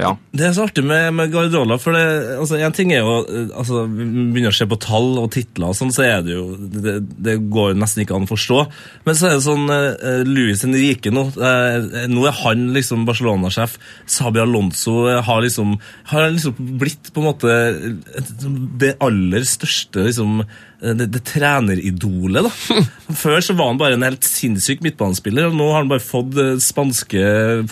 ja. 0.00 0.12
Det 0.36 0.46
er 0.48 0.54
så 0.56 0.66
artig 0.66 0.84
med, 0.86 1.10
med 1.16 1.32
Guardiola, 1.32 1.78
for 1.80 1.96
det, 1.96 2.04
altså, 2.40 2.58
en 2.60 2.76
ting 2.76 2.92
er 2.94 3.02
jo 3.04 3.18
eh, 3.24 3.50
altså, 3.56 3.84
Vi 3.90 4.06
begynner 4.06 4.54
å 4.54 4.56
se 4.56 4.68
på 4.68 4.78
tall 4.80 5.10
og 5.20 5.30
titler, 5.34 5.70
og 5.70 5.78
sånn, 5.78 5.92
så 5.94 6.06
er 6.06 6.24
det 6.26 6.36
jo 6.36 6.46
det, 6.56 6.98
det 7.28 7.36
går 7.52 7.72
jo 7.72 7.80
nesten 7.82 8.04
ikke 8.04 8.16
an 8.16 8.26
å 8.28 8.32
forstå. 8.32 8.60
Men 9.06 9.18
så 9.18 9.28
er 9.28 9.36
det 9.36 9.46
sånn 9.46 9.66
uh, 9.70 10.22
Louis 10.26 10.62
Henrique 10.64 11.12
nå. 11.12 11.26
uh, 11.36 12.06
nå 12.10 12.26
er 12.28 12.38
han 12.42 12.68
liksom 12.76 13.04
Barcelona-sjef. 13.08 13.76
Sabi 14.10 14.40
Alonso 14.42 15.06
eh, 15.10 15.20
har 15.26 15.42
liksom, 15.44 15.76
har 16.12 16.30
liksom 16.32 16.76
blitt 16.80 17.12
på 17.12 17.22
en 17.22 17.28
måte 17.28 17.56
det 18.80 18.96
aller 19.04 19.46
største 19.48 20.06
liksom 20.06 20.40
eh, 20.42 20.48
det, 20.80 21.06
det 21.14 21.22
treneridolet, 21.24 22.46
da. 22.46 22.82
Før 23.22 23.40
så 23.44 23.56
var 23.56 23.70
han 23.72 23.78
bare 23.80 23.96
en 23.96 24.04
helt 24.06 24.26
sinnssyk 24.28 24.82
midtbanespiller, 24.84 25.48
og 25.50 25.56
nå 25.56 25.70
har 25.72 25.82
han 25.84 25.92
bare 25.92 26.04
fått 26.04 26.36
eh, 26.42 26.56
spanske 26.62 27.22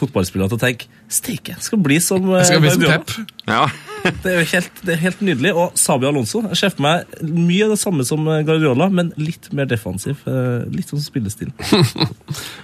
fotballspillere 0.01 0.53
til 0.55 0.61
å 0.61 0.65
tenke 0.67 0.91
Steike, 1.15 1.53
skal 1.63 1.79
bli 1.85 1.99
som 2.03 2.25
eh, 2.33 2.41
Jeg 2.41 2.49
skal 2.55 2.63
bli 2.65 2.71
som 2.73 2.81
Guardiola." 2.87 3.03
Pep. 3.05 3.35
ja. 3.51 3.65
Det 4.05 4.29
er 4.29 4.35
jo 4.43 4.49
helt, 4.51 4.81
det 4.85 4.93
er 4.93 4.99
helt 5.01 5.21
nydelig. 5.25 5.51
Og 5.57 5.79
Sabi 5.81 6.05
Alonso 6.05 6.43
jeg 6.51 6.59
ser 6.61 6.73
for 6.75 6.85
meg 6.85 7.15
mye 7.25 7.65
av 7.65 7.71
det 7.73 7.79
samme 7.81 8.05
som 8.05 8.27
eh, 8.29 8.43
Guardiola, 8.45 8.91
men 8.93 9.09
litt 9.17 9.49
mer 9.57 9.65
defensiv. 9.71 10.19
eh, 10.29 10.67
Litt 10.75 10.91
sånn 10.93 11.01
spillestil. 11.05 11.53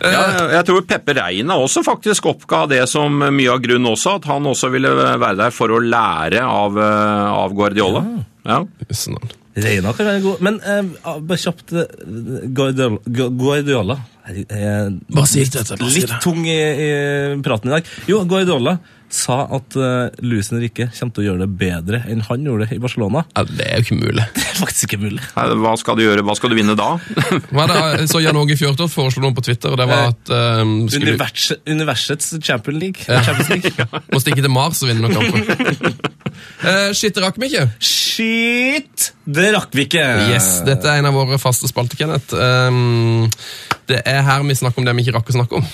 Ja, 0.00 0.20
jeg 0.56 0.64
tror 0.68 0.84
Peppe 0.88 1.14
Reina 1.16 1.56
også 1.60 1.82
faktisk 1.86 2.28
oppga 2.32 2.62
det 2.70 2.82
som 2.90 3.16
mye 3.20 3.52
av 3.52 3.60
grunnen 3.64 3.88
også, 3.92 4.16
at 4.18 4.28
han 4.30 4.46
også 4.48 4.70
ville 4.72 4.90
være 4.96 5.36
der 5.38 5.52
for 5.54 5.72
å 5.76 5.80
lære 5.84 6.40
av, 6.44 6.76
eh, 6.80 7.26
av 7.44 7.54
Guardiola. 7.56 8.02
Ja. 8.48 8.62
Sånn. 8.96 9.20
Reina 9.64 9.92
kan 9.96 10.08
være 10.10 10.22
god, 10.24 10.44
men 10.46 10.60
eh, 10.60 10.94
bare 11.26 11.40
kjapt 11.40 11.74
eh, 11.76 12.46
Guardiola, 12.54 13.98
Bare 14.30 15.26
si 15.26 15.42
det, 15.42 15.64
bare 15.74 15.90
litt 15.90 16.12
tung 16.22 16.44
i, 16.46 16.54
i 16.54 16.90
praten 17.42 17.70
i 17.70 17.78
dag. 17.78 17.92
Jo, 18.10 18.22
Guardiola 18.30 18.76
sa 19.10 19.42
at 19.50 19.76
uh, 19.76 20.06
Luis 20.22 20.52
Henrique 20.52 20.86
kommer 20.94 21.14
til 21.14 21.24
å 21.24 21.26
gjøre 21.28 21.42
det 21.42 21.50
bedre 21.60 22.00
enn 22.10 22.22
han 22.28 22.46
gjorde 22.46 22.68
det 22.68 22.78
i 22.78 22.82
Barcelona. 22.82 23.24
Ja, 23.34 23.44
det 23.48 23.66
er 23.66 23.80
jo 23.80 23.88
ikke 23.88 23.98
mulig. 24.04 24.26
Det 24.36 24.44
er 24.46 24.58
faktisk 24.60 24.86
ikke 24.86 25.00
mulig. 25.02 25.22
Hva 25.34 25.72
skal 25.80 25.98
du 25.98 26.04
gjøre? 26.04 26.24
Hva 26.26 26.36
skal 26.38 26.52
du 26.52 26.56
vinne 26.58 26.76
da? 26.78 26.92
Hva 27.54 27.66
er 27.66 27.72
det, 28.02 28.06
så 28.12 28.22
Jan 28.22 28.38
Åge 28.38 28.56
Fjørtoft 28.60 28.94
foreslo 28.94 29.24
noe 29.24 29.34
på 29.36 29.44
Twitter, 29.46 29.72
og 29.72 29.80
det 29.80 29.88
var 29.90 30.10
at 30.12 30.32
um, 30.62 30.74
skulle, 30.90 31.14
Univers, 31.14 31.50
universets 31.66 32.34
Champions 32.38 32.82
League. 32.82 33.06
Ja. 33.08 33.22
Champions 33.26 33.50
League. 33.50 33.88
må 34.12 34.22
stikke 34.22 34.44
til 34.44 34.52
Mars 34.52 34.82
og 34.84 34.92
vinne 34.92 35.08
noen 35.08 35.16
kamper. 35.16 36.09
Uh, 36.60 36.90
shit, 36.92 37.14
det 37.16 37.22
rakk 37.24 37.38
vi 37.40 37.48
ikke. 37.48 37.66
Shit! 37.80 39.10
Det 39.24 39.48
rakk 39.54 39.72
vi 39.76 39.86
ikke. 39.86 40.04
Yes, 40.28 40.58
Dette 40.66 40.90
er 40.90 41.00
en 41.00 41.08
av 41.08 41.16
våre 41.16 41.38
faste 41.40 41.70
spalter, 41.70 41.96
Kenneth. 41.96 42.36
Um, 42.36 43.30
det 43.88 44.02
er 44.04 44.20
her 44.26 44.44
vi 44.44 44.58
snakker 44.58 44.82
om 44.82 44.88
det 44.88 44.94
vi 44.98 45.06
ikke 45.06 45.16
rakk 45.16 45.32
å 45.32 45.38
snakke 45.38 45.60
om. 45.60 45.70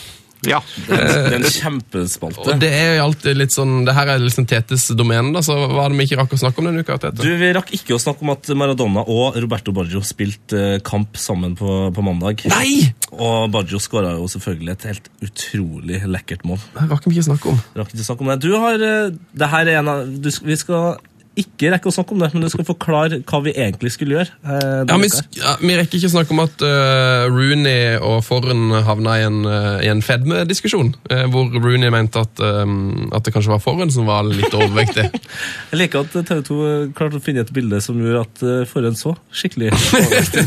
Ja. 0.46 0.60
Det 0.86 0.98
er 1.00 1.36
en 1.36 1.46
kjempespalte. 1.50 2.44
Og 2.54 2.60
det 2.62 2.70
er 2.72 2.96
jo 2.98 3.06
alltid 3.08 3.38
litt 3.38 3.54
sånn, 3.54 3.80
det 3.86 3.94
her 3.96 4.12
er 4.14 4.22
liksom 4.22 4.46
Tetes 4.48 4.88
domene, 4.98 5.32
da, 5.34 5.42
så 5.44 5.56
hva 5.58 5.86
er 5.86 5.94
det 5.94 6.00
vi 6.00 6.06
ikke 6.08 6.20
rakk 6.22 6.36
å 6.36 6.40
snakke 6.40 6.62
om 6.62 6.68
denne 6.70 6.84
uka? 6.86 6.98
Tete? 7.02 7.22
Du, 7.22 7.30
Vi 7.40 7.50
rakk 7.56 7.72
ikke 7.76 7.96
å 7.96 8.00
snakke 8.02 8.24
om 8.26 8.32
at 8.36 8.52
Maradona 8.58 9.04
og 9.06 9.38
Roberto 9.42 9.74
Baggio 9.76 10.02
spilte 10.06 10.62
eh, 10.76 10.78
kamp 10.86 11.18
sammen 11.20 11.56
på, 11.58 11.78
på 11.94 12.06
mandag. 12.06 12.46
Nei! 12.52 12.92
Og 13.16 13.50
Baggio 13.54 13.80
skåra 13.82 14.14
jo 14.16 14.28
selvfølgelig 14.30 14.74
et 14.76 14.88
helt 14.92 15.10
utrolig 15.26 16.02
lekkert 16.06 16.46
mål. 16.48 16.62
Det 16.76 16.88
rakk 16.92 17.06
vi 17.08 17.16
ikke 17.16 17.28
snakke 17.30 17.52
om. 17.54 17.60
Rakk 17.78 17.92
ikke 17.92 18.04
å 18.04 18.08
snakke 18.10 18.26
om 18.26 18.32
det. 18.32 18.40
Du 18.46 18.50
har, 18.54 18.86
eh, 18.90 19.12
det 19.42 19.52
her 19.52 19.70
er 19.72 19.82
en 19.82 19.92
av, 19.92 20.06
du, 20.06 20.30
Vi 20.46 20.58
skal 20.60 20.96
ikke 21.36 21.68
rekke 21.72 21.90
å 21.90 21.92
snakke 21.92 22.14
om 22.14 22.22
det, 22.22 22.30
men 22.32 22.44
du 22.46 22.48
skal 22.48 22.64
forklare 22.64 23.18
hva 23.28 23.38
vi 23.44 23.52
egentlig 23.52 23.90
skulle 23.92 24.16
gjøre. 24.16 24.30
eh, 24.48 24.84
Ja, 24.88 24.96
vi, 25.00 25.10
ja, 25.36 25.52
vi 25.60 25.76
rekker 25.76 25.98
ikke 25.98 26.08
å 26.08 26.14
snakke 26.14 26.32
om 26.32 26.40
at 26.46 26.64
uh, 26.64 27.26
Rooney 27.28 27.98
og 28.00 28.22
Forren 28.24 28.70
havna 28.86 29.18
i 29.20 29.26
en, 29.26 29.38
uh, 29.44 29.76
i 29.84 29.90
en 29.92 30.00
fedmediskusjon, 30.04 30.94
uh, 31.12 31.24
hvor 31.32 31.52
Rooney 31.52 31.92
mente 31.92 32.22
at, 32.24 32.40
um, 32.40 33.10
at 33.12 33.26
det 33.26 33.34
kanskje 33.36 33.52
var 33.52 33.62
Forren 33.64 33.92
som 33.92 34.08
var 34.08 34.24
litt 34.28 34.56
overvektig. 34.56 35.06
Jeg 35.72 35.80
liker 35.82 36.06
at 36.06 36.16
TV 36.16 36.42
2 36.48 36.58
klarte 36.96 37.20
å 37.20 37.24
finne 37.24 37.44
et 37.44 37.52
bilde 37.56 37.82
som 37.84 38.00
gjorde 38.00 38.24
at 38.24 38.44
uh, 38.46 38.64
Forhen 38.70 38.96
så 38.96 39.12
skikkelig 39.36 39.72
overvektig. 39.76 40.46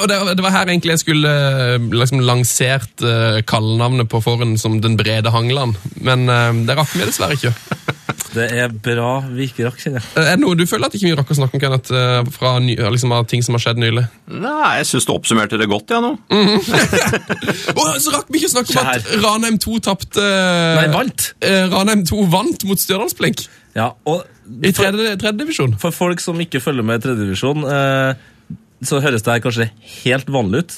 Og 0.00 0.06
det, 0.10 0.20
det 0.34 0.46
var 0.46 0.56
her 0.58 0.70
egentlig 0.74 0.96
jeg 0.96 1.04
skulle 1.04 1.34
liksom 1.94 2.24
lansert 2.26 3.06
uh, 3.06 3.38
kallenavnet 3.46 4.10
på 4.10 4.22
Forren 4.24 4.58
som 4.60 4.80
Den 4.82 4.98
brede 4.98 5.30
hangland, 5.30 5.78
men 6.02 6.26
det 6.66 6.74
rakk 6.76 6.90
vi 6.98 7.06
dessverre 7.06 7.38
ikke. 7.38 7.54
Det 8.34 8.46
er 8.50 8.72
bra 8.82 9.10
vi 9.28 9.46
ikke 9.46 9.68
rakk, 9.68 9.78
kjenner 9.80 10.02
jeg. 10.02 10.10
Er 10.18 10.34
det 10.34 10.42
noe 10.42 10.58
du 10.58 10.64
føler 10.68 10.90
at 10.90 10.96
ikke 10.98 11.06
vi 11.06 11.14
rakk 11.16 11.30
å 11.30 11.36
snakke 11.38 11.56
om, 11.56 11.62
Kenneth, 11.62 11.94
eh, 11.94 12.30
fra 12.34 12.56
ny, 12.62 12.74
liksom, 12.76 13.14
av 13.14 13.28
ting 13.30 13.44
som 13.46 13.56
har 13.56 13.62
skjedd 13.62 13.80
nylig? 13.80 14.04
Nei, 14.32 14.70
jeg 14.80 14.88
syns 14.90 15.06
du 15.08 15.12
oppsummerte 15.14 15.60
det 15.60 15.68
godt, 15.70 15.94
jeg 15.94 16.02
nå. 16.02 16.12
Å, 17.78 17.86
så 18.02 18.14
rakk 18.16 18.32
vi 18.32 18.40
ikke 18.40 18.50
å 18.50 18.54
snakke 18.56 18.74
om 18.74 18.90
at. 18.92 19.10
Ranheim 19.22 19.58
2 19.62 19.80
tapte 19.86 20.24
Nei, 20.80 20.88
vant. 20.92 21.28
Eh, 21.44 21.64
Ranheim 21.72 22.04
2 22.08 22.26
vant 22.32 22.66
mot 22.68 22.80
Stjørdalsblink 22.80 23.46
Ja, 23.78 23.92
og 24.10 24.24
i 24.44 24.74
tredje, 24.76 25.14
tredje 25.20 25.38
divisjon. 25.40 25.76
For 25.80 25.94
folk 25.94 26.20
som 26.20 26.40
ikke 26.42 26.60
følger 26.60 26.84
med 26.86 27.00
i 27.00 27.06
tredjedivisjon, 27.06 27.64
eh, 27.70 28.58
så 28.84 29.00
høres 29.00 29.24
det 29.24 29.38
her 29.38 29.44
kanskje 29.46 29.70
helt 30.02 30.28
vanlig 30.32 30.64
ut. 30.64 30.76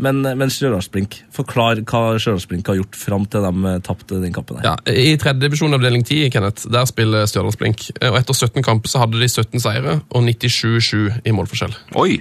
Men, 0.00 0.22
men 0.24 0.48
Stjørdalsblink, 0.48 1.18
forklar 1.36 1.82
hva 1.84 2.14
Stjørdalsblink 2.16 2.64
har 2.70 2.78
gjort 2.78 2.96
fram 2.96 3.26
til 3.28 3.42
de 3.44 3.50
eh, 3.68 3.74
tapte 3.84 4.16
den 4.22 4.32
kampen. 4.32 4.56
her. 4.62 4.70
Ja, 4.70 4.72
I 4.88 5.12
tredje 5.20 5.42
divisjon 5.44 5.76
avdeling 5.76 6.00
10, 6.08 6.30
Kenneth, 6.32 6.64
der 6.72 6.86
spiller 6.88 7.28
Stjørdalsblink. 7.28 7.84
Eh, 8.00 8.08
Og 8.08 8.16
etter 8.22 8.32
17 8.38 8.64
kamper 8.64 8.88
så 8.88 8.96
hadde 9.02 9.20
de 9.20 9.28
17 9.28 9.60
seire 9.60 9.98
og 10.08 10.24
97-7 10.24 11.20
i 11.28 11.34
målforskjell. 11.36 11.74
Oi. 12.00 12.16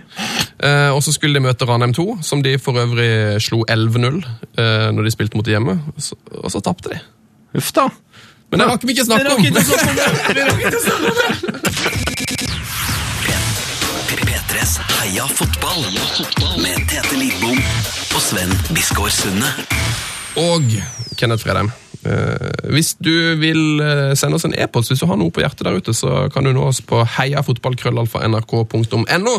Eh, 0.60 0.90
og 0.92 1.00
så 1.06 1.14
skulle 1.16 1.40
de 1.40 1.46
møte 1.48 1.64
Ranheim 1.70 1.94
2, 1.96 2.18
som 2.26 2.44
de 2.44 2.58
for 2.60 2.76
øvrig 2.84 3.40
slo 3.48 3.62
11-0 3.64 4.20
eh, 4.60 4.90
når 4.98 5.04
de 5.08 5.12
spilte 5.16 5.40
mot 5.40 5.48
hjemme. 5.48 5.78
Og 5.96 6.04
så, 6.04 6.20
og 6.44 6.52
så 6.52 6.60
tapte 6.66 6.92
de. 6.92 7.00
Uff 7.60 7.72
da. 7.80 7.88
Men 8.52 8.60
det 8.64 8.68
rakk 8.74 8.84
vi 8.84 8.92
ikke 8.98 9.08
snakke 9.08 9.30
om! 9.38 9.42
P3s 14.50 14.80
Heia 14.82 15.28
fotball 15.30 15.84
med 16.58 16.80
Tete 16.90 17.14
Lidbom 17.14 17.54
og 18.18 18.22
Sven 18.24 18.50
Biskår 18.74 19.12
Sunde. 19.14 19.46
Og 20.42 20.66
Kenneth 21.20 21.46
Fredheim. 21.46 21.70
eh, 22.02 22.50
hvis 22.74 22.96
du 22.98 23.38
vil 23.38 23.78
eh, 23.84 24.16
sende 24.18 24.40
oss 24.40 24.48
en 24.50 24.56
e-post, 24.58 24.90
hvis 24.90 25.04
du 25.04 25.06
har 25.06 25.20
noe 25.22 25.30
på 25.30 25.44
hjertet 25.44 25.68
der 25.68 25.78
ute, 25.78 25.94
så 25.94 26.32
kan 26.34 26.48
du 26.48 26.50
nå 26.56 26.64
oss 26.66 26.82
på 26.82 27.04
heiafotballkrøllalfa.nrk.no. 27.20 29.34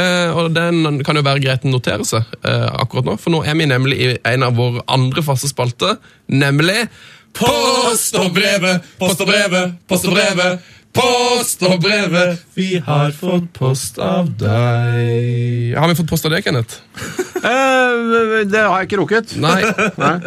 Eh, 0.00 0.30
og 0.32 0.56
den 0.56 1.02
kan 1.04 1.20
jo 1.20 1.26
være 1.28 1.44
greit 1.44 1.66
å 1.68 1.74
notere 1.74 2.08
seg 2.08 2.24
akkurat 2.40 3.04
nå, 3.10 3.18
for 3.20 3.36
nå 3.36 3.44
er 3.44 3.60
vi 3.60 3.68
nemlig 3.68 4.00
i 4.00 4.08
en 4.32 4.48
av 4.48 4.56
våre 4.56 4.80
andre 4.88 5.20
faste 5.26 5.52
spalter, 5.52 6.00
nemlig 6.32 6.88
Post 7.34 8.14
og 8.14 8.28
brevet, 8.30 8.84
post 8.94 9.18
og 9.24 9.26
brevet, 9.26 9.72
post 9.90 10.04
og 10.06 10.12
brevet, 10.14 10.62
post 10.94 11.62
og 11.66 11.80
brevet. 11.82 12.40
Vi 12.54 12.78
har 12.86 13.12
fått 13.16 13.50
post 13.56 13.98
av 14.02 14.30
deg. 14.40 15.74
Har 15.76 15.90
vi 15.90 15.98
fått 15.98 16.10
post 16.10 16.28
av 16.28 16.34
deg, 16.34 16.46
Kenneth? 16.46 16.80
Eh, 17.44 18.44
det 18.48 18.56
har 18.56 18.78
jeg 18.80 18.88
ikke 18.88 18.98
rukket. 19.02 19.34
Nei, 19.36 19.58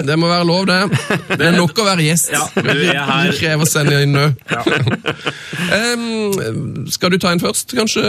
det 0.06 0.18
må 0.22 0.28
være 0.30 0.46
lov, 0.46 0.68
det. 0.70 0.76
Det 1.32 1.48
er 1.48 1.56
nok 1.56 1.80
å 1.82 1.86
være 1.88 2.04
gjest. 2.06 2.30
Ja, 2.36 2.44
du 2.54 2.70
er 2.70 3.32
krever 3.34 3.66
sending 3.66 4.04
inn 4.06 4.14
nå. 4.14 4.26
um, 5.74 6.86
skal 6.94 7.10
du 7.14 7.18
ta 7.22 7.32
en 7.34 7.42
først, 7.42 7.74
kanskje, 7.74 8.04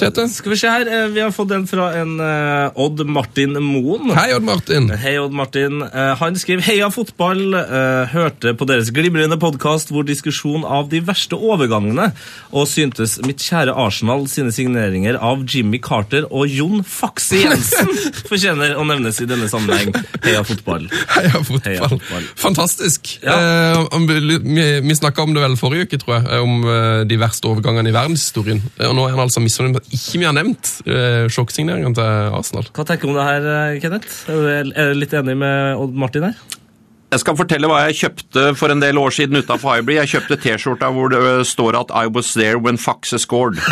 Tete? 0.00 0.24
Skal 0.32 0.54
vi 0.54 0.60
se 0.62 0.72
her, 0.72 0.88
eh, 0.88 1.10
vi 1.12 1.20
har 1.20 1.34
fått 1.34 1.52
en 1.52 1.66
fra 1.68 1.90
en 2.00 2.14
uh, 2.22 2.80
Odd 2.80 3.04
Martin 3.04 3.58
Moen. 3.60 4.14
Hei, 4.16 4.30
Odd 4.38 4.48
Martin. 4.48 4.88
Hei, 5.02 5.18
Odd 5.20 5.36
Martin. 5.36 5.82
Uh, 5.84 6.14
Han 6.22 6.38
skriver 6.40 6.64
Heia 6.70 6.88
fotball. 6.94 7.44
Uh, 7.52 8.08
Hørte 8.14 8.54
på 8.56 8.64
deres 8.70 8.88
glimrende 8.96 9.36
podkast 9.42 9.92
hvor 9.92 10.08
diskusjon 10.08 10.64
av 10.64 10.88
de 10.92 11.02
verste 11.04 11.36
overgangene, 11.36 11.71
og 11.72 12.66
syntes 12.68 13.16
mitt 13.26 13.40
kjære 13.42 13.72
Arsenal 13.78 14.26
sine 14.30 14.52
signeringer 14.54 15.16
av 15.20 15.44
Jimmy 15.48 15.80
Carter 15.82 16.26
og 16.30 16.50
Jon 16.50 16.82
Faxe 16.84 17.40
Jensen 17.40 17.90
fortjener 18.30 18.76
å 18.76 18.84
nevnes 18.88 19.20
i 19.22 19.28
denne 19.28 19.48
sammenheng. 19.50 19.92
Heia 20.24 20.42
fotball. 20.46 20.88
Heia 21.14 21.40
fotball. 21.40 21.64
Heia 21.66 21.88
fotball. 21.88 22.28
Fantastisk. 22.42 23.14
Ja. 23.24 23.38
Eh, 23.38 23.98
vi 24.08 24.68
vi, 24.82 24.94
snakka 24.98 25.24
om 25.24 25.34
det 25.34 25.42
vel 25.44 25.56
forrige 25.60 25.88
uke, 25.88 26.00
tror 26.02 26.18
jeg, 26.18 26.28
eh, 26.28 26.44
om 26.44 26.66
eh, 26.68 27.02
de 27.08 27.20
verste 27.20 27.48
overgangene 27.50 27.92
i 27.92 27.96
verdenshistorien. 27.96 28.62
Eh, 28.78 28.88
Og 28.90 28.96
nå 28.98 29.06
er 29.08 29.16
han 29.16 29.24
altså 29.26 29.42
misfornøyd 29.44 29.76
med 29.76 29.84
at 29.84 29.92
ikke 29.96 30.22
vi 30.22 30.28
har 30.28 30.36
nevnt 30.36 30.74
eh, 30.86 31.28
sjokksigneringen 31.32 31.96
til 31.98 32.34
Arsenal. 32.38 32.68
Hva 32.76 32.86
tenker 32.88 33.08
du 33.08 33.14
om 33.14 33.20
det 33.20 33.28
her, 33.28 33.78
Kenneth? 33.82 34.24
Er 34.28 34.92
du 34.92 34.98
litt 35.00 35.14
enig 35.16 35.38
med 35.40 35.80
Odd 35.80 35.96
Martin 36.04 36.28
her? 36.30 36.40
Jeg 37.12 37.20
skal 37.20 37.36
fortelle 37.36 37.68
hva 37.68 37.82
jeg 37.90 37.98
kjøpte 38.00 38.42
for 38.56 38.72
en 38.72 38.80
del 38.80 38.96
år 38.96 39.12
siden 39.12 39.36
utafor 39.42 39.76
Hybrid. 39.76 39.98
Jeg 40.00 40.08
kjøpte 40.14 40.38
T-skjorta 40.40 40.88
hvor 40.96 41.12
det 41.12 41.20
står 41.50 41.76
at 41.82 41.92
I 41.92 42.06
was 42.08 42.32
there 42.32 42.56
when 42.58 42.78
Faxe 42.80 43.18
scored. 43.20 43.60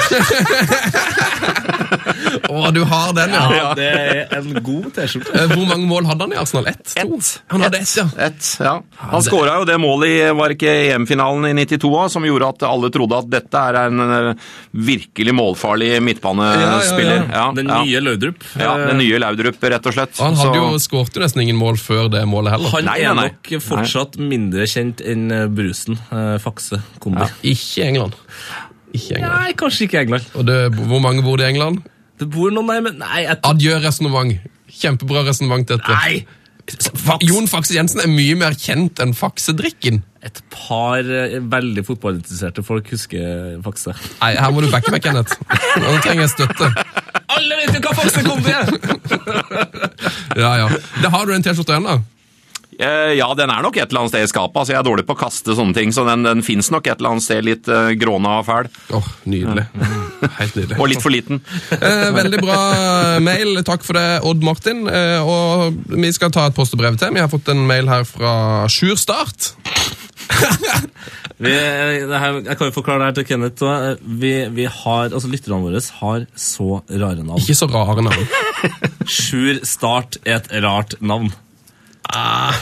Å, 2.51 2.71
du 2.75 2.81
har 2.87 3.13
den, 3.15 3.33
ja. 3.35 3.43
Ja, 3.55 3.69
det 3.79 3.87
er 3.91 4.33
en 4.41 4.53
god 4.67 4.89
T-skjorte. 4.97 5.33
Eh, 5.39 5.51
Hvor 5.55 5.67
mange 5.69 5.87
mål 5.89 6.07
hadde 6.09 6.27
han 6.27 6.35
i 6.35 6.39
Arsenal? 6.41 6.67
Ett? 6.71 6.93
To? 6.99 7.19
Han 7.55 7.65
hadde 7.65 7.81
ett, 7.83 7.93
ja. 7.97 8.05
Et, 8.27 8.49
ja. 8.63 8.75
Han 9.13 9.25
skåra 9.25 9.57
jo 9.61 9.67
det 9.69 9.77
målet 9.83 10.11
i 10.11 10.19
var 10.37 10.55
ikke 10.55 10.73
EM-finalen 10.95 11.49
i 11.51 11.55
92 11.65 11.91
som 12.15 12.27
gjorde 12.27 12.49
at 12.55 12.65
alle 12.69 12.91
trodde 12.95 13.19
at 13.23 13.31
dette 13.33 13.63
er 13.71 13.79
en 13.87 13.97
virkelig 14.91 15.35
målfarlig 15.37 15.93
midtbanespiller. 16.05 17.25
Ja, 17.31 17.41
Ja, 17.41 17.47
Den 17.57 17.71
nye 17.71 18.03
Laudrup. 18.05 18.45
Ja, 18.59 18.75
den 18.91 18.99
nye 19.01 19.21
Laudrup, 19.23 19.63
rett 19.63 19.87
og 19.87 19.97
slett. 19.97 20.17
Og 20.19 20.27
han 20.29 20.39
hadde 20.43 20.61
jo 20.61 20.81
skåret 20.83 21.21
nesten 21.23 21.45
ingen 21.47 21.59
mål 21.61 21.79
før 21.81 22.11
det 22.13 22.25
målet 22.29 22.57
heller. 22.57 22.75
Han 22.77 22.91
Nei, 22.91 22.99
nei, 23.07 23.15
nei. 23.15 23.30
Nok 23.31 23.63
fortsatt 23.65 24.19
mindre 24.21 24.67
kjent 24.71 25.01
enn 25.07 25.31
eh, 25.35 25.47
brusen. 25.51 25.99
eh, 26.13 26.37
Fakse 26.43 26.81
kombi. 27.03 27.27
Ikke 27.55 27.87
England. 27.89 28.19
Ikke 28.93 29.17
England. 29.21 29.39
Nei, 29.39 29.53
kanskje 29.59 29.87
ikke 29.89 30.03
England. 30.05 30.27
Og 30.35 30.47
det, 30.49 30.59
hvor 30.77 31.01
mange 31.05 31.23
bor 31.27 31.39
det 31.41 31.47
i 31.49 31.55
England? 31.55 31.81
Det 32.21 32.29
bor 32.31 32.51
noen 32.53 32.69
der, 32.69 32.83
men 32.85 32.99
nei, 33.01 33.23
jeg 33.25 33.39
Adjø 33.49 33.79
resonnement. 33.81 34.37
Kjempebra 34.81 35.23
resonnement, 35.27 35.67
dette. 35.71 35.97
Nei! 35.97 36.21
Faks. 36.71 37.25
Jon 37.27 37.49
Fakse 37.51 37.75
Jensen 37.75 37.99
er 38.05 38.07
mye 38.07 38.37
mer 38.39 38.55
kjent 38.55 39.01
enn 39.03 39.11
faksedrikken. 39.17 40.03
Et 40.23 40.37
par 40.53 41.01
eh, 41.03 41.39
veldig 41.51 41.83
fotballinteresserte 41.89 42.63
folk 42.63 42.87
husker 42.93 43.57
Fakse. 43.65 43.95
Nei, 44.21 44.35
her 44.39 44.53
må 44.55 44.63
du 44.63 44.69
backe 44.71 44.93
meg, 44.95 45.03
Kenneth. 45.03 45.35
Nå 45.81 45.97
trenger 46.05 46.27
jeg 46.29 46.35
støtte. 46.37 46.69
Alle 47.31 47.59
vet 47.59 47.75
jo 47.75 47.83
hva 47.89 47.97
Fakse 48.03 48.23
kombi 48.27 48.55
er! 48.55 48.71
Ja, 50.41 50.51
ja. 50.61 50.69
Da 51.03 51.11
har 51.13 51.27
du 51.27 51.33
en 51.35 51.43
T-skjorte 51.45 51.75
igjen, 51.75 51.87
da. 51.89 51.97
Eh, 52.81 53.13
Ja, 53.19 53.29
den 53.37 53.51
er 53.53 53.63
nok 53.65 53.77
et 53.77 53.91
eller 53.91 54.05
annet 54.05 54.15
sted 54.15 54.25
i 54.25 54.31
skapet. 54.31 54.57
altså 54.57 54.73
Jeg 54.75 54.81
er 54.81 54.87
dårlig 54.89 55.05
på 55.09 55.17
å 55.17 55.21
kaste 55.21 55.57
sånne 55.59 55.77
ting, 55.77 55.93
så 55.93 56.05
den, 56.09 56.25
den 56.27 56.43
fins 56.47 56.71
nok 56.73 56.87
et 56.89 56.97
eller 57.01 57.15
annet 57.15 57.27
sted 57.27 57.45
litt 57.45 57.69
uh, 57.69 57.91
gråna 58.01 58.39
og 58.41 58.47
fæl. 58.49 58.71
Åh, 58.97 59.11
Nydelig. 59.29 59.67
Helt 60.41 60.57
nydelig. 60.57 60.79
Og 60.81 60.91
litt 60.93 61.03
for 61.05 61.13
liten. 61.15 61.43
Eh, 61.81 62.11
veldig 62.13 62.41
bra 62.43 62.57
mail. 63.25 63.61
Takk 63.67 63.85
for 63.87 63.97
det, 63.97 64.21
Odd 64.27 64.43
Martin. 64.45 64.83
Eh, 64.91 65.21
og 65.25 65.79
vi 65.97 66.11
skal 66.13 66.33
ta 66.35 66.47
et 66.49 66.57
postebrev 66.57 66.99
til. 67.01 67.13
Vi 67.17 67.23
har 67.23 67.31
fått 67.33 67.49
en 67.53 67.63
mail 67.69 67.89
her 67.91 68.05
fra 68.09 68.33
Sjur 68.73 68.99
Start. 69.01 69.53
Vi, 71.41 71.49
eh, 71.57 72.03
det 72.09 72.19
her, 72.21 72.35
jeg 72.45 72.59
kan 72.61 72.69
jo 72.69 72.75
forklare 72.75 73.01
det 73.01 73.07
her 73.09 73.17
til 73.17 73.27
Kenneth. 73.31 73.65
Vi, 74.21 74.33
vi 74.53 74.67
har, 74.69 75.09
altså 75.09 75.31
Lytterne 75.33 75.63
våre 75.65 75.81
har 76.03 76.27
så 76.37 76.83
rare 76.91 77.25
navn. 77.25 77.41
Ikke 77.41 77.57
så 77.57 77.69
rare 77.73 78.05
navn. 78.05 78.27
Sjur 79.09 79.63
Start 79.67 80.21
er 80.27 80.43
et 80.43 80.51
rart 80.65 80.99
navn. 81.01 81.33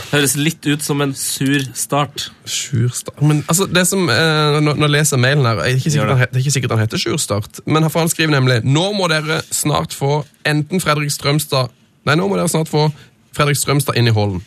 Høres 0.08 0.34
litt 0.36 0.66
ut 0.68 0.84
som 0.84 1.00
en 1.04 1.14
sur 1.16 1.62
start. 1.76 2.28
Sur 2.44 2.90
Start 2.92 3.20
Men 3.24 3.42
altså, 3.48 3.66
det 3.70 3.86
som, 3.88 4.08
eh, 4.12 4.58
når, 4.60 4.90
leser 4.92 5.16
jeg 5.16 5.24
mailen 5.24 5.46
her, 5.48 5.62
er 5.64 5.78
ikke 5.78 5.92
sikkert 5.94 6.12
det. 6.12 6.28
det 6.32 6.40
er 6.40 6.44
ikke 6.44 6.56
sikkert 6.56 6.74
han 6.76 6.82
heter 6.84 7.00
Sur 7.00 7.16
Start. 7.22 7.60
Men 7.66 7.86
han 7.86 8.12
skriver 8.12 8.34
nemlig 8.34 8.60
Nå 8.64 8.90
må 8.96 9.08
dere 9.12 9.40
snart 9.50 9.96
få 9.96 10.22
enten 10.48 10.84
Fredrik 10.84 11.12
Strømstad 11.14 11.72
Nei, 12.08 12.16
nå 12.16 12.28
må 12.28 12.38
dere 12.38 12.48
snart 12.48 12.70
få 12.70 12.86
Fredrik 13.36 13.58
Strømstad 13.60 13.98
inn 14.00 14.08
i 14.08 14.14
hallen. 14.16 14.40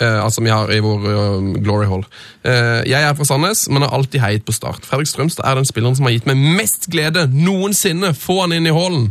Eh, 0.00 0.24
altså 0.24 0.40
vi 0.40 0.48
har 0.48 0.70
i 0.72 0.80
vår 0.80 1.02
uh, 1.04 1.50
Glory 1.60 1.84
Hall. 1.90 2.06
Eh, 2.48 2.80
jeg 2.88 3.02
er 3.04 3.12
fra 3.18 3.26
Sandnes, 3.28 3.66
men 3.68 3.84
har 3.84 3.92
alltid 3.92 4.22
heiet 4.22 4.46
på 4.48 4.54
Start. 4.56 4.86
Fredrik 4.88 5.10
Strømstad 5.10 5.44
er 5.44 5.60
den 5.60 5.68
spilleren 5.68 5.98
som 5.98 6.08
har 6.08 6.16
gitt 6.16 6.28
meg 6.30 6.40
mest 6.40 6.88
glede 6.92 7.26
noensinne. 7.34 8.14
Få 8.16 8.40
han 8.42 8.56
inn 8.56 8.68
i 8.70 8.74
hallen. 8.74 9.10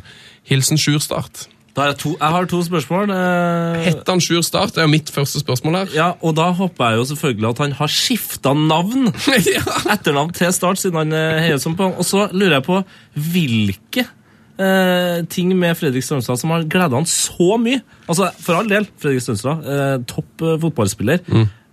Hilsen 0.49 0.81
Sjur 0.81 0.97
Start. 1.03 1.45
Jeg, 1.77 1.95
to, 2.01 2.09
jeg 2.19 2.33
har 2.35 2.45
to 2.49 2.59
spørsmål. 2.65 3.11
eh, 3.13 3.79
Heter 3.85 4.09
han 4.11 4.21
Sjur 4.23 4.41
Start? 4.43 4.73
Det 4.75 4.81
er 4.81 4.87
jo 4.87 4.91
mitt 4.91 5.09
første 5.13 5.39
spørsmål 5.39 5.75
her. 5.79 5.91
ja, 5.95 6.07
og 6.21 6.35
da 6.35 6.49
håper 6.57 6.89
jeg 6.89 6.97
jo 7.01 7.05
selvfølgelig 7.13 7.49
at 7.49 7.61
han 7.63 7.71
har 7.79 7.87
skifta 7.93 8.53
navn. 8.57 9.11
ja. 9.55 9.63
Etternavn 9.93 10.33
til 10.35 10.53
Start, 10.55 10.81
siden 10.81 10.97
han 11.03 11.13
eh, 11.15 11.41
heier 11.45 11.61
sånn 11.61 11.77
på. 11.79 11.87
Og 11.95 12.05
så 12.07 12.25
lurer 12.33 12.57
jeg 12.59 12.65
på 12.67 12.81
hvilke 13.29 14.05
eh, 14.59 15.21
ting 15.31 15.53
med 15.57 15.77
Fredrik 15.79 16.03
Strømstad 16.03 16.41
som 16.41 16.51
har 16.55 16.65
gleda 16.71 16.99
han 16.99 17.07
så 17.09 17.55
mye. 17.61 17.79
Altså, 18.09 18.31
For 18.43 18.59
all 18.59 18.67
del, 18.71 18.89
Fredrik 18.99 19.23
Strømstad, 19.23 19.63
eh, 19.69 19.95
topp 20.09 20.43
eh, 20.43 20.57
fotballspiller. 20.65 21.23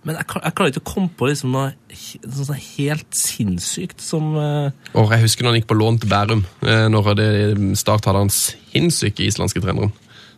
Men 0.07 0.15
jeg, 0.15 0.27
jeg 0.39 0.55
klarer 0.55 0.71
ikke 0.71 0.83
å 0.85 0.87
komme 0.87 1.11
på 1.19 1.27
liksom 1.27 1.51
noe 1.51 1.69
noe, 1.91 2.45
sånn 2.47 2.59
helt 2.77 3.17
sinnssykt 3.17 4.03
som 4.03 4.33
uh... 4.39 4.69
Og 4.95 5.11
jeg 5.11 5.25
husker 5.25 5.43
når 5.43 5.51
han 5.53 5.59
gikk 5.59 5.69
på 5.73 5.79
lån 5.79 6.01
til 6.01 6.11
Bærum. 6.11 6.43
Uh, 6.63 6.87
Når 6.93 7.13
det 7.19 7.29
Start 7.79 8.07
hadde 8.07 8.23
han 8.23 8.31
sinnssyke 8.33 9.25
islandske 9.27 9.63
treneren. 9.63 9.91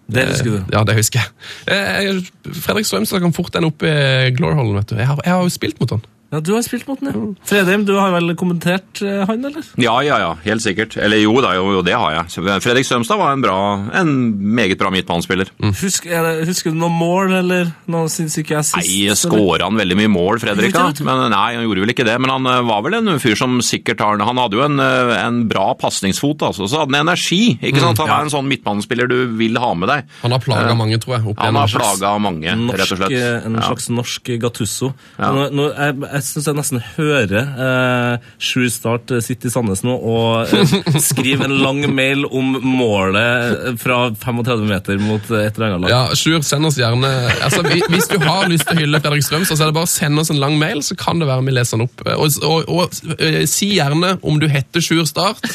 Det 0.09 0.25
husker 0.31 0.55
du. 0.55 0.71
Ja, 0.73 0.81
det 0.89 0.95
husker 0.97 1.21
jeg. 1.21 1.29
Uh, 1.69 2.53
Fredrik 2.65 2.89
Strømstad 2.89 3.21
kan 3.21 3.35
fort 3.37 3.55
ende 3.59 3.69
opp 3.69 3.85
i 3.85 4.31
Glorholen, 4.33 4.79
vet 4.79 4.95
du. 4.95 4.97
Jeg 4.97 5.11
har, 5.11 5.21
jeg 5.21 5.35
har 5.35 5.45
jo 5.45 5.53
spilt 5.53 5.77
mot 5.83 5.93
han. 5.93 6.07
Ja, 6.31 6.39
Du 6.45 6.51
har 6.53 6.61
spilt 6.61 6.85
mot 6.87 6.99
den, 7.01 7.09
ja. 7.09 7.45
Fredheim, 7.49 7.85
du 7.87 7.95
har 7.97 8.11
vel 8.13 8.35
kommentert 8.37 9.01
eh, 9.01 9.23
han, 9.25 9.43
eller? 9.49 9.65
Ja, 9.81 9.95
ja, 10.05 10.19
ja, 10.21 10.35
helt 10.43 10.61
sikkert. 10.61 10.93
Eller 11.01 11.17
jo 11.23 11.31
da, 11.41 11.55
jo, 11.57 11.71
jo 11.73 11.81
det 11.81 11.95
har 11.97 12.11
jeg. 12.19 12.43
Fredrik 12.61 12.85
Strømstad 12.85 13.17
var 13.17 13.31
en, 13.33 13.41
bra, 13.41 13.55
en 13.97 14.11
meget 14.53 14.77
bra 14.77 14.91
midtbanespiller. 14.93 15.49
Husk, 15.81 16.05
er 16.05 16.21
det, 16.27 16.47
husker 16.51 16.69
du 16.69 16.77
noe 16.77 16.93
mål, 16.93 17.33
eller 17.39 17.71
noe 17.89 18.11
syns 18.13 18.37
ikke 18.37 18.59
jeg 18.59 18.67
sist? 18.69 18.77
Nei, 18.77 19.15
skåra 19.17 19.65
han 19.71 19.79
veldig 19.81 19.97
mye 20.03 20.11
mål, 20.13 20.37
Fredrik? 20.43 20.75
da? 20.77 20.85
Men 21.07 21.23
Nei, 21.33 21.55
han 21.57 21.65
gjorde 21.65 21.85
vel 21.87 21.93
ikke 21.95 22.05
det. 22.05 22.19
Men 22.21 22.35
han 22.35 22.45
eh, 22.53 22.61
var 22.69 22.85
vel 22.85 22.99
en 22.99 23.11
fyr 23.23 23.33
som 23.39 23.57
sikkert 23.65 24.05
har 24.05 24.21
Han 24.29 24.37
hadde 24.43 24.59
jo 24.59 24.63
en, 24.67 24.77
eh, 24.85 25.15
en 25.23 25.41
bra 25.49 25.71
pasningsfot, 25.81 26.45
altså. 26.51 26.69
Så 26.69 26.83
hadde 26.83 26.93
han 26.93 27.07
energi. 27.09 27.57
ikke 27.57 27.81
sant? 27.81 28.03
Han 28.05 28.13
er 28.19 28.27
en 28.29 28.33
sånn 28.35 28.49
midtbanespiller 28.53 29.09
du 29.09 29.17
vil 29.41 29.57
ha 29.57 29.71
med 29.73 29.89
deg. 29.95 30.05
Han 30.21 30.37
har 30.37 30.45
plaga 30.45 30.77
mange, 30.77 31.01
tror 31.01 31.17
jeg. 31.17 31.25
opp 31.33 31.41
Han 31.41 31.57
har 31.57 31.73
plaga 31.73 32.13
mange, 32.21 32.53
rett 32.53 32.61
og 32.61 32.69
Norsk, 32.69 32.95
slett. 33.01 33.17
eh, 33.17 33.49
en 33.49 33.57
Ja. 33.57 33.65
slags 33.71 33.89
norsk 33.89 34.33
Gattusso. 34.45 34.93
Ja. 35.17 35.33
Nå, 35.33 35.49
nå, 35.57 35.69
jeg 35.73 36.17
jeg 36.18 36.18
syns 36.25 36.47
jeg 36.49 36.57
nesten 36.57 36.81
hører 36.95 37.51
eh, 37.65 38.27
Sjur 38.41 38.67
Start 38.73 39.11
eh, 39.13 39.21
sitte 39.23 39.49
i 39.49 39.53
Sandnes 39.53 39.83
nå 39.85 39.95
og 39.95 40.53
eh, 40.55 40.73
skrive 41.09 41.47
en 41.47 41.55
lang 41.63 41.81
mail 41.95 42.25
om 42.25 42.57
målet 42.63 43.77
fra 43.81 43.99
35 44.13 44.65
meter 44.69 45.01
mot 45.01 45.31
eh, 45.31 45.45
et 45.47 45.57
eller 45.57 45.69
annet 45.75 45.85
lag. 45.85 45.93
Ja, 45.93 46.17
Sjur, 46.19 46.41
send 46.45 46.69
oss 46.69 46.79
gjerne 46.79 47.09
altså, 47.45 47.63
Hvis 47.63 48.09
du 48.11 48.17
har 48.23 48.49
lyst 48.51 48.67
til 48.69 48.79
å 48.79 48.83
hylle 48.83 49.01
Fredrik 49.03 49.25
Strømstad, 49.25 49.59
så 49.59 49.67
er 49.67 49.71
det 49.71 49.77
bare 49.79 49.89
å 49.89 49.91
sende 49.91 50.23
oss 50.23 50.33
en 50.33 50.41
lang 50.41 50.57
mail, 50.61 50.83
så 50.85 50.97
kan 50.99 51.21
det 51.21 51.29
være 51.29 51.45
vi 51.49 51.55
leser 51.55 51.79
den 51.79 51.87
opp. 51.87 52.03
Og, 52.15 52.39
og, 52.45 52.71
og 52.73 53.19
eh, 53.19 53.43
Si 53.49 53.73
gjerne 53.77 54.17
om 54.21 54.39
du 54.41 54.47
heter 54.51 54.83
Sjur 54.83 55.05
Start, 55.09 55.45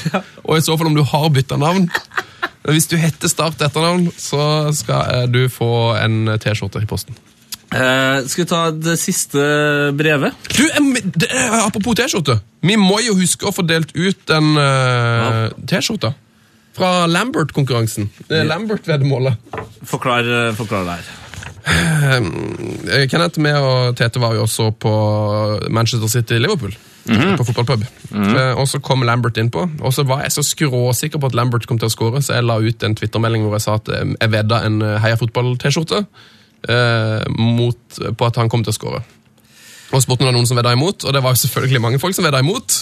og 0.46 0.56
i 0.56 0.64
så 0.64 0.78
fall 0.78 0.90
om 0.90 0.96
du 0.96 1.04
har 1.06 1.28
bytta 1.34 1.58
navn. 1.60 1.88
Hvis 2.64 2.88
du 2.88 2.96
heter 2.96 3.28
Start 3.28 3.60
etternavn, 3.62 4.08
så 4.16 4.72
skal 4.76 5.10
eh, 5.12 5.28
du 5.28 5.44
få 5.52 5.94
en 6.00 6.36
T-skjorte 6.40 6.82
i 6.82 6.88
posten. 6.88 7.16
Eh, 7.72 8.26
skal 8.28 8.44
vi 8.44 8.48
ta 8.50 8.60
det 8.70 8.98
siste 9.00 9.40
brevet? 9.96 10.34
Du, 10.54 10.62
det, 11.16 11.30
er- 11.30 11.56
Apropos 11.64 11.94
T-skjorte. 11.98 12.38
Vi 12.64 12.76
må 12.80 13.00
jo 13.04 13.16
huske 13.18 13.48
å 13.48 13.52
få 13.54 13.64
delt 13.66 13.90
ut 13.96 14.20
den 14.30 14.52
uh, 14.58 15.48
T-skjorta. 15.66 16.12
Fra 16.74 17.04
Lambert-konkurransen. 17.06 18.08
Det 18.28 18.40
er 18.40 18.48
Lambert-veddemålet. 18.50 19.36
Forklar, 19.86 20.26
eh, 20.26 20.54
forklar 20.58 20.82
det 20.88 20.96
her. 20.96 21.12
Eh, 21.64 23.06
Kenneth, 23.08 23.38
med 23.40 23.56
og 23.56 23.94
Tete 23.96 24.20
var 24.20 24.34
jo 24.36 24.42
også 24.44 24.70
på 24.82 24.90
Manchester 25.70 26.10
City-Liverpool. 26.10 26.74
På 27.38 27.44
fotballpub. 27.44 27.84
Eh, 28.14 28.58
og 28.58 28.66
så 28.68 28.80
kom 28.82 29.02
Lambert 29.06 29.36
innpå, 29.38 29.66
og 29.84 29.92
så 29.94 30.02
var 30.08 30.22
jeg 30.24 30.32
så 30.32 30.42
skråsikker 30.42 31.20
på 31.20 31.28
at 31.30 31.34
Lambert 31.36 31.66
kom 31.68 31.78
til 31.78 31.90
å 31.90 31.92
skåre, 31.92 32.22
så 32.24 32.38
jeg 32.38 32.46
la 32.48 32.56
ut 32.64 32.82
en 32.86 32.94
Twitter-melding 32.96 33.44
hvor 33.44 33.58
jeg 33.58 33.66
sa 33.66 33.74
at 33.78 33.90
eh, 33.92 34.06
jeg 34.20 34.32
vedda 34.32 34.62
en 34.66 34.80
eh, 34.82 34.96
Heia 35.04 35.18
Fotball-T-skjorte 35.20 36.00
eh, 36.00 36.06
mot- 37.38 37.98
på 38.16 38.26
at 38.26 38.38
han 38.40 38.48
kom 38.52 38.64
til 38.64 38.72
å 38.72 38.76
skåre. 38.76 39.00
Og 39.94 40.02
spurte 40.02 40.24
om 40.24 40.26
det 40.26 40.32
var 40.32 40.38
noen 40.38 40.48
som 40.48 40.58
vedda 40.58 40.72
imot, 40.74 41.04
og 41.04 41.12
det 41.14 41.22
var 41.22 41.34
jo 41.34 41.42
selvfølgelig 41.44 41.82
mange 41.84 42.00
folk 42.02 42.16
som 42.16 42.26
vedda 42.26 42.40
imot. 42.42 42.78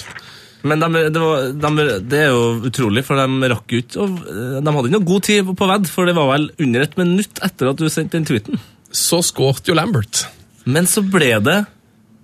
Men 0.62 0.78
de, 0.78 1.02
det, 1.10 1.18
var, 1.20 1.48
de, 1.50 1.86
det 2.06 2.20
er 2.22 2.30
jo 2.30 2.68
utrolig, 2.70 3.02
for 3.06 3.18
de 3.18 3.50
rakk 3.50 3.72
ut 3.74 3.96
og 3.98 4.12
De 4.22 4.62
hadde 4.62 4.84
ikke 4.86 4.94
noe 4.94 5.08
god 5.08 5.24
tid 5.26 5.48
på 5.58 5.68
vedd, 5.72 5.88
for 5.90 6.06
det 6.06 6.14
var 6.14 6.30
vel 6.30 6.48
under 6.62 6.84
et 6.86 6.94
minutt 7.00 7.42
etter 7.42 7.72
at 7.72 7.80
du 7.80 7.88
sendte 7.90 8.14
den 8.20 8.28
tweeten. 8.28 8.60
Så 8.94 9.22
skårte 9.26 9.72
jo 9.72 9.76
Lambert. 9.76 10.26
Men 10.64 10.86
så 10.86 11.02
ble 11.02 11.34
det 11.42 11.58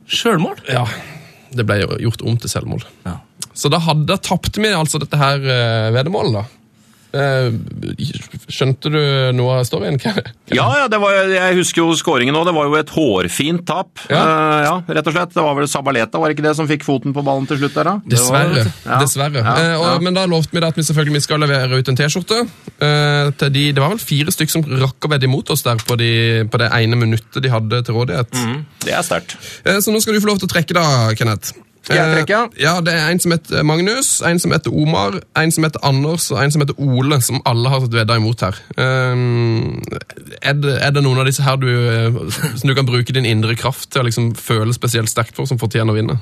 sjølmål. 0.08 0.60
Ja, 0.70 0.84
det 1.50 1.66
ble 1.66 1.80
gjort 2.04 2.22
om 2.22 2.38
til 2.38 2.52
selvmål. 2.52 2.84
Ja. 3.08 3.18
Så 3.58 3.70
da, 3.72 3.80
hadde, 3.82 4.06
da 4.06 4.18
tapte 4.22 4.62
vi 4.62 4.70
altså 4.70 5.00
dette 5.02 5.18
her 5.18 5.42
uh, 5.42 5.90
veddemålet, 5.96 6.38
da. 6.38 6.57
Eh, 7.08 7.54
skjønte 8.52 8.90
du 8.92 8.98
noe 9.36 9.58
av 9.58 9.66
storyen? 9.68 9.96
Ja, 10.52 10.66
ja, 10.76 10.86
det 10.92 10.98
var, 11.00 11.14
jeg 11.32 11.56
husker 11.56 11.80
jo 11.80 11.96
skåringen 11.96 12.36
òg. 12.36 12.44
Det 12.48 12.54
var 12.56 12.68
jo 12.68 12.76
et 12.78 12.92
hårfint 12.92 13.64
tap. 13.68 14.02
Ja. 14.12 14.20
Uh, 14.20 14.58
ja, 14.64 14.74
rett 14.98 15.08
og 15.08 15.16
slett. 15.16 15.32
Det 15.34 15.44
var 15.44 15.56
vel 15.56 15.68
Sabaleta, 15.70 16.20
var 16.20 16.30
det 16.30 16.36
ikke 16.36 16.46
det 16.46 16.54
som 16.58 16.68
fikk 16.68 16.84
foten 16.86 17.14
på 17.16 17.24
ballen 17.24 17.48
til 17.48 17.60
slutt 17.62 17.76
der, 17.78 17.90
da? 17.90 17.94
Dessverre. 18.16 18.64
Ja. 18.84 19.00
Dessverre. 19.02 19.44
Eh, 19.44 19.74
og. 19.76 20.04
Men 20.04 20.16
da 20.16 20.26
lovte 20.30 20.56
vi 20.56 20.62
da 20.62 20.72
at 20.72 20.78
vi 20.78 20.84
selvfølgelig 20.86 21.24
skal 21.24 21.42
levere 21.44 21.80
ut 21.80 21.92
en 21.92 21.98
T-skjorte. 21.98 22.42
Uh, 22.78 23.30
til 23.40 23.54
de, 23.54 23.64
Det 23.76 23.84
var 23.84 23.94
vel 23.94 24.02
fire 24.02 24.34
stykk 24.34 24.52
som 24.52 24.66
rakk 24.84 25.08
å 25.08 25.12
vedde 25.12 25.28
imot 25.28 25.52
oss 25.54 25.64
der 25.66 25.80
på, 25.84 25.96
de, 26.00 26.10
på 26.48 26.60
det 26.60 26.68
ene 26.76 27.00
minuttet 27.00 27.40
de 27.44 27.52
hadde 27.52 27.82
til 27.86 27.96
rådighet. 27.96 28.36
Det 28.84 28.94
er 28.94 29.06
sterkt. 29.06 29.38
Så 29.64 29.92
nå 29.92 30.00
skal 30.04 30.16
du 30.16 30.22
få 30.22 30.32
lov 30.32 30.42
til 30.42 30.48
å 30.48 30.52
trekke, 30.52 30.76
da, 30.76 30.84
Kenneth. 31.18 31.56
Eh. 31.88 32.24
Ja, 32.60 32.80
Det 32.84 32.92
er 32.92 33.10
en 33.10 33.20
som 33.20 33.32
heter 33.32 33.62
Magnus, 33.64 34.20
en 34.20 34.38
som 34.38 34.52
heter 34.52 34.74
Omar, 34.74 35.20
en 35.36 35.52
som 35.52 35.64
heter 35.64 35.80
Anders 35.86 36.30
og 36.30 36.42
en 36.42 36.52
som 36.52 36.62
heter 36.62 36.76
Ole, 36.78 37.20
som 37.24 37.40
alle 37.48 37.70
har 37.72 37.80
tatt 37.84 37.94
vedda 37.96 38.16
imot 38.20 38.44
her. 38.44 38.58
Um, 38.76 39.78
er, 40.42 40.58
det, 40.58 40.74
er 40.84 40.92
det 40.92 41.04
noen 41.04 41.22
av 41.22 41.28
disse 41.28 41.44
her 41.46 41.56
du, 41.60 41.68
eh, 41.68 42.18
som 42.60 42.68
du 42.68 42.74
kan 42.76 42.88
bruke 42.88 43.14
din 43.14 43.28
indre 43.28 43.56
kraft 43.56 43.90
til 43.92 44.02
å 44.02 44.08
liksom 44.08 44.34
føle 44.36 44.74
spesielt 44.76 45.08
sterkt 45.08 45.38
for, 45.38 45.48
som 45.48 45.60
fortjener 45.60 45.94
å 45.94 45.96
vinne? 45.96 46.18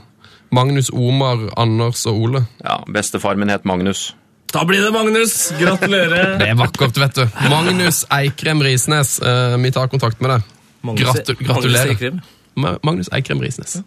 Magnus, 0.54 0.92
Omar, 0.94 1.48
Anders 1.58 2.04
og 2.06 2.22
Ole. 2.28 2.44
Ja, 2.62 2.78
Bestefar 2.86 3.34
min 3.40 3.50
het 3.50 3.66
Magnus. 3.66 4.12
Da 4.54 4.62
blir 4.64 4.84
det 4.84 4.92
Magnus! 4.94 5.50
Gratulerer! 5.58 6.36
Det 6.40 6.52
er 6.52 6.54
vakkert, 6.58 7.00
vet 7.02 7.18
du. 7.18 7.26
Magnus 7.50 8.04
Eikrem 8.14 8.62
Risnes, 8.62 9.18
eh, 9.18 9.58
vi 9.58 9.74
tar 9.74 9.90
kontakt 9.90 10.22
med 10.22 10.36
deg. 10.36 10.54
Gratu 11.02 11.34
Magnus 11.34 11.48
gratulerer. 11.48 11.92
Eikrem. 11.96 12.22
Magnus 12.56 13.10
Eikrem 13.12 13.42
Risnes. 13.42 13.80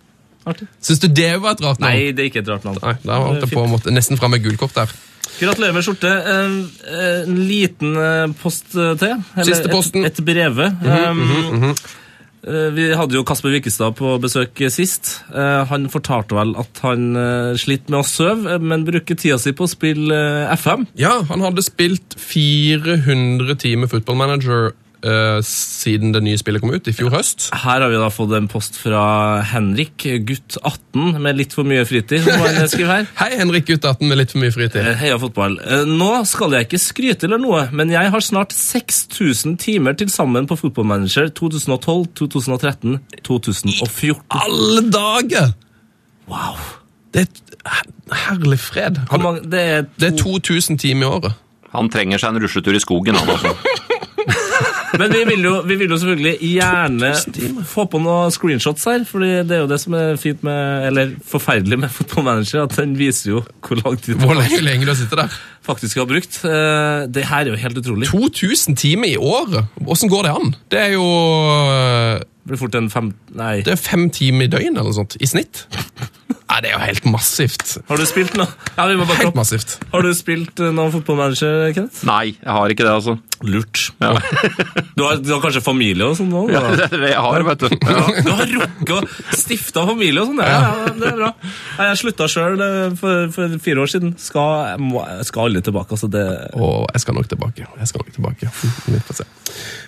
Artig. 0.48 0.68
Syns 0.82 1.02
du 1.04 1.08
det 1.12 1.32
var 1.44 1.58
et 1.58 1.62
rart 1.66 1.82
navn? 1.84 1.92
Nei, 1.92 2.12
det 2.16 2.24
er 2.24 2.30
ikke 2.32 2.44
et 2.46 2.50
rart 2.52 2.66
navn. 2.68 2.80
Nei, 2.84 2.96
da 3.04 3.20
var 3.22 3.40
det 3.42 3.50
på 3.52 3.64
en 3.66 3.74
måte 3.74 3.92
nesten 3.94 4.20
fram 4.20 4.32
med 4.36 4.44
gullkort 4.46 4.76
der. 4.78 4.94
Gratulerer 5.40 5.76
med 5.76 5.86
skjorte. 5.86 6.10
En, 6.34 6.56
en 7.00 7.40
liten 7.48 7.96
eh, 8.00 8.26
post 8.42 8.74
eh, 8.76 8.96
til. 9.00 9.16
eller 9.36 9.48
Siste 9.48 9.72
posten. 9.72 10.08
Et, 10.08 10.16
et 10.20 10.26
breve. 10.26 10.68
um, 10.84 11.70
eh, 11.70 12.68
Vi 12.76 12.88
hadde 12.98 13.16
jo 13.20 13.24
Kasper 13.28 13.54
Wikestad 13.54 13.96
på 14.00 14.16
besøk 14.24 14.64
sist. 14.74 15.20
Han 15.32 15.88
fortalte 15.94 16.36
vel 16.40 16.56
at 16.60 16.84
han 16.84 17.08
sliter 17.60 17.94
med 17.94 18.02
å 18.02 18.08
sove, 18.08 18.58
men 18.64 18.88
bruker 18.88 19.20
tida 19.20 19.38
si 19.40 19.54
på 19.56 19.68
å 19.68 19.72
spille 19.72 20.20
FM. 20.58 20.88
Ja, 21.00 21.20
han 21.30 21.46
hadde 21.46 21.64
spilt 21.68 22.16
400 22.20 23.60
timer 23.60 23.92
Football 23.92 24.20
Manager 24.24 24.72
eh, 25.06 25.40
siden 25.46 26.12
det 26.16 26.22
nye 26.26 26.38
spillet 26.40 26.62
kom 26.64 26.72
ut 26.74 26.88
i 26.90 26.94
fjor 26.96 27.14
høst. 27.14 27.50
Her 27.56 27.84
har 27.84 27.90
vi 27.92 28.00
da 28.02 28.10
fått 28.14 28.34
en 28.38 28.48
post 28.52 28.78
fra 28.80 29.02
Henrik, 29.52 30.06
gutt 30.28 30.58
18, 30.62 31.20
med 31.24 31.38
litt 31.40 31.56
for 31.56 31.68
mye 31.68 31.86
fritid. 31.88 32.24
som 32.26 32.44
han 32.44 32.68
skriver 32.72 32.92
her. 32.94 33.08
Hei, 33.22 33.30
Henrik 33.40 33.68
gutt 33.70 33.86
18 33.88 34.08
med 34.10 34.20
litt 34.22 34.34
for 34.36 34.44
mye 34.44 34.54
fritid. 34.56 34.82
Eh, 34.84 34.98
Heia 35.02 35.20
fotball. 35.22 35.60
Eh, 35.64 35.86
Nå 35.90 36.12
skal 36.30 36.58
jeg 36.58 36.68
ikke 36.70 36.82
skryte 36.84 37.30
eller 37.30 37.42
noe, 37.44 37.66
men 37.76 37.94
jeg 37.94 38.12
har 38.16 38.26
snart 38.26 38.56
6000 38.56 39.58
timer 39.64 39.98
til 40.00 40.12
sammen 40.14 40.48
på 40.50 40.58
Fotballmanager 40.60 41.32
2012, 41.38 42.08
2013, 42.24 43.00
2014. 43.28 44.00
I 44.04 44.44
Alle 44.44 44.86
dager! 44.94 45.54
Wow. 46.30 46.58
Det 47.14 47.24
er 47.26 47.86
herlig 48.28 48.60
fred. 48.62 49.00
Mange, 49.18 49.42
det 49.50 49.62
er 49.66 49.86
Det 49.98 50.12
er 50.14 50.18
2000 50.20 50.78
timer 50.82 51.08
i 51.08 51.10
året. 51.10 51.46
Han 51.74 51.90
trenger 51.94 52.18
seg 52.22 52.34
en 52.36 52.42
rusletur 52.44 52.74
i 52.78 52.82
skogen, 52.82 53.18
han 53.18 53.30
altså. 53.30 53.52
Men 54.98 55.12
vi 55.14 55.20
vil, 55.28 55.44
jo, 55.46 55.52
vi 55.70 55.76
vil 55.78 55.92
jo 55.94 55.98
selvfølgelig 56.02 56.38
gjerne 56.42 57.12
få 57.70 57.86
på 57.92 58.00
noen 58.02 58.32
screenshots 58.34 58.88
her, 58.90 59.04
for 59.08 59.22
det 59.22 59.52
er 59.54 59.62
jo 59.64 59.68
det 59.70 59.78
som 59.84 59.94
er 60.00 60.16
fint 60.22 60.42
med, 60.48 60.88
eller 60.90 61.12
forferdelig 61.30 61.78
med 61.84 61.94
Footballmanager, 61.94 62.64
at 62.66 62.74
den 62.80 62.96
viser 62.98 63.36
jo 63.36 63.44
hvor 63.68 63.78
lang 63.84 64.00
tid 64.02 64.18
Hvor 64.24 64.34
lenge, 64.40 64.86
du 64.90 64.96
sitter 64.98 65.24
der? 65.26 65.40
faktisk 65.70 66.00
har 66.02 66.08
brukt. 66.10 66.40
Eh, 66.46 67.06
Det 67.14 67.26
her 67.30 67.46
er 67.46 67.52
jo 67.54 67.60
helt 67.62 67.78
utrolig. 67.78 68.08
2000 68.10 68.76
timer 68.80 69.12
i 69.12 69.18
året? 69.18 69.68
Åssen 69.86 70.10
går 70.10 70.24
det 70.26 70.32
an? 70.34 70.56
Det 70.72 70.80
er 70.82 70.94
jo 70.96 71.04
øh, 71.06 72.20
Det 72.20 72.48
blir 72.50 72.58
fort 72.58 72.76
en 72.80 72.90
fem... 72.90 73.12
Nei. 73.38 73.60
Det 73.62 73.76
er 73.76 73.78
fem 73.78 74.08
timer 74.10 74.48
i 74.48 74.50
døgnet 74.50 74.80
eller 74.80 74.90
noe 74.90 74.98
sånt, 74.98 75.14
i 75.22 75.28
snitt. 75.30 75.68
Nei, 76.50 76.60
det 76.66 76.72
er 76.72 76.80
jo 76.80 76.82
helt 76.82 77.06
massivt. 77.14 77.76
Har 77.86 78.00
du 78.02 78.06
spilt 78.10 78.34
noe? 78.40 78.50
Ja, 78.74 78.88
vi 78.90 78.96
må 78.98 79.06
bare 79.06 79.22
Helt 79.22 79.38
massivt. 79.38 79.76
Har 79.92 80.02
du 80.02 80.10
spilt 80.18 80.58
eh, 80.64 80.72
noen 80.74 80.90
fotballmanager, 80.96 81.68
Kenneth? 81.76 82.02
Nei, 82.10 82.32
jeg 82.34 82.56
har 82.58 82.74
ikke 82.74 82.88
det, 82.88 82.94
altså. 82.96 83.20
Lurt. 83.46 83.84
Ja. 84.02 84.16
Du 85.00 85.06
har, 85.06 85.20
du 85.24 85.30
har 85.32 85.40
kanskje 85.40 85.62
familie 85.64 86.10
og 86.10 86.18
sånn 86.18 86.28
nå? 86.34 86.42
Ja, 86.52 86.60
det 86.76 86.90
det 86.92 87.12
jeg 87.14 87.22
har, 87.24 87.44
vet 87.48 87.62
du. 87.62 87.68
Ja, 87.72 88.02
du 88.26 88.32
har 88.36 88.50
rukket 88.52 88.92
å 88.98 89.38
stifte 89.38 89.86
familie 89.88 90.26
og 90.26 90.32
sånn? 90.32 90.42
Ja, 90.44 90.58
ja, 90.60 90.90
det 90.98 91.08
er 91.08 91.16
bra. 91.22 91.30
Jeg 91.80 92.00
slutta 92.02 92.28
sjøl 92.32 92.64
for, 93.00 93.30
for 93.36 93.56
fire 93.64 93.86
år 93.86 93.94
siden. 93.94 94.16
Skal, 94.20 94.82
må, 94.84 95.06
skal 95.28 95.48
aldri 95.48 95.64
tilbake. 95.70 95.96
altså 95.96 96.10
det... 96.12 96.26
Å, 96.52 96.72
jeg 96.92 97.06
skal 97.06 97.20
nok 97.20 97.32
tilbake. 97.32 97.70
Jeg 97.80 97.92
skal 97.94 98.04
nok 98.04 98.18
tilbake. 98.18 98.52
Vi 98.90 99.04
får 99.08 99.22
se. 99.22 99.30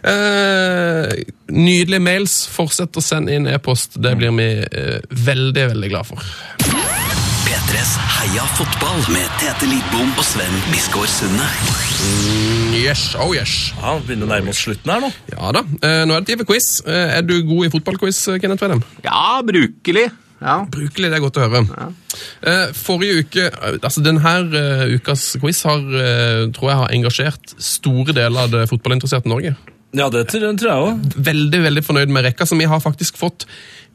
Eh, 0.04 1.12
nydelige 1.52 2.02
mails. 2.04 2.38
Fortsett 2.52 2.98
å 2.98 3.04
sende 3.04 3.36
inn 3.36 3.50
e-post. 3.52 4.00
Det 4.02 4.16
blir 4.20 4.34
vi 4.38 4.48
eh, 4.64 5.04
veldig, 5.12 5.68
veldig 5.74 5.92
glad 5.92 6.08
for. 6.08 6.32
P3s 6.60 7.92
Heia 8.18 8.44
fotball 8.58 9.00
med 9.14 9.28
Tete 9.40 9.68
Lidbom 9.70 10.10
og 10.20 10.26
Sven 10.26 10.58
Biskår 10.72 11.08
Sunde. 11.10 11.46
Yes, 12.76 13.14
oh 13.16 13.32
yes. 13.36 13.72
Ja, 13.78 13.94
vi 14.00 14.10
Begynner 14.10 14.28
å 14.28 14.32
nærme 14.34 14.52
oss 14.52 14.64
slutten 14.66 14.92
her 14.92 15.04
nå. 15.06 15.12
Ja 15.32 15.54
da. 15.56 15.64
Eh, 15.80 16.02
nå 16.10 16.16
er 16.18 16.26
det 16.26 16.32
tid 16.32 16.42
for 16.42 16.52
quiz. 16.52 16.68
Eh, 16.84 17.16
er 17.20 17.24
du 17.24 17.38
god 17.48 17.68
i 17.68 17.72
fotballquiz, 17.74 18.20
Kenneth 18.44 18.66
Vedem? 18.66 18.84
Ja, 19.06 19.40
brukelig. 19.48 20.10
Ja. 20.42 20.58
Brukelig, 20.74 21.12
det 21.12 21.20
er 21.20 21.24
godt 21.24 21.38
å 21.38 21.46
høre. 21.46 21.64
Ja. 21.70 21.90
forrige 22.76 23.22
uke, 23.22 23.48
eh, 23.52 23.78
altså 23.80 24.04
denne 24.04 24.38
ukas 24.96 25.38
quiz 25.40 25.62
har, 25.70 25.80
eh, 25.80 26.48
tror 26.56 26.72
jeg 26.72 26.80
har 26.82 26.96
engasjert 26.98 27.56
store 27.62 28.18
deler 28.18 28.48
av 28.48 28.52
det 28.52 28.68
fotballinteresserte 28.72 29.30
Norge. 29.32 29.56
Ja, 29.92 30.08
det 30.14 30.28
tror, 30.32 30.48
jeg 30.56 30.72
òg. 30.72 31.14
Veldig 31.20 31.60
veldig 31.68 31.84
fornøyd 31.84 32.12
med 32.16 32.24
rekka, 32.30 32.46
som 32.48 32.60
vi 32.62 32.68
har 32.70 32.80
faktisk 32.84 33.18
fått 33.20 33.48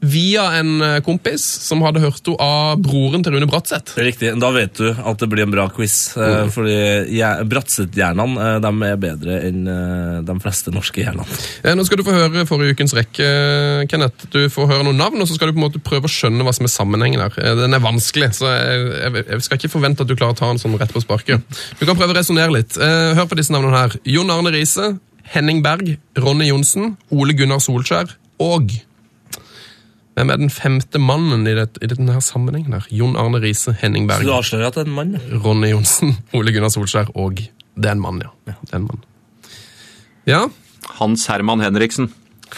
via 0.05 0.43
en 0.59 0.75
eh, 0.85 0.99
kompis 1.01 1.41
som 1.41 1.79
hadde 1.81 2.03
hørt 2.03 2.19
henne 2.21 2.37
av 2.45 2.77
broren 2.85 3.23
til 3.25 3.33
Rune 3.33 3.47
Bratseth. 3.49 3.95
Riktig. 3.97 4.29
Da 4.37 4.51
vet 4.53 4.77
du 4.77 4.91
at 4.93 5.17
det 5.23 5.29
blir 5.31 5.47
en 5.47 5.53
bra 5.55 5.65
quiz. 5.73 5.95
Mm. 6.13 6.51
Fordi 6.53 6.75
je- 7.17 7.31
Bratseth-hjernene 7.49 8.43
eh, 8.45 8.59
de 8.61 8.71
er 8.91 8.99
bedre 9.01 9.39
enn 9.47 9.63
eh, 9.73 10.19
de 10.27 10.35
fleste 10.43 10.69
norske 10.75 11.01
hjernene. 11.01 11.25
Eh, 11.63 11.73
Nå 11.73 11.87
skal 11.87 11.97
du 11.97 12.05
få 12.05 12.13
høre 12.13 12.45
forrige 12.45 12.77
ukens 12.77 12.93
rekke, 12.93 13.31
Kenneth. 13.89 14.29
Du 14.33 14.43
får 14.53 14.69
høre 14.69 14.85
noen 14.85 15.01
navn, 15.01 15.17
og 15.17 15.25
så 15.31 15.39
skal 15.39 15.49
du 15.49 15.57
på 15.57 15.63
en 15.63 15.65
måte 15.65 15.81
prøve 15.81 16.05
å 16.05 16.13
skjønne 16.13 16.45
hva 16.45 16.53
som 16.53 16.69
er 16.69 16.75
sammenhengen. 16.75 17.25
Eh, 17.33 17.55
Den 17.63 17.73
er 17.73 17.81
vanskelig, 17.81 18.35
så 18.37 18.53
jeg, 18.53 19.25
jeg, 19.25 19.41
skal 19.49 19.57
ikke 19.63 19.73
forvente 19.79 20.05
at 20.05 20.13
du 20.13 20.13
klarer 20.13 20.37
å 20.37 20.41
ta 20.43 20.51
den 20.53 20.61
sånn 20.61 20.77
rett 20.77 20.93
på 20.93 21.01
sparket. 21.01 21.41
Du 21.81 21.87
kan 21.89 21.97
prøve 21.97 22.13
å 22.13 22.19
resonnere 22.21 22.53
litt. 22.53 22.77
Eh, 22.77 23.17
Hør 23.17 23.31
på 23.33 23.41
disse 23.41 23.55
navnene 23.57 23.81
her. 23.87 23.97
Jon 24.05 24.29
Arne 24.37 24.53
Riise, 24.53 24.91
Henning 25.33 25.61
Berg, 25.65 25.97
Ronny 26.17 26.47
Johnsen, 26.49 26.95
Ole 27.11 27.33
Gunnar 27.37 27.59
Solskjær 27.63 28.13
og 28.43 28.71
Hvem 30.17 30.31
er 30.33 30.39
den 30.41 30.49
femte 30.49 30.97
mannen 30.97 31.43
i, 31.45 31.51
det, 31.53 31.67
i 31.83 31.87
denne 31.91 32.15
her 32.15 32.23
sammenhengen? 32.25 32.73
her? 32.73 32.85
Jon 32.89 33.13
Arne 33.21 33.37
Riise, 33.43 33.75
Henning 33.77 34.07
Så 34.07 34.15
Berg, 34.15 34.25
du 34.25 34.31
avslører 34.33 34.71
at 34.71 34.77
det 34.79 34.85
er 34.85 34.89
en 34.89 34.95
mann? 34.97 35.11
ja. 35.13 35.41
Ronny 35.43 35.69
Johnsen, 35.69 36.15
Ole 36.33 36.53
Gunnar 36.55 36.71
Solskjær 36.73 37.11
og 37.13 37.35
Det 37.77 37.85
er 37.85 37.93
en 37.93 38.01
mann, 38.01 38.23
ja. 38.25 38.31
Det 38.47 38.71
er 38.73 38.79
en 38.79 38.87
mann. 38.87 39.03
Ja, 40.25 40.39
Hans 40.97 41.27
Herman 41.29 41.61
Henriksen. 41.61 42.09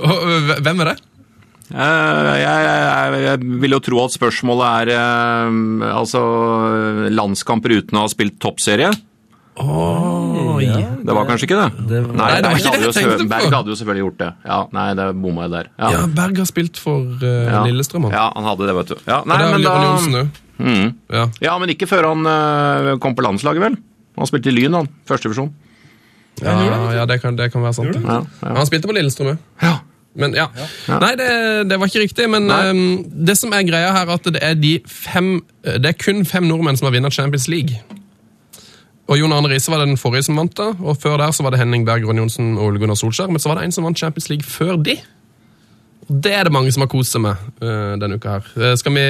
øh, 0.00 0.54
hvem 0.62 0.80
er 0.80 0.92
det? 0.92 0.96
Eh, 1.74 2.30
Jeg, 2.40 2.64
jeg, 2.64 3.22
jeg 3.24 3.38
vil 3.62 3.74
jo 3.76 3.80
tro 3.84 4.00
at 4.04 4.14
spørsmålet 4.16 4.66
er 4.80 4.92
eh, 4.96 5.50
altså 5.96 6.22
landskamper 7.12 7.76
uten 7.80 7.98
å 8.00 8.04
ha 8.06 8.12
spilt 8.12 8.38
toppserie. 8.42 8.90
Det 9.54 11.14
var 11.14 11.26
kanskje 11.28 11.46
ikke 11.46 11.58
det? 11.60 11.86
Det- 11.88 12.00
nei, 12.02 12.16
Nei, 12.16 12.28
det 12.34 12.42
var 12.42 12.54
Berg 12.54 12.60
ikke 12.60 13.18
det. 13.18 13.28
Berg 13.28 13.52
hadde 13.54 13.70
jo 13.70 13.76
selvfølgelig 13.78 14.04
gjort 14.04 14.18
det. 14.18 14.30
Ja, 14.44 14.58
nei, 14.72 14.86
det 14.98 15.06
bomma 15.22 15.42
jeg 15.46 15.50
der. 15.54 15.68
Ja. 15.78 15.90
Ja, 15.94 16.06
Berg 16.06 16.38
har 16.42 16.48
spilt 16.50 16.76
for 16.80 17.00
uh, 17.00 17.22
Ja. 17.22 17.62
Lillestrøm. 17.64 18.08
han. 18.08 18.12
Ja, 18.12 18.24
han 18.34 18.44
hadde 18.44 18.66
det, 18.66 18.74
vet 18.80 18.88
du. 18.88 18.96
Ja, 19.06 19.22
nei, 19.26 19.38
men, 19.52 19.62
da. 19.62 20.24
Mhm. 20.58 20.94
Ja. 21.10 21.28
ja, 21.42 21.58
men 21.58 21.68
ikke 21.74 21.86
før 21.90 22.08
han 22.14 22.26
uh, 22.26 22.96
kom 23.02 23.14
på 23.14 23.22
landslaget, 23.26 23.60
vel? 23.62 23.76
Han 24.18 24.26
spilte 24.30 24.50
i 24.50 24.54
Lyn, 24.54 24.72
han. 24.74 24.88
Førstevisjon. 25.06 25.52
Ja, 26.42 26.92
ja, 26.94 27.04
det 27.06 27.20
kan, 27.22 27.36
det 27.36 27.52
kan 27.52 27.62
være 27.62 27.74
sant. 27.74 27.94
Ja, 27.94 28.00
Ja, 28.02 28.20
ja. 28.42 28.54
Han 28.58 28.66
spilte 28.66 28.88
på 28.90 28.94
Lillestrøm 28.96 29.34
òg. 29.34 29.38
ja. 29.62 29.78
Men 30.16 30.30
ja. 30.32 30.44
Ja. 30.86 31.00
Nei, 31.02 31.16
det, 31.18 31.68
det 31.68 31.76
var 31.80 31.88
ikke 31.90 32.04
riktig. 32.04 32.28
Men 32.30 32.44
ehm, 32.48 33.02
det 33.26 33.34
som 33.36 33.50
er 33.52 33.64
greia 33.66 33.90
her, 33.90 34.06
at 34.14 34.22
det 34.22 34.38
er 34.46 34.54
de 34.54 34.76
fem 34.86 35.40
Det 35.64 35.88
er 35.90 35.96
kun 35.98 36.22
fem 36.24 36.46
nordmenn 36.46 36.78
som 36.78 36.86
har 36.86 36.94
vunnet 36.94 37.12
Champions 37.12 37.48
League. 37.50 37.80
Og 39.04 39.18
Jon 39.20 39.32
Arne 39.36 39.50
Riise 39.52 39.72
var 39.72 39.82
det 39.82 39.90
den 39.90 40.00
forrige 40.00 40.24
som 40.28 40.38
vant 40.40 40.54
da. 40.56 40.70
Og 40.80 40.96
før 41.00 41.18
der 41.20 41.34
så 41.36 41.44
var 41.44 41.52
det 41.52 41.60
Henning 41.60 41.84
Berg, 41.86 42.06
Ron 42.08 42.22
Johnsen 42.22 42.54
og 42.56 42.70
Ole 42.70 42.80
Gunnar 42.80 42.96
Solskjær. 42.96 43.28
Men 43.32 43.42
så 43.42 43.50
var 43.50 43.60
det 43.60 43.66
en 43.66 43.74
som 43.76 43.84
vant 43.84 43.98
Champions 44.00 44.30
League 44.32 44.48
før 44.48 44.78
de. 44.80 44.96
Og 46.08 46.22
Det 46.24 46.32
er 46.32 46.44
det 46.44 46.52
mange 46.52 46.72
som 46.72 46.84
har 46.84 46.90
kost 46.92 47.12
seg 47.12 47.24
med 47.24 47.36
uh, 47.60 47.96
denne 48.00 48.16
uka 48.16 48.38
her. 48.38 48.48
Uh, 48.56 48.72
skal 48.80 48.96
vi 48.96 49.04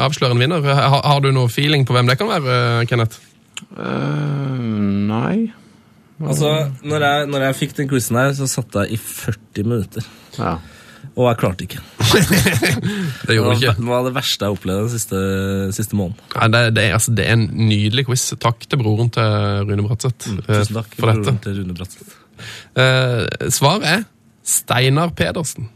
avsløre 0.00 0.36
en 0.36 0.42
vinner? 0.42 0.64
Har, 0.64 1.00
har 1.04 1.24
du 1.24 1.30
noe 1.32 1.48
feeling 1.52 1.86
på 1.88 1.96
hvem 1.96 2.08
det 2.08 2.18
kan 2.20 2.28
være, 2.28 2.58
uh, 2.80 2.84
Kenneth? 2.88 3.24
Eh, 3.58 4.58
nei 5.08 5.48
Altså, 6.18 6.70
når 6.82 7.02
jeg, 7.04 7.26
når 7.30 7.42
jeg 7.46 7.56
fikk 7.58 7.76
den 7.76 7.88
quizen 7.90 8.16
her, 8.18 8.32
så 8.34 8.46
satt 8.50 8.74
jeg 8.74 8.96
i 8.96 8.98
40 8.98 9.66
minutter. 9.68 10.06
ja. 10.38 10.56
Og 11.18 11.26
jeg 11.26 11.38
klarte 11.40 11.64
ikke. 11.66 11.80
Det 13.26 13.34
gjorde 13.34 13.54
du 13.56 13.64
ikke. 13.64 13.72
det 13.80 13.88
var 13.88 14.04
det 14.06 14.12
verste 14.14 14.46
jeg 14.46 14.54
opplevde 14.54 14.84
den 14.86 14.92
siste, 14.92 15.22
siste 15.74 15.96
måneden. 15.98 16.20
Ja, 16.36 16.46
det, 16.54 16.60
det, 16.76 16.84
er, 16.86 16.92
altså, 16.94 17.14
det 17.18 17.24
er 17.26 17.34
en 17.34 17.48
nydelig 17.68 18.04
quiz. 18.06 18.28
Takk 18.38 18.62
til 18.70 18.78
broren 18.80 19.10
til 19.12 19.66
Rune 19.68 19.82
Bratseth 19.88 20.28
eh, 20.30 20.36
Mm, 20.38 20.44
Tusen 20.46 20.78
takk 20.78 20.94
for 20.94 21.10
dette. 21.10 21.24
broren 21.26 21.40
til 21.42 21.58
Rune 21.58 21.74
Bratseth. 21.80 22.14
Eh, 22.78 23.50
svaret 23.50 23.88
er 23.96 24.06
Steinar 24.48 25.10
Pedersen, 25.18 25.66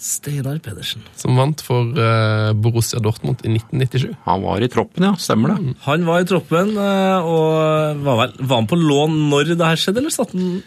Steinar 0.00 0.56
Pedersen. 0.64 1.02
som 1.18 1.36
vant 1.36 1.60
for 1.60 1.90
eh, 1.92 2.52
Borussia 2.56 3.02
Dortmund 3.04 3.42
i 3.44 3.50
1997. 3.58 4.14
Han 4.24 4.44
var 4.46 4.62
i 4.64 4.68
troppen, 4.72 5.04
ja. 5.10 5.12
Stemmer 5.20 5.52
det. 5.58 5.74
Han 5.84 6.06
var 6.08 6.22
i 6.22 6.28
troppen, 6.30 6.70
eh, 6.78 7.18
og 7.34 7.98
var, 8.06 8.22
vel, 8.22 8.32
var 8.46 8.62
han 8.62 8.70
på 8.70 8.78
lån 8.80 9.18
når 9.34 9.50
det 9.56 9.66
her 9.66 9.82
skjedde, 9.82 10.00
eller 10.00 10.14
satt 10.14 10.32
han 10.38 10.62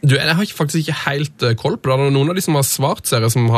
Du, 0.00 0.14
Jeg 0.14 0.34
har 0.38 0.50
faktisk 0.54 0.84
ikke 0.84 0.94
helt 1.08 1.42
eh, 1.42 1.54
koll 1.58 1.74
på 1.76 1.90
det. 1.90 1.96
Det 1.98 2.06
er 2.10 2.14
noen 2.14 2.30
av 2.30 2.36
de 2.38 2.42
som 2.44 2.54
har 2.54 2.66
svart, 2.66 3.08
ser 3.08 3.24
jeg, 3.24 3.32
som, 3.34 3.48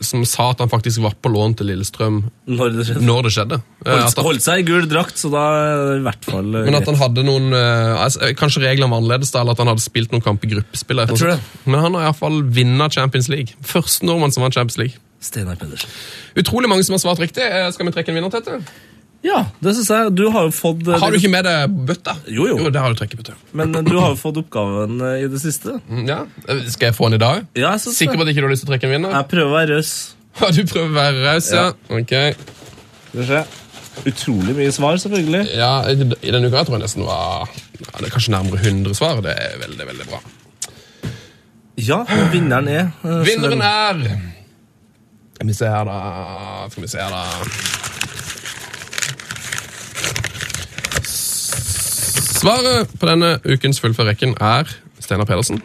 som 0.00 0.24
sa 0.28 0.46
at 0.54 0.62
han 0.64 0.70
faktisk 0.72 1.02
var 1.04 1.16
på 1.20 1.32
lån 1.32 1.56
til 1.58 1.68
Lillestrøm 1.68 2.22
når 2.48 2.76
det 2.78 2.86
skjedde? 2.88 3.04
når 3.04 3.26
det 3.28 3.32
skjedde. 3.36 3.58
Eh, 3.84 3.90
Holdt, 3.92 4.16
han, 4.16 4.28
holdt 4.28 4.46
seg 4.46 4.62
i 4.62 4.66
gul 4.70 4.88
drakt, 4.88 5.20
så 5.20 5.28
da 5.34 5.44
i 5.98 6.02
hvert 6.06 6.24
fall 6.30 6.48
eh, 6.54 6.64
men 6.64 6.78
at 6.78 6.86
greit. 6.86 6.90
han 6.92 7.00
hadde 7.02 7.26
noen 7.28 7.50
eh, 7.58 8.04
altså, 8.06 8.22
eh, 8.24 8.32
Kanskje 8.38 8.64
reglene 8.64 8.88
var 8.94 9.02
annerledes, 9.02 9.34
da, 9.34 9.42
eller 9.44 9.58
at 9.58 9.60
han 9.64 9.72
hadde 9.74 9.84
spilt 9.84 10.14
noen 10.14 10.24
kamp 10.24 10.46
i 10.48 10.52
gruppespill. 10.54 11.04
Men 11.68 11.80
han 11.84 11.98
har 11.98 12.08
iallfall 12.08 12.40
vunnet 12.56 12.96
Champions 12.96 13.28
League. 13.32 13.58
Første 13.68 14.08
nordmann 14.08 14.32
som 14.32 14.46
vant 14.46 14.56
Champions 14.56 14.80
League. 14.80 14.96
Steinar 15.24 15.60
Pedersen. 15.60 15.92
Utrolig 16.40 16.68
mange 16.72 16.84
som 16.84 16.96
har 16.96 17.04
svart 17.04 17.20
riktig. 17.22 17.44
Skal 17.76 17.88
vi 17.88 17.94
trekke 17.96 18.12
en 18.12 18.20
vinner, 18.20 18.32
Tete? 18.32 18.60
Ja, 19.24 19.38
det 19.64 19.72
syns 19.78 19.88
jeg. 19.88 20.10
Du 20.18 20.26
har 20.34 20.44
jo 20.48 20.52
fått 20.52 20.82
eh, 20.84 20.98
Har 21.00 21.14
du 21.14 21.16
ikke 21.16 21.30
med 21.32 21.46
deg 21.48 21.76
bøtta? 21.88 22.12
Jo, 22.28 22.44
jo. 22.50 22.58
Jo, 22.60 22.70
det 22.74 22.80
har 22.82 22.92
du 22.92 23.00
til. 23.00 23.32
Men 23.56 23.72
eh, 23.78 23.84
du 23.86 23.94
har 23.96 24.10
jo 24.12 24.18
fått 24.20 24.36
oppgaven 24.42 24.98
eh, 25.00 25.22
i 25.24 25.30
det 25.32 25.40
siste. 25.40 25.78
Mm, 25.88 26.04
Ja. 26.10 26.18
Skal 26.68 26.90
jeg 26.90 26.96
få 26.98 27.08
den 27.08 27.16
i 27.16 27.22
dag? 27.24 27.46
Ja, 27.56 27.70
jeg 27.72 27.80
synes 27.86 27.96
Sikker 28.02 28.18
på 28.20 28.24
det. 28.24 28.28
at 28.28 28.34
ikke 28.34 28.44
du 28.44 28.48
har 28.50 28.52
lyst 28.52 28.66
til 28.66 28.70
å 28.70 28.74
trekke 28.74 28.90
en 28.90 28.94
vinner? 28.98 29.16
Jeg 29.16 29.28
prøver 29.32 29.48
å 29.50 29.56
være 29.56 29.78
raus. 29.78 29.92
Ja, 30.40 30.50
du 30.50 30.60
prøver 30.66 30.88
å 30.90 30.96
være 30.98 31.24
raus, 31.24 31.48
ja. 31.54 31.64
ja. 31.70 32.00
Ok. 32.00 32.12
Vi 33.14 33.26
se. 33.28 33.42
Utrolig 34.10 34.56
mye 34.58 34.72
svar, 34.74 34.96
selvfølgelig. 34.98 35.42
Ja, 35.54 35.72
I 35.86 35.94
denne 36.34 36.50
uka 36.50 36.64
tror 36.66 36.76
jeg 36.80 36.84
nesten 36.84 37.04
var 37.06 37.46
ja, 37.48 37.92
det 38.00 38.08
er 38.08 38.12
kanskje 38.16 38.32
nærmere 38.34 38.58
100 38.60 38.96
svar. 38.98 39.20
Det 39.24 39.30
er 39.38 39.54
veldig, 39.62 39.86
veldig 39.92 40.08
bra. 40.10 40.20
Ja, 41.78 42.00
og 42.02 42.28
vinneren 42.34 42.68
er 42.70 42.90
Vinneren 43.26 43.62
er 43.66 44.02
Skal 45.34 45.48
vi 45.48 45.56
se 45.56 45.70
her, 45.70 45.88
da. 45.88 46.68
Skal 46.70 46.84
vi 46.84 46.90
se 46.92 47.00
her, 47.02 47.14
da. 47.14 48.23
Svaret 52.44 52.90
på 53.00 53.08
denne 53.08 53.38
ukens 53.48 53.78
fullfør 53.80 54.10
rekken 54.10 54.34
er 54.36 54.68
Steinar 55.00 55.24
Pedersen. 55.24 55.62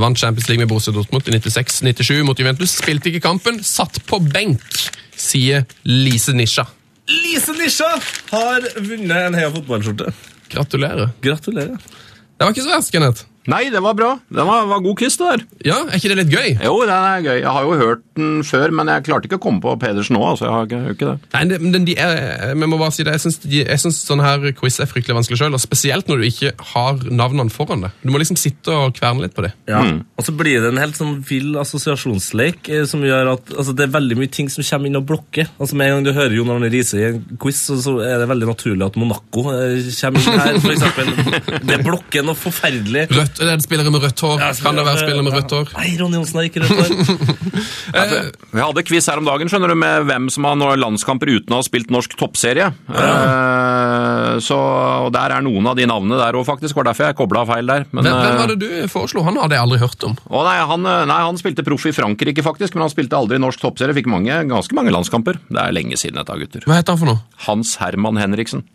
Vant 0.00 0.16
Champions 0.16 0.46
League 0.48 0.62
med 0.62 0.70
Borussia 0.70 0.94
Dortmund 0.96 1.28
i 1.28 1.34
96-97 1.36 2.22
mot 2.24 2.38
Juventus. 2.40 2.72
Spilte 2.78 3.10
ikke 3.10 3.20
kampen, 3.26 3.58
satt 3.60 3.98
på 4.08 4.22
benk, 4.24 4.64
sier 5.12 5.66
Lise 5.84 6.32
Nisha. 6.32 6.64
Lise 7.12 7.52
Nisha 7.58 7.90
har 8.30 8.64
vunnet 8.78 9.26
en 9.26 9.36
Heia 9.36 9.52
fotballskjorte. 9.58 10.14
Gratulerer. 10.54 11.12
Gratulerer. 11.20 11.76
Det 11.84 12.48
var 12.48 12.56
ikke 12.56 12.64
så 12.64 12.72
verst, 12.72 12.94
Kenneth. 12.96 13.28
Nei, 13.50 13.66
det 13.72 13.80
var 13.84 13.94
bra. 13.98 14.10
Det 14.32 14.44
var, 14.48 14.66
var 14.70 14.82
god 14.84 14.96
quiz, 14.98 15.16
det 15.20 15.30
der. 15.30 15.44
Ja, 15.66 15.78
Er 15.86 15.98
ikke 16.00 16.10
det 16.12 16.18
litt 16.20 16.32
gøy? 16.34 16.56
Jo, 16.64 16.74
den 16.82 16.92
er 16.94 17.22
gøy. 17.24 17.36
Jeg 17.40 17.52
har 17.56 17.66
jo 17.66 17.76
hørt 17.80 18.02
den 18.16 18.40
før, 18.46 18.72
men 18.74 18.90
jeg 18.90 19.04
klarte 19.06 19.28
ikke 19.28 19.38
å 19.38 19.42
komme 19.46 19.62
på 19.62 19.74
Pedersen 19.82 20.16
nå. 20.16 20.22
altså. 20.26 20.46
Jeg 20.48 20.54
har 20.54 20.66
ikke, 20.68 20.94
ikke 20.96 21.10
det. 21.12 21.16
Nei, 21.34 21.42
det, 21.50 21.60
men 21.62 21.86
de 21.86 21.96
er, 22.00 22.54
vi 22.56 22.68
må 22.70 22.78
bare 22.80 22.94
si 22.96 23.06
det, 23.06 23.14
jeg 23.16 23.78
syns, 23.82 24.00
sånn 24.06 24.22
her 24.24 24.48
quiz 24.58 24.78
er 24.82 24.90
fryktelig 24.90 25.18
vanskelig 25.20 25.40
sjøl, 25.40 25.58
spesielt 25.62 26.10
når 26.10 26.22
du 26.22 26.26
ikke 26.28 26.52
har 26.72 27.02
navnene 27.06 27.52
foran 27.54 27.84
deg. 27.86 27.94
Du 28.02 28.12
må 28.14 28.20
liksom 28.22 28.38
sitte 28.40 28.74
og 28.74 28.96
kverne 28.98 29.24
litt 29.26 29.36
på 29.36 29.44
det. 29.46 29.52
Ja. 29.70 29.82
Og 30.16 30.26
så 30.26 30.34
blir 30.36 30.62
det 30.64 30.72
en 30.72 30.80
helt 30.82 30.98
sånn 30.98 31.18
vill 31.26 31.54
assosiasjonsleik 31.60 32.70
eh, 32.72 32.84
som 32.88 33.04
gjør 33.06 33.32
at 33.36 33.52
altså, 33.54 33.74
det 33.76 33.86
er 33.86 33.94
veldig 33.96 34.18
mye 34.20 34.32
ting 34.32 34.50
som 34.52 34.66
kommer 34.66 34.90
inn 34.90 34.98
og 34.98 35.06
blokker. 35.08 35.50
Altså 35.60 35.78
Med 35.78 35.90
en 35.90 35.98
gang 35.98 36.06
du 36.08 36.12
hører 36.16 36.36
Jon 36.36 36.52
Arne 36.56 36.70
Riise 36.72 36.98
i 37.00 37.06
en 37.10 37.22
quiz, 37.42 37.62
så, 37.68 37.78
så 37.82 37.96
er 38.04 38.20
det 38.22 38.28
veldig 38.30 38.48
naturlig 38.50 38.86
at 38.88 38.98
Monaco 39.00 39.46
eh, 39.54 39.90
kommer 40.00 40.26
inn 40.26 40.40
her, 40.42 40.60
for 40.64 40.74
eksempel. 40.74 41.12
Det 41.70 41.78
blokker 41.84 42.24
noe 42.26 42.38
forferdelig. 42.38 43.06
Rødt, 43.12 43.35
er 43.44 43.58
det 43.58 43.64
spillere 43.66 43.92
med 43.92 44.00
rødt 44.04 44.22
hår? 44.24 44.40
Ja, 44.40 44.50
kan 44.64 44.78
det 44.78 44.84
være 44.86 45.00
spillere 45.02 45.24
med 45.26 45.34
rødt 45.36 45.52
hår? 45.52 45.72
Nei, 45.76 45.90
Ronny 46.00 46.16
Johnsen 46.18 46.38
har 46.40 46.48
ikke 46.48 46.64
rødt 46.64 46.78
hår. 46.80 47.34
Eh, 47.96 48.12
Vi 48.52 48.60
hadde 48.60 48.82
quiz 48.84 49.06
her 49.08 49.20
om 49.20 49.24
dagen 49.24 49.48
skjønner 49.48 49.70
du, 49.70 49.76
med 49.78 50.06
hvem 50.08 50.26
som 50.32 50.44
har 50.48 50.58
landskamper 50.76 51.30
uten 51.30 51.54
å 51.54 51.60
ha 51.60 51.64
spilt 51.64 51.88
norsk 51.94 52.16
toppserie. 52.18 52.66
Eh, 52.90 54.32
så, 54.44 54.58
og 55.06 55.12
Der 55.14 55.36
er 55.36 55.44
noen 55.46 55.68
av 55.70 55.78
de 55.78 55.86
navnene 55.88 56.18
der 56.20 56.36
òg, 56.36 56.44
faktisk. 56.48 56.76
var 56.76 56.88
derfor 56.90 57.08
jeg 57.08 57.16
kobla 57.18 57.44
feil 57.48 57.70
der. 57.70 57.86
Men, 57.92 58.04
hvem, 58.04 58.16
hvem 58.18 58.32
eh, 58.34 58.40
var 58.42 58.52
det 58.52 58.58
du 58.60 58.90
foreslo? 58.92 59.24
Han 59.26 59.38
hadde 59.40 59.56
jeg 59.56 59.64
aldri 59.64 59.80
hørt 59.80 60.06
om. 60.08 60.16
å, 60.28 60.42
nei, 60.46 60.56
han, 60.72 60.88
eh, 60.90 61.04
nei, 61.08 61.20
han 61.28 61.40
spilte 61.40 61.64
proff 61.66 61.86
i 61.88 61.94
Frankrike, 61.96 62.44
faktisk, 62.44 62.76
men 62.76 62.86
han 62.86 62.92
spilte 62.92 63.18
aldri 63.18 63.40
norsk 63.42 63.62
toppserie. 63.62 63.96
Fikk 63.96 64.10
mange, 64.12 64.40
ganske 64.50 64.76
mange 64.76 64.92
landskamper. 64.94 65.40
Det 65.48 65.62
er 65.62 65.76
lenge 65.76 65.96
siden 66.00 66.20
dette, 66.20 66.36
gutter. 66.42 66.66
Hva 66.68 66.80
heter 66.80 66.96
han 66.96 67.02
for 67.04 67.12
noe? 67.14 67.22
Hans 67.46 67.76
Herman 67.80 68.20
Henriksen. 68.20 68.66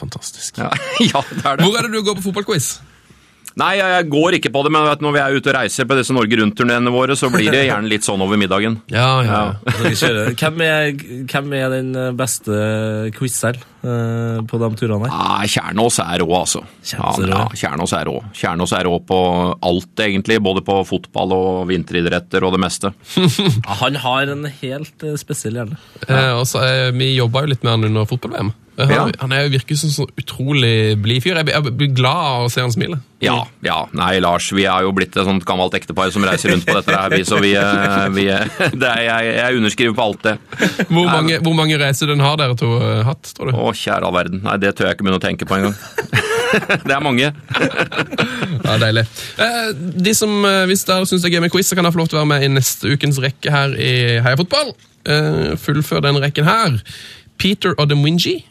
Fantastisk. 0.00 0.58
Ja, 0.58 0.72
ja 1.12 1.22
det 1.30 1.44
er 1.44 1.60
det. 1.60 1.68
Hvor 1.68 1.78
er 1.78 1.86
det 1.86 1.94
du 1.94 2.02
går 2.02 2.18
på 2.18 2.28
fotballquiz? 2.30 2.74
Nei, 3.60 3.74
jeg, 3.78 4.06
går 4.10 4.38
ikke 4.40 4.50
på 4.54 4.64
det, 4.66 4.72
men 4.74 4.86
vet, 4.88 5.02
når 5.04 5.14
vi 5.14 5.20
er 5.22 5.36
ute 5.38 5.50
og 5.52 5.56
reiser 5.58 5.86
på 5.86 5.98
disse 5.98 6.14
Norge 6.16 6.38
Rundt-turneene 6.40 6.90
våre, 6.90 7.14
så 7.18 7.30
blir 7.30 7.52
det 7.54 7.66
gjerne 7.68 7.90
litt 7.90 8.06
sånn 8.06 8.22
over 8.24 8.40
middagen. 8.40 8.80
Ja, 8.94 9.24
ja. 9.26 9.38
Så 9.98 10.08
vi. 10.14 10.34
Hvem, 10.38 10.60
er, 10.62 10.92
hvem 11.28 11.54
er 11.58 11.72
den 11.72 11.88
beste 12.18 12.54
quizeren 13.16 13.58
uh, 13.82 14.38
på 14.46 14.60
de 14.62 14.68
turene 14.78 15.08
her? 15.10 15.14
Nei, 15.14 15.48
Kjernås 15.50 15.98
er 16.04 16.22
rå, 16.22 16.28
altså. 16.38 16.62
Kjernås 16.86 17.18
er 17.18 17.26
rå. 17.26 17.40
Ja, 17.40 17.58
Kjernås 17.58 17.94
er 17.98 18.08
rå. 18.08 18.14
Kjernås 18.38 18.74
er 18.78 18.88
rå 18.88 18.94
på 19.08 19.20
alt, 19.66 19.92
egentlig. 20.06 20.38
Både 20.44 20.62
på 20.66 20.78
fotball 20.88 21.34
og 21.34 21.64
vinteridretter 21.70 22.46
og 22.46 22.54
det 22.54 22.62
meste. 22.62 22.94
Han 23.82 23.98
har 24.04 24.34
en 24.34 24.46
helt 24.62 25.06
eh, 25.06 25.18
spesiell 25.20 25.58
hjerne. 25.60 25.80
Eh, 26.08 26.32
og 26.34 26.46
eh, 26.62 26.90
vi 26.94 27.14
jobba 27.16 27.44
jo 27.44 27.54
litt 27.54 27.66
med 27.66 27.76
han 27.76 27.88
under 27.90 28.08
fotball-VM. 28.08 28.52
Han, 28.78 28.90
Ja. 28.90 29.02
han 29.20 29.32
er, 29.32 29.48
virker 29.52 29.76
som 29.78 29.90
så 29.94 30.06
utrolig 30.18 30.96
blid 31.00 31.22
fyr. 31.22 31.36
Jeg 31.36 31.46
blir- 31.46 31.54
jeg 31.54 31.76
blir 31.78 31.92
glad 31.94 32.24
av 32.30 32.46
å 32.46 32.50
se 32.50 32.60
han 32.60 32.72
smile. 32.74 32.98
Ja, 33.22 33.44
ja. 33.62 33.86
Nei, 33.94 34.18
Lars, 34.20 34.50
vi 34.52 34.64
er 34.66 34.82
jo 34.82 34.90
blitt 34.92 35.16
et 35.16 35.24
sånt 35.24 35.44
gammelt 35.46 35.72
ektepar 35.78 36.10
som 36.12 36.24
reiser 36.26 36.50
rundt 36.52 36.66
på 36.66 36.74
dette 36.74 36.92
her, 36.92 37.08
vi, 37.14 37.22
så 37.24 37.38
vi, 37.40 37.54
eh, 37.54 38.08
vi 38.12 38.24
det 38.82 38.88
er, 38.90 39.00
jeg, 39.06 39.30
jeg 39.38 39.56
underskriver 39.60 39.94
på 39.94 40.02
alt 40.04 40.22
det. 40.26 40.34
Hvor 40.90 41.06
mange, 41.06 41.38
hvor 41.40 41.54
mange 41.56 41.78
reiser 41.80 42.10
den 42.10 42.20
har 42.20 42.36
dere 42.36 42.56
to 42.58 42.72
eh, 42.82 43.02
hatt, 43.06 43.30
tror 43.36 43.52
du? 43.52 43.56
Å, 43.56 43.70
kjære 43.72 44.04
all 44.10 44.12
verden. 44.18 44.42
Nei, 44.44 44.56
det 44.58 44.74
tør 44.76 44.90
jeg 44.90 44.98
ikke 44.98 45.06
begynne 45.06 45.22
å 45.22 45.24
tenke 45.24 45.46
på 45.48 45.56
engang. 45.56 45.76
det 46.88 46.94
er 46.98 47.00
mange. 47.06 47.30
Ja, 48.64 48.76
Deilig. 48.82 49.06
Eh, 49.38 49.70
de 50.04 50.14
som, 50.14 50.34
eh, 50.44 50.64
Hvis 50.70 50.84
dere 50.88 51.06
syns 51.08 51.22
det 51.24 51.30
er 51.30 51.36
gøy 51.38 51.44
med 51.46 51.52
quiz, 51.54 51.68
så 51.70 51.76
kan 51.78 51.84
dere 51.86 51.94
få 51.94 52.02
lov 52.02 52.08
til 52.10 52.18
å 52.18 52.24
være 52.24 52.32
med 52.34 52.44
i 52.46 52.52
neste 52.58 52.90
ukens 52.92 53.18
rekke 53.22 53.50
her 53.54 53.74
i 53.78 53.92
Heia 54.24 54.36
Fotball. 54.40 54.74
Eh, 55.06 55.54
fullfør 55.60 56.02
den 56.04 56.20
rekken 56.22 56.44
her. 56.48 56.78
Peter 57.38 57.74
Odemwinji, 57.82 58.42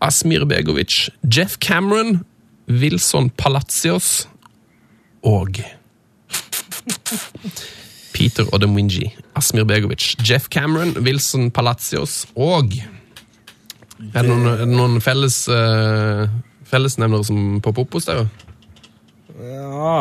Asmir 0.00 0.46
Begovic, 0.48 1.10
Jeff 1.28 1.58
Cameron, 1.60 2.24
Wilson 2.68 3.30
Palacios 3.30 4.28
og 5.22 5.60
Peter 8.14 8.48
Odemwinji, 8.54 9.10
Asmir 9.36 9.64
Begovic, 9.64 10.14
Jeff 10.24 10.48
Cameron, 10.48 10.96
Wilson 11.04 11.50
Palacios 11.50 12.26
og 12.36 12.72
Er 14.14 14.22
det 14.24 14.30
noen, 14.30 14.46
er 14.48 14.62
det 14.64 14.72
noen 14.72 15.00
felles, 15.04 15.42
uh, 15.52 16.24
fellesnevnere 16.64 17.26
som 17.28 17.58
popper 17.60 17.84
opp 17.84 17.98
hos 17.98 18.08
dere? 18.08 18.24
Ja. 19.36 19.98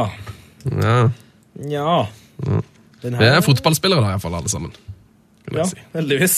Ja. 0.79 0.93
ja. 1.67 1.97
Det 3.03 3.27
er 3.27 3.41
fotballspillere, 3.43 3.99
da, 4.05 4.13
iallfall, 4.13 4.37
alle 4.39 4.51
sammen. 4.51 4.71
Ja, 5.57 5.65
si. 5.65 5.77
heldigvis. 5.93 6.35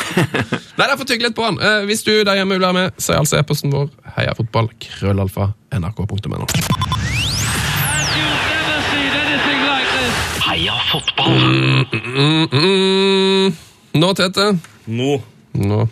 Nei, 0.78 0.86
derfor 0.86 1.06
tygg 1.08 1.22
litt 1.22 1.36
på 1.36 1.44
han. 1.46 1.58
Eh, 1.62 1.84
hvis 1.88 2.02
du 2.06 2.12
der 2.26 2.34
hjemme 2.40 2.56
vil 2.56 2.64
være 2.66 2.76
med, 2.76 2.96
så 2.98 3.14
er 3.14 3.18
altså 3.22 3.38
e-posten 3.40 3.72
vår 3.74 3.88
heiafotball, 4.16 4.70
krøllalfa, 4.82 5.50
nrk.no. 5.76 6.06
And 6.06 6.46
you've 8.16 8.42
never 8.50 8.78
seen 8.90 9.12
anything 9.22 9.60
like 9.66 9.88
this. 9.96 10.14
Heia 10.46 10.76
fotball! 10.90 11.32
Mm, 11.36 12.48
mm. 12.52 13.56
Nå, 14.00 14.12
Tete. 14.18 14.50
Nå. 14.86 15.20
Nå. 15.54 15.86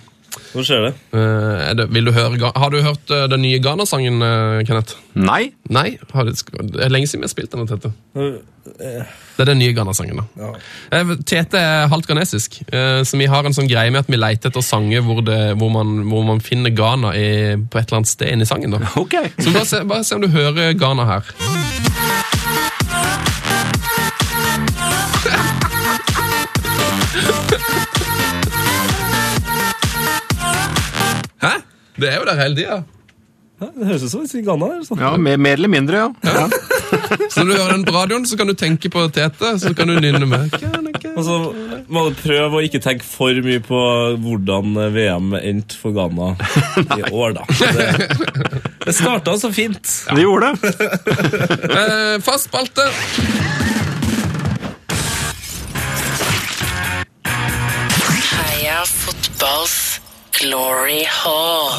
Nå 0.54 0.62
skjer 0.62 0.84
det. 0.86 0.92
eh, 1.18 1.62
er 1.70 1.74
det, 1.78 1.88
vil 1.90 2.06
du 2.06 2.12
høre, 2.14 2.50
har 2.54 2.70
du 2.70 2.76
hørt 2.84 3.10
eh, 3.10 3.24
den 3.32 3.42
nye 3.42 3.58
Ghana-sangen, 3.58 4.20
eh, 4.22 4.60
Kenneth? 4.68 4.94
Nei. 5.18 5.48
Nei? 5.74 5.96
Har 6.14 6.28
det, 6.28 6.36
det 6.70 6.84
er 6.86 6.92
lenge 6.94 7.10
siden 7.10 7.24
vi 7.24 7.28
har 7.28 7.32
spilt 7.32 7.50
den, 7.56 7.66
Tete. 7.66 7.90
Det 8.14 9.42
er 9.42 9.50
den 9.50 9.58
nye 9.58 9.74
Ghana-sangen, 9.74 10.20
da. 10.22 10.52
Eh, 10.94 11.10
Tete 11.26 11.58
er 11.58 11.90
halvt 11.90 12.06
ghanesisk, 12.12 12.60
eh, 12.70 13.00
så 13.02 13.18
vi 13.18 13.26
har 13.30 13.42
en 13.50 13.56
sånn 13.56 13.66
greie 13.70 13.90
med 13.90 14.04
at 14.04 14.12
vi 14.14 14.20
leter 14.20 14.52
etter 14.52 14.62
sanger 14.64 15.02
hvor, 15.04 15.24
det, 15.26 15.40
hvor, 15.58 15.74
man, 15.74 16.04
hvor 16.12 16.22
man 16.30 16.44
finner 16.44 16.70
Ghana 16.70 17.10
i, 17.18 17.26
på 17.58 17.82
et 17.82 17.88
eller 17.90 18.04
annet 18.04 18.14
sted 18.14 18.30
inni 18.30 18.46
sangen. 18.46 18.78
da. 18.78 18.84
Ok. 19.04 19.18
Så 19.42 19.50
bare 19.50 19.66
se, 19.66 19.82
bare 19.90 20.06
se 20.06 20.14
om 20.14 20.22
du 20.22 20.30
hører 20.32 20.78
Ghana 20.78 21.10
her. 21.10 21.34
Det 32.00 32.10
er 32.10 32.18
jo 32.20 32.26
der 32.26 32.40
hele 32.42 32.56
tida. 32.58 32.82
Det 33.64 33.86
høres 33.86 34.02
ut 34.02 34.10
som 34.10 34.24
i 34.26 34.42
Ghana. 34.44 34.68
sånn. 34.84 34.98
Ja, 35.00 35.12
mer, 35.16 35.38
mer 35.40 35.54
eller 35.60 35.70
mindre, 35.70 36.00
ja. 36.02 36.08
ja. 36.26 36.48
Så 37.30 37.44
når 37.44 37.48
du 37.48 37.54
hører 37.54 37.72
den 37.76 37.84
på 37.86 37.94
radioen, 37.94 38.26
så 38.26 38.36
kan 38.38 38.50
du 38.50 38.54
tenke 38.58 38.90
på 38.92 39.04
Tete, 39.14 39.54
så 39.62 39.70
kan 39.78 39.88
du 39.88 39.96
nynne 40.02 40.26
med. 40.28 40.52
Og 41.14 41.22
så 41.26 41.36
må 41.86 42.02
du 42.08 42.18
prøve 42.18 42.58
å 42.58 42.64
ikke 42.66 42.80
tenke 42.82 43.06
for 43.06 43.38
mye 43.46 43.62
på 43.64 43.80
hvordan 44.24 44.74
VM 44.94 45.32
endte 45.38 45.78
for 45.78 45.94
Ghana 45.96 46.34
i 46.98 47.06
år, 47.22 47.38
da. 47.38 47.46
Det, 47.62 48.10
det 48.84 48.96
starta 48.98 49.36
så 49.40 49.52
fint. 49.54 49.86
Det 50.10 50.26
gjorde 50.26 50.54
det. 50.54 50.74
Eh, 51.84 52.16
fast 52.22 52.48
spalte. 52.50 52.84
Heia 58.34 58.82
fotballs 58.88 59.83
glory 60.44 61.02
hall. 61.08 61.72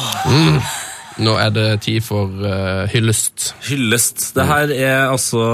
Nå 1.16 1.32
er 1.40 1.52
det 1.54 1.68
tid 1.86 2.04
for 2.04 2.28
uh, 2.28 2.84
hyllest. 2.92 3.54
Hyllest. 3.70 4.34
Det 4.36 4.44
her 4.44 4.72
er 4.74 5.06
altså 5.08 5.46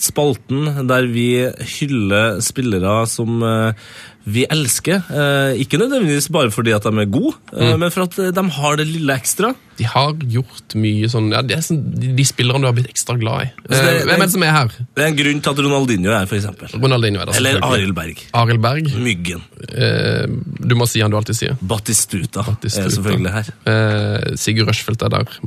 spalten 0.00 0.70
der 0.88 1.10
vi 1.12 1.28
hyller 1.76 2.38
spillere 2.44 3.02
som 3.10 3.42
eh, 3.44 3.88
vi 4.34 4.44
elsker. 4.50 5.00
Eh, 5.08 5.60
ikke 5.62 5.78
nødvendigvis 5.80 6.28
bare 6.34 6.50
fordi 6.54 6.74
at 6.76 6.84
de 6.84 6.92
er 7.02 7.08
gode, 7.10 7.34
mm. 7.52 7.78
men 7.80 7.90
for 7.94 8.04
at 8.08 8.18
eh, 8.22 8.30
de 8.36 8.44
har 8.58 8.78
det 8.80 8.86
lille 8.90 9.14
ekstra. 9.16 9.54
De 9.78 9.86
har 9.86 10.14
gjort 10.34 10.74
mye 10.74 11.06
sånn 11.10 11.28
ja, 11.30 11.38
det 11.46 11.54
er 11.54 11.60
sånn, 11.62 11.78
de, 11.94 12.24
spillerne 12.26 12.64
du 12.64 12.66
har 12.66 12.74
blitt 12.74 12.88
ekstra 12.90 13.14
glad 13.20 13.44
i. 13.46 13.50
Altså, 13.68 13.82
det- 13.84 13.94
Eh, 13.98 14.04
hvem 14.08 14.22
er 14.22 14.26
det 14.26 14.32
som 14.34 14.42
er 14.42 14.52
her? 14.56 14.72
Det 14.96 15.04
er 15.04 15.08
en 15.12 15.18
grunn 15.18 15.40
til 15.44 15.50
at 15.54 15.62
Ronaldinho 15.64 16.10
er 16.10 16.18
her, 16.18 16.32
eksempel. 16.38 16.72
Ronaldinho 16.82 17.22
er. 17.22 17.32
Eller. 17.38 17.60
Arild 17.68 17.94
Berg. 17.94 18.24
Arild 18.34 18.62
Berg. 18.64 18.90
Myggen. 19.06 19.42
Eh, 19.68 20.26
du 20.66 20.74
må 20.78 20.88
si 20.90 21.00
han 21.04 21.10
du 21.14 21.16
alltid 21.20 21.38
sier. 21.38 21.56
Batistuta, 21.62 22.42
Batistuta. 22.48 22.86
er 22.86 22.96
selvfølgelig 22.96 23.32
her. 23.38 23.52
Eh, 23.70 24.36
Sigurd 24.36 24.68
Rushfeldt 24.72 25.02
er 25.06 25.14
der. 25.14 25.38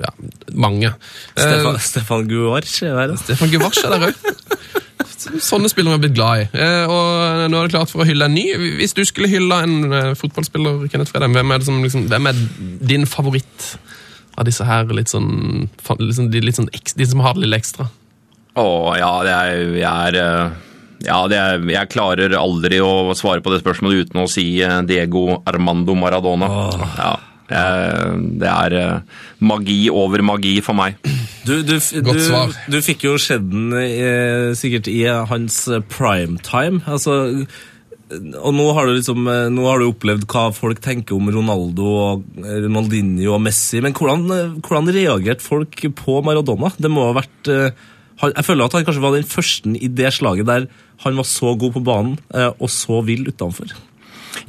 Ja, 0.00 0.10
mange. 0.54 0.94
Eh, 1.36 1.44
Stefan, 1.44 1.78
Stefan 1.78 2.28
Guarch 2.28 2.82
er 2.82 2.96
her. 2.98 3.16
Stefan 3.20 3.52
Guvarch 3.52 3.84
er 3.84 3.94
der 3.98 4.08
òg. 4.08 4.14
Sånne 5.22 5.70
spillere 5.70 5.96
har 5.96 6.02
blitt 6.02 6.16
glad 6.16 6.42
i. 6.42 6.46
Eh, 6.58 6.90
og 6.90 7.48
nå 7.50 7.58
er 7.58 7.68
det 7.68 7.74
klart 7.74 7.92
for 7.92 8.04
å 8.04 8.08
hylle 8.08 8.28
en 8.28 8.36
ny. 8.36 8.44
Hvis 8.80 8.96
du 8.96 9.02
skulle 9.08 9.30
hylle 9.32 9.60
en 9.64 9.92
eh, 9.92 10.12
fotballspiller, 10.18 10.86
Kenneth 10.92 11.14
Fredheim, 11.14 11.36
hvem 11.36 11.54
er, 11.54 11.62
det 11.62 11.68
som, 11.68 11.80
liksom, 11.84 12.06
hvem 12.12 12.30
er 12.30 12.40
din 12.92 13.08
favoritt 13.08 13.74
av 14.34 14.48
disse 14.48 14.66
her 14.66 14.88
litt 14.96 15.12
sånn, 15.12 15.68
liksom, 16.00 16.30
de, 16.32 16.42
litt 16.44 16.58
sånn 16.58 16.70
de 16.70 17.08
som 17.10 17.22
har 17.24 17.36
det 17.36 17.44
lille 17.44 17.60
ekstra? 17.60 17.88
Å, 18.54 18.66
ja, 18.98 19.12
det 19.26 19.34
er, 19.34 19.60
jeg 19.80 19.90
er 19.90 20.18
eh, 20.20 20.62
ja, 21.04 21.20
det 21.28 21.38
er, 21.38 21.68
jeg 21.68 21.92
klarer 21.92 22.34
aldri 22.38 22.80
å 22.80 23.12
svare 23.18 23.44
på 23.44 23.52
det 23.52 23.60
spørsmålet 23.64 24.08
uten 24.08 24.22
å 24.22 24.30
si 24.30 24.46
Diego 24.88 25.42
Armando 25.44 25.96
Maradona. 25.98 26.48
Ja, 26.96 27.14
det 27.54 28.50
er 28.50 28.78
eh, 28.78 29.20
magi 29.44 29.78
over 29.92 30.24
magi 30.26 30.56
for 30.64 30.76
meg. 30.78 30.98
Du, 31.44 31.58
du, 31.62 31.76
du, 31.76 32.14
du 32.72 32.80
fikk 32.82 33.04
jo 33.06 33.18
sett 33.20 33.44
den 33.50 33.74
eh, 33.78 34.50
sikkert 34.58 34.88
i 34.90 35.02
hans 35.04 35.64
primetime. 35.68 35.86
prime 35.94 36.38
time. 36.44 36.82
Altså, 36.88 37.46
og 38.14 38.52
nå 38.54 38.66
har, 38.76 38.86
du 38.86 38.98
liksom, 38.98 39.26
eh, 39.30 39.46
nå 39.52 39.64
har 39.68 39.80
du 39.80 39.88
opplevd 39.88 40.26
hva 40.30 40.48
folk 40.54 40.80
tenker 40.84 41.16
om 41.16 41.30
Ronaldo, 41.32 41.88
og 41.88 42.42
eh, 42.42 42.60
Ronaldinho 42.66 43.34
og 43.36 43.42
Messi. 43.46 43.80
Men 43.84 43.96
hvordan, 43.96 44.26
eh, 44.34 44.54
hvordan 44.60 44.92
reagerte 44.94 45.44
folk 45.44 45.84
på 46.00 46.20
Maradona? 46.26 46.72
Det 46.76 46.92
må 46.92 47.08
ha 47.08 47.16
vært 47.16 47.52
eh, 47.52 47.70
Jeg 48.24 48.46
føler 48.46 48.66
at 48.66 48.76
han 48.76 48.84
kanskje 48.86 49.02
var 49.02 49.16
den 49.16 49.26
første 49.26 49.74
i 49.74 49.90
det 49.90 50.12
slaget 50.14 50.46
der 50.46 50.68
han 51.04 51.16
var 51.18 51.26
så 51.26 51.56
god 51.58 51.74
på 51.74 51.82
banen 51.84 52.14
eh, 52.32 52.52
og 52.52 52.70
så 52.70 53.00
vill 53.04 53.26
utenfor. 53.28 53.72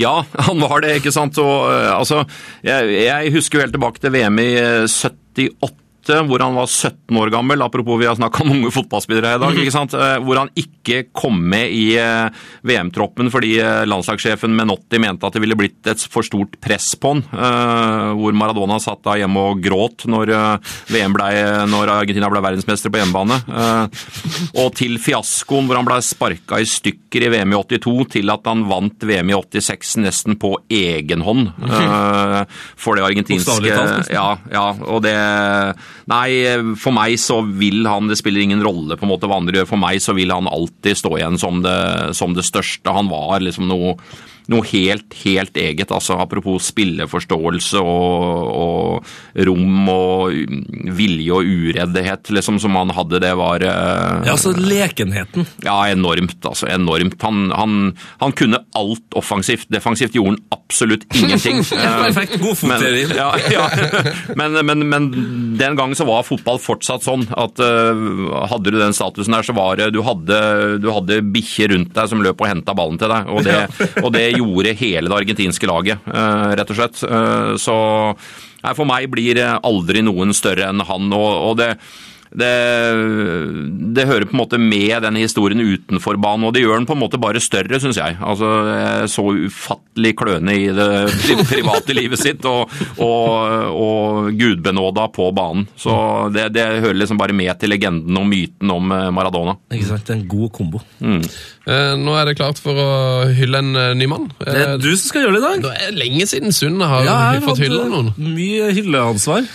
Ja, 0.02 0.26
han 0.48 0.62
var 0.64 0.84
det, 0.86 1.00
ikke 1.00 1.14
sant. 1.16 1.40
Og, 1.42 1.72
eh, 1.72 1.92
altså, 1.94 2.24
jeg, 2.66 2.94
jeg 3.06 3.34
husker 3.36 3.60
jo 3.60 3.66
helt 3.66 3.76
tilbake 3.78 4.04
til 4.04 4.16
VM 4.16 4.44
i 4.44 4.52
eh, 4.60 4.86
78 4.90 5.85
møte 6.06 6.20
eh, 6.22 6.26
hvor 6.28 6.44
han 6.44 6.56
var 6.56 6.68
17 6.68 7.18
år 7.18 7.32
gammel, 7.34 7.62
apropos 7.62 8.00
vi 8.00 8.08
har 8.08 8.16
snakka 8.16 8.44
om 8.44 8.52
unge 8.52 8.72
fotballspillere 8.72 9.36
i 9.36 9.42
dag, 9.42 9.58
ikke 9.58 9.74
sant? 9.74 9.94
Eh, 9.94 10.18
hvor 10.22 10.38
han 10.38 10.50
ikke 10.56 11.08
kom 11.14 11.40
med 11.50 11.72
i 11.72 11.98
eh, 11.98 12.30
VM-troppen 12.64 13.32
fordi 13.32 13.58
landslagssjefen 13.86 14.54
Menotti 14.56 15.00
mente 15.00 15.26
at 15.26 15.36
det 15.36 15.42
ville 15.42 15.58
blitt 15.58 15.86
et 15.88 16.02
for 16.12 16.26
stort 16.26 16.58
press 16.62 16.94
på 16.96 17.14
han. 17.14 17.22
Hvor 18.16 18.36
Maradona 18.36 18.78
satt 18.82 19.04
da 19.06 19.16
hjemme 19.20 19.42
og 19.52 19.62
gråt 19.64 20.06
når, 20.10 20.32
VM 20.92 21.14
ble, 21.16 21.28
når 21.70 21.92
Argentina 21.94 22.30
ble 22.32 22.42
verdensmester 22.44 22.92
på 22.92 23.00
hjemmebane. 23.00 23.38
Og 24.62 24.72
til 24.78 24.98
fiaskoen 25.02 25.68
hvor 25.68 25.80
han 25.80 25.88
ble 25.88 26.00
sparka 26.06 26.60
i 26.62 26.68
stykker 26.70 27.28
i 27.28 27.32
VM 27.34 27.54
i 27.54 27.60
82, 27.60 27.94
til 28.18 28.34
at 28.34 28.50
han 28.50 28.66
vant 28.70 29.06
VM 29.08 29.32
i 29.32 29.38
86 29.38 29.96
nesten 30.06 30.40
på 30.42 30.56
egen 30.74 31.26
hånd. 31.26 31.52
For 32.84 32.98
det 32.98 33.06
argentinske 33.08 33.58
Ja, 34.14 34.28
ja 34.52 34.68
og 34.86 35.04
det 35.06 35.16
Nei, 36.12 36.30
for 36.78 36.94
meg 36.94 37.16
så 37.18 37.40
vil 37.58 37.88
han 37.90 38.12
Det 38.12 38.20
spiller 38.20 38.44
ingen 38.44 38.62
rolle 38.62 38.94
på 38.94 39.08
en 39.08 39.10
måte 39.10 39.30
hva 39.30 39.40
andre 39.42 39.62
gjør. 39.62 39.72
For 39.72 39.82
meg 39.82 40.04
så 40.04 40.14
vil 40.18 40.34
han 40.34 40.50
alltid 40.50 41.00
stå 41.02 41.16
igjen 41.18 41.40
som 41.42 41.64
det, 41.66 41.80
som 42.18 42.36
det 42.38 42.46
største. 42.46 42.94
Han 42.94 43.10
var 43.10 43.42
liksom 43.42 43.70
noe 43.72 43.96
noe 44.52 44.66
helt, 44.70 45.14
helt 45.24 45.58
eget. 45.58 45.92
altså 45.92 46.18
Apropos 46.22 46.68
spilleforståelse 46.72 47.82
og, 47.82 48.52
og 48.56 49.46
rom 49.48 49.90
og 49.90 50.36
vilje 50.96 51.34
og 51.36 51.50
ureddhet 51.50 52.32
liksom 52.36 52.60
som 52.62 52.76
han 52.80 52.94
hadde. 52.96 53.22
Det 53.24 53.34
var 53.40 53.64
eh, 53.66 54.26
Ja, 54.28 54.36
altså 54.36 54.54
lekenheten. 54.56 55.48
ja, 55.66 55.78
enormt. 55.92 56.38
altså 56.46 56.70
enormt. 56.72 57.18
Han, 57.26 57.50
han, 57.56 57.78
han 58.22 58.36
kunne 58.38 58.62
alt 58.78 59.18
offensivt. 59.18 59.68
Defensivt 59.74 60.16
gjorde 60.18 60.36
han 60.36 60.42
absolutt 60.56 61.08
ingenting. 61.16 61.64
Perfekt. 62.06 62.38
God 62.42 62.64
men, 62.70 62.86
ja, 63.16 63.30
ja. 63.52 63.66
Men, 64.38 64.60
men, 64.66 64.86
men 64.90 65.10
den 65.60 65.76
gangen 65.78 65.96
så 65.98 66.06
var 66.08 66.26
fotball 66.28 66.60
fortsatt 66.62 67.06
sånn 67.06 67.26
at 67.36 67.60
eh, 67.64 68.06
hadde 68.52 68.74
du 68.74 68.80
den 68.80 68.96
statusen 68.96 69.36
der, 69.36 69.46
så 69.46 69.56
var 69.58 69.80
det 69.80 69.92
Du 69.96 70.02
hadde, 70.06 70.38
du 70.84 70.90
hadde 70.94 71.20
bikkjer 71.36 71.72
rundt 71.74 71.94
deg 71.96 72.10
som 72.12 72.22
løp 72.24 72.42
og 72.42 72.50
henta 72.50 72.76
ballen 72.78 73.00
til 73.02 73.12
deg. 73.12 73.30
Og 73.32 73.44
det, 73.46 73.58
og 74.04 74.12
det 74.16 74.26
gjorde 74.40 74.76
hele 74.80 75.10
det 75.10 75.18
argentinske 75.18 75.68
laget, 75.70 76.00
eh, 76.08 76.56
rett 76.60 76.70
og 76.70 76.78
slett. 76.80 77.04
Eh, 77.04 77.54
Så 77.62 77.76
for 78.76 78.86
meg 78.86 79.10
blir 79.12 79.38
aldri 79.64 80.02
noen 80.02 80.34
større 80.34 80.70
enn 80.70 80.82
han. 80.82 81.14
og 81.14 81.58
det 81.58 81.78
det, 82.40 82.54
det 83.96 84.06
hører 84.10 84.26
på 84.30 84.36
en 84.36 84.42
måte 84.42 84.60
med 84.62 84.94
denne 85.06 85.22
historien 85.24 85.62
utenfor 85.64 86.18
banen, 86.22 86.46
og 86.50 86.54
det 86.56 86.64
gjør 86.66 86.80
den 86.82 86.88
på 86.90 86.96
en 86.98 87.02
måte 87.04 87.20
bare 87.22 87.42
større, 87.44 87.80
syns 87.82 88.00
jeg. 88.00 88.18
Altså, 88.22 88.50
jeg 88.70 89.10
Så 89.14 89.26
ufattelig 89.48 90.14
kløne 90.20 90.56
i 90.58 90.68
det 90.76 90.90
private 91.52 91.96
livet 91.98 92.22
sitt, 92.22 92.46
og, 92.50 92.72
og, 93.02 93.36
og 93.76 94.32
gudbenåda 94.40 95.08
på 95.16 95.30
banen. 95.36 95.68
Så 95.80 95.96
det, 96.36 96.50
det 96.56 96.66
hører 96.84 97.00
liksom 97.02 97.20
bare 97.22 97.36
med 97.36 97.54
til 97.62 97.72
legenden 97.74 98.18
og 98.20 98.28
myten 98.30 98.72
om 98.76 98.92
eh, 98.96 99.10
Maradona. 99.16 99.58
Ikke 99.74 99.90
sant? 99.94 100.12
En 100.16 100.26
god 100.32 100.52
kombo. 100.56 100.82
Mm. 101.00 101.22
nå 102.06 102.14
er 102.20 102.28
det 102.30 102.36
klart 102.38 102.60
for 102.62 102.78
å 102.78 102.90
hylle 103.36 103.62
en 103.64 103.72
eh, 103.80 103.94
ny 103.98 104.10
mann. 104.12 104.30
Det 104.42 104.52
er 104.52 104.64
Eh, 104.66 104.78
du 104.82 104.88
som 104.96 105.10
skal 105.12 105.26
gjøre 105.26 105.38
det 105.38 105.42
i 105.42 105.46
dag. 105.46 105.64
det 105.66 105.88
er 105.90 105.98
lenge 105.98 106.26
siden 106.30 106.54
Sund 106.56 106.82
har 106.82 107.04
Ja, 107.06 107.18
fått 107.44 107.60
hylle 107.64 107.86
noen. 107.92 108.14
eh, 108.16 108.30
Mye 108.36 108.72
hylleansvar. 108.76 109.46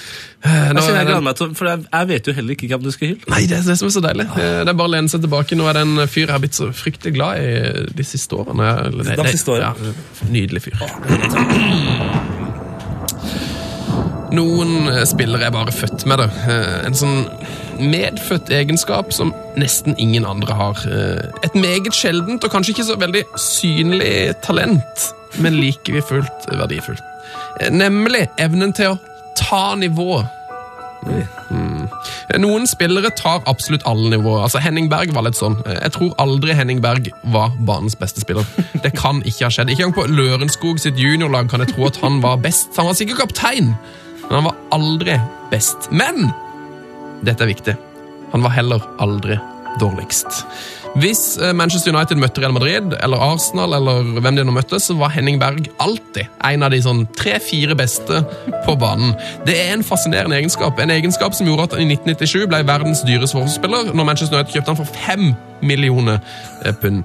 Jeg 0.41 0.73
nå 0.73 0.81
er 0.89 1.05
jeg 1.11 1.23
meg 1.23 1.37
til, 1.37 1.51
for 1.55 1.69
jeg, 1.69 1.83
jeg 1.93 2.09
vet 2.09 2.29
jo 2.31 2.33
heller 2.33 2.55
ikke 2.57 2.69
hvem 2.73 2.85
du 2.87 2.91
skal 2.95 3.11
hylle. 3.11 3.27
Nei, 3.29 3.43
det 3.51 3.59
er 3.59 3.67
det 3.67 3.75
som 3.77 3.91
er 3.91 3.93
så 3.93 4.01
deilig. 4.07 4.25
Det 4.37 4.71
er 4.73 4.79
bare 4.79 4.89
å 4.89 4.93
lene 4.95 5.13
seg 5.13 5.21
tilbake. 5.27 5.59
Nå 5.61 5.67
er 5.69 5.77
det 5.77 5.83
en 5.85 6.07
fyr 6.09 6.23
jeg 6.25 6.33
har 6.33 6.41
blitt 6.41 6.57
så 6.57 6.71
fryktelig 6.73 7.13
glad 7.19 7.43
i 7.45 7.87
de 7.99 8.07
siste 8.09 8.39
årene. 8.41 8.71
Eller, 8.89 9.11
De 9.21 9.35
siste 9.37 9.53
årene. 9.53 9.93
Ja, 9.93 10.25
nydelig 10.33 10.63
fyr. 10.65 10.81
Noen 14.31 14.87
spillere 15.11 15.49
er 15.49 15.55
bare 15.55 15.73
født 15.75 16.05
med 16.09 16.23
det. 16.23 16.29
Eh, 16.49 16.87
En 16.87 16.95
sånn 16.95 17.25
medfødt 17.81 18.51
egenskap 18.55 19.13
som 19.17 19.33
nesten 19.59 19.97
ingen 19.99 20.25
andre 20.29 20.55
har. 20.55 20.79
Eh, 20.87 21.31
Et 21.45 21.55
meget 21.59 21.93
sjeldent 21.97 22.45
og 22.47 22.53
kanskje 22.53 22.77
ikke 22.77 22.87
så 22.93 22.97
veldig 23.01 23.25
synlig 23.37 24.35
talent, 24.47 25.09
men 25.43 25.59
like 25.61 26.03
fullt 26.09 26.47
verdifullt. 26.49 27.03
Eh, 27.61 27.71
Nemlig 27.75 28.29
evnen 28.39 28.73
til 28.73 28.95
å 28.95 28.99
ta 29.51 29.75
nivå. 29.75 30.23
Noen 32.39 32.67
spillere 32.71 33.11
tar 33.19 33.43
absolutt 33.51 33.83
alle 33.89 34.13
nivåer. 34.13 34.45
Altså 34.45 34.61
Henning 34.63 34.87
Berg 34.93 35.11
var 35.17 35.27
litt 35.27 35.39
sånn. 35.39 35.59
Jeg 35.67 35.95
tror 35.97 36.13
aldri 36.23 36.55
Henning 36.55 36.83
Berg 36.85 37.11
var 37.35 37.55
banens 37.67 37.99
beste 37.99 38.23
spiller. 38.23 38.47
Det 38.85 38.93
kan 38.97 39.23
ikke 39.27 39.49
ha 39.49 39.53
skjedd. 39.53 39.73
Ikke 39.73 39.89
engang 39.89 39.99
på 39.99 40.07
Lørenskog 40.13 40.81
sitt 40.83 41.01
juniorlag 41.01 41.51
kan 41.51 41.65
jeg 41.65 41.75
tro 41.75 41.89
at 41.89 41.99
han 42.05 42.21
var 42.23 42.39
best. 42.45 42.71
Han 42.79 42.91
var 42.91 42.99
sikkert 42.99 43.25
kaptein, 43.25 43.73
men 44.29 44.37
han 44.39 44.47
var 44.47 44.61
aldri 44.77 45.19
best. 45.51 45.91
Men 45.91 46.31
dette 47.27 47.45
er 47.45 47.51
viktig. 47.51 47.75
Han 48.31 48.47
var 48.47 48.55
heller 48.55 48.85
aldri 49.03 49.41
dårligst. 49.83 50.45
Hvis 50.99 51.39
eh, 51.39 51.53
Manchester 51.55 51.95
United 51.95 52.19
møtte 52.19 52.43
Real 52.43 52.55
Madrid 52.55 52.95
eller 52.99 53.23
Arsenal, 53.23 53.77
eller 53.79 54.03
hvem 54.19 54.41
de 54.41 54.45
nå 54.47 54.55
møtte, 54.55 54.81
så 54.83 54.97
var 54.99 55.13
Henning 55.15 55.39
Berg 55.39 55.69
alltid 55.83 56.27
en 56.49 56.67
av 56.67 56.75
de 56.75 56.81
sånn 56.83 57.05
tre-fire 57.19 57.77
beste 57.79 58.25
på 58.67 58.77
banen. 58.81 59.15
Det 59.47 59.55
er 59.55 59.77
en 59.77 59.87
fascinerende 59.87 60.41
egenskap. 60.41 60.83
En 60.83 60.91
egenskap 60.91 61.37
som 61.39 61.47
gjorde 61.47 61.69
at 61.69 61.79
han 61.79 61.87
i 61.87 61.95
1997 61.95 62.49
ble 62.51 62.65
verdens 62.67 63.05
dyreste 63.07 63.39
forsvarsspiller, 63.39 63.95
når 63.95 64.11
Manchester 64.11 64.41
United 64.41 64.59
kjøpte 64.59 64.75
han 64.75 64.83
for 64.83 64.97
fem 65.07 65.31
millioner 65.63 66.19
eh, 66.65 66.75
pund. 66.75 67.05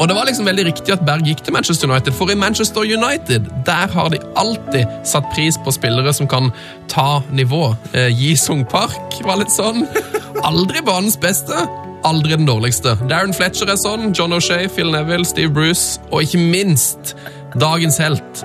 Og 0.00 0.08
det 0.08 0.16
var 0.16 0.24
liksom 0.24 0.46
veldig 0.48 0.64
riktig 0.64 0.94
at 0.94 1.02
Berg 1.04 1.26
gikk 1.28 1.42
til 1.44 1.52
Manchester 1.52 1.88
United, 1.88 2.14
for 2.16 2.32
i 2.32 2.36
Manchester 2.38 2.84
United 2.88 3.48
der 3.66 3.92
har 3.92 4.08
de 4.12 4.20
alltid 4.40 4.88
satt 5.04 5.28
pris 5.34 5.58
på 5.60 5.72
spillere 5.76 6.12
som 6.16 6.28
kan 6.28 6.48
ta 6.88 7.20
nivå. 7.32 7.74
Eh, 7.92 8.08
Yi 8.08 8.36
Sung 8.36 8.64
Park 8.68 9.20
var 9.24 9.40
litt 9.40 9.52
sånn. 9.52 9.84
Aldri 10.48 10.80
banens 10.84 11.20
beste, 11.20 11.68
aldri 12.08 12.36
den 12.36 12.48
dårligste. 12.48 12.96
Darren 13.10 13.34
Fletcher 13.36 13.70
er 13.72 13.80
sånn, 13.80 14.10
John 14.16 14.34
O'Shea, 14.36 14.68
Phil 14.72 14.90
Neville, 14.94 15.26
Steve 15.28 15.52
Bruce, 15.54 16.00
og 16.10 16.24
ikke 16.26 16.40
minst 16.40 17.14
dagens 17.60 17.98
helt, 18.02 18.44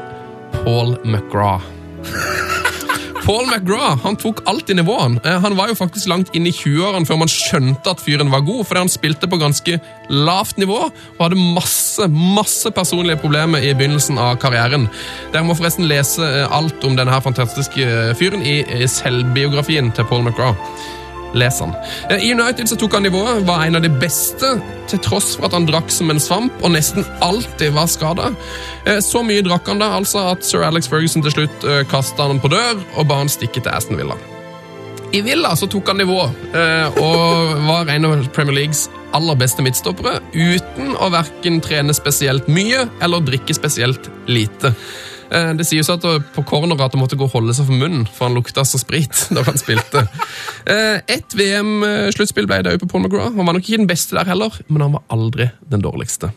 Paul 0.63 0.97
McGraw. 1.05 1.61
Paul 3.25 3.47
McGraw 3.49 3.95
han 4.03 4.17
tok 4.21 4.43
alltid 4.45 4.77
nivåene. 4.77 5.17
Eh, 5.25 5.39
Han 5.41 5.55
var 5.57 5.71
jo 5.71 5.75
faktisk 5.79 6.05
langt 6.11 6.29
inn 6.37 6.45
i 6.45 6.51
20-årene 6.53 7.07
før 7.09 7.17
man 7.23 7.31
skjønte 7.31 7.95
at 7.95 8.03
fyren 8.03 8.29
var 8.29 8.43
god, 8.45 8.61
fordi 8.69 8.83
han 8.83 8.91
spilte 8.93 9.29
på 9.31 9.39
ganske 9.41 9.79
lavt 10.13 10.59
nivå 10.61 10.77
og 10.85 11.23
hadde 11.23 11.39
masse 11.55 12.05
masse 12.11 12.69
personlige 12.75 13.17
problemer 13.23 13.65
i 13.65 13.73
begynnelsen 13.73 14.19
av 14.21 14.35
karrieren. 14.43 14.85
Dere 15.33 15.45
må 15.47 15.55
forresten 15.57 15.89
lese 15.89 16.21
eh, 16.21 16.53
alt 16.53 16.85
om 16.85 16.99
denne 16.99 17.17
fantastiske 17.25 17.81
eh, 17.81 18.13
fyren 18.19 18.45
i 18.45 18.59
i 18.83 18.85
selvbiografien 18.89 19.89
til 19.95 20.05
Paul 20.05 20.21
McGraw. 20.27 20.53
Les 21.33 21.59
han. 21.59 21.73
Eh, 22.09 22.27
I 22.27 22.33
United 22.35 22.69
så 22.69 22.77
tok 22.79 22.93
han 22.97 23.07
nivået, 23.07 23.41
var 23.47 23.65
en 23.65 23.79
av 23.79 23.83
de 23.85 23.89
beste, 23.89 24.53
til 24.91 25.01
tross 25.01 25.33
for 25.35 25.47
at 25.47 25.57
han 25.57 25.65
drakk 25.65 25.89
som 25.89 26.13
en 26.13 26.21
svamp 26.21 26.61
og 26.61 26.75
nesten 26.75 27.07
alltid 27.25 27.73
var 27.73 27.89
skada. 27.89 28.29
Så 29.01 29.23
mye 29.25 29.41
drakk 29.41 29.65
han 29.71 29.81
da 29.81 29.95
altså 29.97 30.27
at 30.35 30.45
sir 30.45 30.61
Alex 30.61 30.91
Ferguson 30.91 31.25
til 31.25 31.33
slutt 31.33 31.67
kasta 31.89 32.29
han 32.29 32.43
på 32.43 32.53
dør 32.53 32.77
og 32.93 33.09
ba 33.09 33.23
han 33.23 33.33
stikke 33.33 33.65
til 33.65 33.73
Aston 33.73 33.97
Villa. 33.97 34.19
I 35.15 35.21
Villa 35.21 35.55
så 35.55 35.67
tok 35.71 35.87
han 35.87 35.99
nivå 36.01 36.17
eh, 36.27 36.97
og 36.99 37.51
var 37.67 37.89
en 37.93 38.07
av 38.07 38.25
Premier 38.35 38.57
Leagues 38.57 38.85
aller 39.15 39.37
beste 39.39 39.63
midtstoppere, 39.63 40.17
uten 40.33 40.95
å 40.99 41.07
verken 41.13 41.61
trene 41.63 41.95
spesielt 41.95 42.49
mye 42.51 42.81
eller 43.03 43.23
drikke 43.23 43.55
spesielt 43.55 44.09
lite. 44.27 44.73
Eh, 45.31 45.53
Det 45.57 45.65
sies 45.65 45.89
at 45.89 46.05
på 46.35 46.43
corner 46.45 46.79
at 46.83 46.93
han 46.93 47.01
måtte 47.01 47.17
gå 47.17 47.25
og 47.27 47.33
holde 47.33 47.55
seg 47.57 47.65
for 47.69 47.79
munnen, 47.79 48.05
for 48.07 48.27
han 48.27 48.37
lukta 48.37 48.65
så 48.67 48.79
sprit 48.81 49.25
da 49.35 49.43
han 49.47 49.57
spilte. 49.57 50.05
Eh, 50.69 51.01
Ett 51.07 51.35
VM-sluttspill 51.37 52.47
ble 52.49 52.61
det 52.65 52.75
jo 52.75 52.83
på 52.85 52.91
Paul 52.93 53.05
McGraw. 53.05 53.31
Han 53.35 53.45
var 53.45 53.57
nok 53.57 53.65
ikke 53.65 53.81
den 53.83 53.89
beste 53.89 54.17
der 54.17 54.29
heller, 54.29 54.53
men 54.67 54.85
han 54.85 54.95
var 54.97 55.05
aldri 55.13 55.49
den 55.71 55.83
dårligste. 55.85 56.31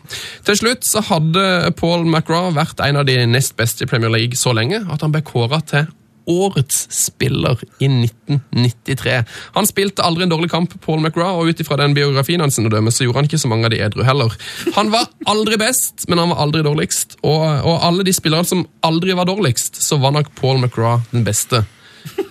Til 0.47 0.59
slutt 0.59 0.87
så 0.87 1.03
hadde 1.05 1.73
Paul 1.79 2.05
McGraw 2.07 2.51
vært 2.55 2.81
en 2.85 3.01
av 3.01 3.07
de 3.09 3.17
nest 3.29 3.55
beste 3.59 3.85
i 3.85 3.89
Premier 3.89 4.11
League 4.13 4.37
så 4.39 4.53
lenge 4.55 4.81
at 4.89 5.01
han 5.05 5.13
ble 5.13 5.21
kåra 5.25 5.61
til 5.65 5.87
årets 6.29 6.85
spiller 6.93 7.59
i 7.81 7.87
1993. 7.89 9.15
Han 9.55 9.67
spilte 9.67 10.05
aldri 10.05 10.25
en 10.25 10.33
dårlig 10.33 10.51
kamp, 10.51 10.75
Paul 10.85 11.01
McGrath, 11.01 11.39
og 11.39 11.49
ut 11.49 11.63
ifra 11.63 11.79
den 11.81 11.95
biografien 11.97 12.43
hans 12.43 12.59
å 12.61 12.69
dømme, 12.69 12.93
så 12.93 13.05
gjorde 13.05 13.23
han 13.23 13.29
ikke 13.29 13.41
så 13.41 13.51
mange 13.51 13.69
av 13.69 13.73
de 13.73 13.81
edru 13.85 14.03
heller. 14.07 14.35
Han 14.77 14.91
var 14.93 15.09
aldri 15.29 15.57
best, 15.61 16.05
men 16.07 16.21
han 16.21 16.33
var 16.33 16.43
aldri 16.45 16.63
dårligst. 16.65 17.17
Og, 17.23 17.41
og 17.41 17.85
alle 17.87 18.05
de 18.07 18.13
spillerne 18.15 18.47
som 18.47 18.65
aldri 18.85 19.17
var 19.17 19.29
dårligst, 19.29 19.81
så 19.83 19.99
var 20.01 20.15
nok 20.15 20.31
Paul 20.39 20.61
McGrath 20.61 21.09
den 21.15 21.25
beste. 21.27 21.63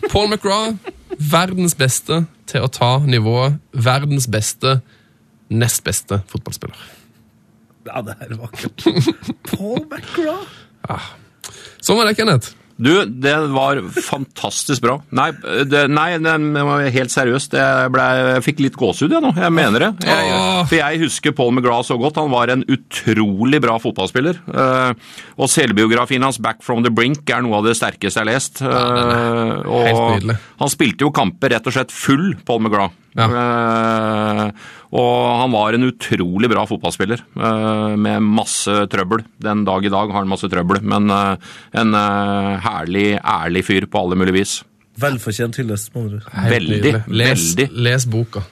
Paul 0.08 0.30
McGrath 0.30 0.94
verdens 1.18 1.74
beste 1.78 2.22
til 2.48 2.64
å 2.64 2.70
ta 2.72 2.92
nivået. 3.04 3.58
Verdens 3.72 4.28
beste, 4.30 4.78
nest 5.50 5.84
beste 5.86 6.22
fotballspiller. 6.30 6.78
Ja, 7.88 8.02
det 8.04 8.18
er 8.20 8.36
vakkert. 8.36 8.84
Paul 9.50 9.84
McGraw. 9.88 10.44
Sånn 11.80 11.98
var 11.98 12.08
det, 12.08 12.16
Kenneth. 12.18 12.57
Du, 12.78 12.92
det 13.10 13.34
var 13.50 13.80
fantastisk 14.06 14.84
bra. 14.84 14.94
Nei, 15.10 15.32
det, 15.66 15.80
nei 15.90 16.12
det 16.22 16.34
helt 16.94 17.10
seriøst. 17.10 17.56
Jeg, 17.58 17.90
ble, 17.90 18.04
jeg 18.36 18.44
fikk 18.46 18.62
litt 18.62 18.78
gåsehud 18.78 19.16
jeg 19.16 19.24
nå. 19.24 19.32
Jeg 19.34 19.54
mener 19.54 19.82
det. 19.82 19.90
Jeg, 20.06 20.36
for 20.70 20.76
jeg 20.78 21.00
husker 21.02 21.34
Paul 21.34 21.50
McGraw 21.56 21.82
så 21.86 21.98
godt. 21.98 22.20
Han 22.22 22.30
var 22.30 22.52
en 22.54 22.62
utrolig 22.70 23.58
bra 23.64 23.80
fotballspiller. 23.82 24.38
Eh, 24.46 25.18
og 25.34 25.50
selvbiografien 25.50 26.22
hans, 26.22 26.38
'Back 26.38 26.62
from 26.62 26.86
the 26.86 26.94
Brink', 26.94 27.26
er 27.26 27.42
noe 27.42 27.58
av 27.58 27.66
det 27.66 27.74
sterkeste 27.80 28.22
jeg 28.22 28.26
har 28.26 28.30
lest. 28.30 28.62
Ja, 28.62 28.78
helt 29.66 29.98
og 29.98 30.14
nydelig. 30.14 30.38
han 30.62 30.70
spilte 30.72 31.06
jo 31.08 31.10
kamper 31.14 31.56
rett 31.56 31.66
og 31.66 31.74
slett 31.74 31.94
full, 31.94 32.36
Paul 32.46 32.62
McGraw. 32.62 32.94
Eh, 33.18 34.44
og 34.92 35.40
han 35.42 35.52
var 35.52 35.76
en 35.76 35.84
utrolig 35.90 36.48
bra 36.50 36.64
fotballspiller, 36.68 37.20
eh, 37.36 37.96
med 38.00 38.22
masse 38.24 38.72
trøbbel. 38.88 39.24
Den 39.38 39.64
dag 39.68 39.84
i 39.84 39.92
dag 39.92 40.08
har 40.12 40.22
han 40.22 40.30
masse 40.30 40.48
trøbbel, 40.48 40.80
men 40.82 41.10
eh, 41.12 41.36
en 41.82 41.92
eh, 41.94 42.54
herlig, 42.64 43.06
ærlig 43.20 43.64
fyr 43.68 43.86
på 43.90 44.00
alle 44.04 44.16
mulige 44.16 44.38
vis. 44.40 44.54
Velfortjent 44.98 45.58
hyllest, 45.60 45.92
med 45.94 46.04
andre 46.04 46.16
ord. 46.22 46.50
Veldig. 46.50 46.94
Les, 47.12 47.34
veldig. 47.34 47.68
Les 47.84 48.06
boka. 48.10 48.44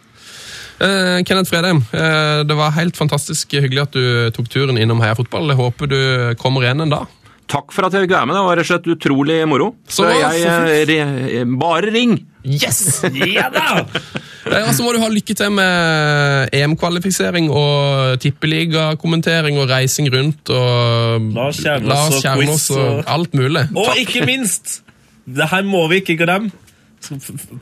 Uh, 0.77 1.23
Kenneth 1.25 1.49
Fredheim, 1.49 1.79
uh, 1.97 2.43
det 2.45 2.53
var 2.53 2.75
helt 2.77 2.99
fantastisk 3.01 3.55
hyggelig 3.57 3.87
at 3.87 3.95
du 3.97 4.31
tok 4.37 4.51
turen 4.53 4.77
innom 4.77 5.01
Heia 5.01 5.17
Fotball. 5.17 5.49
Jeg 5.49 5.57
håper 5.57 5.89
du 5.89 6.01
kommer 6.37 6.67
igjen 6.67 6.85
en 6.85 6.93
dag. 6.93 7.07
Takk 7.49 7.73
for 7.73 7.87
at 7.87 7.95
jeg 7.97 8.05
fikk 8.05 8.13
være 8.13 8.29
med, 8.29 8.37
det 8.37 8.43
var 8.45 8.59
rett 8.59 8.67
og 8.67 8.73
slett 8.75 8.91
utrolig 8.93 9.39
moro. 9.49 9.71
Så- 9.89 10.05
Så 10.05 10.13
jeg, 10.13 10.93
eh, 11.33 11.45
bare 11.47 11.89
ring! 11.95 12.19
Yes! 12.47 13.03
Ja 13.13 13.49
da! 13.51 13.85
Eh, 14.47 14.63
Og 14.63 14.73
så 14.77 14.85
må 14.87 14.93
du 14.95 15.01
ha 15.03 15.09
lykke 15.11 15.35
til 15.35 15.51
med 15.57 16.53
EM-kvalifisering 16.55 17.49
og 17.51 18.21
tippeligakommentering 18.23 19.59
og 19.59 19.67
reising 19.73 20.07
rundt 20.15 20.53
og 20.55 21.27
Lars 21.35 21.59
Kjernås 21.65 22.21
og 22.23 22.39
quiz 22.39 22.69
og 22.77 23.03
alt 23.11 23.35
mulig. 23.35 23.65
Og 23.75 23.99
ikke 23.99 24.23
minst, 24.29 24.81
det 25.27 25.49
her 25.51 25.67
må 25.67 25.83
vi 25.91 25.99
ikke 26.05 26.17
glemme. 26.23 26.53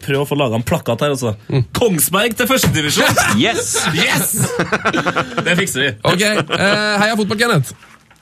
Prøve 0.04 0.22
å 0.22 0.28
få 0.28 0.36
laga 0.40 0.56
en 0.56 0.62
plakat 0.64 1.02
her, 1.04 1.12
altså. 1.16 1.34
Kongsberg 1.76 2.36
til 2.38 2.46
førstedivisjon! 2.48 3.18
Yes! 3.40 3.74
Yes! 3.96 4.36
Det 5.44 5.56
fikser 5.58 5.82
vi. 5.82 5.90
Ok, 6.06 6.22
uh, 6.48 6.94
Heia 7.02 7.16
Fotball, 7.18 7.40
Kenneth! 7.42 7.74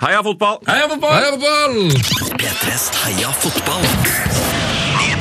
Heia 0.02 0.18
fotball! 0.26 0.58
Heia 0.66 0.88
fotball! 0.90 1.14
Heia 1.14 1.30
Fotball! 1.36 2.34
P3s 2.42 2.88
Heia 3.04 3.30
fotball. 3.44 4.51